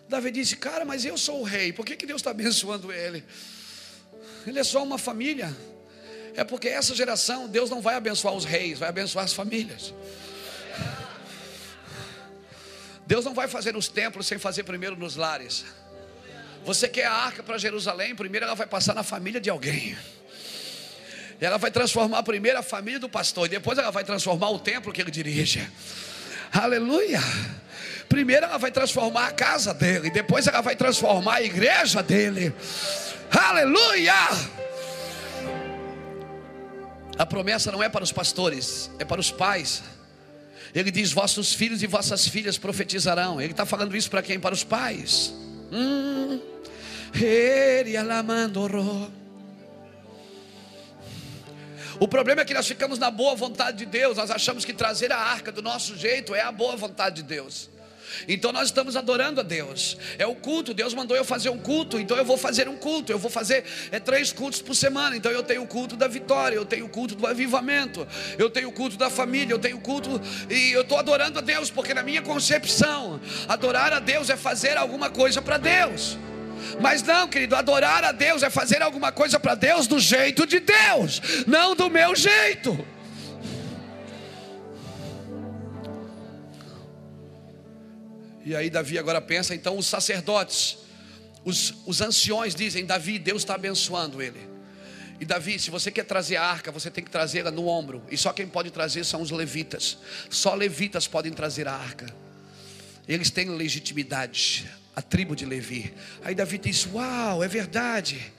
Davi 0.07 0.31
disse: 0.31 0.55
Cara, 0.55 0.85
mas 0.85 1.03
eu 1.03 1.17
sou 1.17 1.41
o 1.41 1.43
rei, 1.43 1.73
por 1.73 1.85
que, 1.85 1.97
que 1.97 2.05
Deus 2.05 2.21
está 2.21 2.31
abençoando 2.31 2.91
ele? 2.91 3.23
Ele 4.47 4.59
é 4.59 4.63
só 4.63 4.81
uma 4.81 4.97
família. 4.97 5.55
É 6.35 6.43
porque 6.43 6.67
essa 6.67 6.95
geração, 6.95 7.47
Deus 7.47 7.69
não 7.69 7.81
vai 7.81 7.95
abençoar 7.95 8.33
os 8.33 8.45
reis, 8.45 8.79
vai 8.79 8.89
abençoar 8.89 9.25
as 9.25 9.33
famílias. 9.33 9.93
Deus 13.05 13.25
não 13.25 13.33
vai 13.33 13.47
fazer 13.47 13.73
nos 13.73 13.87
templos 13.87 14.25
sem 14.25 14.37
fazer 14.37 14.63
primeiro 14.63 14.95
nos 14.95 15.15
lares. 15.15 15.65
Você 16.65 16.87
quer 16.87 17.05
a 17.05 17.11
arca 17.11 17.43
para 17.43 17.57
Jerusalém, 17.57 18.15
primeiro 18.15 18.45
ela 18.45 18.55
vai 18.55 18.65
passar 18.65 18.95
na 18.95 19.03
família 19.03 19.39
de 19.39 19.49
alguém. 19.49 19.95
Ela 21.39 21.57
vai 21.57 21.69
transformar 21.69 22.23
primeiro 22.23 22.57
a 22.57 22.63
família 22.63 22.99
do 22.99 23.09
pastor, 23.09 23.47
e 23.47 23.49
depois 23.49 23.77
ela 23.77 23.91
vai 23.91 24.03
transformar 24.03 24.49
o 24.49 24.59
templo 24.59 24.93
que 24.93 25.01
ele 25.01 25.11
dirige. 25.11 25.67
Aleluia. 26.53 27.19
Primeiro 28.07 28.45
ela 28.45 28.57
vai 28.57 28.71
transformar 28.71 29.27
a 29.27 29.31
casa 29.31 29.73
dele, 29.73 30.09
depois 30.09 30.47
ela 30.47 30.61
vai 30.61 30.75
transformar 30.75 31.35
a 31.35 31.41
igreja 31.41 32.01
dele. 32.01 32.53
Aleluia. 33.29 34.13
A 37.17 37.25
promessa 37.25 37.71
não 37.71 37.83
é 37.83 37.89
para 37.89 38.03
os 38.03 38.11
pastores, 38.11 38.89
é 38.99 39.05
para 39.05 39.21
os 39.21 39.31
pais. 39.31 39.83
Ele 40.73 40.89
diz: 40.89 41.11
Vossos 41.11 41.53
filhos 41.53 41.83
e 41.83 41.87
vossas 41.87 42.27
filhas 42.27 42.57
profetizarão. 42.57 43.39
Ele 43.39 43.51
está 43.51 43.65
falando 43.65 43.95
isso 43.95 44.09
para 44.09 44.21
quem? 44.21 44.39
Para 44.39 44.53
os 44.53 44.63
pais. 44.63 45.33
Hum. 45.71 46.39
O 51.99 52.07
problema 52.07 52.41
é 52.41 52.45
que 52.45 52.53
nós 52.53 52.67
ficamos 52.67 52.97
na 52.97 53.11
boa 53.11 53.35
vontade 53.35 53.77
de 53.77 53.85
Deus, 53.85 54.17
nós 54.17 54.31
achamos 54.31 54.65
que 54.65 54.73
trazer 54.73 55.11
a 55.11 55.17
arca 55.17 55.51
do 55.51 55.61
nosso 55.61 55.95
jeito 55.95 56.33
é 56.33 56.41
a 56.41 56.51
boa 56.51 56.75
vontade 56.75 57.17
de 57.17 57.23
Deus. 57.23 57.69
Então 58.27 58.51
nós 58.51 58.65
estamos 58.65 58.95
adorando 58.95 59.39
a 59.39 59.43
Deus. 59.43 59.97
É 60.17 60.25
o 60.25 60.35
culto. 60.35 60.73
Deus 60.73 60.93
mandou 60.93 61.15
eu 61.15 61.25
fazer 61.25 61.49
um 61.49 61.57
culto. 61.57 61.99
Então 61.99 62.17
eu 62.17 62.25
vou 62.25 62.37
fazer 62.37 62.67
um 62.67 62.75
culto. 62.75 63.11
Eu 63.11 63.19
vou 63.19 63.29
fazer 63.29 63.63
é, 63.91 63.99
três 63.99 64.31
cultos 64.31 64.61
por 64.61 64.75
semana. 64.75 65.15
Então 65.15 65.31
eu 65.31 65.43
tenho 65.43 65.63
o 65.63 65.67
culto 65.67 65.95
da 65.95 66.07
vitória. 66.07 66.55
Eu 66.55 66.65
tenho 66.65 66.85
o 66.85 66.89
culto 66.89 67.15
do 67.15 67.27
avivamento. 67.27 68.07
Eu 68.37 68.49
tenho 68.49 68.69
o 68.69 68.71
culto 68.71 68.97
da 68.97 69.09
família. 69.09 69.53
Eu 69.53 69.59
tenho 69.59 69.77
o 69.77 69.81
culto. 69.81 70.21
E 70.49 70.71
eu 70.71 70.81
estou 70.81 70.97
adorando 70.97 71.39
a 71.39 71.41
Deus. 71.41 71.69
Porque 71.69 71.93
na 71.93 72.03
minha 72.03 72.21
concepção, 72.21 73.19
adorar 73.47 73.93
a 73.93 73.99
Deus 73.99 74.29
é 74.29 74.37
fazer 74.37 74.77
alguma 74.77 75.09
coisa 75.09 75.41
para 75.41 75.57
Deus. 75.57 76.17
Mas 76.79 77.03
não, 77.03 77.27
querido, 77.27 77.55
adorar 77.55 78.03
a 78.03 78.11
Deus 78.11 78.43
é 78.43 78.49
fazer 78.49 78.81
alguma 78.81 79.11
coisa 79.11 79.39
para 79.39 79.55
Deus 79.55 79.87
do 79.87 79.99
jeito 79.99 80.45
de 80.45 80.59
Deus, 80.59 81.21
não 81.45 81.75
do 81.75 81.89
meu 81.89 82.15
jeito. 82.15 82.85
E 88.45 88.55
aí 88.55 88.69
Davi 88.69 88.97
agora 88.97 89.21
pensa, 89.21 89.55
então 89.55 89.77
os 89.77 89.87
sacerdotes, 89.87 90.77
os, 91.45 91.73
os 91.85 92.01
anciões 92.01 92.53
dizem, 92.53 92.85
Davi, 92.85 93.17
Deus 93.17 93.41
está 93.43 93.55
abençoando 93.55 94.21
ele. 94.21 94.53
E 95.19 95.25
Davi, 95.25 95.57
se 95.57 95.69
você 95.69 95.89
quer 95.89 96.03
trazer 96.03 96.35
a 96.35 96.43
arca, 96.43 96.71
você 96.71 96.91
tem 96.91 97.03
que 97.03 97.09
trazê-la 97.09 97.51
no 97.51 97.67
ombro. 97.67 98.03
E 98.11 98.17
só 98.17 98.33
quem 98.33 98.47
pode 98.47 98.71
trazer 98.71 99.05
são 99.05 99.21
os 99.21 99.31
levitas. 99.31 99.97
Só 100.29 100.53
levitas 100.53 101.07
podem 101.07 101.31
trazer 101.31 101.67
a 101.67 101.73
arca. 101.73 102.13
Eles 103.07 103.29
têm 103.29 103.49
legitimidade, 103.49 104.69
a 104.95 105.01
tribo 105.01 105.35
de 105.35 105.45
Levi. 105.45 105.93
Aí 106.23 106.33
Davi 106.35 106.57
diz: 106.57 106.85
Uau, 106.91 107.43
é 107.43 107.47
verdade. 107.47 108.33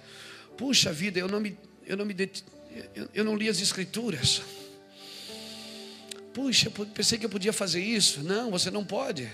Puxa 0.56 0.92
vida, 0.92 1.18
eu 1.18 1.28
não 1.28 1.40
me, 1.40 1.56
eu 1.86 1.96
não 1.96 2.04
me, 2.04 2.14
eu, 2.94 3.08
eu 3.14 3.24
não 3.24 3.36
li 3.36 3.48
as 3.48 3.60
escrituras. 3.60 4.42
Puxa, 6.32 6.70
pensei 6.92 7.18
que 7.18 7.26
eu 7.26 7.30
podia 7.30 7.52
fazer 7.52 7.80
isso. 7.80 8.22
Não, 8.22 8.50
você 8.50 8.70
não 8.70 8.84
pode. 8.84 9.30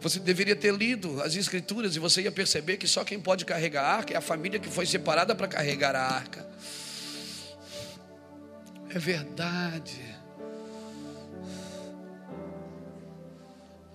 Você 0.00 0.18
deveria 0.18 0.56
ter 0.56 0.74
lido 0.74 1.22
as 1.22 1.36
escrituras 1.36 1.94
e 1.96 1.98
você 1.98 2.22
ia 2.22 2.32
perceber 2.32 2.76
que 2.76 2.88
só 2.88 3.04
quem 3.04 3.20
pode 3.20 3.44
carregar 3.44 3.84
a 3.84 3.94
arca 3.96 4.14
é 4.14 4.16
a 4.16 4.20
família 4.20 4.58
que 4.58 4.68
foi 4.68 4.86
separada 4.86 5.34
para 5.34 5.48
carregar 5.48 5.94
a 5.94 6.02
arca. 6.02 6.46
É 8.90 8.98
verdade. 8.98 10.00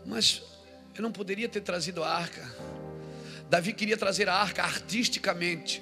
Mas 0.06 0.42
eu 0.96 1.02
não 1.04 1.12
poderia 1.12 1.48
ter 1.48 1.62
trazido 1.62 2.04
a 2.04 2.10
arca. 2.10 2.50
Davi 3.50 3.74
queria 3.74 3.98
trazer 3.98 4.28
a 4.28 4.34
arca 4.34 4.64
artisticamente. 4.64 5.82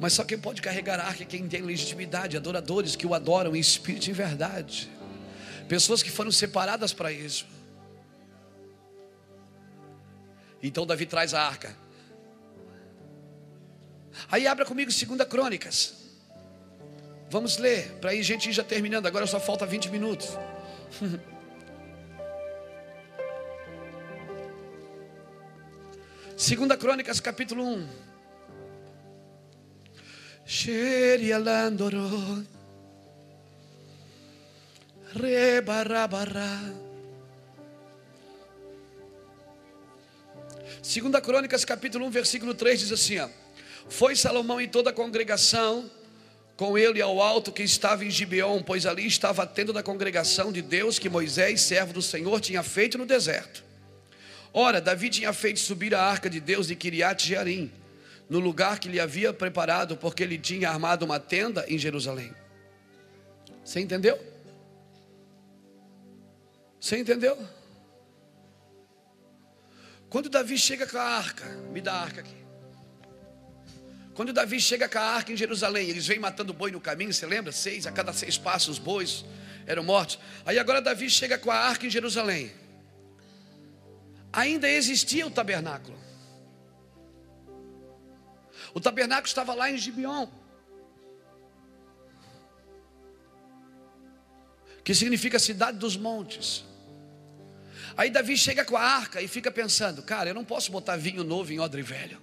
Mas 0.00 0.14
só 0.14 0.24
quem 0.24 0.38
pode 0.38 0.60
carregar 0.60 0.98
a 0.98 1.04
arca 1.04 1.22
é 1.22 1.26
quem 1.26 1.46
tem 1.46 1.62
legitimidade, 1.62 2.36
adoradores 2.36 2.96
que 2.96 3.06
o 3.06 3.14
adoram 3.14 3.54
em 3.54 3.60
espírito 3.60 4.10
e 4.10 4.12
verdade. 4.12 4.90
Pessoas 5.72 6.02
que 6.02 6.10
foram 6.10 6.30
separadas 6.30 6.92
para 6.92 7.10
isso. 7.10 7.46
Então 10.62 10.84
Davi 10.84 11.06
traz 11.06 11.32
a 11.32 11.40
arca. 11.40 11.74
Aí 14.30 14.46
abra 14.46 14.66
comigo 14.66 14.92
2 14.92 15.26
Crônicas. 15.26 15.94
Vamos 17.30 17.56
ler, 17.56 17.90
para 18.02 18.10
aí 18.10 18.22
gente 18.22 18.52
já 18.52 18.62
terminando, 18.62 19.06
agora 19.06 19.26
só 19.26 19.40
falta 19.40 19.64
20 19.64 19.88
minutos. 19.88 20.36
Segunda 26.36 26.76
Crônicas, 26.76 27.18
capítulo 27.18 27.64
1. 27.64 27.88
Rebarabará 35.14 36.60
Segunda 40.82 41.20
Crônicas, 41.20 41.64
capítulo 41.64 42.06
1, 42.06 42.10
versículo 42.10 42.54
3 42.54 42.80
diz 42.80 42.92
assim: 42.92 43.18
ó, 43.18 43.28
Foi 43.88 44.16
Salomão 44.16 44.60
em 44.60 44.68
toda 44.68 44.90
a 44.90 44.92
congregação 44.92 45.90
com 46.56 46.76
ele 46.76 47.00
ao 47.00 47.20
alto 47.20 47.52
que 47.52 47.62
estava 47.62 48.04
em 48.04 48.10
Gibeon, 48.10 48.62
pois 48.62 48.84
ali 48.86 49.06
estava 49.06 49.42
a 49.42 49.46
tenda 49.46 49.72
da 49.72 49.82
congregação 49.82 50.52
de 50.52 50.60
Deus 50.60 50.98
que 50.98 51.08
Moisés, 51.08 51.60
servo 51.62 51.92
do 51.92 52.02
Senhor, 52.02 52.40
tinha 52.40 52.62
feito 52.62 52.98
no 52.98 53.06
deserto. 53.06 53.64
Ora, 54.52 54.80
Davi 54.80 55.08
tinha 55.08 55.32
feito 55.32 55.60
subir 55.60 55.94
a 55.94 56.02
arca 56.02 56.28
de 56.28 56.40
Deus 56.40 56.66
de 56.66 56.76
Kiriat 56.76 57.26
Jearim, 57.26 57.72
no 58.28 58.38
lugar 58.38 58.78
que 58.78 58.88
lhe 58.88 59.00
havia 59.00 59.32
preparado, 59.32 59.96
porque 59.96 60.22
ele 60.22 60.38
tinha 60.38 60.68
armado 60.68 61.04
uma 61.04 61.18
tenda 61.18 61.64
em 61.68 61.78
Jerusalém. 61.78 62.32
Você 63.64 63.80
entendeu? 63.80 64.31
Você 66.82 66.98
entendeu? 66.98 67.38
Quando 70.10 70.28
Davi 70.28 70.58
chega 70.58 70.84
com 70.84 70.98
a 70.98 71.02
arca, 71.04 71.44
me 71.70 71.80
dá 71.80 71.92
a 71.92 72.02
arca 72.02 72.22
aqui. 72.22 72.34
Quando 74.14 74.32
Davi 74.32 74.60
chega 74.60 74.88
com 74.88 74.98
a 74.98 75.02
arca 75.02 75.32
em 75.32 75.36
Jerusalém, 75.36 75.88
eles 75.88 76.08
vêm 76.08 76.18
matando 76.18 76.52
boi 76.52 76.72
no 76.72 76.80
caminho, 76.80 77.14
você 77.14 77.24
lembra? 77.24 77.52
Seis, 77.52 77.86
a 77.86 77.92
cada 77.92 78.12
seis 78.12 78.36
passos 78.36 78.70
os 78.70 78.78
bois 78.80 79.24
eram 79.64 79.84
mortos. 79.84 80.18
Aí 80.44 80.58
agora 80.58 80.82
Davi 80.82 81.08
chega 81.08 81.38
com 81.38 81.52
a 81.52 81.54
arca 81.54 81.86
em 81.86 81.90
Jerusalém. 81.90 82.52
Ainda 84.32 84.68
existia 84.68 85.24
o 85.24 85.30
tabernáculo. 85.30 85.96
O 88.74 88.80
tabernáculo 88.80 89.28
estava 89.28 89.54
lá 89.54 89.70
em 89.70 89.78
Gibeon. 89.78 90.26
Que 94.82 94.96
significa 94.96 95.38
cidade 95.38 95.78
dos 95.78 95.96
montes. 95.96 96.71
Aí 97.96 98.10
Davi 98.10 98.36
chega 98.36 98.64
com 98.64 98.76
a 98.76 98.82
arca 98.82 99.20
e 99.20 99.28
fica 99.28 99.50
pensando: 99.50 100.02
cara, 100.02 100.30
eu 100.30 100.34
não 100.34 100.44
posso 100.44 100.72
botar 100.72 100.96
vinho 100.96 101.24
novo 101.24 101.52
em 101.52 101.60
odre 101.60 101.82
velho. 101.82 102.20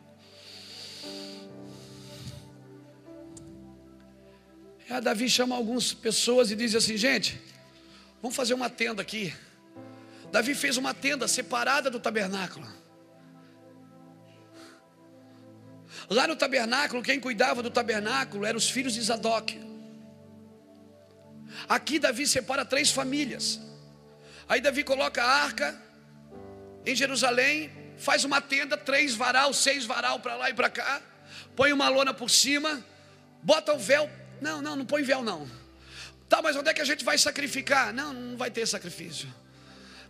Aí 4.89 5.01
Davi 5.01 5.29
chama 5.29 5.55
algumas 5.55 5.93
pessoas 5.93 6.49
e 6.51 6.55
diz 6.55 6.73
assim: 6.75 6.97
gente, 6.97 7.39
vamos 8.21 8.35
fazer 8.35 8.53
uma 8.53 8.69
tenda 8.69 9.01
aqui. 9.01 9.33
Davi 10.31 10.55
fez 10.55 10.77
uma 10.77 10.93
tenda 10.93 11.27
separada 11.27 11.89
do 11.89 11.99
tabernáculo. 11.99 12.67
Lá 16.09 16.27
no 16.27 16.35
tabernáculo, 16.35 17.03
quem 17.03 17.19
cuidava 17.19 17.61
do 17.61 17.69
tabernáculo 17.69 18.45
eram 18.45 18.57
os 18.57 18.69
filhos 18.69 18.93
de 18.93 19.01
Zadok. 19.01 19.59
Aqui 21.67 21.99
Davi 21.99 22.25
separa 22.25 22.65
três 22.65 22.91
famílias. 22.91 23.59
Aí 24.49 24.59
Davi 24.59 24.83
coloca 24.83 25.23
a 25.23 25.27
arca 25.43 25.79
em 26.83 26.95
Jerusalém, 26.95 27.71
faz 27.99 28.23
uma 28.23 28.41
tenda, 28.41 28.75
três 28.75 29.13
varal, 29.13 29.53
seis 29.53 29.85
varal 29.85 30.19
para 30.19 30.35
lá 30.35 30.49
e 30.49 30.55
para 30.55 30.71
cá, 30.71 31.03
põe 31.55 31.71
uma 31.71 31.87
lona 31.87 32.15
por 32.15 32.31
cima, 32.31 32.83
bota 33.43 33.71
o 33.73 33.77
véu. 33.77 34.09
Não, 34.41 34.59
não, 34.59 34.75
não 34.75 34.85
põe 34.87 35.03
véu 35.03 35.21
não. 35.21 35.47
Tá, 36.27 36.41
mas 36.41 36.55
onde 36.55 36.67
é 36.67 36.73
que 36.73 36.81
a 36.81 36.85
gente 36.85 37.05
vai 37.05 37.15
sacrificar? 37.15 37.93
Não, 37.93 38.11
não 38.11 38.37
vai 38.37 38.49
ter 38.49 38.67
sacrifício. 38.67 39.31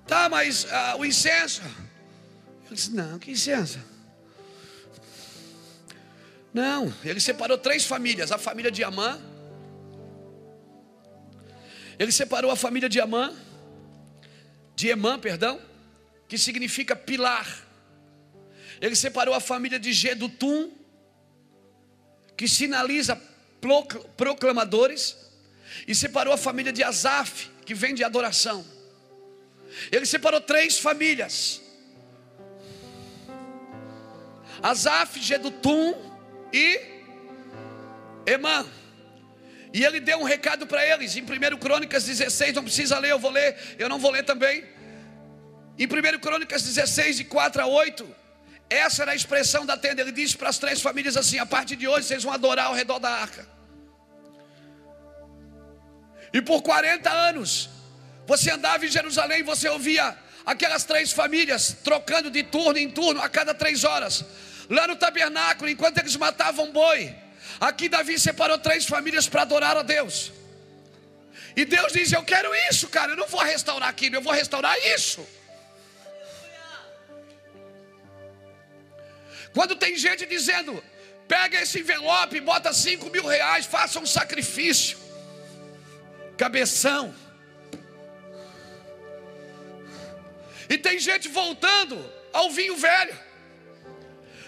Tá, 0.07 0.29
mas 0.29 0.65
ah, 0.71 0.95
o 0.97 1.03
incenso. 1.03 1.61
Ele 2.65 2.75
disse: 2.75 2.91
Não, 2.91 3.19
que 3.19 3.31
incenso? 3.31 3.79
Não, 6.53 6.93
ele 7.03 7.19
separou 7.19 7.57
três 7.57 7.85
famílias: 7.85 8.31
a 8.31 8.37
família 8.37 8.71
de 8.71 8.83
Amã. 8.85 9.19
Ele 11.97 12.11
separou 12.11 12.51
a 12.51 12.55
família 12.55 12.87
de 12.87 13.01
Amã 13.01 13.33
de 14.79 14.87
Emã, 14.87 15.19
perdão, 15.19 15.59
que 16.25 16.37
significa 16.37 16.95
pilar. 16.95 17.67
Ele 18.79 18.95
separou 18.95 19.33
a 19.33 19.41
família 19.41 19.77
de 19.77 19.91
Gedutum, 19.91 20.71
que 22.37 22.47
sinaliza 22.47 23.21
proclamadores, 24.15 25.17
e 25.85 25.93
separou 25.93 26.33
a 26.33 26.37
família 26.37 26.71
de 26.71 26.81
Asaf, 26.81 27.49
que 27.65 27.75
vem 27.75 27.93
de 27.93 28.05
adoração. 28.05 28.65
Ele 29.91 30.05
separou 30.05 30.39
três 30.39 30.79
famílias: 30.79 31.61
Asaf, 34.63 35.21
Gedutum 35.21 35.93
e 36.53 36.79
Emã. 38.25 38.65
E 39.73 39.83
ele 39.83 39.99
deu 39.99 40.19
um 40.19 40.23
recado 40.23 40.65
para 40.65 40.85
eles 40.85 41.15
em 41.15 41.21
1 41.21 41.57
Crônicas 41.57 42.03
16, 42.03 42.55
não 42.55 42.63
precisa 42.63 42.97
ler, 42.97 43.11
eu 43.11 43.19
vou 43.19 43.31
ler, 43.31 43.55
eu 43.77 43.87
não 43.87 43.99
vou 43.99 44.11
ler 44.11 44.23
também. 44.23 44.63
Em 45.77 45.85
1 45.85 46.19
Crônicas 46.19 46.63
16, 46.63 47.17
de 47.17 47.23
4 47.23 47.61
a 47.61 47.65
8, 47.67 48.15
essa 48.69 49.03
era 49.03 49.11
a 49.11 49.15
expressão 49.15 49.65
da 49.65 49.77
tenda. 49.77 50.01
Ele 50.01 50.11
disse 50.11 50.35
para 50.35 50.49
as 50.49 50.57
três 50.57 50.81
famílias 50.81 51.15
assim: 51.15 51.37
a 51.37 51.45
partir 51.45 51.75
de 51.75 51.87
hoje 51.87 52.07
vocês 52.07 52.23
vão 52.23 52.33
adorar 52.33 52.65
ao 52.65 52.73
redor 52.73 52.99
da 52.99 53.09
arca. 53.09 53.47
E 56.33 56.41
por 56.41 56.61
40 56.61 57.09
anos, 57.09 57.69
você 58.27 58.51
andava 58.51 58.85
em 58.85 58.89
Jerusalém 58.89 59.41
você 59.41 59.67
ouvia 59.69 60.15
aquelas 60.45 60.83
três 60.83 61.11
famílias 61.11 61.77
trocando 61.83 62.29
de 62.29 62.43
turno 62.43 62.77
em 62.77 62.89
turno 62.89 63.21
a 63.21 63.29
cada 63.29 63.53
três 63.53 63.83
horas, 63.83 64.25
lá 64.69 64.87
no 64.87 64.95
tabernáculo, 64.95 65.69
enquanto 65.69 65.99
eles 65.99 66.15
matavam 66.15 66.71
boi 66.71 67.15
Aqui 67.59 67.89
Davi 67.89 68.17
separou 68.17 68.57
três 68.57 68.85
famílias 68.85 69.27
para 69.27 69.41
adorar 69.41 69.75
a 69.75 69.81
Deus. 69.81 70.31
E 71.55 71.65
Deus 71.65 71.91
diz: 71.91 72.11
Eu 72.11 72.23
quero 72.23 72.49
isso, 72.69 72.87
cara. 72.87 73.11
Eu 73.11 73.17
não 73.17 73.27
vou 73.27 73.41
restaurar 73.41 73.89
aquilo, 73.89 74.15
eu 74.15 74.21
vou 74.21 74.31
restaurar 74.31 74.77
isso. 74.95 75.27
Quando 79.53 79.75
tem 79.75 79.97
gente 79.97 80.25
dizendo: 80.25 80.81
Pega 81.27 81.61
esse 81.61 81.79
envelope, 81.79 82.39
bota 82.39 82.71
cinco 82.73 83.09
mil 83.09 83.25
reais, 83.25 83.65
faça 83.65 83.99
um 83.99 84.05
sacrifício. 84.05 84.97
Cabeção. 86.37 87.13
E 90.69 90.77
tem 90.77 90.97
gente 90.99 91.27
voltando 91.27 91.97
ao 92.31 92.49
vinho 92.51 92.77
velho. 92.77 93.17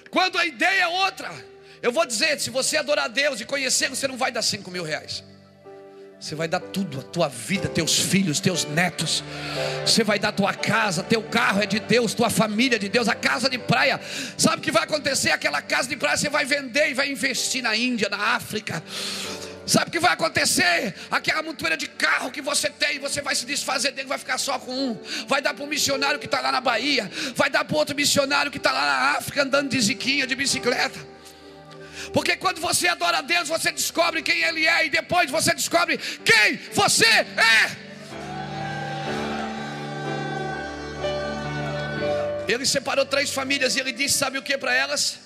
Quando 0.10 0.38
a 0.38 0.46
ideia 0.46 0.84
é 0.84 0.88
outra. 0.88 1.51
Eu 1.82 1.92
vou 1.92 2.06
dizer, 2.06 2.40
se 2.40 2.50
você 2.50 2.78
adorar 2.78 3.06
a 3.06 3.08
Deus 3.08 3.42
e 3.42 3.46
conhecer, 3.46 3.90
você 3.90 4.08
não 4.08 4.18
vai 4.18 4.32
dar 4.32 4.42
cinco 4.42 4.70
mil 4.70 4.84
reais. 4.84 5.24
Você 6.20 6.36
vai 6.36 6.48
dar 6.48 6.60
tudo, 6.60 7.00
a 7.00 7.02
tua 7.02 7.28
vida, 7.28 7.68
teus 7.68 7.98
filhos, 7.98 8.40
teus 8.40 8.64
netos. 8.64 9.24
Você 9.84 10.04
vai 10.04 10.20
dar 10.20 10.32
tua 10.32 10.54
casa, 10.54 11.02
teu 11.02 11.24
carro 11.24 11.64
é 11.64 11.66
de 11.66 11.80
Deus, 11.80 12.14
tua 12.14 12.30
família 12.30 12.76
é 12.76 12.80
de 12.80 12.88
Deus, 12.88 13.08
a 13.08 13.16
casa 13.16 13.50
de 13.50 13.58
praia. 13.58 14.00
Sabe 14.38 14.58
o 14.58 14.62
que 14.62 14.72
vai 14.72 14.84
acontecer? 14.84 15.32
Aquela 15.32 15.64
casa 15.64 15.90
de 15.90 15.98
praia 15.98 16.16
você 16.16 16.30
vai 16.30 16.46
vender 16.46 16.92
e 16.92 16.94
vai 16.94 17.10
investir 17.10 17.64
na 17.64 17.76
Índia, 17.76 18.08
na 18.08 18.36
África. 18.36 18.84
Sabe 19.66 19.90
o 19.90 19.92
que 19.92 20.00
vai 20.00 20.14
acontecer? 20.14 20.94
Aquela 21.10 21.42
montoeira 21.42 21.76
de 21.76 21.88
carro 21.88 22.30
que 22.30 22.42
você 22.42 22.70
tem, 22.70 23.00
você 23.00 23.20
vai 23.20 23.34
se 23.34 23.46
desfazer 23.48 23.92
dele, 23.92 24.08
vai 24.08 24.20
ficar 24.20 24.38
só 24.38 24.60
com 24.60 24.72
um. 24.72 24.98
Vai 25.28 25.42
dar 25.42 25.56
para 25.56 25.64
um 25.64 25.68
missionário 25.68 26.20
que 26.20 26.28
está 26.28 26.40
lá 26.40 26.52
na 26.52 26.62
Bahia. 26.62 27.10
Vai 27.36 27.50
dar 27.50 27.66
para 27.66 27.78
outro 27.78 27.96
missionário 27.96 28.52
que 28.52 28.58
está 28.58 28.72
lá 28.72 28.82
na 28.82 29.18
África 29.18 29.42
andando 29.42 29.70
de 29.70 29.82
ziquinha, 29.82 30.28
de 30.28 30.36
bicicleta. 30.36 31.00
Porque 32.14 32.36
quando 32.36 32.60
você 32.60 32.88
adora 32.88 33.20
a 33.20 33.22
Deus, 33.22 33.48
você 33.48 33.72
descobre 33.72 34.22
quem 34.22 34.42
Ele 34.42 34.68
é, 34.68 34.86
e 34.86 34.90
depois 34.90 35.32
você 35.32 35.54
descobre 35.54 35.98
quem 35.98 36.58
você 36.74 37.06
é. 37.06 37.92
Ele 42.48 42.66
separou 42.66 43.06
três 43.06 43.30
famílias 43.30 43.76
e 43.76 43.80
ele 43.80 43.94
disse: 43.94 44.18
Sabe 44.18 44.38
o 44.38 44.42
que 44.42 44.58
para 44.58 44.74
elas? 44.74 45.20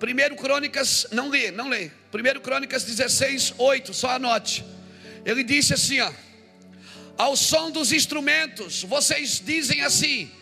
Primeiro 0.00 0.34
Crônicas, 0.34 1.06
não 1.12 1.28
lê, 1.28 1.52
não 1.52 1.68
lê. 1.68 1.88
Primeiro 2.10 2.40
Crônicas 2.40 2.82
16, 2.82 3.54
8, 3.56 3.94
só 3.94 4.10
anote. 4.10 4.64
Ele 5.24 5.44
disse 5.44 5.72
assim: 5.72 6.00
ó, 6.00 6.10
Ao 7.16 7.36
som 7.36 7.70
dos 7.70 7.92
instrumentos, 7.92 8.82
vocês 8.82 9.40
dizem 9.44 9.82
assim: 9.82 10.32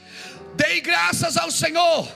Dei 0.55 0.81
graças 0.81 1.37
ao 1.37 1.51
Senhor, 1.51 2.11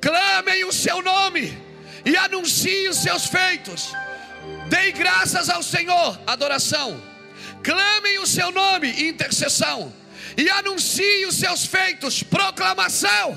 clamem 0.00 0.64
o 0.64 0.72
seu 0.72 1.02
nome 1.02 1.69
e 2.04 2.16
anuncie 2.16 2.88
os 2.88 2.98
seus 2.98 3.26
feitos. 3.26 3.92
Dei 4.68 4.92
graças 4.92 5.48
ao 5.48 5.62
Senhor, 5.62 6.18
adoração. 6.26 7.00
Clamem 7.62 8.18
o 8.18 8.26
seu 8.26 8.50
nome, 8.50 9.08
intercessão. 9.08 9.92
E 10.36 10.48
anuncie 10.48 11.26
os 11.26 11.36
seus 11.36 11.66
feitos, 11.66 12.22
proclamação. 12.22 13.36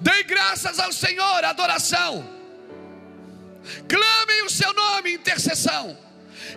Dei 0.00 0.22
graças 0.24 0.78
ao 0.78 0.92
Senhor, 0.92 1.44
adoração. 1.44 2.28
Clamem 3.88 4.42
o 4.42 4.50
seu 4.50 4.72
nome, 4.72 5.14
intercessão. 5.14 5.96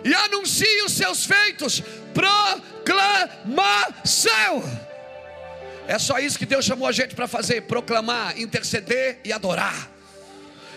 E 0.04 0.14
anuncie 0.14 0.82
os 0.82 0.92
seus 0.92 1.24
feitos, 1.24 1.82
proclamação. 2.14 3.58
É 5.88 5.98
só 5.98 6.18
isso 6.18 6.38
que 6.38 6.44
Deus 6.44 6.66
chamou 6.66 6.86
a 6.86 6.92
gente 6.92 7.14
para 7.14 7.26
fazer: 7.26 7.62
proclamar, 7.62 8.38
interceder 8.38 9.20
e 9.24 9.32
adorar. 9.32 9.90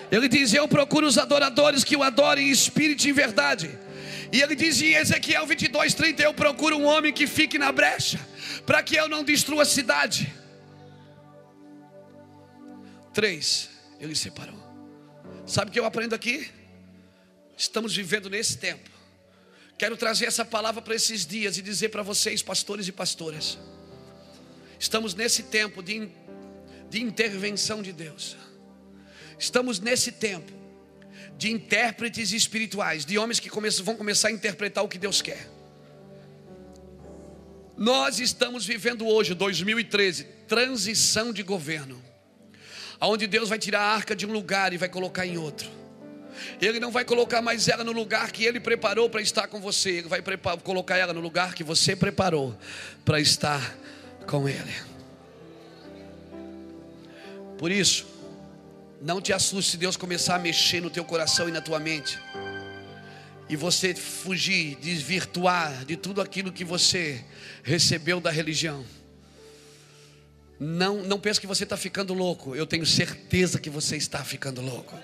Ele 0.10 0.30
diz: 0.30 0.54
Eu 0.54 0.70
procuro 0.70 1.06
os 1.06 1.18
adoradores 1.18 1.84
que 1.84 1.98
o 1.98 2.02
adorem 2.02 2.48
em 2.48 2.52
espírito 2.52 3.06
e 3.06 3.10
em 3.10 3.14
verdade. 3.14 3.78
E 4.32 4.42
ele 4.42 4.56
diz 4.56 4.82
em 4.82 4.94
Ezequiel 4.94 5.46
22, 5.46 5.94
30: 5.94 6.24
Eu 6.24 6.34
procuro 6.34 6.78
um 6.78 6.86
homem 6.86 7.12
que 7.12 7.28
fique 7.28 7.60
na 7.60 7.74
brecha, 7.74 8.26
para 8.66 8.82
que 8.82 8.96
eu 8.96 9.10
não 9.10 9.22
destrua 9.22 9.64
a 9.64 9.66
cidade. 9.66 10.34
Três, 13.14 13.70
ele 14.00 14.16
separou. 14.16 14.62
Sabe 15.46 15.72
o 15.72 15.74
que 15.74 15.80
eu 15.80 15.86
aprendo 15.86 16.16
aqui? 16.16 16.50
Estamos 17.58 17.94
vivendo 17.94 18.30
nesse 18.30 18.58
tempo. 18.58 18.90
Quero 19.78 19.98
trazer 19.98 20.26
essa 20.28 20.46
palavra 20.46 20.82
para 20.82 20.96
esses 20.96 21.26
dias 21.26 21.58
e 21.58 21.62
dizer 21.62 21.90
para 21.90 22.02
vocês, 22.02 22.42
pastores 22.42 22.88
e 22.88 22.94
pastoras. 22.94 23.58
Estamos 24.82 25.14
nesse 25.14 25.44
tempo 25.44 25.84
de, 25.84 26.10
de 26.90 27.04
intervenção 27.04 27.84
de 27.84 27.94
Deus. 27.94 28.36
Estamos 29.38 29.80
nesse 29.80 30.12
tempo 30.12 30.52
de 31.38 31.52
intérpretes 31.52 32.32
espirituais, 32.32 33.06
de 33.06 33.16
homens 33.16 33.40
que 33.40 33.48
começam, 33.48 33.86
vão 33.86 33.96
começar 33.96 34.30
a 34.30 34.32
interpretar 34.32 34.84
o 34.84 34.88
que 34.88 34.98
Deus 34.98 35.22
quer. 35.22 35.48
Nós 37.78 38.20
estamos 38.20 38.66
vivendo 38.66 39.06
hoje, 39.06 39.36
2013, 39.36 40.24
transição 40.48 41.32
de 41.32 41.44
governo, 41.44 42.04
onde 43.00 43.28
Deus 43.28 43.50
vai 43.50 43.60
tirar 43.60 43.82
a 43.82 43.94
arca 43.94 44.16
de 44.16 44.26
um 44.26 44.32
lugar 44.32 44.74
e 44.74 44.78
vai 44.78 44.90
colocar 44.90 45.28
em 45.28 45.38
outro. 45.38 45.70
Ele 46.60 46.80
não 46.80 46.90
vai 46.90 47.06
colocar 47.06 47.40
mais 47.40 47.68
ela 47.68 47.84
no 47.84 47.92
lugar 47.92 48.32
que 48.32 48.46
Ele 48.46 48.60
preparou 48.60 49.08
para 49.12 49.22
estar 49.22 49.48
com 49.48 49.62
você, 49.62 49.92
Ele 49.92 50.08
vai 50.08 50.24
colocar 50.64 50.98
ela 50.98 51.14
no 51.14 51.22
lugar 51.22 51.54
que 51.54 51.64
você 51.64 51.96
preparou 51.96 52.58
para 53.06 53.20
estar 53.20 53.78
com 54.28 54.48
Ele. 54.48 54.74
Por 57.58 57.72
isso, 57.72 58.08
não 59.02 59.22
te 59.22 59.34
assuste 59.34 59.72
se 59.72 59.78
Deus 59.78 59.98
começar 59.98 60.36
a 60.36 60.40
mexer 60.40 60.82
no 60.82 60.90
teu 60.90 61.04
coração 61.04 61.50
e 61.50 61.52
na 61.52 61.62
tua 61.62 61.80
mente. 61.80 62.20
E 63.50 63.56
você 63.56 63.94
fugir, 63.94 64.76
desvirtuar 64.76 65.86
de 65.86 65.98
tudo 65.98 66.22
aquilo 66.22 66.52
que 66.52 66.64
você 66.64 67.24
recebeu 67.64 68.20
da 68.20 68.32
religião. 68.32 68.86
Não, 70.60 71.04
não 71.04 71.20
pense 71.20 71.42
que 71.42 71.48
você 71.48 71.64
está 71.64 71.76
ficando 71.76 72.14
louco. 72.14 72.56
Eu 72.56 72.68
tenho 72.68 72.86
certeza 72.86 73.60
que 73.60 73.70
você 73.70 73.98
está 73.98 74.24
ficando 74.24 74.62
louco. 74.62 74.96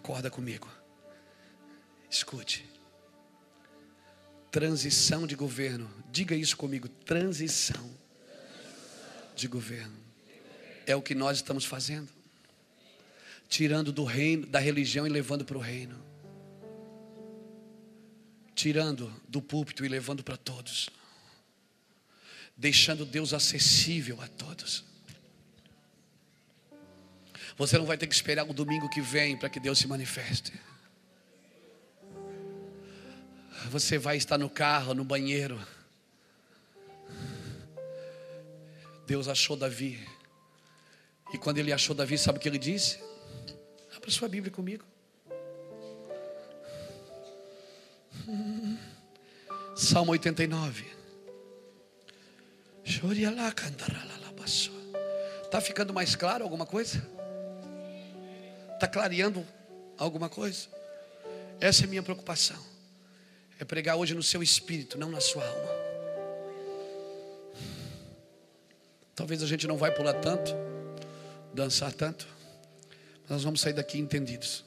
Acorda 0.00 0.30
comigo. 0.30 0.66
Escute. 2.10 2.64
Transição 4.50 5.26
de 5.26 5.36
governo. 5.36 5.90
Diga 6.10 6.34
isso 6.34 6.56
comigo. 6.56 6.88
Transição 6.88 7.94
de 9.36 9.46
governo. 9.46 9.94
É 10.86 10.96
o 10.96 11.02
que 11.02 11.14
nós 11.14 11.36
estamos 11.36 11.66
fazendo. 11.66 12.08
Tirando 13.46 13.92
do 13.92 14.04
reino, 14.04 14.46
da 14.46 14.58
religião 14.58 15.06
e 15.06 15.10
levando 15.10 15.44
para 15.44 15.58
o 15.58 15.60
reino. 15.60 16.02
Tirando 18.54 19.12
do 19.28 19.42
púlpito 19.42 19.84
e 19.84 19.88
levando 19.88 20.24
para 20.24 20.38
todos. 20.38 20.88
Deixando 22.56 23.04
Deus 23.04 23.34
acessível 23.34 24.18
a 24.22 24.28
todos. 24.28 24.82
Você 27.60 27.76
não 27.76 27.84
vai 27.84 27.98
ter 27.98 28.06
que 28.06 28.14
esperar 28.14 28.48
o 28.48 28.54
domingo 28.54 28.88
que 28.88 29.02
vem 29.02 29.36
para 29.36 29.50
que 29.50 29.60
Deus 29.60 29.78
se 29.78 29.86
manifeste. 29.86 30.50
Você 33.68 33.98
vai 33.98 34.16
estar 34.16 34.38
no 34.38 34.48
carro, 34.48 34.94
no 34.94 35.04
banheiro. 35.04 35.60
Deus 39.06 39.28
achou 39.28 39.58
Davi. 39.58 40.00
E 41.34 41.36
quando 41.36 41.58
ele 41.58 41.70
achou 41.70 41.94
Davi, 41.94 42.16
sabe 42.16 42.38
o 42.38 42.40
que 42.40 42.48
ele 42.48 42.56
disse? 42.56 42.98
Abra 43.94 44.10
sua 44.10 44.26
Bíblia 44.26 44.50
comigo. 44.50 44.86
Salmo 49.76 50.12
89. 50.12 50.86
Está 55.44 55.60
ficando 55.60 55.92
mais 55.92 56.16
claro 56.16 56.42
alguma 56.42 56.64
coisa? 56.64 57.19
Está 58.80 58.88
clareando 58.88 59.46
alguma 59.98 60.30
coisa? 60.30 60.66
Essa 61.60 61.82
é 61.82 61.84
a 61.84 61.86
minha 61.86 62.02
preocupação. 62.02 62.56
É 63.58 63.64
pregar 63.66 63.96
hoje 63.96 64.14
no 64.14 64.22
seu 64.22 64.42
espírito, 64.42 64.96
não 64.96 65.10
na 65.10 65.20
sua 65.20 65.46
alma. 65.46 65.68
Talvez 69.14 69.42
a 69.42 69.46
gente 69.46 69.66
não 69.66 69.76
vai 69.76 69.90
pular 69.90 70.14
tanto, 70.14 70.54
dançar 71.52 71.92
tanto, 71.92 72.26
mas 73.20 73.32
nós 73.32 73.44
vamos 73.44 73.60
sair 73.60 73.74
daqui 73.74 73.98
entendidos. 73.98 74.64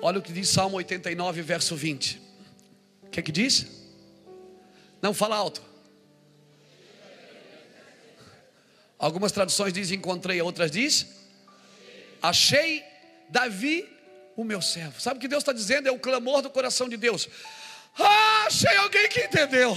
Olha 0.00 0.20
o 0.20 0.22
que 0.22 0.32
diz 0.32 0.48
Salmo 0.48 0.76
89, 0.76 1.42
verso 1.42 1.74
20. 1.74 2.22
O 3.02 3.10
que 3.10 3.18
é 3.18 3.22
que 3.24 3.32
diz? 3.32 3.66
Não 5.02 5.12
fala 5.12 5.34
alto. 5.34 5.60
Algumas 8.96 9.32
traduções 9.32 9.72
dizem 9.72 9.98
encontrei, 9.98 10.40
outras 10.40 10.70
diz 10.70 11.25
Achei 12.22 12.84
Davi 13.28 13.88
o 14.36 14.44
meu 14.44 14.60
servo. 14.60 15.00
Sabe 15.00 15.18
o 15.18 15.20
que 15.20 15.28
Deus 15.28 15.42
está 15.42 15.52
dizendo? 15.52 15.88
É 15.88 15.92
o 15.92 15.98
clamor 15.98 16.42
do 16.42 16.50
coração 16.50 16.88
de 16.88 16.96
Deus. 16.96 17.28
Ah, 17.98 18.44
achei 18.46 18.76
alguém 18.76 19.08
que 19.08 19.20
entendeu. 19.20 19.76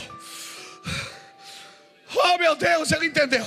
Oh 2.15 2.37
meu 2.37 2.55
Deus, 2.55 2.91
ele 2.91 3.07
entendeu. 3.07 3.45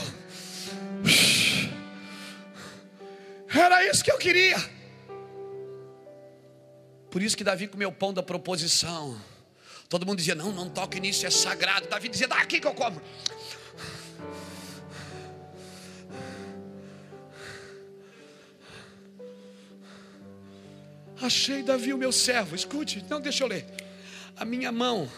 Era 3.55 3.85
isso 3.86 4.02
que 4.02 4.10
eu 4.10 4.19
queria. 4.19 4.56
Por 7.10 7.23
isso 7.23 7.36
que 7.36 7.44
Davi 7.44 7.69
comeu 7.69 7.90
o 7.90 7.93
pão 7.93 8.14
da 8.14 8.23
proposição. 8.23 9.20
Todo 9.89 10.06
mundo 10.06 10.16
dizia: 10.16 10.35
Não, 10.35 10.51
não 10.51 10.70
toque 10.70 10.98
nisso, 10.98 11.27
é 11.27 11.31
sagrado. 11.31 11.86
Davi 11.89 12.09
dizia: 12.09 12.27
Dá 12.27 12.36
aqui 12.36 12.59
que 12.59 12.66
eu 12.66 12.73
como. 12.73 13.02
Achei 21.23 21.62
Davi 21.62 21.93
o 21.93 21.99
meu 21.99 22.11
servo. 22.11 22.57
Escute, 22.57 23.05
não 23.09 23.20
deixa 23.20 23.44
eu 23.44 23.49
ler. 23.49 23.65
A 24.36 24.44
minha 24.44 24.73
mão. 24.73 25.09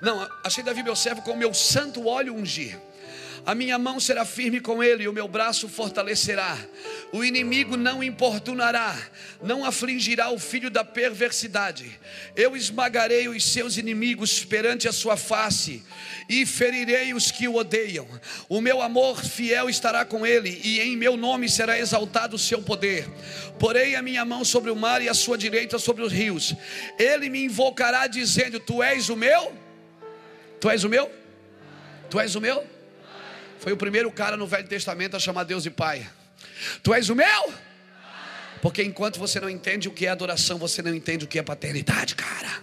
Não, 0.00 0.28
achei 0.42 0.64
Davi 0.64 0.82
meu 0.82 0.96
servo 0.96 1.22
com 1.22 1.32
o 1.32 1.36
meu 1.36 1.54
santo 1.54 2.06
óleo 2.06 2.34
ungir. 2.34 2.78
A 3.46 3.54
minha 3.54 3.78
mão 3.78 4.00
será 4.00 4.24
firme 4.24 4.58
com 4.58 4.82
ele 4.82 5.04
e 5.04 5.08
o 5.08 5.12
meu 5.12 5.28
braço 5.28 5.68
fortalecerá. 5.68 6.56
O 7.12 7.22
inimigo 7.22 7.76
não 7.76 8.02
importunará, 8.02 8.96
não 9.42 9.66
afligirá 9.66 10.30
o 10.30 10.38
filho 10.38 10.70
da 10.70 10.82
perversidade. 10.82 12.00
Eu 12.34 12.56
esmagarei 12.56 13.28
os 13.28 13.44
seus 13.44 13.76
inimigos 13.76 14.42
perante 14.42 14.88
a 14.88 14.92
sua 14.92 15.16
face 15.16 15.82
e 16.26 16.46
ferirei 16.46 17.12
os 17.12 17.30
que 17.30 17.46
o 17.46 17.56
odeiam. 17.56 18.08
O 18.48 18.62
meu 18.62 18.80
amor 18.80 19.22
fiel 19.22 19.68
estará 19.68 20.06
com 20.06 20.26
ele 20.26 20.60
e 20.64 20.80
em 20.80 20.96
meu 20.96 21.14
nome 21.14 21.46
será 21.46 21.78
exaltado 21.78 22.36
o 22.36 22.38
seu 22.38 22.62
poder. 22.62 23.06
Porei 23.58 23.94
a 23.94 24.00
minha 24.00 24.24
mão 24.24 24.42
sobre 24.42 24.70
o 24.70 24.76
mar 24.76 25.02
e 25.02 25.08
a 25.08 25.14
sua 25.14 25.36
direita 25.36 25.78
sobre 25.78 26.02
os 26.02 26.10
rios. 26.10 26.54
Ele 26.98 27.28
me 27.28 27.44
invocará 27.44 28.06
dizendo: 28.06 28.58
Tu 28.58 28.82
és 28.82 29.10
o 29.10 29.16
meu? 29.16 29.52
Tu 30.58 30.70
és 30.70 30.82
o 30.82 30.88
meu? 30.88 31.12
Tu 32.08 32.18
és 32.18 32.34
o 32.34 32.40
meu? 32.40 32.73
Foi 33.64 33.72
o 33.72 33.78
primeiro 33.78 34.12
cara 34.12 34.36
no 34.36 34.46
Velho 34.46 34.68
Testamento 34.68 35.16
a 35.16 35.18
chamar 35.18 35.44
Deus 35.44 35.62
de 35.62 35.70
Pai. 35.70 36.06
Tu 36.82 36.92
és 36.92 37.08
o 37.08 37.14
meu? 37.14 37.54
Porque 38.60 38.82
enquanto 38.82 39.18
você 39.18 39.40
não 39.40 39.48
entende 39.48 39.88
o 39.88 39.90
que 39.90 40.04
é 40.04 40.10
adoração, 40.10 40.58
você 40.58 40.82
não 40.82 40.94
entende 40.94 41.24
o 41.24 41.26
que 41.26 41.38
é 41.38 41.42
paternidade, 41.42 42.14
cara. 42.14 42.62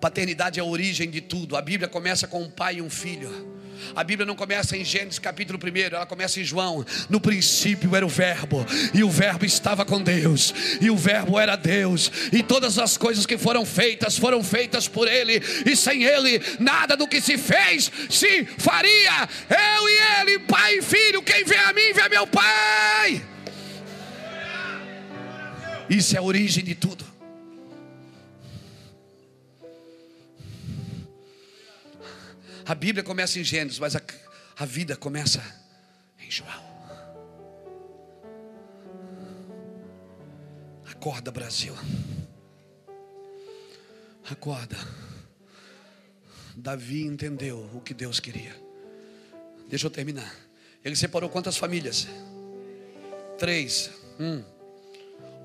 Paternidade 0.00 0.58
é 0.58 0.62
a 0.62 0.64
origem 0.64 1.10
de 1.10 1.20
tudo. 1.20 1.54
A 1.54 1.60
Bíblia 1.60 1.86
começa 1.86 2.26
com 2.26 2.40
um 2.42 2.50
pai 2.50 2.76
e 2.76 2.82
um 2.82 2.88
filho. 2.88 3.57
A 3.94 4.04
Bíblia 4.04 4.26
não 4.26 4.34
começa 4.34 4.76
em 4.76 4.84
Gênesis 4.84 5.18
capítulo 5.18 5.58
1, 5.62 5.94
ela 5.94 6.06
começa 6.06 6.40
em 6.40 6.44
João. 6.44 6.84
No 7.08 7.20
princípio 7.20 7.94
era 7.94 8.04
o 8.04 8.08
Verbo, 8.08 8.64
e 8.94 9.02
o 9.02 9.10
Verbo 9.10 9.44
estava 9.44 9.84
com 9.84 10.02
Deus, 10.02 10.54
e 10.80 10.90
o 10.90 10.96
Verbo 10.96 11.38
era 11.38 11.56
Deus, 11.56 12.10
e 12.32 12.42
todas 12.42 12.78
as 12.78 12.96
coisas 12.96 13.26
que 13.26 13.38
foram 13.38 13.64
feitas 13.64 14.18
foram 14.18 14.42
feitas 14.42 14.86
por 14.86 15.08
Ele, 15.08 15.42
e 15.64 15.76
sem 15.76 16.04
Ele 16.04 16.40
nada 16.58 16.96
do 16.96 17.08
que 17.08 17.20
se 17.20 17.38
fez 17.38 17.90
se 18.10 18.44
faria. 18.58 19.28
Eu 19.48 19.88
e 19.88 20.20
Ele, 20.20 20.38
Pai 20.40 20.78
e 20.78 20.82
Filho, 20.82 21.22
quem 21.22 21.44
vê 21.44 21.56
a 21.56 21.72
mim 21.72 21.92
vê 21.92 22.08
meu 22.08 22.26
Pai. 22.26 23.22
Isso 25.88 26.14
é 26.14 26.18
a 26.18 26.22
origem 26.22 26.62
de 26.62 26.74
tudo. 26.74 27.07
A 32.68 32.74
Bíblia 32.74 33.02
começa 33.02 33.38
em 33.38 33.44
Gênesis, 33.44 33.78
mas 33.78 33.96
a, 33.96 34.02
a 34.58 34.66
vida 34.66 34.94
começa 34.94 35.42
em 36.20 36.30
João. 36.30 36.68
Acorda, 40.84 41.30
Brasil. 41.30 41.74
Acorda. 44.30 44.76
Davi 46.54 47.06
entendeu 47.06 47.70
o 47.72 47.80
que 47.80 47.94
Deus 47.94 48.20
queria. 48.20 48.54
Deixa 49.66 49.86
eu 49.86 49.90
terminar. 49.90 50.34
Ele 50.84 50.94
separou 50.94 51.30
quantas 51.30 51.56
famílias? 51.56 52.06
Três. 53.38 53.90
Hum. 54.20 54.44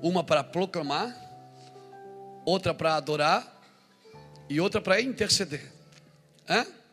Uma 0.02 0.22
para 0.22 0.44
proclamar, 0.44 1.16
outra 2.44 2.74
para 2.74 2.96
adorar 2.96 3.62
e 4.46 4.60
outra 4.60 4.82
para 4.82 5.00
interceder. 5.00 5.72
Hã? 6.46 6.83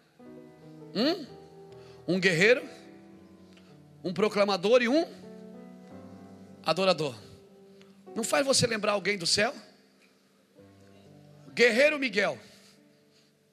Um, 0.93 1.25
um 2.07 2.19
guerreiro, 2.19 2.67
um 4.03 4.13
proclamador 4.13 4.81
e 4.81 4.87
um 4.89 5.05
adorador. 6.65 7.15
Não 8.15 8.23
faz 8.23 8.45
você 8.45 8.67
lembrar 8.67 8.93
alguém 8.93 9.17
do 9.17 9.25
céu? 9.25 9.53
Guerreiro 11.53 11.99
Miguel. 11.99 12.37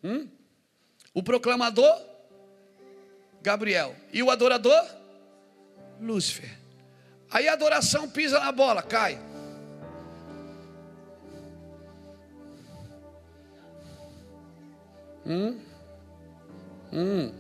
Hum? 0.03 0.29
O 1.15 1.23
proclamador 1.23 2.01
Gabriel. 3.41 3.95
E 4.13 4.23
o 4.23 4.31
adorador 4.31 4.85
Lúcifer. 6.01 6.59
Aí 7.31 7.49
a 7.49 7.53
adoração 7.53 8.09
pisa 8.09 8.41
na 8.41 8.53
bola, 8.53 8.83
cai. 8.83 9.19
Hum? 15.27 15.68
Hum. 16.93 17.33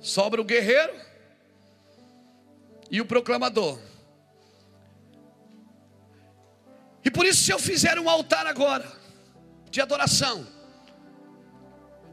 Sobra 0.00 0.40
o 0.40 0.44
guerreiro 0.44 0.92
e 2.90 3.00
o 3.00 3.06
proclamador. 3.06 3.78
E 7.04 7.10
por 7.10 7.26
isso, 7.26 7.42
se 7.42 7.52
eu 7.52 7.58
fizer 7.58 7.98
um 7.98 8.08
altar 8.08 8.46
agora, 8.46 8.86
de 9.70 9.80
adoração, 9.80 10.46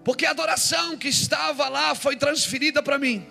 porque 0.04 0.26
a 0.26 0.32
adoração 0.32 0.98
que 0.98 1.08
estava 1.08 1.68
lá 1.68 1.94
foi 1.94 2.16
transferida 2.16 2.82
para 2.82 2.98
mim. 2.98 3.28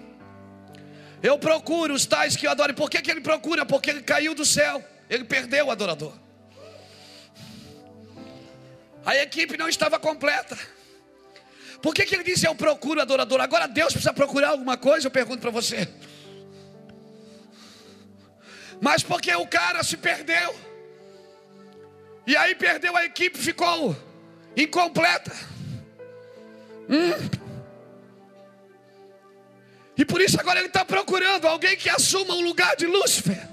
Eu 1.22 1.38
procuro 1.38 1.94
os 1.94 2.06
tais 2.06 2.36
que 2.36 2.46
eu 2.46 2.50
adoro. 2.50 2.74
Por 2.74 2.88
que, 2.88 3.02
que 3.02 3.10
ele 3.10 3.20
procura? 3.20 3.66
Porque 3.66 3.90
ele 3.90 4.02
caiu 4.02 4.34
do 4.34 4.44
céu, 4.44 4.84
ele 5.10 5.24
perdeu 5.24 5.66
o 5.66 5.70
adorador. 5.70 6.12
A 9.04 9.16
equipe 9.16 9.56
não 9.56 9.68
estava 9.68 9.98
completa. 9.98 10.56
Por 11.80 11.94
que, 11.94 12.04
que 12.04 12.14
ele 12.14 12.24
disse 12.24 12.46
eu 12.46 12.54
procuro 12.54 13.00
adorador? 13.00 13.40
Agora 13.40 13.68
Deus 13.68 13.92
precisa 13.92 14.12
procurar 14.12 14.50
alguma 14.50 14.76
coisa? 14.76 15.06
Eu 15.06 15.10
pergunto 15.10 15.40
para 15.40 15.50
você. 15.50 15.88
Mas 18.80 19.02
porque 19.02 19.34
o 19.34 19.46
cara 19.46 19.82
se 19.82 19.96
perdeu. 19.96 20.54
E 22.26 22.36
aí 22.36 22.54
perdeu 22.54 22.96
a 22.96 23.04
equipe, 23.04 23.38
ficou 23.38 23.96
incompleta. 24.56 25.32
Hum. 26.88 27.38
E 29.96 30.04
por 30.04 30.20
isso 30.20 30.38
agora 30.38 30.58
ele 30.60 30.68
está 30.68 30.84
procurando 30.84 31.46
alguém 31.46 31.76
que 31.76 31.88
assuma 31.88 32.34
o 32.34 32.40
lugar 32.40 32.76
de 32.76 32.86
Lúcifer. 32.86 33.48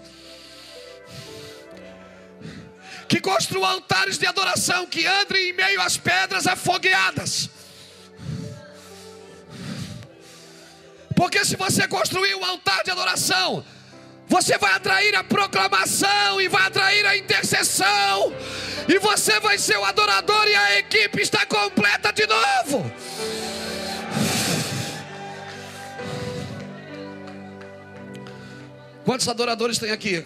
Que 3.07 3.19
construa 3.19 3.69
altares 3.69 4.17
de 4.17 4.27
adoração, 4.27 4.85
que 4.87 5.05
ande 5.05 5.37
em 5.37 5.53
meio 5.53 5.79
às 5.81 5.97
pedras 5.97 6.45
afogueadas. 6.45 7.49
Porque 11.15 11.45
se 11.45 11.55
você 11.55 11.87
construir 11.87 12.35
um 12.35 12.43
altar 12.43 12.83
de 12.83 12.91
adoração, 12.91 13.63
você 14.27 14.57
vai 14.57 14.73
atrair 14.73 15.15
a 15.15 15.23
proclamação 15.23 16.41
e 16.41 16.47
vai 16.47 16.63
atrair 16.63 17.05
a 17.05 17.15
intercessão, 17.15 18.33
e 18.87 18.99
você 18.99 19.39
vai 19.39 19.57
ser 19.57 19.77
o 19.77 19.85
adorador 19.85 20.47
e 20.47 20.55
a 20.55 20.79
equipe 20.79 21.21
está 21.21 21.45
completa 21.45 22.11
de 22.11 22.25
novo. 22.27 22.91
Quantos 29.05 29.27
adoradores 29.29 29.77
tem 29.77 29.91
aqui? 29.91 30.25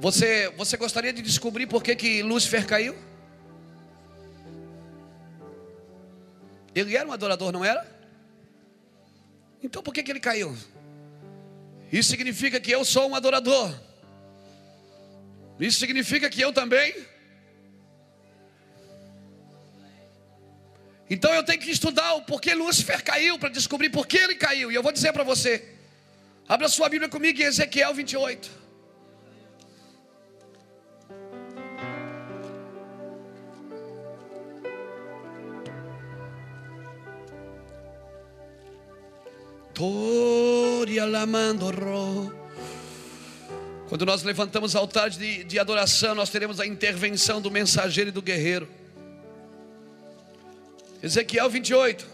Você, 0.00 0.50
você 0.56 0.76
gostaria 0.76 1.12
de 1.12 1.22
descobrir 1.22 1.66
por 1.66 1.82
que, 1.82 1.94
que 1.94 2.22
Lúcifer 2.22 2.66
caiu? 2.66 2.96
Ele 6.74 6.96
era 6.96 7.08
um 7.08 7.12
adorador, 7.12 7.52
não 7.52 7.64
era? 7.64 7.93
Então 9.64 9.82
por 9.82 9.94
que, 9.94 10.02
que 10.02 10.12
ele 10.12 10.20
caiu? 10.20 10.54
Isso 11.90 12.10
significa 12.10 12.60
que 12.60 12.70
eu 12.70 12.84
sou 12.84 13.08
um 13.08 13.14
adorador. 13.14 13.74
Isso 15.58 15.78
significa 15.78 16.28
que 16.28 16.42
eu 16.42 16.52
também. 16.52 16.94
Então 21.08 21.32
eu 21.32 21.42
tenho 21.42 21.60
que 21.60 21.70
estudar 21.70 22.12
o 22.14 22.22
porquê 22.22 22.54
Lúcifer 22.54 23.02
caiu 23.02 23.38
para 23.38 23.48
descobrir 23.48 23.88
por 23.88 24.06
que 24.06 24.18
ele 24.18 24.34
caiu. 24.34 24.70
E 24.70 24.74
eu 24.74 24.82
vou 24.82 24.92
dizer 24.92 25.14
para 25.14 25.24
você. 25.24 25.66
Abra 26.46 26.68
sua 26.68 26.90
Bíblia 26.90 27.08
comigo 27.08 27.40
em 27.40 27.44
Ezequiel 27.44 27.94
28. 27.94 28.63
Quando 43.88 44.06
nós 44.06 44.22
levantamos 44.22 44.76
altar 44.76 45.10
de, 45.10 45.42
de 45.42 45.58
adoração, 45.58 46.14
nós 46.14 46.30
teremos 46.30 46.60
a 46.60 46.66
intervenção 46.66 47.42
do 47.42 47.50
mensageiro 47.50 48.10
e 48.10 48.12
do 48.12 48.22
guerreiro. 48.22 48.68
Ezequiel 51.02 51.50
28. 51.50 52.06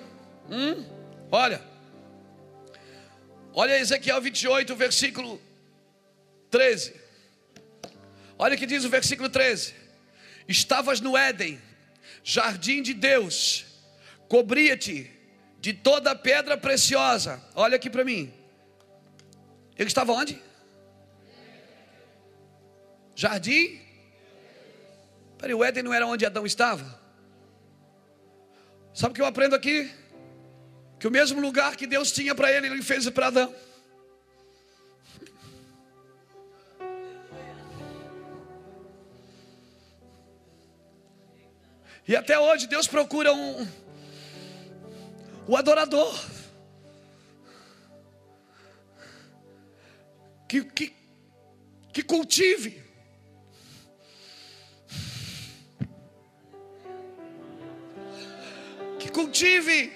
Hum? 0.50 0.84
Olha. 1.30 1.60
Olha 3.52 3.78
Ezequiel 3.78 4.20
28, 4.22 4.74
versículo 4.74 5.40
13. 6.50 6.94
Olha 8.38 8.54
o 8.54 8.58
que 8.58 8.66
diz 8.66 8.84
o 8.84 8.88
versículo 8.88 9.28
13: 9.28 9.74
Estavas 10.48 10.98
no 11.00 11.14
Éden, 11.14 11.60
jardim 12.24 12.80
de 12.82 12.94
Deus, 12.94 13.66
cobria-te 14.28 15.19
de 15.60 15.74
toda 15.74 16.14
pedra 16.14 16.56
preciosa. 16.56 17.40
Olha 17.54 17.76
aqui 17.76 17.90
para 17.90 18.04
mim. 18.04 18.32
Ele 19.76 19.88
estava 19.88 20.12
onde? 20.12 20.42
Jardim? 23.14 23.80
Peraí, 25.36 25.54
o 25.54 25.62
Éden 25.62 25.82
não 25.82 25.92
era 25.92 26.06
onde 26.06 26.24
Adão 26.24 26.46
estava? 26.46 26.98
Sabe 28.94 29.12
o 29.12 29.14
que 29.14 29.20
eu 29.20 29.26
aprendo 29.26 29.54
aqui? 29.54 29.90
Que 30.98 31.06
o 31.06 31.10
mesmo 31.10 31.40
lugar 31.40 31.76
que 31.76 31.86
Deus 31.86 32.10
tinha 32.10 32.34
para 32.34 32.50
ele, 32.50 32.66
ele 32.66 32.82
fez 32.82 33.08
para 33.10 33.28
Adão. 33.28 33.54
E 42.08 42.16
até 42.16 42.38
hoje 42.38 42.66
Deus 42.66 42.86
procura 42.86 43.32
um, 43.32 43.66
o 45.46 45.56
adorador. 45.56 46.14
Que, 50.48 50.64
que, 50.64 50.92
que 51.92 52.02
cultive. 52.02 52.82
Que 58.98 59.08
cultive. 59.10 59.92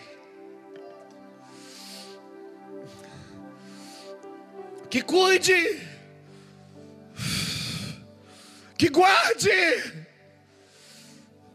Que 4.91 5.03
cuide. 5.03 5.89
Que 8.79 8.89
guarde. 8.89 10.07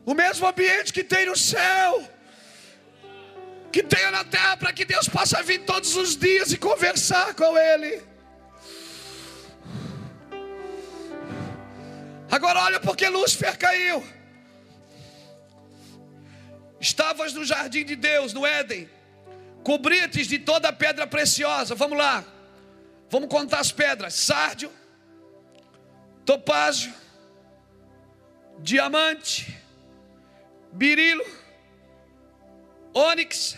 O 0.06 0.14
mesmo 0.14 0.46
ambiente 0.48 0.92
que 0.92 1.04
tem 1.04 1.26
no 1.26 1.38
céu 1.38 2.19
que 3.72 3.84
tenha 3.84 4.12
na 4.12 4.24
terra 4.24 4.58
para 4.58 4.74
que 4.74 4.86
Deus 4.86 5.08
possa 5.08 5.42
vir 5.44 5.60
todos 5.66 5.96
os 5.96 6.16
dias 6.16 6.52
e 6.52 6.58
conversar 6.58 7.34
com 7.36 7.58
Ele. 7.58 8.02
Agora 12.32 12.62
olha 12.62 12.80
porque 12.80 13.08
Lúcifer 13.10 13.58
caiu. 13.58 14.04
Estavas 16.80 17.34
no 17.34 17.44
jardim 17.44 17.84
de 17.84 17.96
Deus, 17.96 18.34
no 18.34 18.46
Éden. 18.46 18.90
Cobrites 19.64 20.28
de 20.28 20.40
toda 20.40 20.72
pedra 20.72 21.06
preciosa. 21.06 21.76
Vamos 21.76 21.98
lá. 21.98 22.24
Vamos 23.10 23.30
contar 23.30 23.60
as 23.60 23.72
pedras: 23.72 24.14
sárdio, 24.14 24.72
topázio, 26.24 26.94
diamante, 28.60 29.58
birilo, 30.72 31.26
ônix, 32.94 33.58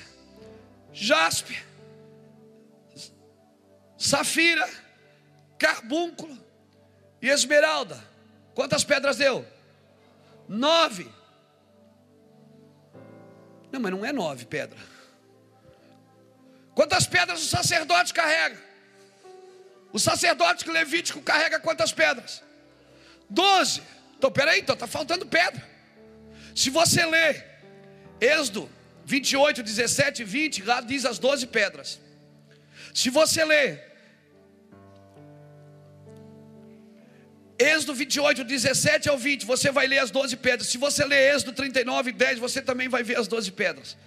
jaspe, 0.94 1.58
safira, 3.98 4.68
carbúnculo 5.58 6.38
e 7.22 7.30
esmeralda. 7.30 8.02
Quantas 8.54 8.84
pedras 8.84 9.18
deu? 9.18 9.46
Nove. 10.48 11.10
Não, 13.72 13.80
mas 13.80 13.92
não 13.92 14.06
é 14.06 14.12
nove 14.12 14.46
pedras. 14.46 14.82
Quantas 16.76 17.06
pedras 17.06 17.42
o 17.42 17.46
sacerdote 17.46 18.14
carrega? 18.14 18.62
O 19.94 20.00
sacerdote 20.00 20.70
levítico 20.70 21.22
carrega 21.22 21.60
quantas 21.60 21.92
pedras? 21.92 22.44
Doze. 23.30 23.82
Então, 24.18 24.32
peraí, 24.32 24.60
então 24.60 24.74
está 24.74 24.88
faltando 24.88 25.26
pedra. 25.26 25.68
Se 26.56 26.70
você 26.70 27.06
ler 27.06 27.52
Êxodo 28.20 28.70
28, 29.12 29.62
17 29.62 30.22
e 30.22 30.26
20, 30.26 30.64
lá 30.64 30.80
diz 30.80 31.06
as 31.06 31.20
doze 31.20 31.46
pedras. 31.46 32.00
Se 32.94 33.10
você 33.10 33.44
ler 33.44 33.92
Êxodo 37.60 37.94
28, 37.94 38.44
17 38.44 39.10
ao 39.10 39.18
20, 39.18 39.46
você 39.46 39.70
vai 39.70 39.86
ler 39.86 40.00
as 40.00 40.12
12 40.12 40.38
pedras. 40.38 40.68
Se 40.70 40.78
você 40.78 41.04
ler 41.04 41.36
Êxodo 41.36 41.52
39, 41.52 42.14
10, 42.14 42.40
você 42.40 42.62
também 42.62 42.88
vai 42.88 43.04
ver 43.04 43.18
as 43.20 43.28
12 43.28 43.52
pedras. 43.52 43.98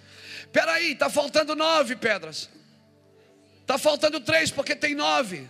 Espera 0.41 0.73
aí, 0.73 0.93
está 0.93 1.09
faltando 1.09 1.55
nove 1.55 1.95
pedras. 1.95 2.49
Está 3.61 3.77
faltando 3.77 4.19
três, 4.19 4.49
porque 4.49 4.75
tem 4.75 4.95
nove. 4.95 5.47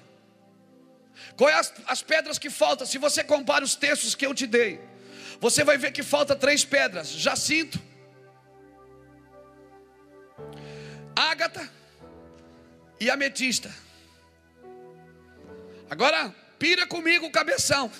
Quais 1.37 1.55
as, 1.61 1.73
as 1.87 2.01
pedras 2.03 2.37
que 2.37 2.49
faltam? 2.49 2.85
Se 2.85 2.97
você 2.97 3.23
compara 3.23 3.63
os 3.63 3.75
textos 3.75 4.15
que 4.15 4.25
eu 4.25 4.33
te 4.35 4.45
dei, 4.45 4.79
você 5.39 5.63
vai 5.63 5.77
ver 5.77 5.91
que 5.91 6.03
falta 6.03 6.35
três 6.35 6.63
pedras: 6.65 7.09
jacinto, 7.09 7.79
ágata 11.15 11.69
e 12.99 13.09
ametista. 13.09 13.73
Agora, 15.89 16.33
Pira 16.57 16.87
comigo 16.87 17.25
o 17.25 17.31
cabeção. 17.31 17.91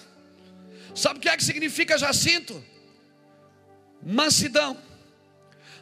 Sabe 0.93 1.19
o 1.19 1.21
que 1.21 1.29
é 1.29 1.35
que 1.35 1.43
significa 1.43 1.97
jacinto? 1.97 2.63
Mansidão. 4.01 4.81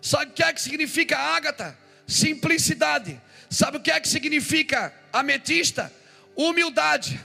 Sabe 0.01 0.31
o 0.31 0.33
que 0.33 0.43
é 0.43 0.51
que 0.51 0.61
significa 0.61 1.17
ágata? 1.17 1.77
Simplicidade. 2.07 3.21
Sabe 3.49 3.77
o 3.77 3.79
que 3.79 3.91
é 3.91 3.99
que 3.99 4.07
significa 4.07 4.93
ametista? 5.11 5.93
Humildade. 6.35 7.23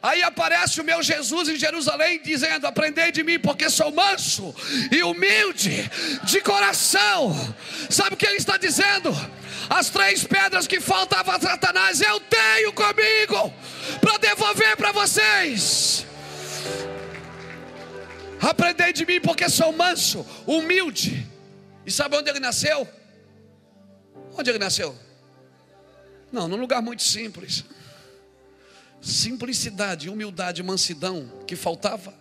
Aí 0.00 0.22
aparece 0.22 0.80
o 0.80 0.84
meu 0.84 1.02
Jesus 1.02 1.48
em 1.48 1.56
Jerusalém 1.56 2.20
dizendo: 2.22 2.66
Aprendei 2.66 3.10
de 3.10 3.24
mim, 3.24 3.38
porque 3.38 3.68
sou 3.68 3.90
manso 3.90 4.54
e 4.92 5.02
humilde 5.02 5.90
de 6.24 6.40
coração. 6.40 7.34
Sabe 7.90 8.14
o 8.14 8.16
que 8.16 8.26
ele 8.26 8.36
está 8.36 8.56
dizendo? 8.56 9.10
As 9.68 9.90
três 9.90 10.24
pedras 10.24 10.66
que 10.66 10.80
faltavam 10.80 11.34
a 11.34 11.40
Satanás, 11.40 12.00
eu 12.00 12.20
tenho 12.20 12.72
comigo 12.72 13.52
para 14.00 14.18
devolver 14.18 14.76
para 14.76 14.92
vocês. 14.92 16.06
Aprendei 18.40 18.92
de 18.92 19.04
mim, 19.04 19.20
porque 19.20 19.48
sou 19.48 19.72
manso, 19.72 20.24
humilde. 20.46 21.26
E 21.84 21.90
sabe 21.90 22.16
onde 22.16 22.30
ele 22.30 22.38
nasceu? 22.38 22.88
Onde 24.36 24.48
ele 24.48 24.58
nasceu? 24.58 24.96
Não, 26.30 26.46
num 26.46 26.56
lugar 26.56 26.80
muito 26.80 27.02
simples. 27.02 27.64
Simplicidade, 29.00 30.08
humildade, 30.08 30.62
mansidão 30.62 31.44
que 31.46 31.56
faltava 31.56 32.14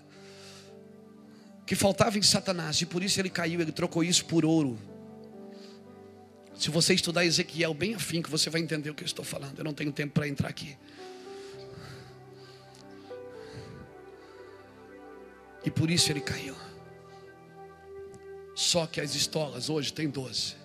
que 1.67 1.75
faltava 1.75 2.17
em 2.17 2.21
Satanás, 2.21 2.81
e 2.81 2.85
por 2.85 3.03
isso 3.03 3.19
ele 3.19 3.29
caiu, 3.29 3.59
ele 3.59 3.73
trocou 3.73 4.01
isso 4.01 4.23
por 4.23 4.45
ouro. 4.45 4.79
Se 6.55 6.71
você 6.71 6.93
estudar 6.93 7.25
Ezequiel 7.25 7.73
bem 7.73 7.93
afim, 7.93 8.21
que 8.21 8.29
você 8.29 8.49
vai 8.49 8.61
entender 8.61 8.89
o 8.89 8.95
que 8.95 9.03
eu 9.03 9.05
estou 9.05 9.25
falando. 9.25 9.59
Eu 9.59 9.65
não 9.65 9.73
tenho 9.73 9.91
tempo 9.91 10.13
para 10.13 10.29
entrar 10.29 10.47
aqui. 10.47 10.77
E 15.63 15.69
por 15.69 15.91
isso 15.91 16.09
ele 16.09 16.21
caiu. 16.21 16.55
Só 18.55 18.87
que 18.87 19.01
as 19.01 19.13
estolas 19.13 19.69
hoje 19.69 19.91
tem 19.91 20.09
12. 20.09 20.55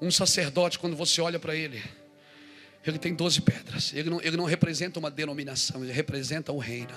Um 0.00 0.10
sacerdote, 0.10 0.78
quando 0.78 0.96
você 0.96 1.20
olha 1.20 1.40
para 1.40 1.54
ele, 1.54 1.82
ele 2.86 2.98
tem 2.98 3.14
12 3.14 3.40
pedras. 3.42 3.92
Ele 3.94 4.10
não, 4.10 4.20
ele 4.20 4.36
não 4.36 4.44
representa 4.44 4.98
uma 4.98 5.10
denominação, 5.10 5.82
ele 5.84 5.92
representa 5.92 6.52
o 6.52 6.58
reino. 6.58 6.94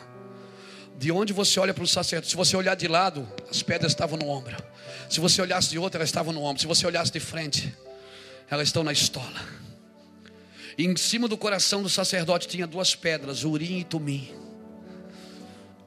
De 0.97 1.11
onde 1.11 1.33
você 1.33 1.59
olha 1.59 1.73
para 1.73 1.83
o 1.83 1.87
sacerdote, 1.87 2.29
se 2.29 2.35
você 2.35 2.55
olhar 2.55 2.75
de 2.75 2.87
lado, 2.87 3.27
as 3.49 3.61
pedras 3.63 3.91
estavam 3.91 4.17
no 4.17 4.27
ombro. 4.27 4.55
Se 5.09 5.19
você 5.19 5.41
olhasse 5.41 5.69
de 5.69 5.77
outro, 5.77 5.97
elas 5.97 6.09
estavam 6.09 6.31
no 6.31 6.41
ombro. 6.41 6.61
Se 6.61 6.67
você 6.67 6.85
olhasse 6.85 7.11
de 7.11 7.19
frente, 7.19 7.73
elas 8.49 8.69
estão 8.69 8.83
na 8.83 8.91
estola. 8.91 9.41
E 10.77 10.85
em 10.85 10.95
cima 10.95 11.27
do 11.27 11.37
coração 11.37 11.83
do 11.83 11.89
sacerdote 11.89 12.47
tinha 12.47 12.65
duas 12.65 12.95
pedras, 12.95 13.43
Urim 13.43 13.79
e 13.79 13.83
Tumim. 13.83 14.31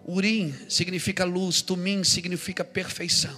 Urim 0.06 0.54
significa 0.68 1.24
luz, 1.24 1.62
Tumim 1.62 2.04
significa 2.04 2.64
perfeição. 2.64 3.36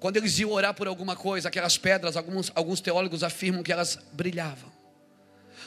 Quando 0.00 0.16
eles 0.16 0.38
iam 0.40 0.50
orar 0.50 0.74
por 0.74 0.88
alguma 0.88 1.14
coisa, 1.14 1.48
aquelas 1.48 1.78
pedras, 1.78 2.16
alguns, 2.16 2.50
alguns 2.56 2.80
teólogos 2.80 3.22
afirmam 3.22 3.62
que 3.62 3.72
elas 3.72 3.98
brilhavam. 4.12 4.71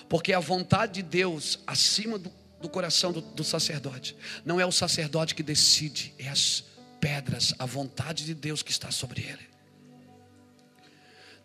Porque 0.07 0.33
a 0.33 0.39
vontade 0.39 0.93
de 0.93 1.03
Deus 1.03 1.59
acima 1.65 2.17
do, 2.17 2.31
do 2.61 2.69
coração 2.69 3.11
do, 3.11 3.21
do 3.21 3.43
sacerdote. 3.43 4.15
Não 4.43 4.59
é 4.59 4.65
o 4.65 4.71
sacerdote 4.71 5.33
que 5.33 5.43
decide, 5.43 6.13
é 6.17 6.29
as 6.29 6.63
pedras, 6.99 7.53
a 7.59 7.65
vontade 7.65 8.25
de 8.25 8.33
Deus 8.33 8.61
que 8.61 8.71
está 8.71 8.91
sobre 8.91 9.21
ele. 9.21 9.49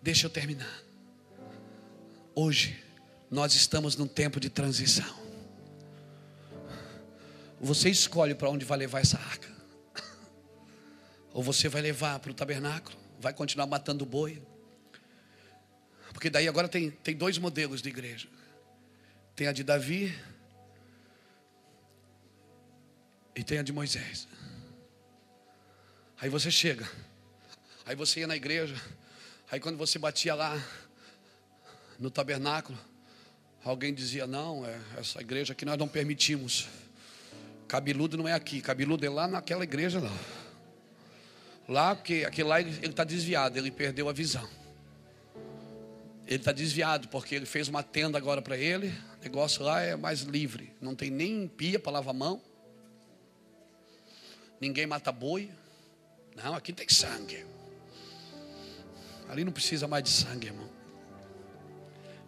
Deixa 0.02 0.26
eu 0.26 0.30
terminar. 0.30 0.82
Hoje, 2.34 2.82
nós 3.30 3.54
estamos 3.54 3.96
num 3.96 4.06
tempo 4.06 4.40
de 4.40 4.48
transição. 4.48 5.20
Você 7.60 7.90
escolhe 7.90 8.34
para 8.34 8.48
onde 8.48 8.64
vai 8.64 8.78
levar 8.78 9.00
essa 9.00 9.18
arca. 9.18 9.48
Ou 11.34 11.42
você 11.42 11.68
vai 11.68 11.82
levar 11.82 12.18
para 12.18 12.30
o 12.30 12.34
tabernáculo, 12.34 12.96
vai 13.18 13.34
continuar 13.34 13.66
matando 13.66 14.06
boi. 14.06 14.42
Porque 16.12 16.30
daí 16.30 16.48
agora 16.48 16.68
tem, 16.68 16.90
tem 16.90 17.14
dois 17.14 17.36
modelos 17.36 17.82
de 17.82 17.90
igreja. 17.90 18.28
Tem 19.40 19.48
a 19.48 19.52
de 19.52 19.64
Davi 19.64 20.14
e 23.34 23.42
tem 23.42 23.58
a 23.58 23.62
de 23.62 23.72
Moisés. 23.72 24.28
Aí 26.20 26.28
você 26.28 26.50
chega, 26.50 26.86
aí 27.86 27.96
você 27.96 28.20
ia 28.20 28.26
na 28.26 28.36
igreja, 28.36 28.78
aí 29.50 29.58
quando 29.58 29.78
você 29.78 29.98
batia 29.98 30.34
lá 30.34 30.62
no 31.98 32.10
tabernáculo, 32.10 32.78
alguém 33.64 33.94
dizia: 33.94 34.26
Não, 34.26 34.66
é, 34.66 34.78
essa 34.98 35.22
igreja 35.22 35.54
aqui 35.54 35.64
nós 35.64 35.78
não 35.78 35.88
permitimos. 35.88 36.68
Cabeludo 37.66 38.18
não 38.18 38.28
é 38.28 38.34
aqui, 38.34 38.60
cabeludo 38.60 39.06
é 39.06 39.08
lá 39.08 39.26
naquela 39.26 39.64
igreja 39.64 40.02
não. 40.02 40.18
Lá, 41.66 41.96
porque 41.96 42.26
aquele 42.28 42.46
lá 42.46 42.60
ele 42.60 42.88
está 42.88 43.04
desviado, 43.04 43.56
ele 43.56 43.70
perdeu 43.70 44.06
a 44.06 44.12
visão. 44.12 44.46
Ele 46.26 46.36
está 46.36 46.52
desviado, 46.52 47.08
porque 47.08 47.34
ele 47.34 47.46
fez 47.46 47.68
uma 47.68 47.82
tenda 47.82 48.18
agora 48.18 48.42
para 48.42 48.58
ele. 48.58 48.94
O 49.20 49.22
negócio 49.22 49.62
lá 49.62 49.82
é 49.82 49.94
mais 49.94 50.22
livre. 50.22 50.72
Não 50.80 50.94
tem 50.94 51.10
nem 51.10 51.46
pia 51.46 51.78
para 51.78 51.92
lavar 51.92 52.14
a 52.14 52.18
mão. 52.18 52.42
Ninguém 54.58 54.86
mata 54.86 55.12
boi. 55.12 55.50
Não, 56.34 56.54
aqui 56.54 56.72
tem 56.72 56.88
sangue. 56.88 57.44
Ali 59.28 59.44
não 59.44 59.52
precisa 59.52 59.86
mais 59.86 60.02
de 60.02 60.10
sangue, 60.10 60.46
irmão. 60.46 60.68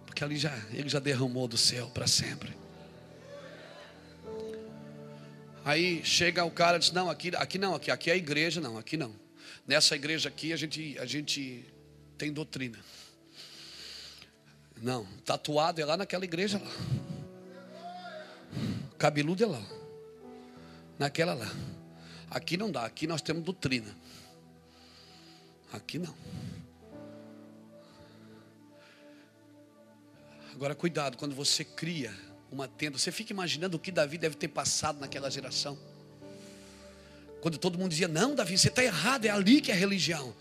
Porque 0.04 0.22
ali 0.22 0.36
já, 0.36 0.54
ele 0.70 0.88
já 0.88 0.98
derramou 0.98 1.48
do 1.48 1.56
céu 1.56 1.88
para 1.88 2.06
sempre. 2.06 2.54
Aí 5.64 6.04
chega 6.04 6.44
o 6.44 6.50
cara 6.50 6.76
e 6.76 6.80
diz: 6.80 6.92
Não, 6.92 7.08
aqui, 7.08 7.32
aqui 7.34 7.58
não, 7.58 7.74
aqui, 7.74 7.90
aqui 7.90 8.10
é 8.10 8.12
a 8.12 8.16
igreja, 8.16 8.60
não, 8.60 8.76
aqui 8.76 8.98
não. 8.98 9.14
Nessa 9.66 9.96
igreja 9.96 10.28
aqui 10.28 10.52
a 10.52 10.56
gente, 10.56 10.98
a 10.98 11.06
gente 11.06 11.64
tem 12.18 12.30
doutrina. 12.32 12.78
Não, 14.82 15.06
tatuado 15.24 15.80
é 15.80 15.84
lá 15.84 15.96
naquela 15.96 16.24
igreja 16.24 16.58
lá. 16.58 16.70
Cabeludo 18.98 19.44
é 19.44 19.46
lá. 19.46 19.62
Naquela 20.98 21.34
lá. 21.34 21.48
Aqui 22.28 22.56
não 22.56 22.68
dá, 22.68 22.84
aqui 22.84 23.06
nós 23.06 23.22
temos 23.22 23.44
doutrina. 23.44 23.96
Aqui 25.72 26.00
não. 26.00 26.12
Agora, 30.52 30.74
cuidado, 30.74 31.16
quando 31.16 31.34
você 31.34 31.64
cria 31.64 32.12
uma 32.50 32.66
tenda, 32.66 32.98
você 32.98 33.12
fica 33.12 33.32
imaginando 33.32 33.76
o 33.76 33.80
que 33.80 33.92
Davi 33.92 34.18
deve 34.18 34.34
ter 34.34 34.48
passado 34.48 34.98
naquela 34.98 35.30
geração. 35.30 35.78
Quando 37.40 37.56
todo 37.56 37.78
mundo 37.78 37.90
dizia, 37.90 38.08
não, 38.08 38.34
Davi, 38.34 38.58
você 38.58 38.68
está 38.68 38.82
errado, 38.82 39.26
é 39.26 39.30
ali 39.30 39.60
que 39.60 39.70
é 39.70 39.74
religião. 39.74 40.34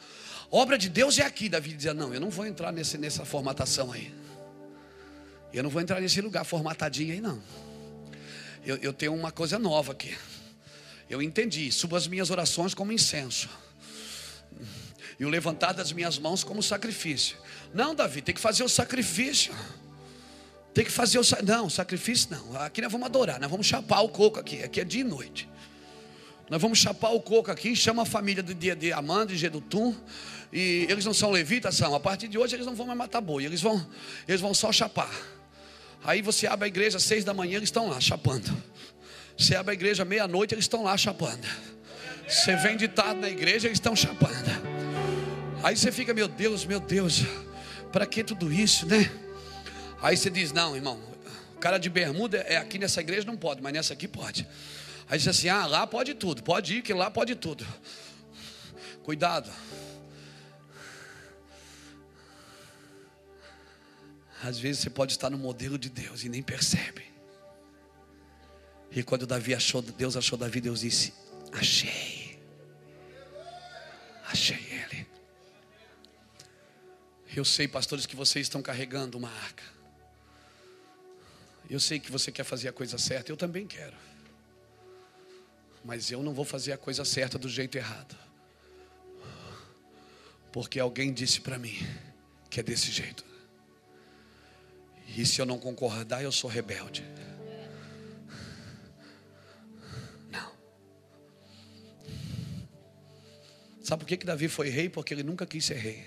Obra 0.50 0.78
de 0.78 0.90
Deus 0.90 1.20
é 1.20 1.26
aqui. 1.26 1.48
Davi 1.48 1.74
dizia, 1.74 1.94
não, 1.94 2.12
eu 2.14 2.20
não 2.20 2.30
vou 2.32 2.46
entrar 2.46 2.72
nesse, 2.72 2.98
nessa 2.98 3.24
formatação 3.24 3.92
aí. 3.92 4.21
Eu 5.54 5.64
não 5.64 5.70
vou 5.70 5.82
entrar 5.82 6.00
nesse 6.00 6.22
lugar 6.22 6.46
formatadinho 6.46 7.14
aí, 7.14 7.22
não. 7.22 7.42
Eu, 8.66 8.78
eu 8.78 8.94
tenho 8.94 9.14
uma 9.14 9.32
coisa 9.32 9.60
nova 9.60 9.92
aqui. 9.92 10.16
Eu 11.10 11.22
entendi, 11.22 11.72
subo 11.72 11.96
as 11.96 12.08
minhas 12.08 12.30
orações 12.30 12.74
como 12.74 12.92
incenso. 12.92 13.50
E 15.20 15.26
o 15.26 15.30
levantar 15.30 15.74
das 15.74 15.92
minhas 15.92 16.18
mãos 16.18 16.44
como 16.44 16.64
sacrifício. 16.64 17.38
Não, 17.74 17.94
Davi, 17.94 18.22
tem 18.22 18.34
que 18.34 18.40
fazer 18.40 18.64
o 18.64 18.70
sacrifício. 18.70 19.54
Tem 20.74 20.86
que 20.86 20.92
fazer 20.92 21.20
o 21.20 21.24
não, 21.44 21.70
sacrifício 21.70 22.30
não. 22.32 22.62
Aqui 22.62 22.82
nós 22.82 22.92
vamos 22.92 23.06
adorar, 23.06 23.40
nós 23.40 23.52
vamos 23.52 23.68
chapar 23.68 24.02
o 24.02 24.10
coco 24.10 24.40
aqui. 24.40 24.64
Aqui 24.64 24.80
é 24.80 24.86
dia 24.86 25.02
e 25.02 25.04
noite. 25.04 25.50
Nós 26.50 26.62
vamos 26.62 26.80
chapar 26.80 27.12
o 27.12 27.22
coco 27.22 27.52
aqui, 27.52 27.76
chama 27.76 28.04
a 28.04 28.06
família 28.06 28.42
do 28.42 28.56
dia 28.56 28.76
de 28.76 28.94
Amanda 28.94 29.34
e 29.34 29.38
Gedutum. 29.38 29.96
E 30.52 30.86
eles 30.90 31.06
não 31.06 31.14
são 31.14 31.30
levitas, 31.30 31.76
são. 31.76 31.94
A 31.94 32.00
partir 32.00 32.28
de 32.28 32.38
hoje 32.38 32.56
eles 32.56 32.66
não 32.66 32.76
vão 32.76 32.88
mais 32.88 32.98
matar 32.98 33.22
boi, 33.22 33.44
eles 33.44 33.62
vão, 33.62 33.86
eles 34.28 34.40
vão 34.40 34.54
só 34.54 34.72
chapar. 34.72 35.12
Aí 36.04 36.22
você 36.22 36.48
abre 36.48 36.66
a 36.66 36.68
igreja 36.68 36.98
às 36.98 37.04
seis 37.04 37.24
da 37.24 37.34
manhã, 37.34 37.58
eles 37.58 37.68
estão 37.68 37.90
lá 37.90 38.00
chapando. 38.00 38.52
Você 39.38 39.56
abre 39.56 39.72
a 39.72 39.74
igreja 39.74 40.04
meia-noite, 40.04 40.54
eles 40.54 40.66
estão 40.66 40.84
lá 40.84 40.98
chapando. 40.98 41.48
Você 42.28 42.56
vem 42.56 42.78
de 42.78 42.88
tarde 42.88 43.22
na 43.22 43.30
igreja, 43.30 43.68
eles 43.68 43.78
estão 43.78 43.96
chapando. 43.96 44.50
Aí 45.64 45.76
você 45.76 45.92
fica, 45.92 46.14
meu 46.14 46.28
Deus, 46.28 46.66
meu 46.66 46.80
Deus, 46.80 47.24
para 47.92 48.06
que 48.06 48.24
tudo 48.24 48.52
isso, 48.52 48.86
né? 48.86 49.12
Aí 50.02 50.18
você 50.18 50.30
diz: 50.30 50.52
Não, 50.52 50.76
irmão, 50.76 51.00
o 51.56 51.60
cara 51.60 51.78
de 51.78 51.90
bermuda 51.90 52.38
é 52.40 52.58
aqui 52.58 52.80
nessa 52.80 53.02
igreja 53.02 53.28
não 53.28 53.38
pode, 53.38 53.62
mas 53.62 53.74
nessa 53.74 53.94
aqui 53.94 54.08
pode. 54.08 54.48
Aí 55.10 55.18
diz 55.18 55.28
assim: 55.28 55.50
Ah, 55.50 55.68
lá 55.68 55.86
pode 55.86 56.14
tudo, 56.16 56.42
pode 56.42 56.78
ir, 56.78 56.82
que 56.82 56.94
lá 56.94 57.12
pode 57.12 57.36
tudo. 57.36 57.66
Cuidado. 59.04 59.52
Às 64.44 64.58
vezes 64.58 64.82
você 64.82 64.90
pode 64.90 65.14
estar 65.14 65.30
no 65.30 65.38
modelo 65.38 65.78
de 65.78 65.90
Deus 65.90 66.24
e 66.24 66.30
nem 66.30 66.42
percebe. 66.42 67.12
E 68.90 69.04
quando 69.04 69.28
Davi 69.28 69.54
achou, 69.54 69.82
Deus 69.82 70.18
achou 70.18 70.38
Davi, 70.38 70.60
Deus 70.60 70.82
disse: 70.82 71.14
Achei. 71.52 72.42
Achei 74.26 74.58
ele. 74.58 75.08
Eu 77.36 77.46
sei, 77.46 77.68
pastores, 77.68 78.06
que 78.06 78.16
vocês 78.16 78.48
estão 78.48 78.62
carregando 78.62 79.18
uma 79.18 79.30
arca. 79.30 79.64
Eu 81.70 81.80
sei 81.80 82.00
que 82.00 82.12
você 82.12 82.32
quer 82.32 82.44
fazer 82.44 82.68
a 82.68 82.74
coisa 82.74 82.98
certa, 82.98 83.32
eu 83.32 83.38
também 83.38 83.66
quero. 83.66 83.96
Mas 85.86 86.12
eu 86.12 86.22
não 86.22 86.34
vou 86.34 86.44
fazer 86.44 86.74
a 86.74 86.78
coisa 86.78 87.06
certa 87.06 87.38
do 87.38 87.48
jeito 87.48 87.78
errado. 87.78 88.18
Porque 90.52 90.80
alguém 90.80 91.14
disse 91.14 91.40
para 91.40 91.58
mim 91.58 91.78
que 92.50 92.60
é 92.60 92.64
desse 92.64 92.92
jeito. 92.92 93.31
E 95.16 95.26
se 95.26 95.42
eu 95.42 95.46
não 95.46 95.60
concordar, 95.60 96.24
eu 96.24 96.32
sou 96.32 96.50
rebelde. 96.50 97.04
Não. 100.30 100.52
Sabe 103.84 104.04
por 104.04 104.08
que, 104.08 104.18
que 104.18 104.26
Davi 104.26 104.48
foi 104.48 104.70
rei? 104.70 104.90
Porque 104.90 105.14
ele 105.14 105.24
nunca 105.24 105.46
quis 105.46 105.66
ser 105.66 105.78
rei. 105.78 106.06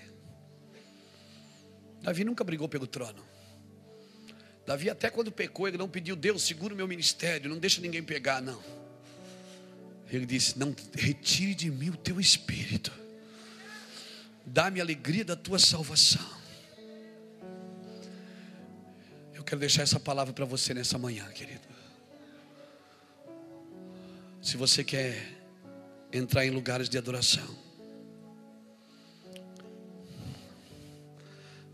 Davi 2.02 2.24
nunca 2.24 2.42
brigou 2.42 2.68
pelo 2.68 2.86
trono. 2.86 3.24
Davi, 4.66 4.88
até 4.88 5.10
quando 5.10 5.30
pecou, 5.30 5.68
ele 5.68 5.76
não 5.76 5.88
pediu, 5.88 6.16
Deus, 6.16 6.42
segura 6.42 6.72
o 6.72 6.76
meu 6.76 6.88
ministério, 6.88 7.50
não 7.50 7.58
deixa 7.58 7.80
ninguém 7.82 8.02
pegar, 8.02 8.40
não. 8.40 8.62
Ele 10.10 10.24
disse: 10.24 10.58
Não, 10.58 10.74
retire 10.94 11.54
de 11.54 11.70
mim 11.70 11.90
o 11.90 11.96
teu 11.96 12.18
espírito, 12.18 12.92
dá-me 14.46 14.80
a 14.80 14.82
alegria 14.82 15.24
da 15.24 15.36
tua 15.36 15.58
salvação. 15.58 16.43
Quero 19.54 19.60
deixar 19.60 19.82
essa 19.82 20.00
palavra 20.00 20.32
para 20.34 20.44
você 20.44 20.74
nessa 20.74 20.98
manhã, 20.98 21.24
querido. 21.30 21.68
Se 24.42 24.56
você 24.56 24.82
quer 24.82 25.32
entrar 26.12 26.44
em 26.44 26.50
lugares 26.50 26.88
de 26.88 26.98
adoração, 26.98 27.56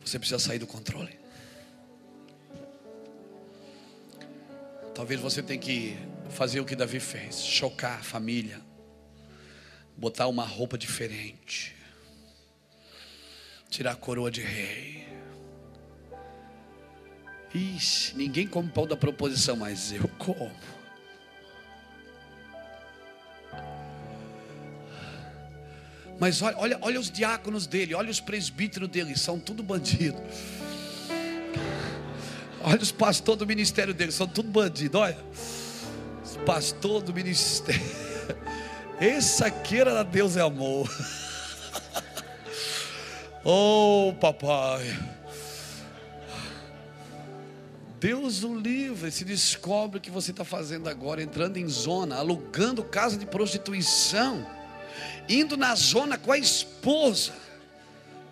você 0.04 0.18
precisa 0.18 0.38
sair 0.38 0.58
do 0.58 0.66
controle. 0.66 1.18
Talvez 4.94 5.18
você 5.18 5.42
tenha 5.42 5.58
que 5.58 5.96
fazer 6.28 6.60
o 6.60 6.66
que 6.66 6.76
Davi 6.76 7.00
fez, 7.00 7.42
chocar 7.42 8.00
a 8.00 8.02
família, 8.02 8.60
botar 9.96 10.26
uma 10.26 10.44
roupa 10.44 10.76
diferente, 10.76 11.74
tirar 13.70 13.92
a 13.92 13.96
coroa 13.96 14.30
de 14.30 14.42
rei. 14.42 15.09
Ixi, 17.54 18.16
ninguém 18.16 18.46
come 18.46 18.68
pão 18.68 18.86
da 18.86 18.96
proposição, 18.96 19.56
mas 19.56 19.92
eu 19.92 20.08
como. 20.18 20.52
Mas 26.18 26.42
olha, 26.42 26.56
olha, 26.58 26.78
olha 26.82 27.00
os 27.00 27.10
diáconos 27.10 27.66
dele, 27.66 27.94
olha 27.94 28.10
os 28.10 28.20
presbíteros 28.20 28.88
dele, 28.88 29.16
são 29.16 29.40
tudo 29.40 29.62
bandido. 29.62 30.20
Olha 32.62 32.80
os 32.80 32.92
pastores 32.92 33.38
do 33.38 33.46
ministério 33.46 33.94
dele, 33.94 34.12
são 34.12 34.28
tudo 34.28 34.50
bandido, 34.50 34.98
olha. 34.98 35.16
Os 36.22 36.36
pastores 36.44 37.04
do 37.04 37.14
ministério. 37.14 37.80
Esse 39.00 39.42
aqui 39.42 39.80
era 39.80 40.04
Deus 40.04 40.36
é 40.36 40.42
amor. 40.42 40.88
Oh, 43.42 44.14
papai. 44.20 44.94
Deus 48.00 48.42
o 48.42 48.54
livre, 48.54 49.10
se 49.10 49.26
descobre 49.26 49.98
o 49.98 50.00
que 50.00 50.10
você 50.10 50.30
está 50.30 50.42
fazendo 50.42 50.88
agora, 50.88 51.22
entrando 51.22 51.58
em 51.58 51.68
zona, 51.68 52.16
alugando 52.16 52.82
casa 52.82 53.18
de 53.18 53.26
prostituição, 53.26 54.46
indo 55.28 55.54
na 55.54 55.74
zona 55.74 56.16
com 56.16 56.32
a 56.32 56.38
esposa, 56.38 57.34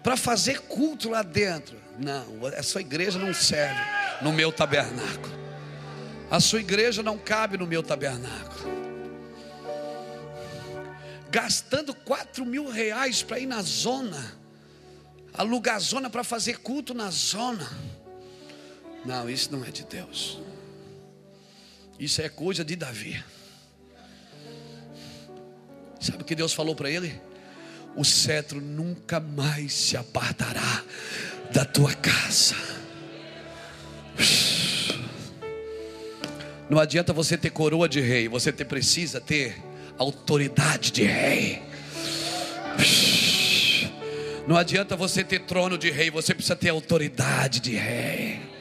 para 0.03 0.16
fazer 0.16 0.62
culto 0.62 1.11
lá 1.11 1.23
dentro. 1.23 1.77
Não, 1.99 2.49
essa 2.49 2.81
igreja 2.81 3.19
não 3.19 3.35
serve 3.35 3.78
no 4.23 4.32
meu 4.32 4.51
tabernáculo. 4.51 5.36
A 6.31 6.40
sua 6.40 6.61
igreja 6.61 7.03
não 7.03 7.19
cabe 7.19 7.59
no 7.59 7.66
meu 7.66 7.82
tabernáculo. 7.82 8.78
Gastando 11.31 11.95
quatro 11.95 12.47
mil 12.47 12.70
reais 12.70 13.23
para 13.23 13.39
ir 13.39 13.47
na 13.47 13.61
zona, 13.61 14.35
alugar 15.35 15.77
a 15.77 15.78
zona 15.78 16.09
para 16.09 16.24
fazer 16.24 16.61
culto 16.61 16.95
na 16.95 17.11
zona. 17.11 17.69
Não, 19.09 19.31
isso 19.31 19.51
não 19.51 19.65
é 19.65 19.71
de 19.71 19.85
Deus. 19.85 20.39
Isso 21.99 22.21
é 22.21 22.29
coisa 22.29 22.63
de 22.63 22.77
Davi. 22.77 23.25
Sabe 25.99 26.21
o 26.21 26.27
que 26.27 26.35
Deus 26.35 26.53
falou 26.53 26.77
para 26.77 26.91
ele? 26.91 27.19
O 27.97 28.05
cetro 28.05 28.61
nunca 28.61 29.19
mais 29.19 29.73
se 29.73 29.97
apartará 29.97 30.85
da 31.51 31.65
tua 31.65 31.95
casa. 31.95 32.55
Não 36.69 36.79
adianta 36.79 37.11
você 37.15 37.39
ter 37.39 37.49
coroa 37.49 37.89
de 37.89 38.03
rei, 38.03 38.29
você 38.29 38.53
precisa 38.53 39.23
ter 39.23 39.57
autoridade 39.97 40.91
de 40.91 41.05
rei. 41.05 41.63
Não 44.47 44.55
adianta 44.55 44.95
você 44.95 45.25
ter 45.25 45.47
trono 45.47 45.79
de 45.79 45.91
rei, 45.91 46.11
você 46.11 46.35
precisa 46.35 46.55
ter 46.55 46.69
autoridade 46.69 47.59
de 47.61 47.75
rei. 47.75 48.58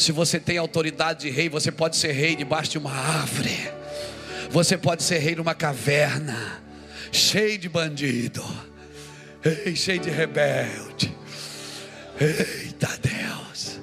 Se 0.00 0.12
você 0.12 0.40
tem 0.40 0.56
autoridade 0.56 1.28
de 1.28 1.30
rei, 1.30 1.50
você 1.50 1.70
pode 1.70 1.94
ser 1.94 2.12
rei 2.12 2.34
debaixo 2.34 2.70
de 2.70 2.78
uma 2.78 2.90
árvore. 2.90 3.70
Você 4.50 4.78
pode 4.78 5.02
ser 5.02 5.18
rei 5.18 5.36
numa 5.36 5.54
caverna, 5.54 6.62
cheio 7.12 7.58
de 7.58 7.68
bandido, 7.68 8.42
cheio 9.76 10.00
de 10.00 10.08
rebelde. 10.08 11.14
Eita 12.18 12.88
Deus. 12.96 13.78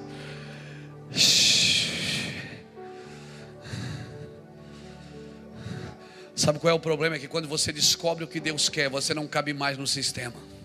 Sabe 6.34 6.58
qual 6.58 6.72
é 6.72 6.74
o 6.74 6.80
problema? 6.80 7.14
É 7.14 7.20
que 7.20 7.28
quando 7.28 7.46
você 7.46 7.72
descobre 7.72 8.24
o 8.24 8.26
que 8.26 8.40
Deus 8.40 8.68
quer, 8.68 8.90
você 8.90 9.14
não 9.14 9.28
cabe 9.28 9.52
mais 9.52 9.78
no 9.78 9.86
sistema. 9.86 10.57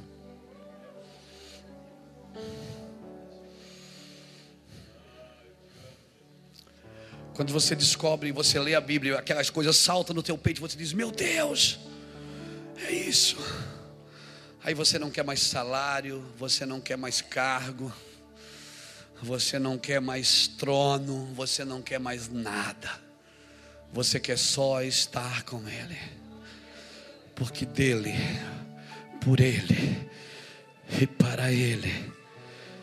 Quando 7.34 7.52
você 7.52 7.76
descobre, 7.76 8.32
você 8.32 8.60
lê 8.60 8.76
a 8.76 8.82
Bíblia, 8.82 9.18
aquelas 9.18 9.50
coisas 9.50 9.76
saltam 9.76 10.16
no 10.16 10.22
teu 10.22 10.38
peito, 10.38 10.62
você 10.62 10.78
diz: 10.78 10.94
Meu 10.94 11.12
Deus, 11.12 11.80
é 12.88 12.92
isso. 12.92 13.38
Aí 14.64 14.74
você 14.74 14.98
não 14.98 15.12
quer 15.12 15.24
mais 15.24 15.42
salário, 15.42 16.24
você 16.38 16.66
não 16.66 16.80
quer 16.80 16.98
mais 16.98 17.22
cargo, 17.22 17.92
Você 19.24 19.58
não 19.58 19.78
quer 19.78 20.02
mais 20.02 20.50
trono, 20.50 21.34
você 21.34 21.64
não 21.64 21.82
quer 21.82 21.98
mais 21.98 22.28
nada. 22.30 22.92
Você 23.94 24.20
quer 24.20 24.38
só 24.38 24.82
estar 24.84 25.44
com 25.44 25.66
Ele. 25.68 25.98
Porque 27.34 27.66
dele, 27.66 28.14
por 29.22 29.40
Ele 29.40 30.10
e 31.02 31.08
para 31.08 31.54
Ele 31.54 32.12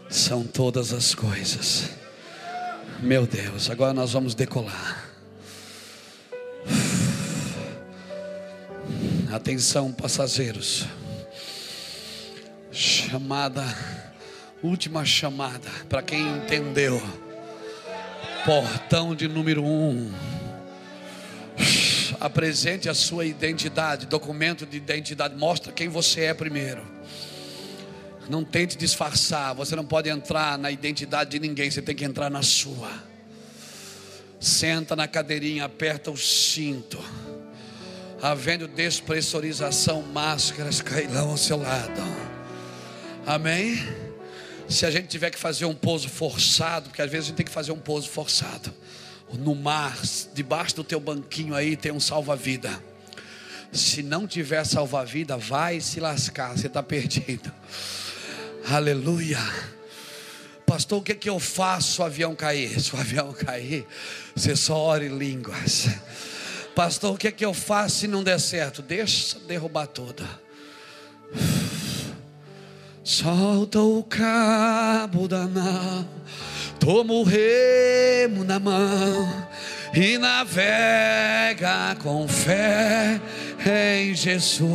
são 0.08 0.42
todas 0.42 0.94
as 0.94 1.14
coisas. 1.14 1.99
Meu 3.02 3.26
Deus, 3.26 3.70
agora 3.70 3.94
nós 3.94 4.12
vamos 4.12 4.34
decolar. 4.34 5.08
Atenção, 9.32 9.90
passageiros. 9.90 10.84
Chamada, 12.70 13.64
última 14.62 15.02
chamada, 15.06 15.70
para 15.88 16.02
quem 16.02 16.20
entendeu. 16.36 17.02
Portão 18.44 19.14
de 19.14 19.26
número 19.26 19.64
um. 19.64 20.12
Apresente 22.20 22.86
a 22.86 22.92
sua 22.92 23.24
identidade, 23.24 24.04
documento 24.04 24.66
de 24.66 24.76
identidade. 24.76 25.34
Mostra 25.34 25.72
quem 25.72 25.88
você 25.88 26.24
é 26.24 26.34
primeiro. 26.34 26.99
Não 28.30 28.44
tente 28.44 28.78
disfarçar. 28.78 29.54
Você 29.54 29.76
não 29.76 29.84
pode 29.84 30.08
entrar 30.08 30.56
na 30.56 30.70
identidade 30.70 31.30
de 31.30 31.40
ninguém. 31.40 31.70
Você 31.70 31.82
tem 31.82 31.94
que 31.94 32.04
entrar 32.04 32.30
na 32.30 32.42
sua. 32.42 32.90
Senta 34.38 34.96
na 34.96 35.06
cadeirinha, 35.06 35.64
aperta 35.66 36.10
o 36.10 36.16
cinto 36.16 36.98
havendo 38.22 38.68
despressurização, 38.68 40.02
máscaras 40.02 40.80
cairão 40.80 41.30
ao 41.30 41.36
seu 41.36 41.56
lado. 41.56 42.00
Amém? 43.26 43.78
Se 44.68 44.86
a 44.86 44.90
gente 44.90 45.08
tiver 45.08 45.30
que 45.30 45.38
fazer 45.38 45.64
um 45.64 45.74
pouso 45.74 46.08
forçado, 46.08 46.90
porque 46.90 47.02
às 47.02 47.10
vezes 47.10 47.26
a 47.26 47.28
gente 47.28 47.36
tem 47.36 47.46
que 47.46 47.52
fazer 47.52 47.72
um 47.72 47.78
pouso 47.78 48.08
forçado. 48.08 48.72
No 49.32 49.54
mar, 49.54 49.96
debaixo 50.34 50.76
do 50.76 50.84
teu 50.84 51.00
banquinho 51.00 51.54
aí 51.54 51.76
tem 51.76 51.92
um 51.92 52.00
salva-vida. 52.00 52.70
Se 53.72 54.02
não 54.02 54.26
tiver 54.26 54.64
salva-vida, 54.64 55.36
vai 55.36 55.80
se 55.80 56.00
lascar, 56.00 56.56
você 56.56 56.66
está 56.66 56.82
perdido. 56.82 57.52
Aleluia. 58.68 59.38
Pastor, 60.66 60.98
o 60.98 61.02
que, 61.02 61.12
é 61.12 61.14
que 61.14 61.28
eu 61.28 61.40
faço 61.40 61.94
se 61.94 62.00
o 62.00 62.04
avião 62.04 62.34
cair? 62.34 62.80
Se 62.80 62.94
o 62.94 62.98
avião 62.98 63.32
cair, 63.32 63.86
você 64.34 64.54
só 64.54 64.76
ora 64.76 65.04
em 65.04 65.16
línguas. 65.16 65.88
Pastor, 66.74 67.14
o 67.14 67.18
que 67.18 67.28
é 67.28 67.32
que 67.32 67.44
eu 67.44 67.52
faço 67.52 68.00
se 68.00 68.08
não 68.08 68.22
der 68.22 68.38
certo? 68.38 68.80
Deixa 68.80 69.38
derrubar 69.40 69.86
toda. 69.88 70.24
Solta 73.02 73.80
o 73.80 74.04
cabo 74.04 75.26
da 75.26 75.46
nau, 75.46 76.04
toma 76.78 77.14
o 77.14 77.24
remo 77.24 78.44
na 78.44 78.60
mão 78.60 79.48
e 79.92 80.16
navega 80.18 81.96
com 82.00 82.28
fé 82.28 83.20
em 83.66 84.14
Jesus. 84.14 84.70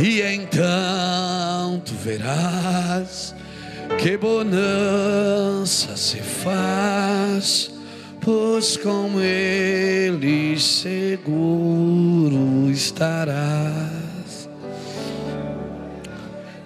E 0.00 0.22
então 0.22 1.82
tu 1.84 1.92
verás 1.94 3.34
que 4.00 4.16
bonança 4.16 5.96
se 5.96 6.18
faz 6.18 7.72
pois 8.20 8.76
com 8.76 9.20
ele 9.20 10.56
seguro 10.60 12.70
estarás. 12.70 14.48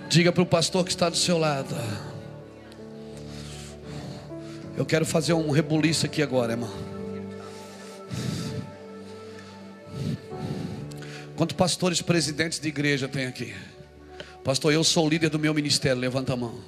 Diga 0.09 0.32
para 0.32 0.42
o 0.42 0.46
pastor 0.46 0.84
que 0.84 0.90
está 0.90 1.09
do 1.09 1.16
seu 1.16 1.38
lado. 1.38 1.76
Eu 4.76 4.84
quero 4.84 5.06
fazer 5.06 5.34
um 5.34 5.50
rebuliço 5.50 6.04
aqui 6.04 6.20
agora, 6.20 6.54
irmão. 6.54 6.91
Quantos 11.43 11.56
pastores 11.56 12.01
presidentes 12.01 12.60
de 12.60 12.69
igreja 12.69 13.09
tem 13.09 13.27
aqui? 13.27 13.52
Pastor, 14.44 14.73
eu 14.73 14.85
sou 14.85 15.09
líder 15.09 15.28
do 15.28 15.40
meu 15.40 15.52
ministério. 15.52 16.01
Levanta 16.01 16.35
a 16.35 16.36
mão. 16.36 16.62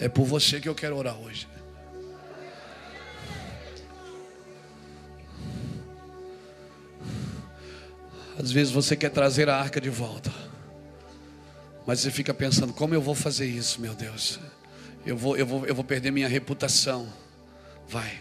É 0.00 0.08
por 0.08 0.24
você 0.24 0.58
que 0.58 0.68
eu 0.68 0.74
quero 0.74 0.96
orar 0.96 1.16
hoje. 1.16 1.46
Às 8.36 8.50
vezes 8.50 8.72
você 8.72 8.96
quer 8.96 9.10
trazer 9.10 9.48
a 9.48 9.56
arca 9.56 9.80
de 9.80 9.90
volta. 9.90 10.32
Mas 11.86 12.00
você 12.00 12.10
fica 12.10 12.34
pensando, 12.34 12.72
como 12.72 12.96
eu 12.96 13.00
vou 13.00 13.14
fazer 13.14 13.46
isso, 13.46 13.80
meu 13.80 13.94
Deus? 13.94 14.40
Eu 15.04 15.16
vou, 15.16 15.36
eu 15.36 15.46
vou, 15.46 15.66
eu 15.66 15.74
vou 15.74 15.84
perder 15.84 16.10
minha 16.10 16.28
reputação. 16.28 17.10
Vai. 17.88 18.20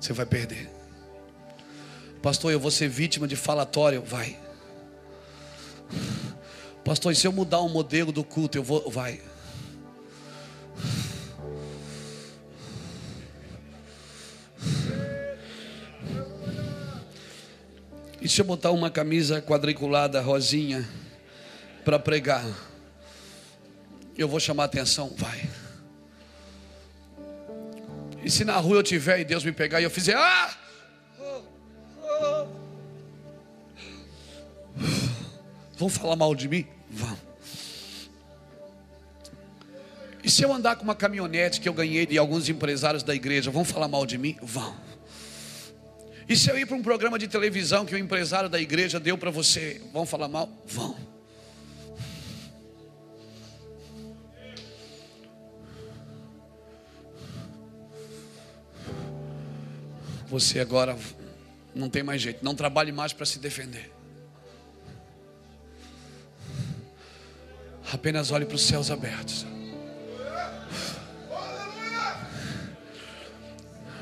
Você 0.00 0.12
vai 0.12 0.26
perder. 0.26 0.70
Pastor, 2.22 2.52
eu 2.52 2.60
vou 2.60 2.70
ser 2.70 2.88
vítima 2.88 3.26
de 3.26 3.34
falatório. 3.34 4.02
Vai. 4.02 4.38
Pastor, 6.84 7.12
e 7.12 7.16
se 7.16 7.26
eu 7.26 7.32
mudar 7.32 7.60
o 7.60 7.68
modelo 7.68 8.12
do 8.12 8.22
culto, 8.24 8.56
eu 8.56 8.62
vou. 8.62 8.90
Vai. 8.90 9.20
E 18.20 18.28
se 18.28 18.40
eu 18.40 18.44
botar 18.44 18.70
uma 18.70 18.88
camisa 18.88 19.42
quadriculada 19.42 20.20
rosinha 20.20 20.88
para 21.84 21.98
pregar, 21.98 22.46
eu 24.16 24.28
vou 24.28 24.38
chamar 24.38 24.64
atenção? 24.64 25.12
Vai. 25.16 25.61
E 28.24 28.30
se 28.30 28.44
na 28.44 28.56
rua 28.56 28.76
eu 28.76 28.82
tiver 28.82 29.20
e 29.20 29.24
Deus 29.24 29.44
me 29.44 29.52
pegar 29.52 29.80
e 29.80 29.84
eu 29.84 29.90
fizer, 29.90 30.16
ah! 30.16 30.56
Vão 35.76 35.88
falar 35.88 36.16
mal 36.16 36.34
de 36.34 36.48
mim? 36.48 36.66
Vão. 36.88 37.18
E 40.22 40.30
se 40.30 40.44
eu 40.44 40.52
andar 40.52 40.76
com 40.76 40.84
uma 40.84 40.94
caminhonete 40.94 41.60
que 41.60 41.68
eu 41.68 41.72
ganhei 41.72 42.06
de 42.06 42.16
alguns 42.16 42.48
empresários 42.48 43.02
da 43.02 43.14
igreja, 43.14 43.50
vão 43.50 43.64
falar 43.64 43.88
mal 43.88 44.06
de 44.06 44.16
mim? 44.16 44.36
Vão. 44.40 44.76
E 46.28 46.36
se 46.36 46.48
eu 46.48 46.56
ir 46.56 46.66
para 46.66 46.76
um 46.76 46.82
programa 46.82 47.18
de 47.18 47.26
televisão 47.26 47.84
que 47.84 47.94
o 47.94 47.98
empresário 47.98 48.48
da 48.48 48.60
igreja 48.60 49.00
deu 49.00 49.18
para 49.18 49.30
você, 49.30 49.82
vão 49.92 50.06
falar 50.06 50.28
mal? 50.28 50.48
Vão. 50.64 51.11
Você 60.32 60.60
agora 60.60 60.96
não 61.74 61.90
tem 61.90 62.02
mais 62.02 62.22
jeito, 62.22 62.42
não 62.42 62.54
trabalhe 62.54 62.90
mais 62.90 63.12
para 63.12 63.26
se 63.26 63.38
defender. 63.38 63.92
Apenas 67.92 68.30
olhe 68.30 68.46
para 68.46 68.54
os 68.54 68.62
céus 68.62 68.90
abertos. 68.90 69.44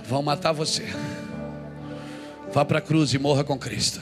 Vão 0.04 0.22
matar 0.22 0.52
você. 0.52 0.84
Vá 2.52 2.64
para 2.64 2.78
a 2.78 2.80
cruz 2.80 3.12
e 3.12 3.18
morra 3.18 3.42
com 3.42 3.58
Cristo. 3.58 4.00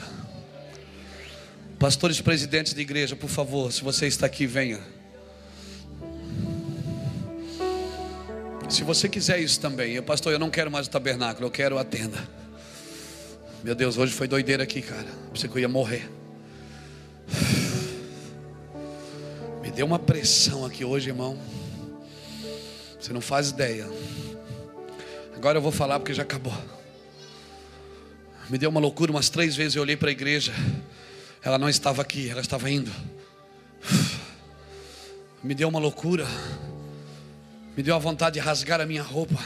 Pastores 1.79 2.21
presidentes 2.21 2.75
de 2.75 2.81
igreja, 2.81 3.15
por 3.15 3.29
favor, 3.29 3.71
se 3.73 3.81
você 3.81 4.05
está 4.05 4.27
aqui, 4.27 4.45
venha. 4.45 4.79
Se 8.69 8.83
você 8.83 9.09
quiser 9.09 9.39
isso 9.39 9.59
também, 9.59 9.93
eu, 9.93 10.03
pastor, 10.03 10.31
eu 10.31 10.37
não 10.37 10.51
quero 10.51 10.69
mais 10.69 10.85
o 10.85 10.89
tabernáculo, 10.91 11.47
eu 11.47 11.51
quero 11.51 11.79
a 11.79 11.83
tenda. 11.83 12.17
Meu 13.63 13.73
Deus, 13.73 13.97
hoje 13.97 14.13
foi 14.13 14.27
doideira 14.27 14.61
aqui, 14.61 14.79
cara. 14.81 15.07
Pensei 15.33 15.49
que 15.49 15.55
eu 15.55 15.59
ia 15.59 15.67
morrer. 15.67 16.07
Me 19.63 19.71
deu 19.71 19.87
uma 19.87 19.97
pressão 19.97 20.63
aqui 20.65 20.85
hoje, 20.85 21.09
irmão. 21.09 21.35
Você 22.99 23.11
não 23.11 23.21
faz 23.21 23.49
ideia. 23.49 23.89
Agora 25.35 25.57
eu 25.57 25.61
vou 25.63 25.71
falar 25.71 25.99
porque 25.99 26.13
já 26.13 26.21
acabou. 26.21 26.53
Me 28.49 28.57
deu 28.57 28.69
uma 28.69 28.79
loucura, 28.79 29.11
umas 29.11 29.29
três 29.29 29.55
vezes 29.55 29.75
eu 29.75 29.81
olhei 29.81 29.97
para 29.97 30.09
a 30.09 30.11
igreja. 30.11 30.53
Ela 31.41 31.57
não 31.57 31.69
estava 31.69 32.03
aqui, 32.03 32.29
ela 32.29 32.41
estava 32.41 32.69
indo. 32.69 32.91
Me 35.43 35.55
deu 35.55 35.67
uma 35.67 35.79
loucura. 35.79 36.27
Me 37.79 37.83
deu 37.83 37.95
a 37.95 37.97
vontade 37.97 38.33
de 38.33 38.39
rasgar 38.41 38.81
a 38.81 38.85
minha 38.85 39.01
roupa. 39.01 39.41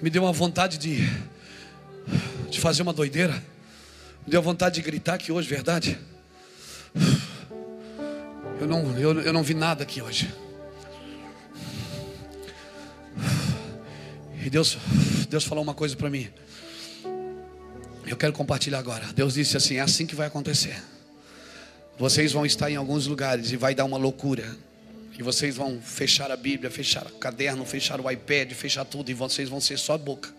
Me 0.00 0.08
deu 0.08 0.22
uma 0.22 0.32
vontade 0.32 0.78
de, 0.78 1.06
de 2.48 2.58
fazer 2.58 2.80
uma 2.80 2.94
doideira. 2.94 3.34
Me 4.24 4.30
deu 4.30 4.40
a 4.40 4.42
vontade 4.42 4.76
de 4.76 4.80
gritar 4.80 5.12
aqui 5.16 5.30
hoje, 5.30 5.46
verdade? 5.46 5.98
Eu 8.58 8.66
não, 8.66 8.98
eu, 8.98 9.20
eu 9.20 9.34
não 9.34 9.42
vi 9.42 9.52
nada 9.52 9.82
aqui 9.82 10.00
hoje. 10.00 10.34
E 14.42 14.48
Deus, 14.48 14.78
Deus 15.28 15.44
falou 15.44 15.62
uma 15.62 15.74
coisa 15.74 15.94
para 15.94 16.08
mim. 16.08 16.30
Eu 18.06 18.16
quero 18.16 18.32
compartilhar 18.32 18.78
agora. 18.78 19.12
Deus 19.12 19.34
disse 19.34 19.58
assim: 19.58 19.76
é 19.76 19.80
assim 19.80 20.06
que 20.06 20.14
vai 20.14 20.26
acontecer. 20.26 20.82
Vocês 21.98 22.32
vão 22.32 22.44
estar 22.44 22.70
em 22.70 22.76
alguns 22.76 23.06
lugares 23.06 23.52
e 23.52 23.56
vai 23.56 23.74
dar 23.74 23.84
uma 23.84 23.96
loucura. 23.96 24.56
E 25.18 25.22
vocês 25.22 25.56
vão 25.56 25.80
fechar 25.80 26.30
a 26.30 26.36
Bíblia, 26.36 26.70
fechar 26.70 27.06
o 27.06 27.18
caderno, 27.18 27.64
fechar 27.64 28.00
o 28.00 28.10
iPad, 28.10 28.52
fechar 28.52 28.84
tudo, 28.84 29.10
e 29.10 29.14
vocês 29.14 29.48
vão 29.48 29.60
ser 29.60 29.78
só 29.78 29.96
boca. 29.98 30.32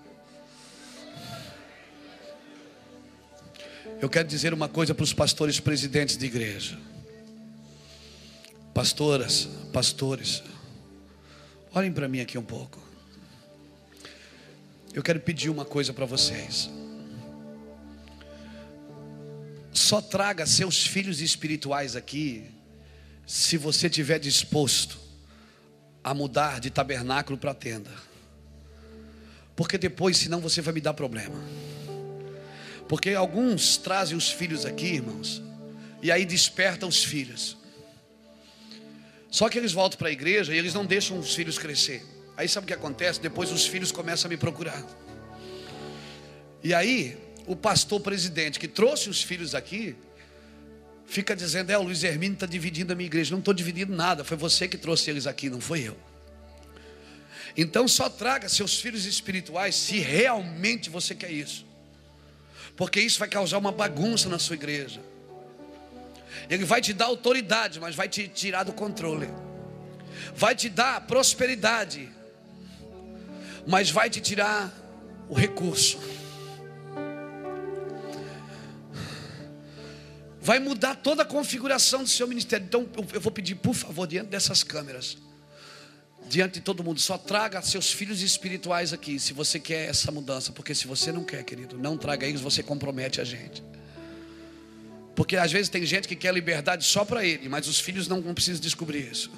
Eu 4.01 4.09
quero 4.09 4.27
dizer 4.27 4.53
uma 4.53 4.67
coisa 4.67 4.93
para 4.93 5.03
os 5.03 5.13
pastores 5.13 5.59
presidentes 5.59 6.17
de 6.17 6.25
igreja. 6.25 6.77
Pastoras, 8.73 9.47
pastores, 9.71 10.43
olhem 11.73 11.93
para 11.93 12.07
mim 12.07 12.19
aqui 12.19 12.37
um 12.37 12.43
pouco. 12.43 12.81
Eu 14.93 15.01
quero 15.01 15.19
pedir 15.19 15.49
uma 15.49 15.63
coisa 15.63 15.93
para 15.93 16.05
vocês. 16.05 16.69
Só 19.73 19.99
traga 20.01 20.45
seus 20.45 20.85
filhos 20.85 21.19
espirituais 21.19 21.95
aqui 21.95 22.45
se 23.25 23.57
você 23.57 23.89
tiver 23.89 24.19
disposto 24.19 24.99
a 26.03 26.13
mudar 26.13 26.59
de 26.59 26.69
tabernáculo 26.69 27.37
para 27.37 27.53
tenda. 27.53 27.91
Porque 29.55 29.77
depois, 29.77 30.17
senão 30.17 30.39
você 30.39 30.61
vai 30.61 30.73
me 30.73 30.81
dar 30.81 30.93
problema. 30.93 31.35
Porque 32.87 33.11
alguns 33.11 33.77
trazem 33.77 34.15
os 34.15 34.29
filhos 34.29 34.65
aqui, 34.65 34.95
irmãos, 34.95 35.41
e 36.01 36.11
aí 36.11 36.25
despertam 36.25 36.89
os 36.89 37.03
filhos. 37.03 37.57
Só 39.31 39.49
que 39.49 39.57
eles 39.57 39.71
voltam 39.71 39.97
para 39.97 40.09
a 40.09 40.11
igreja 40.11 40.53
e 40.53 40.57
eles 40.57 40.73
não 40.73 40.85
deixam 40.85 41.17
os 41.17 41.33
filhos 41.33 41.57
crescer. 41.57 42.05
Aí 42.35 42.47
sabe 42.47 42.65
o 42.65 42.67
que 42.67 42.73
acontece? 42.73 43.19
Depois 43.19 43.51
os 43.51 43.65
filhos 43.65 43.91
começam 43.91 44.27
a 44.27 44.29
me 44.29 44.37
procurar. 44.37 44.85
E 46.63 46.73
aí, 46.73 47.17
o 47.45 47.55
pastor 47.55 47.99
presidente 47.99 48.59
que 48.59 48.67
trouxe 48.67 49.09
os 49.09 49.21
filhos 49.21 49.53
aqui, 49.53 49.95
fica 51.05 51.35
dizendo: 51.35 51.71
É, 51.71 51.77
o 51.77 51.83
Luiz 51.83 52.03
Hermínio 52.03 52.35
está 52.35 52.45
dividindo 52.45 52.93
a 52.93 52.95
minha 52.95 53.07
igreja. 53.07 53.31
Não 53.31 53.39
estou 53.39 53.53
dividindo 53.53 53.93
nada, 53.95 54.23
foi 54.23 54.37
você 54.37 54.67
que 54.67 54.77
trouxe 54.77 55.09
eles 55.09 55.27
aqui, 55.27 55.49
não 55.49 55.61
foi 55.61 55.81
eu. 55.81 55.97
Então 57.55 57.87
só 57.87 58.09
traga 58.09 58.49
seus 58.49 58.79
filhos 58.79 59.05
espirituais 59.05 59.75
se 59.75 59.99
realmente 59.99 60.89
você 60.89 61.13
quer 61.13 61.31
isso, 61.31 61.65
porque 62.75 62.99
isso 62.99 63.19
vai 63.19 63.27
causar 63.27 63.59
uma 63.59 63.71
bagunça 63.71 64.27
na 64.27 64.39
sua 64.39 64.55
igreja. 64.55 65.01
Ele 66.49 66.65
vai 66.65 66.81
te 66.81 66.93
dar 66.93 67.05
autoridade, 67.05 67.79
mas 67.79 67.95
vai 67.95 68.09
te 68.09 68.27
tirar 68.27 68.63
do 68.63 68.73
controle, 68.73 69.29
vai 70.35 70.55
te 70.55 70.67
dar 70.67 71.01
prosperidade, 71.01 72.09
mas 73.67 73.91
vai 73.91 74.09
te 74.09 74.19
tirar 74.19 74.73
o 75.29 75.35
recurso. 75.35 75.99
Vai 80.43 80.59
mudar 80.59 80.95
toda 80.95 81.23
a 81.23 81.25
configuração 81.25 82.03
do 82.03 82.09
seu 82.09 82.27
ministério. 82.27 82.65
Então 82.65 82.87
eu 83.13 83.21
vou 83.21 83.31
pedir, 83.31 83.55
por 83.55 83.73
favor, 83.73 84.05
diante 84.05 84.27
dessas 84.27 84.61
câmeras, 84.61 85.17
diante 86.27 86.55
de 86.55 86.61
todo 86.61 86.83
mundo, 86.83 86.99
só 86.99 87.17
traga 87.17 87.61
seus 87.61 87.91
filhos 87.91 88.21
espirituais 88.21 88.91
aqui, 88.91 89.17
se 89.19 89.31
você 89.31 89.57
quer 89.57 89.89
essa 89.89 90.11
mudança, 90.11 90.51
porque 90.51 90.75
se 90.75 90.85
você 90.85 91.13
não 91.13 91.23
quer, 91.23 91.43
querido, 91.43 91.77
não 91.77 91.97
traga 91.97 92.27
eles, 92.27 92.41
você 92.41 92.61
compromete 92.61 93.21
a 93.21 93.23
gente. 93.23 93.63
Porque 95.15 95.37
às 95.37 95.51
vezes 95.51 95.69
tem 95.69 95.85
gente 95.85 96.09
que 96.09 96.15
quer 96.15 96.33
liberdade 96.33 96.83
só 96.83 97.05
para 97.05 97.23
ele, 97.23 97.47
mas 97.47 97.67
os 97.67 97.79
filhos 97.79 98.09
não, 98.09 98.21
precisam 98.33 98.61
descobrir 98.61 99.09
isso. 99.09 99.31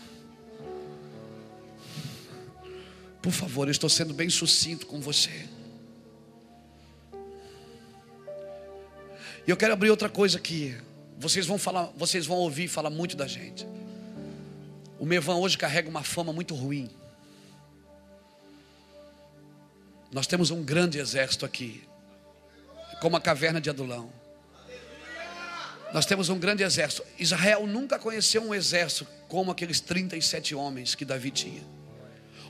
Por 3.21 3.31
favor, 3.31 3.67
eu 3.67 3.71
estou 3.71 3.89
sendo 3.89 4.13
bem 4.13 4.29
sucinto 4.29 4.87
com 4.87 4.99
você. 4.99 5.47
E 9.45 9.51
eu 9.51 9.57
quero 9.57 9.73
abrir 9.73 9.91
outra 9.91 10.09
coisa 10.09 10.39
aqui. 10.39 10.75
Vocês 11.17 11.45
vão 11.45 11.57
falar, 11.57 11.91
vocês 11.95 12.25
vão 12.25 12.37
ouvir 12.37 12.67
falar 12.67 12.89
muito 12.89 13.15
da 13.15 13.27
gente. 13.27 13.65
O 14.99 15.05
Mevan 15.05 15.35
hoje 15.35 15.57
carrega 15.57 15.89
uma 15.89 16.03
fama 16.03 16.31
muito 16.31 16.55
ruim. 16.55 16.89
Nós 20.11 20.27
temos 20.27 20.51
um 20.51 20.63
grande 20.63 20.97
exército 20.97 21.45
aqui, 21.45 21.83
como 23.01 23.17
a 23.17 23.21
caverna 23.21 23.59
de 23.59 23.69
Adulão. 23.69 24.11
Nós 25.93 26.05
temos 26.05 26.29
um 26.29 26.37
grande 26.37 26.63
exército. 26.63 27.05
Israel 27.17 27.65
nunca 27.65 27.97
conheceu 27.97 28.41
um 28.43 28.53
exército 28.53 29.07
como 29.27 29.51
aqueles 29.51 29.79
37 29.79 30.55
homens 30.55 30.95
que 30.95 31.05
Davi 31.05 31.31
tinha. 31.31 31.63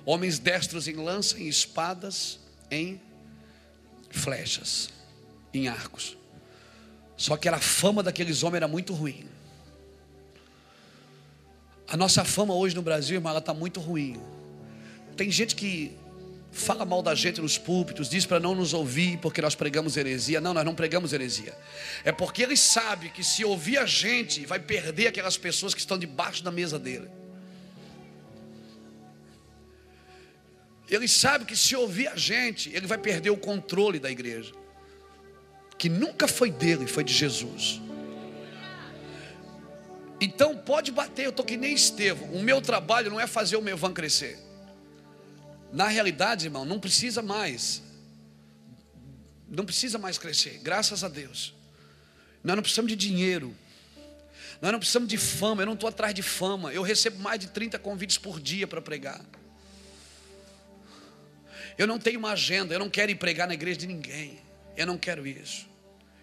Homens 0.06 0.38
destros 0.40 0.88
em 0.88 0.96
lança, 0.96 1.40
em 1.40 1.48
espadas, 1.48 2.40
em 2.70 3.02
flechas, 4.12 4.90
em 5.54 5.68
arcos. 5.68 6.18
Só 7.18 7.38
que 7.38 7.48
a 7.48 7.60
fama 7.60 8.04
daqueles 8.04 8.44
homens 8.44 8.58
era 8.58 8.68
muito 8.68 8.94
ruim. 8.94 9.28
A 11.88 11.96
nossa 11.96 12.26
fama 12.26 12.54
hoje 12.54 12.76
no 12.76 12.82
Brasil, 12.82 13.16
irmão, 13.16 13.30
ela 13.30 13.40
está 13.40 13.54
muito 13.54 13.80
ruim. 13.80 14.20
Tem 15.16 15.32
gente 15.32 15.56
que 15.56 15.96
fala 16.52 16.86
mal 16.86 17.02
da 17.02 17.14
gente 17.14 17.42
nos 17.42 17.58
púlpitos, 17.58 18.10
diz 18.10 18.26
para 18.26 18.40
não 18.40 18.56
nos 18.56 18.74
ouvir 18.74 19.18
porque 19.20 19.42
nós 19.42 19.56
pregamos 19.56 19.96
heresia. 19.96 20.42
Não, 20.42 20.54
nós 20.54 20.66
não 20.66 20.76
pregamos 20.76 21.14
heresia. 21.14 21.56
É 22.04 22.12
porque 22.12 22.44
ele 22.44 22.58
sabe 22.58 23.10
que 23.10 23.24
se 23.24 23.46
ouvir 23.46 23.78
a 23.78 23.86
gente, 23.86 24.46
vai 24.46 24.60
perder 24.60 25.08
aquelas 25.08 25.38
pessoas 25.38 25.74
que 25.74 25.80
estão 25.80 25.98
debaixo 25.98 26.44
da 26.44 26.52
mesa 26.52 26.78
dele. 26.78 27.08
Ele 30.90 31.08
sabe 31.08 31.46
que 31.46 31.56
se 31.56 31.76
ouvir 31.76 32.08
a 32.08 32.16
gente, 32.16 32.70
ele 32.74 32.88
vai 32.88 32.98
perder 32.98 33.30
o 33.30 33.38
controle 33.38 34.00
da 34.00 34.12
igreja 34.12 34.54
que 35.78 35.90
nunca 35.90 36.28
foi 36.28 36.52
dele, 36.52 36.88
foi 36.88 37.04
de 37.04 37.14
Jesus. 37.14 37.82
Então 40.20 40.58
pode 40.58 40.92
bater, 40.92 41.26
eu 41.26 41.30
estou 41.30 41.46
que 41.46 41.58
nem 41.58 41.74
Estevão. 41.74 42.30
O 42.30 42.42
meu 42.42 42.62
trabalho 42.62 43.10
não 43.10 43.20
é 43.20 43.28
fazer 43.28 43.58
o 43.58 43.62
meu 43.62 43.78
van 43.78 43.94
crescer. 43.94 44.40
Na 45.72 45.88
realidade, 45.88 46.46
irmão, 46.46 46.64
não 46.64 46.80
precisa 46.80 47.22
mais. 47.22 47.82
Não 49.48 49.66
precisa 49.66 49.98
mais 49.98 50.18
crescer, 50.18 50.60
graças 50.64 51.04
a 51.04 51.10
Deus. 51.10 51.54
Nós 52.44 52.56
não 52.56 52.64
precisamos 52.64 52.90
de 52.92 52.96
dinheiro. 52.96 53.54
Nós 54.62 54.72
não 54.72 54.80
precisamos 54.80 55.10
de 55.10 55.18
fama. 55.18 55.64
Eu 55.64 55.66
não 55.66 55.74
estou 55.74 55.90
atrás 55.90 56.14
de 56.14 56.22
fama. 56.22 56.72
Eu 56.72 56.82
recebo 56.82 57.20
mais 57.20 57.40
de 57.40 57.48
30 57.48 57.78
convites 57.80 58.18
por 58.18 58.40
dia 58.40 58.68
para 58.68 58.82
pregar. 58.82 59.20
Eu 61.78 61.88
não 61.88 62.00
tenho 62.00 62.20
uma 62.20 62.32
agenda. 62.32 62.74
Eu 62.74 62.80
não 62.80 62.90
quero 62.90 63.12
ir 63.12 63.16
pregar 63.16 63.48
na 63.48 63.54
igreja 63.54 63.80
de 63.80 63.88
ninguém. 63.88 64.45
Eu 64.76 64.86
não 64.86 64.98
quero 64.98 65.26
isso. 65.26 65.68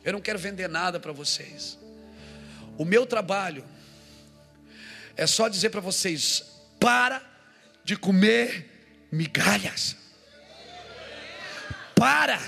Eu 0.05 0.13
não 0.13 0.21
quero 0.21 0.39
vender 0.39 0.69
nada 0.69 0.99
para 0.99 1.13
vocês. 1.13 1.79
O 2.77 2.85
meu 2.85 3.07
trabalho 3.07 3.65
é 5.17 5.27
só 5.27 5.49
dizer 5.49 5.71
para 5.71 5.81
vocês: 5.81 6.45
para 6.81 7.23
de 7.85 7.97
comer 7.97 9.07
migalhas. 9.11 9.97
Para 11.95 12.41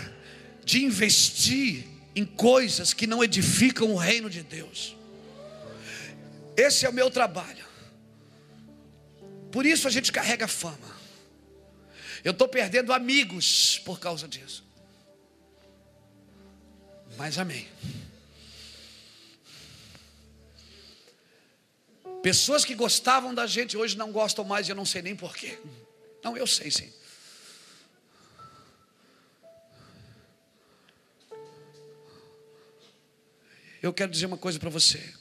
de 0.64 0.84
investir 0.84 1.86
em 2.16 2.24
coisas 2.24 2.92
que 2.92 3.06
não 3.06 3.22
edificam 3.22 3.92
o 3.92 3.96
reino 3.96 4.30
de 4.30 4.42
Deus. 4.42 4.96
Esse 6.56 6.86
é 6.86 6.88
o 6.88 6.92
meu 6.92 7.10
trabalho. 7.10 7.64
Por 9.50 9.66
isso 9.66 9.86
a 9.86 9.90
gente 9.90 10.10
carrega 10.10 10.48
fama. 10.48 10.94
Eu 12.24 12.32
estou 12.32 12.48
perdendo 12.48 12.92
amigos 12.92 13.78
por 13.84 14.00
causa 14.00 14.26
disso. 14.26 14.64
Mas 17.16 17.38
amém. 17.38 17.68
Pessoas 22.22 22.64
que 22.64 22.74
gostavam 22.74 23.34
da 23.34 23.46
gente 23.46 23.76
hoje 23.76 23.96
não 23.98 24.10
gostam 24.10 24.44
mais 24.44 24.66
e 24.66 24.70
eu 24.70 24.76
não 24.76 24.86
sei 24.86 25.02
nem 25.02 25.14
porquê. 25.14 25.58
Não, 26.22 26.36
eu 26.36 26.46
sei 26.46 26.70
sim. 26.70 26.90
Eu 33.82 33.92
quero 33.92 34.10
dizer 34.10 34.24
uma 34.24 34.38
coisa 34.38 34.58
para 34.58 34.70
você. 34.70 35.12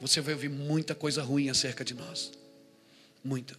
Você 0.00 0.22
vai 0.22 0.32
ouvir 0.32 0.48
muita 0.48 0.94
coisa 0.94 1.22
ruim 1.22 1.50
acerca 1.50 1.84
de 1.84 1.92
nós. 1.92 2.32
Muita. 3.22 3.54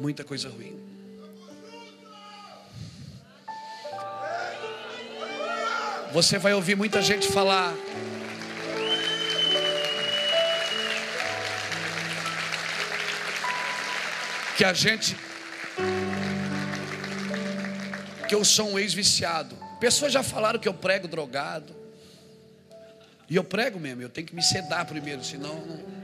Muita 0.00 0.24
coisa 0.24 0.48
ruim. 0.48 1.03
Você 6.14 6.38
vai 6.38 6.54
ouvir 6.54 6.76
muita 6.76 7.02
gente 7.02 7.26
falar. 7.26 7.74
Que 14.56 14.64
a 14.64 14.72
gente. 14.72 15.16
Que 18.28 18.34
eu 18.36 18.44
sou 18.44 18.70
um 18.70 18.78
ex-viciado. 18.78 19.56
Pessoas 19.80 20.12
já 20.12 20.22
falaram 20.22 20.60
que 20.60 20.68
eu 20.68 20.74
prego 20.74 21.08
drogado. 21.08 21.74
E 23.28 23.34
eu 23.34 23.42
prego 23.42 23.80
mesmo, 23.80 24.00
eu 24.00 24.08
tenho 24.08 24.28
que 24.28 24.36
me 24.36 24.42
sedar 24.42 24.86
primeiro, 24.86 25.24
senão. 25.24 25.66
Não... 25.66 25.94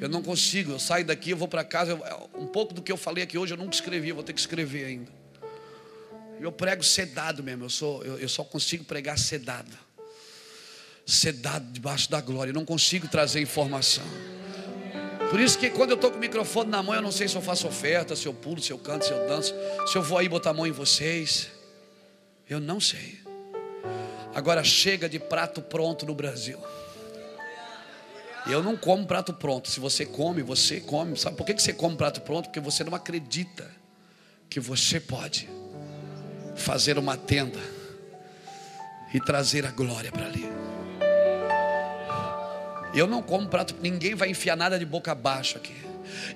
Eu 0.00 0.08
não 0.08 0.22
consigo, 0.22 0.72
eu 0.72 0.78
saio 0.78 1.04
daqui, 1.04 1.30
eu 1.30 1.36
vou 1.36 1.48
para 1.48 1.62
casa, 1.62 1.92
eu, 1.92 2.30
um 2.34 2.46
pouco 2.46 2.72
do 2.72 2.80
que 2.80 2.90
eu 2.90 2.96
falei 2.96 3.24
aqui 3.24 3.36
hoje 3.36 3.52
eu 3.52 3.58
nunca 3.58 3.74
escrevi, 3.74 4.08
eu 4.08 4.14
vou 4.14 4.24
ter 4.24 4.32
que 4.32 4.40
escrever 4.40 4.86
ainda. 4.86 5.23
Eu 6.40 6.52
prego 6.52 6.82
sedado 6.82 7.42
mesmo, 7.42 7.64
eu, 7.64 7.70
sou, 7.70 8.02
eu, 8.04 8.18
eu 8.18 8.28
só 8.28 8.44
consigo 8.44 8.84
pregar 8.84 9.18
sedado. 9.18 9.70
Sedado 11.06 11.66
debaixo 11.72 12.10
da 12.10 12.20
glória, 12.20 12.50
eu 12.50 12.54
não 12.54 12.64
consigo 12.64 13.08
trazer 13.08 13.40
informação. 13.40 14.04
Por 15.30 15.40
isso 15.40 15.58
que 15.58 15.70
quando 15.70 15.90
eu 15.90 15.96
estou 15.96 16.10
com 16.10 16.16
o 16.16 16.20
microfone 16.20 16.70
na 16.70 16.82
mão, 16.82 16.94
eu 16.94 17.02
não 17.02 17.12
sei 17.12 17.26
se 17.28 17.34
eu 17.34 17.42
faço 17.42 17.66
oferta, 17.66 18.14
se 18.14 18.26
eu 18.26 18.32
pulo, 18.32 18.62
se 18.62 18.72
eu 18.72 18.78
canto, 18.78 19.04
se 19.04 19.12
eu 19.12 19.26
danço, 19.26 19.54
se 19.86 19.96
eu 19.96 20.02
vou 20.02 20.18
aí 20.18 20.28
botar 20.28 20.50
a 20.50 20.54
mão 20.54 20.66
em 20.66 20.70
vocês. 20.70 21.48
Eu 22.48 22.60
não 22.60 22.78
sei. 22.78 23.18
Agora 24.34 24.62
chega 24.62 25.08
de 25.08 25.18
prato 25.18 25.62
pronto 25.62 26.04
no 26.06 26.14
Brasil. 26.14 26.58
Eu 28.46 28.62
não 28.62 28.76
como 28.76 29.06
prato 29.06 29.32
pronto. 29.32 29.70
Se 29.70 29.80
você 29.80 30.04
come, 30.04 30.42
você 30.42 30.80
come. 30.80 31.16
Sabe 31.16 31.36
por 31.36 31.46
que 31.46 31.54
você 31.54 31.72
come 31.72 31.96
prato 31.96 32.20
pronto? 32.20 32.46
Porque 32.46 32.60
você 32.60 32.84
não 32.84 32.94
acredita 32.94 33.70
que 34.50 34.60
você 34.60 35.00
pode 35.00 35.48
fazer 36.56 36.98
uma 36.98 37.16
tenda 37.16 37.60
e 39.12 39.20
trazer 39.20 39.64
a 39.66 39.70
glória 39.70 40.10
para 40.10 40.26
ali. 40.26 40.48
Eu 42.94 43.06
não 43.06 43.22
como 43.22 43.48
prato, 43.48 43.74
ninguém 43.82 44.14
vai 44.14 44.30
enfiar 44.30 44.56
nada 44.56 44.78
de 44.78 44.84
boca 44.84 45.12
abaixo 45.12 45.56
aqui. 45.56 45.74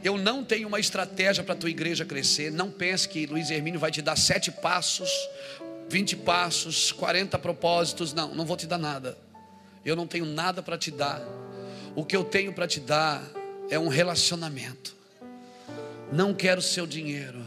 Eu 0.02 0.16
não 0.18 0.44
tenho 0.44 0.66
uma 0.66 0.80
estratégia 0.80 1.44
para 1.44 1.54
a 1.54 1.56
tua 1.56 1.70
igreja 1.70 2.04
crescer. 2.04 2.50
Não 2.50 2.70
pense 2.70 3.08
que 3.08 3.26
Luiz 3.26 3.50
Hermínio 3.50 3.78
vai 3.78 3.90
te 3.90 4.02
dar 4.02 4.16
sete 4.16 4.50
passos, 4.50 5.10
vinte 5.88 6.16
passos, 6.16 6.90
quarenta 6.90 7.38
propósitos. 7.38 8.12
Não, 8.12 8.34
não 8.34 8.44
vou 8.44 8.56
te 8.56 8.66
dar 8.66 8.78
nada. 8.78 9.16
Eu 9.84 9.94
não 9.94 10.06
tenho 10.06 10.24
nada 10.24 10.62
para 10.62 10.76
te 10.76 10.90
dar. 10.90 11.22
O 11.94 12.04
que 12.04 12.16
eu 12.16 12.24
tenho 12.24 12.52
para 12.52 12.66
te 12.66 12.80
dar 12.80 13.22
é 13.70 13.78
um 13.78 13.88
relacionamento. 13.88 14.96
Não 16.12 16.34
quero 16.34 16.60
seu 16.60 16.86
dinheiro. 16.86 17.44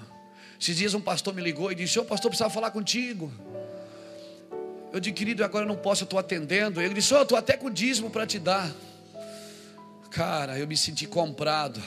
Esses 0.61 0.77
dias 0.77 0.93
um 0.93 1.01
pastor 1.01 1.33
me 1.33 1.41
ligou 1.41 1.71
e 1.71 1.75
disse: 1.75 1.97
Ô 1.97 2.05
pastor, 2.05 2.29
precisava 2.29 2.53
falar 2.53 2.69
contigo. 2.69 3.31
Eu 4.93 4.99
disse, 4.99 5.13
querido, 5.13 5.43
agora 5.43 5.63
eu 5.63 5.67
não 5.67 5.75
posso, 5.75 6.03
eu 6.03 6.05
estou 6.05 6.19
atendendo. 6.19 6.79
Ele 6.79 6.93
disse: 6.93 7.13
oh, 7.15 7.23
estou 7.23 7.37
até 7.37 7.57
com 7.57 7.71
dízimo 7.71 8.11
para 8.11 8.27
te 8.27 8.37
dar. 8.37 8.71
Cara, 10.11 10.59
eu 10.59 10.67
me 10.67 10.77
senti 10.77 11.07
comprado. 11.07 11.81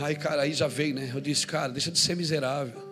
Aí, 0.00 0.16
cara, 0.16 0.42
aí 0.42 0.54
já 0.54 0.68
veio, 0.68 0.94
né? 0.94 1.10
Eu 1.12 1.20
disse, 1.20 1.46
cara, 1.46 1.70
deixa 1.70 1.90
de 1.90 1.98
ser 1.98 2.16
miserável. 2.16 2.88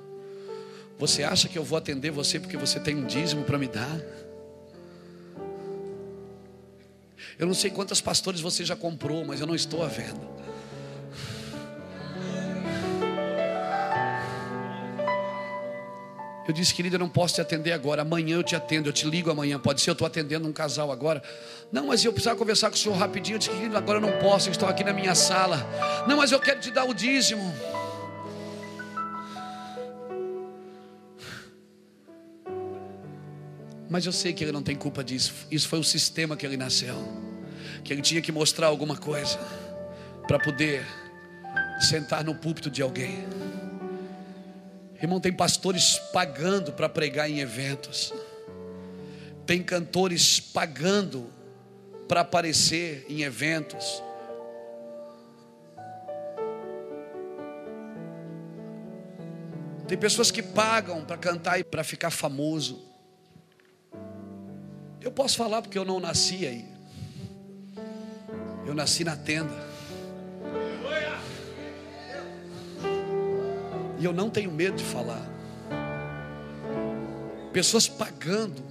Você 0.98 1.22
acha 1.22 1.48
que 1.48 1.56
eu 1.56 1.64
vou 1.64 1.78
atender 1.78 2.10
você 2.10 2.38
porque 2.38 2.56
você 2.56 2.78
tem 2.78 2.96
um 2.96 3.06
dízimo 3.06 3.44
para 3.44 3.56
me 3.56 3.68
dar? 3.68 4.00
Eu 7.38 7.46
não 7.46 7.54
sei 7.54 7.70
quantas 7.70 8.00
pastores 8.00 8.40
você 8.40 8.64
já 8.64 8.74
comprou, 8.74 9.24
mas 9.24 9.40
eu 9.40 9.46
não 9.46 9.54
estou 9.54 9.82
à 9.82 9.88
venda. 9.88 10.45
Eu 16.46 16.54
disse, 16.54 16.72
querido, 16.72 16.94
eu 16.94 17.00
não 17.00 17.08
posso 17.08 17.34
te 17.34 17.40
atender 17.40 17.72
agora. 17.72 18.02
Amanhã 18.02 18.36
eu 18.36 18.42
te 18.42 18.54
atendo, 18.54 18.88
eu 18.88 18.92
te 18.92 19.08
ligo 19.08 19.30
amanhã. 19.30 19.58
Pode 19.58 19.80
ser, 19.80 19.90
eu 19.90 19.92
estou 19.92 20.06
atendendo 20.06 20.46
um 20.46 20.52
casal 20.52 20.92
agora. 20.92 21.22
Não, 21.72 21.88
mas 21.88 22.04
eu 22.04 22.12
precisava 22.12 22.38
conversar 22.38 22.70
com 22.70 22.76
o 22.76 22.78
senhor 22.78 22.96
rapidinho. 22.96 23.34
Eu 23.34 23.38
disse, 23.38 23.50
querido, 23.50 23.76
agora 23.76 23.98
eu 23.98 24.02
não 24.02 24.12
posso, 24.18 24.48
eu 24.48 24.52
estou 24.52 24.68
aqui 24.68 24.84
na 24.84 24.92
minha 24.92 25.14
sala. 25.14 25.66
Não, 26.06 26.16
mas 26.18 26.30
eu 26.30 26.38
quero 26.38 26.60
te 26.60 26.70
dar 26.70 26.84
o 26.84 26.94
dízimo. 26.94 27.52
Mas 33.88 34.04
eu 34.04 34.12
sei 34.12 34.32
que 34.32 34.44
ele 34.44 34.52
não 34.52 34.62
tem 34.62 34.76
culpa 34.76 35.02
disso. 35.02 35.32
Isso 35.50 35.68
foi 35.68 35.78
o 35.78 35.84
sistema 35.84 36.36
que 36.36 36.46
ele 36.46 36.56
nasceu. 36.56 36.96
Que 37.82 37.92
ele 37.92 38.02
tinha 38.02 38.20
que 38.20 38.30
mostrar 38.30 38.68
alguma 38.68 38.96
coisa 38.96 39.38
para 40.26 40.38
poder 40.38 40.86
sentar 41.80 42.24
no 42.24 42.34
púlpito 42.34 42.70
de 42.70 42.82
alguém. 42.82 43.24
Irmão, 45.00 45.20
tem 45.20 45.32
pastores 45.32 45.98
pagando 46.12 46.72
para 46.72 46.88
pregar 46.88 47.30
em 47.30 47.40
eventos. 47.40 48.12
Tem 49.44 49.62
cantores 49.62 50.40
pagando 50.40 51.32
para 52.08 52.22
aparecer 52.22 53.04
em 53.08 53.22
eventos. 53.22 54.02
Tem 59.86 59.96
pessoas 59.96 60.30
que 60.30 60.42
pagam 60.42 61.04
para 61.04 61.16
cantar 61.16 61.60
e 61.60 61.64
para 61.64 61.84
ficar 61.84 62.10
famoso. 62.10 62.84
Eu 65.00 65.12
posso 65.12 65.36
falar 65.36 65.62
porque 65.62 65.78
eu 65.78 65.84
não 65.84 66.00
nasci 66.00 66.46
aí. 66.46 66.64
Eu 68.66 68.74
nasci 68.74 69.04
na 69.04 69.16
tenda. 69.16 69.65
E 73.98 74.04
eu 74.04 74.12
não 74.12 74.28
tenho 74.28 74.50
medo 74.50 74.76
de 74.76 74.84
falar. 74.84 75.26
Pessoas 77.52 77.88
pagando. 77.88 78.62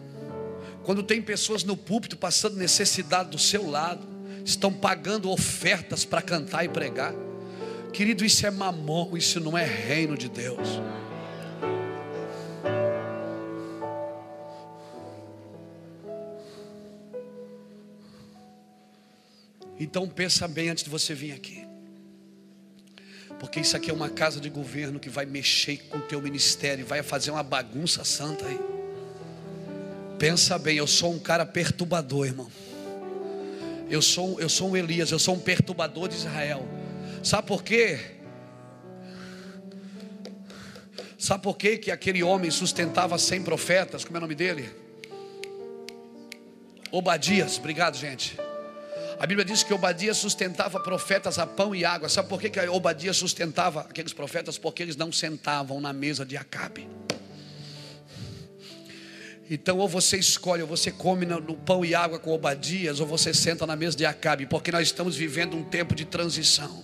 Quando 0.84 1.02
tem 1.02 1.22
pessoas 1.22 1.64
no 1.64 1.76
púlpito 1.76 2.16
passando 2.16 2.56
necessidade 2.56 3.32
do 3.32 3.40
seu 3.40 3.68
lado, 3.70 4.08
estão 4.44 4.72
pagando 4.72 5.32
ofertas 5.32 6.06
para 6.06 6.22
cantar 6.22 6.64
e 6.64 6.70
pregar. 6.70 7.14
Querido, 7.92 8.24
isso 8.24 8.46
é 8.46 8.52
mamão, 8.52 9.18
isso 9.18 9.40
não 9.40 9.58
é 9.58 9.66
reino 9.66 10.18
de 10.18 10.30
Deus. 10.30 10.80
Então 19.80 20.08
pensa 20.08 20.48
bem 20.48 20.70
antes 20.70 20.84
de 20.84 20.90
você 20.90 21.14
vir 21.14 21.34
aqui. 21.34 21.75
Porque 23.46 23.60
isso 23.60 23.78
aqui 23.78 23.92
é 23.92 23.94
uma 23.94 24.10
casa 24.10 24.40
de 24.40 24.50
governo 24.50 25.00
que 25.00 25.08
vai 25.08 25.24
mexer 25.24 25.78
com 25.88 26.00
o 26.00 26.02
teu 26.02 26.20
ministério, 26.20 26.84
vai 26.84 27.04
fazer 27.04 27.30
uma 27.30 27.44
bagunça 27.44 28.04
santa 28.04 28.44
aí. 28.48 28.60
Pensa 30.18 30.58
bem, 30.58 30.78
eu 30.78 30.88
sou 30.88 31.14
um 31.14 31.20
cara 31.20 31.46
perturbador, 31.46 32.26
irmão. 32.26 32.50
Eu 33.88 34.02
sou, 34.02 34.42
eu 34.42 34.50
sou 34.50 34.72
um 34.72 34.76
Elias, 34.76 35.12
eu 35.12 35.20
sou 35.20 35.36
um 35.36 35.40
perturbador 35.40 36.08
de 36.08 36.16
Israel. 36.16 36.68
Sabe 37.24 37.48
por 37.48 37.64
quê? 37.64 38.00
Sabe 41.16 41.44
por 41.44 41.56
quê 41.56 41.78
que 41.78 41.92
aquele 41.92 42.24
homem 42.24 42.50
sustentava 42.50 43.16
100 43.16 43.44
profetas? 43.44 44.04
Como 44.04 44.18
é 44.18 44.20
o 44.20 44.22
nome 44.22 44.34
dele? 44.34 44.68
Obadias, 46.92 47.60
obrigado, 47.60 47.96
gente. 47.96 48.36
A 49.18 49.26
Bíblia 49.26 49.46
diz 49.46 49.64
que 49.64 49.74
Obadia 49.74 50.14
sustentava 50.14 50.80
profetas 50.80 51.40
a 51.40 51.48
pão 51.48 51.74
e 51.74 51.86
água. 51.86 52.10
Sabe 52.10 52.28
por 52.28 52.40
que, 52.40 52.50
que 52.50 52.60
Obadia 52.68 53.14
sustentava 53.14 53.82
aqueles 53.82 54.12
profetas? 54.12 54.58
Porque 54.58 54.84
eles 54.84 54.96
não 54.96 55.12
sentavam 55.12 55.80
na 55.80 55.94
mesa 55.94 56.26
de 56.26 56.36
Acabe. 56.36 56.88
Então, 59.50 59.78
ou 59.78 59.88
você 59.88 60.18
escolhe, 60.18 60.64
ou 60.64 60.68
você 60.68 60.92
come 60.92 61.26
no 61.26 61.56
pão 61.56 61.86
e 61.86 61.94
água 61.94 62.20
com 62.20 62.32
Obadias, 62.32 63.00
ou 63.00 63.06
você 63.06 63.34
senta 63.34 63.66
na 63.66 63.76
mesa 63.76 63.96
de 63.96 64.06
Acabe, 64.06 64.48
porque 64.48 64.72
nós 64.72 64.88
estamos 64.88 65.16
vivendo 65.16 65.56
um 65.56 65.64
tempo 65.64 65.96
de 65.96 66.04
transição. 66.04 66.84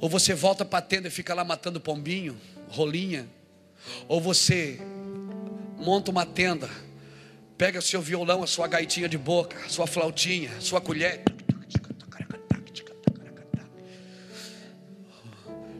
Ou 0.00 0.08
você 0.08 0.34
volta 0.34 0.64
para 0.64 0.78
a 0.78 0.82
tenda 0.82 1.08
e 1.08 1.10
fica 1.10 1.34
lá 1.34 1.44
matando 1.44 1.80
pombinho, 1.80 2.40
rolinha, 2.68 3.28
ou 4.08 4.20
você 4.20 4.80
monta 5.78 6.10
uma 6.10 6.24
tenda 6.24 6.70
Pega 7.56 7.80
seu 7.80 8.00
violão, 8.00 8.42
a 8.42 8.46
sua 8.46 8.66
gaitinha 8.66 9.08
de 9.08 9.18
boca, 9.18 9.56
a 9.64 9.68
sua 9.68 9.86
flautinha, 9.86 10.50
sua 10.60 10.80
colher. 10.80 11.22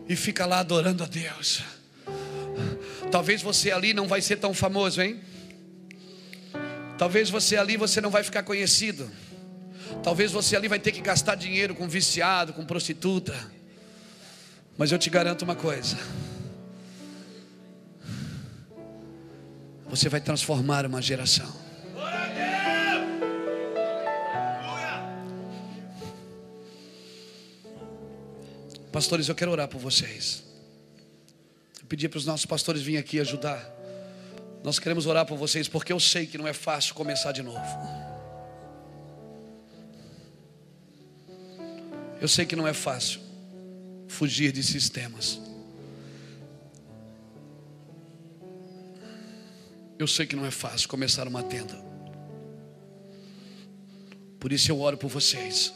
E 0.08 0.16
fica 0.16 0.44
lá 0.46 0.58
adorando 0.58 1.02
a 1.02 1.06
Deus. 1.06 1.62
Talvez 3.10 3.42
você 3.42 3.70
ali 3.70 3.92
não 3.92 4.06
vai 4.06 4.20
ser 4.20 4.36
tão 4.36 4.54
famoso, 4.54 5.00
hein? 5.00 5.20
Talvez 6.98 7.30
você 7.30 7.56
ali 7.56 7.76
você 7.76 8.00
não 8.00 8.10
vai 8.10 8.22
ficar 8.22 8.42
conhecido. 8.42 9.10
Talvez 10.02 10.32
você 10.32 10.56
ali 10.56 10.68
vai 10.68 10.78
ter 10.78 10.92
que 10.92 11.00
gastar 11.00 11.34
dinheiro 11.34 11.74
com 11.74 11.88
viciado, 11.88 12.52
com 12.52 12.64
prostituta. 12.64 13.34
Mas 14.78 14.92
eu 14.92 14.98
te 14.98 15.10
garanto 15.10 15.42
uma 15.42 15.54
coisa. 15.54 15.96
Você 19.92 20.08
vai 20.08 20.22
transformar 20.22 20.86
uma 20.86 21.02
geração. 21.02 21.54
Pastores, 28.90 29.28
eu 29.28 29.34
quero 29.34 29.50
orar 29.50 29.68
por 29.68 29.78
vocês. 29.78 30.44
Eu 31.78 31.86
pedi 31.90 32.08
para 32.08 32.16
os 32.16 32.24
nossos 32.24 32.46
pastores 32.46 32.80
virem 32.80 32.98
aqui 32.98 33.20
ajudar. 33.20 33.70
Nós 34.64 34.78
queremos 34.78 35.04
orar 35.04 35.26
por 35.26 35.36
vocês 35.36 35.68
porque 35.68 35.92
eu 35.92 36.00
sei 36.00 36.26
que 36.26 36.38
não 36.38 36.48
é 36.48 36.54
fácil 36.54 36.94
começar 36.94 37.32
de 37.32 37.42
novo. 37.42 37.60
Eu 42.18 42.28
sei 42.28 42.46
que 42.46 42.56
não 42.56 42.66
é 42.66 42.72
fácil 42.72 43.20
fugir 44.08 44.52
de 44.52 44.62
sistemas. 44.62 45.51
Eu 50.02 50.08
sei 50.08 50.26
que 50.26 50.34
não 50.34 50.44
é 50.44 50.50
fácil 50.50 50.88
começar 50.88 51.28
uma 51.28 51.44
tenda. 51.44 51.78
Por 54.40 54.50
isso 54.50 54.68
eu 54.68 54.80
oro 54.80 54.98
por 54.98 55.08
vocês. 55.08 55.72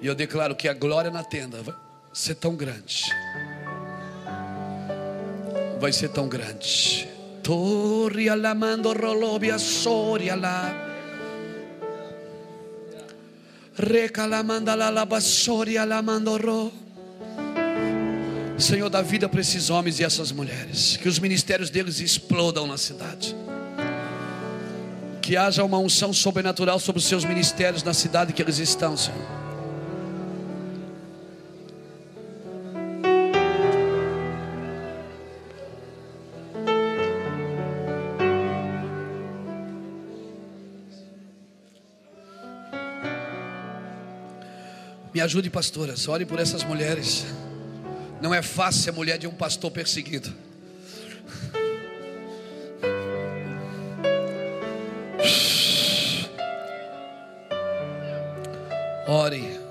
E 0.00 0.08
eu 0.08 0.12
declaro 0.12 0.56
que 0.56 0.66
a 0.66 0.74
glória 0.74 1.08
na 1.08 1.22
tenda 1.22 1.62
vai 1.62 1.72
ser 2.12 2.34
tão 2.34 2.56
grande. 2.56 3.04
Vai 5.78 5.92
ser 5.92 6.08
tão 6.08 6.28
grande. 6.28 7.08
Torre 7.44 8.28
alamando 8.28 8.92
rolobia 8.92 9.56
soria 9.56 10.34
lá. 10.34 10.74
Recalamanda 13.78 14.74
la 14.74 14.90
labassoria 14.90 15.84
lamandorro. 15.84 16.72
Senhor, 18.62 18.88
dá 18.88 19.02
vida 19.02 19.28
para 19.28 19.40
esses 19.40 19.70
homens 19.70 19.98
e 19.98 20.04
essas 20.04 20.30
mulheres. 20.30 20.96
Que 20.96 21.08
os 21.08 21.18
ministérios 21.18 21.68
deles 21.68 22.00
explodam 22.00 22.66
na 22.66 22.78
cidade. 22.78 23.34
Que 25.20 25.36
haja 25.36 25.64
uma 25.64 25.78
unção 25.78 26.12
sobrenatural 26.12 26.78
sobre 26.78 27.00
os 27.00 27.04
seus 27.04 27.24
ministérios 27.24 27.82
na 27.82 27.92
cidade 27.92 28.32
que 28.32 28.40
eles 28.40 28.58
estão, 28.58 28.96
Senhor. 28.96 29.42
Me 45.12 45.20
ajude, 45.20 45.50
pastoras, 45.50 46.08
ore 46.08 46.24
por 46.24 46.38
essas 46.38 46.64
mulheres. 46.64 47.26
Não 48.22 48.32
é 48.32 48.40
fácil 48.40 48.82
ser 48.82 48.92
mulher 48.92 49.18
de 49.18 49.26
um 49.26 49.32
pastor 49.32 49.68
perseguido. 49.72 50.32
Ore. 59.08 59.61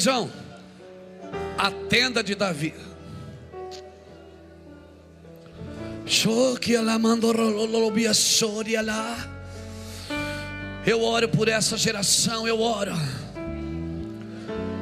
Jason, 0.00 0.30
a 1.58 1.70
tenda 1.70 2.22
de 2.22 2.34
Davi. 2.34 2.72
Eu 10.86 11.02
oro 11.02 11.28
por 11.28 11.48
essa 11.48 11.76
geração, 11.76 12.48
eu 12.48 12.60
oro. 12.60 12.92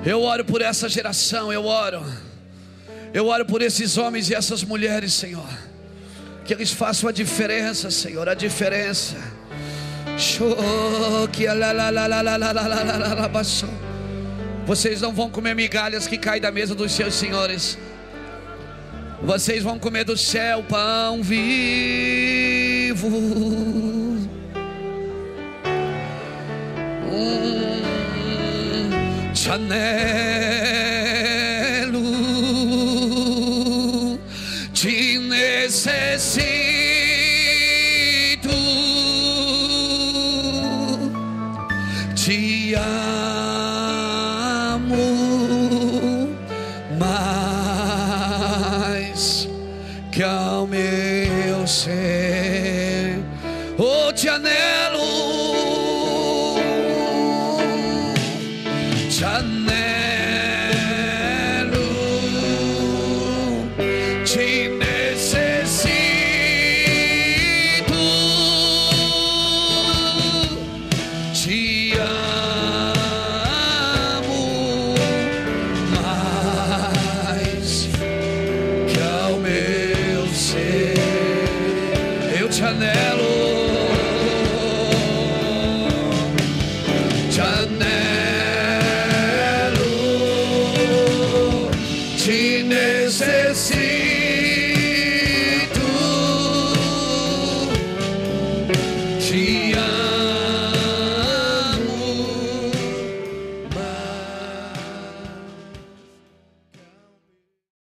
Eu 0.07 0.23
oro 0.23 0.45
por 0.45 0.63
essa 0.63 0.89
geração, 0.89 1.53
eu 1.53 1.67
oro. 1.67 2.01
Eu 3.13 3.27
oro 3.27 3.45
por 3.45 3.61
esses 3.61 3.99
homens 3.99 4.31
e 4.31 4.35
essas 4.35 4.63
mulheres, 4.63 5.13
Senhor. 5.13 5.49
Que 6.45 6.55
eles 6.55 6.71
façam 6.71 7.09
a 7.09 7.13
diferença, 7.13 7.91
Senhor, 7.91 8.29
a 8.29 8.35
diferença. 8.35 9.17
Show 10.17 11.29
que 11.33 11.47
la 11.47 11.73
la 11.73 11.91
la 11.91 12.07
la 12.07 12.23
la 12.23 12.37
la 12.37 12.53
la 12.53 12.69
la 12.69 12.85
la 12.85 13.15
la 13.15 13.88
vocês 14.69 15.01
não 15.01 15.13
vão 15.15 15.31
comer 15.31 15.55
migalhas 15.55 16.07
que 16.07 16.19
caem 16.19 16.43
da 16.43 16.53
mesa 16.53 16.75
dos 16.75 16.93
seus 16.93 17.15
senhores. 17.15 17.79
Vocês 19.23 19.63
vão 19.63 19.79
comer 19.79 20.05
do 20.05 20.15
céu 20.15 20.63
pão 20.63 21.23
vivo. 21.23 23.09
Um 27.11 27.81
chanelo 29.35 29.89
te 34.75 35.17
amo. 35.17 35.29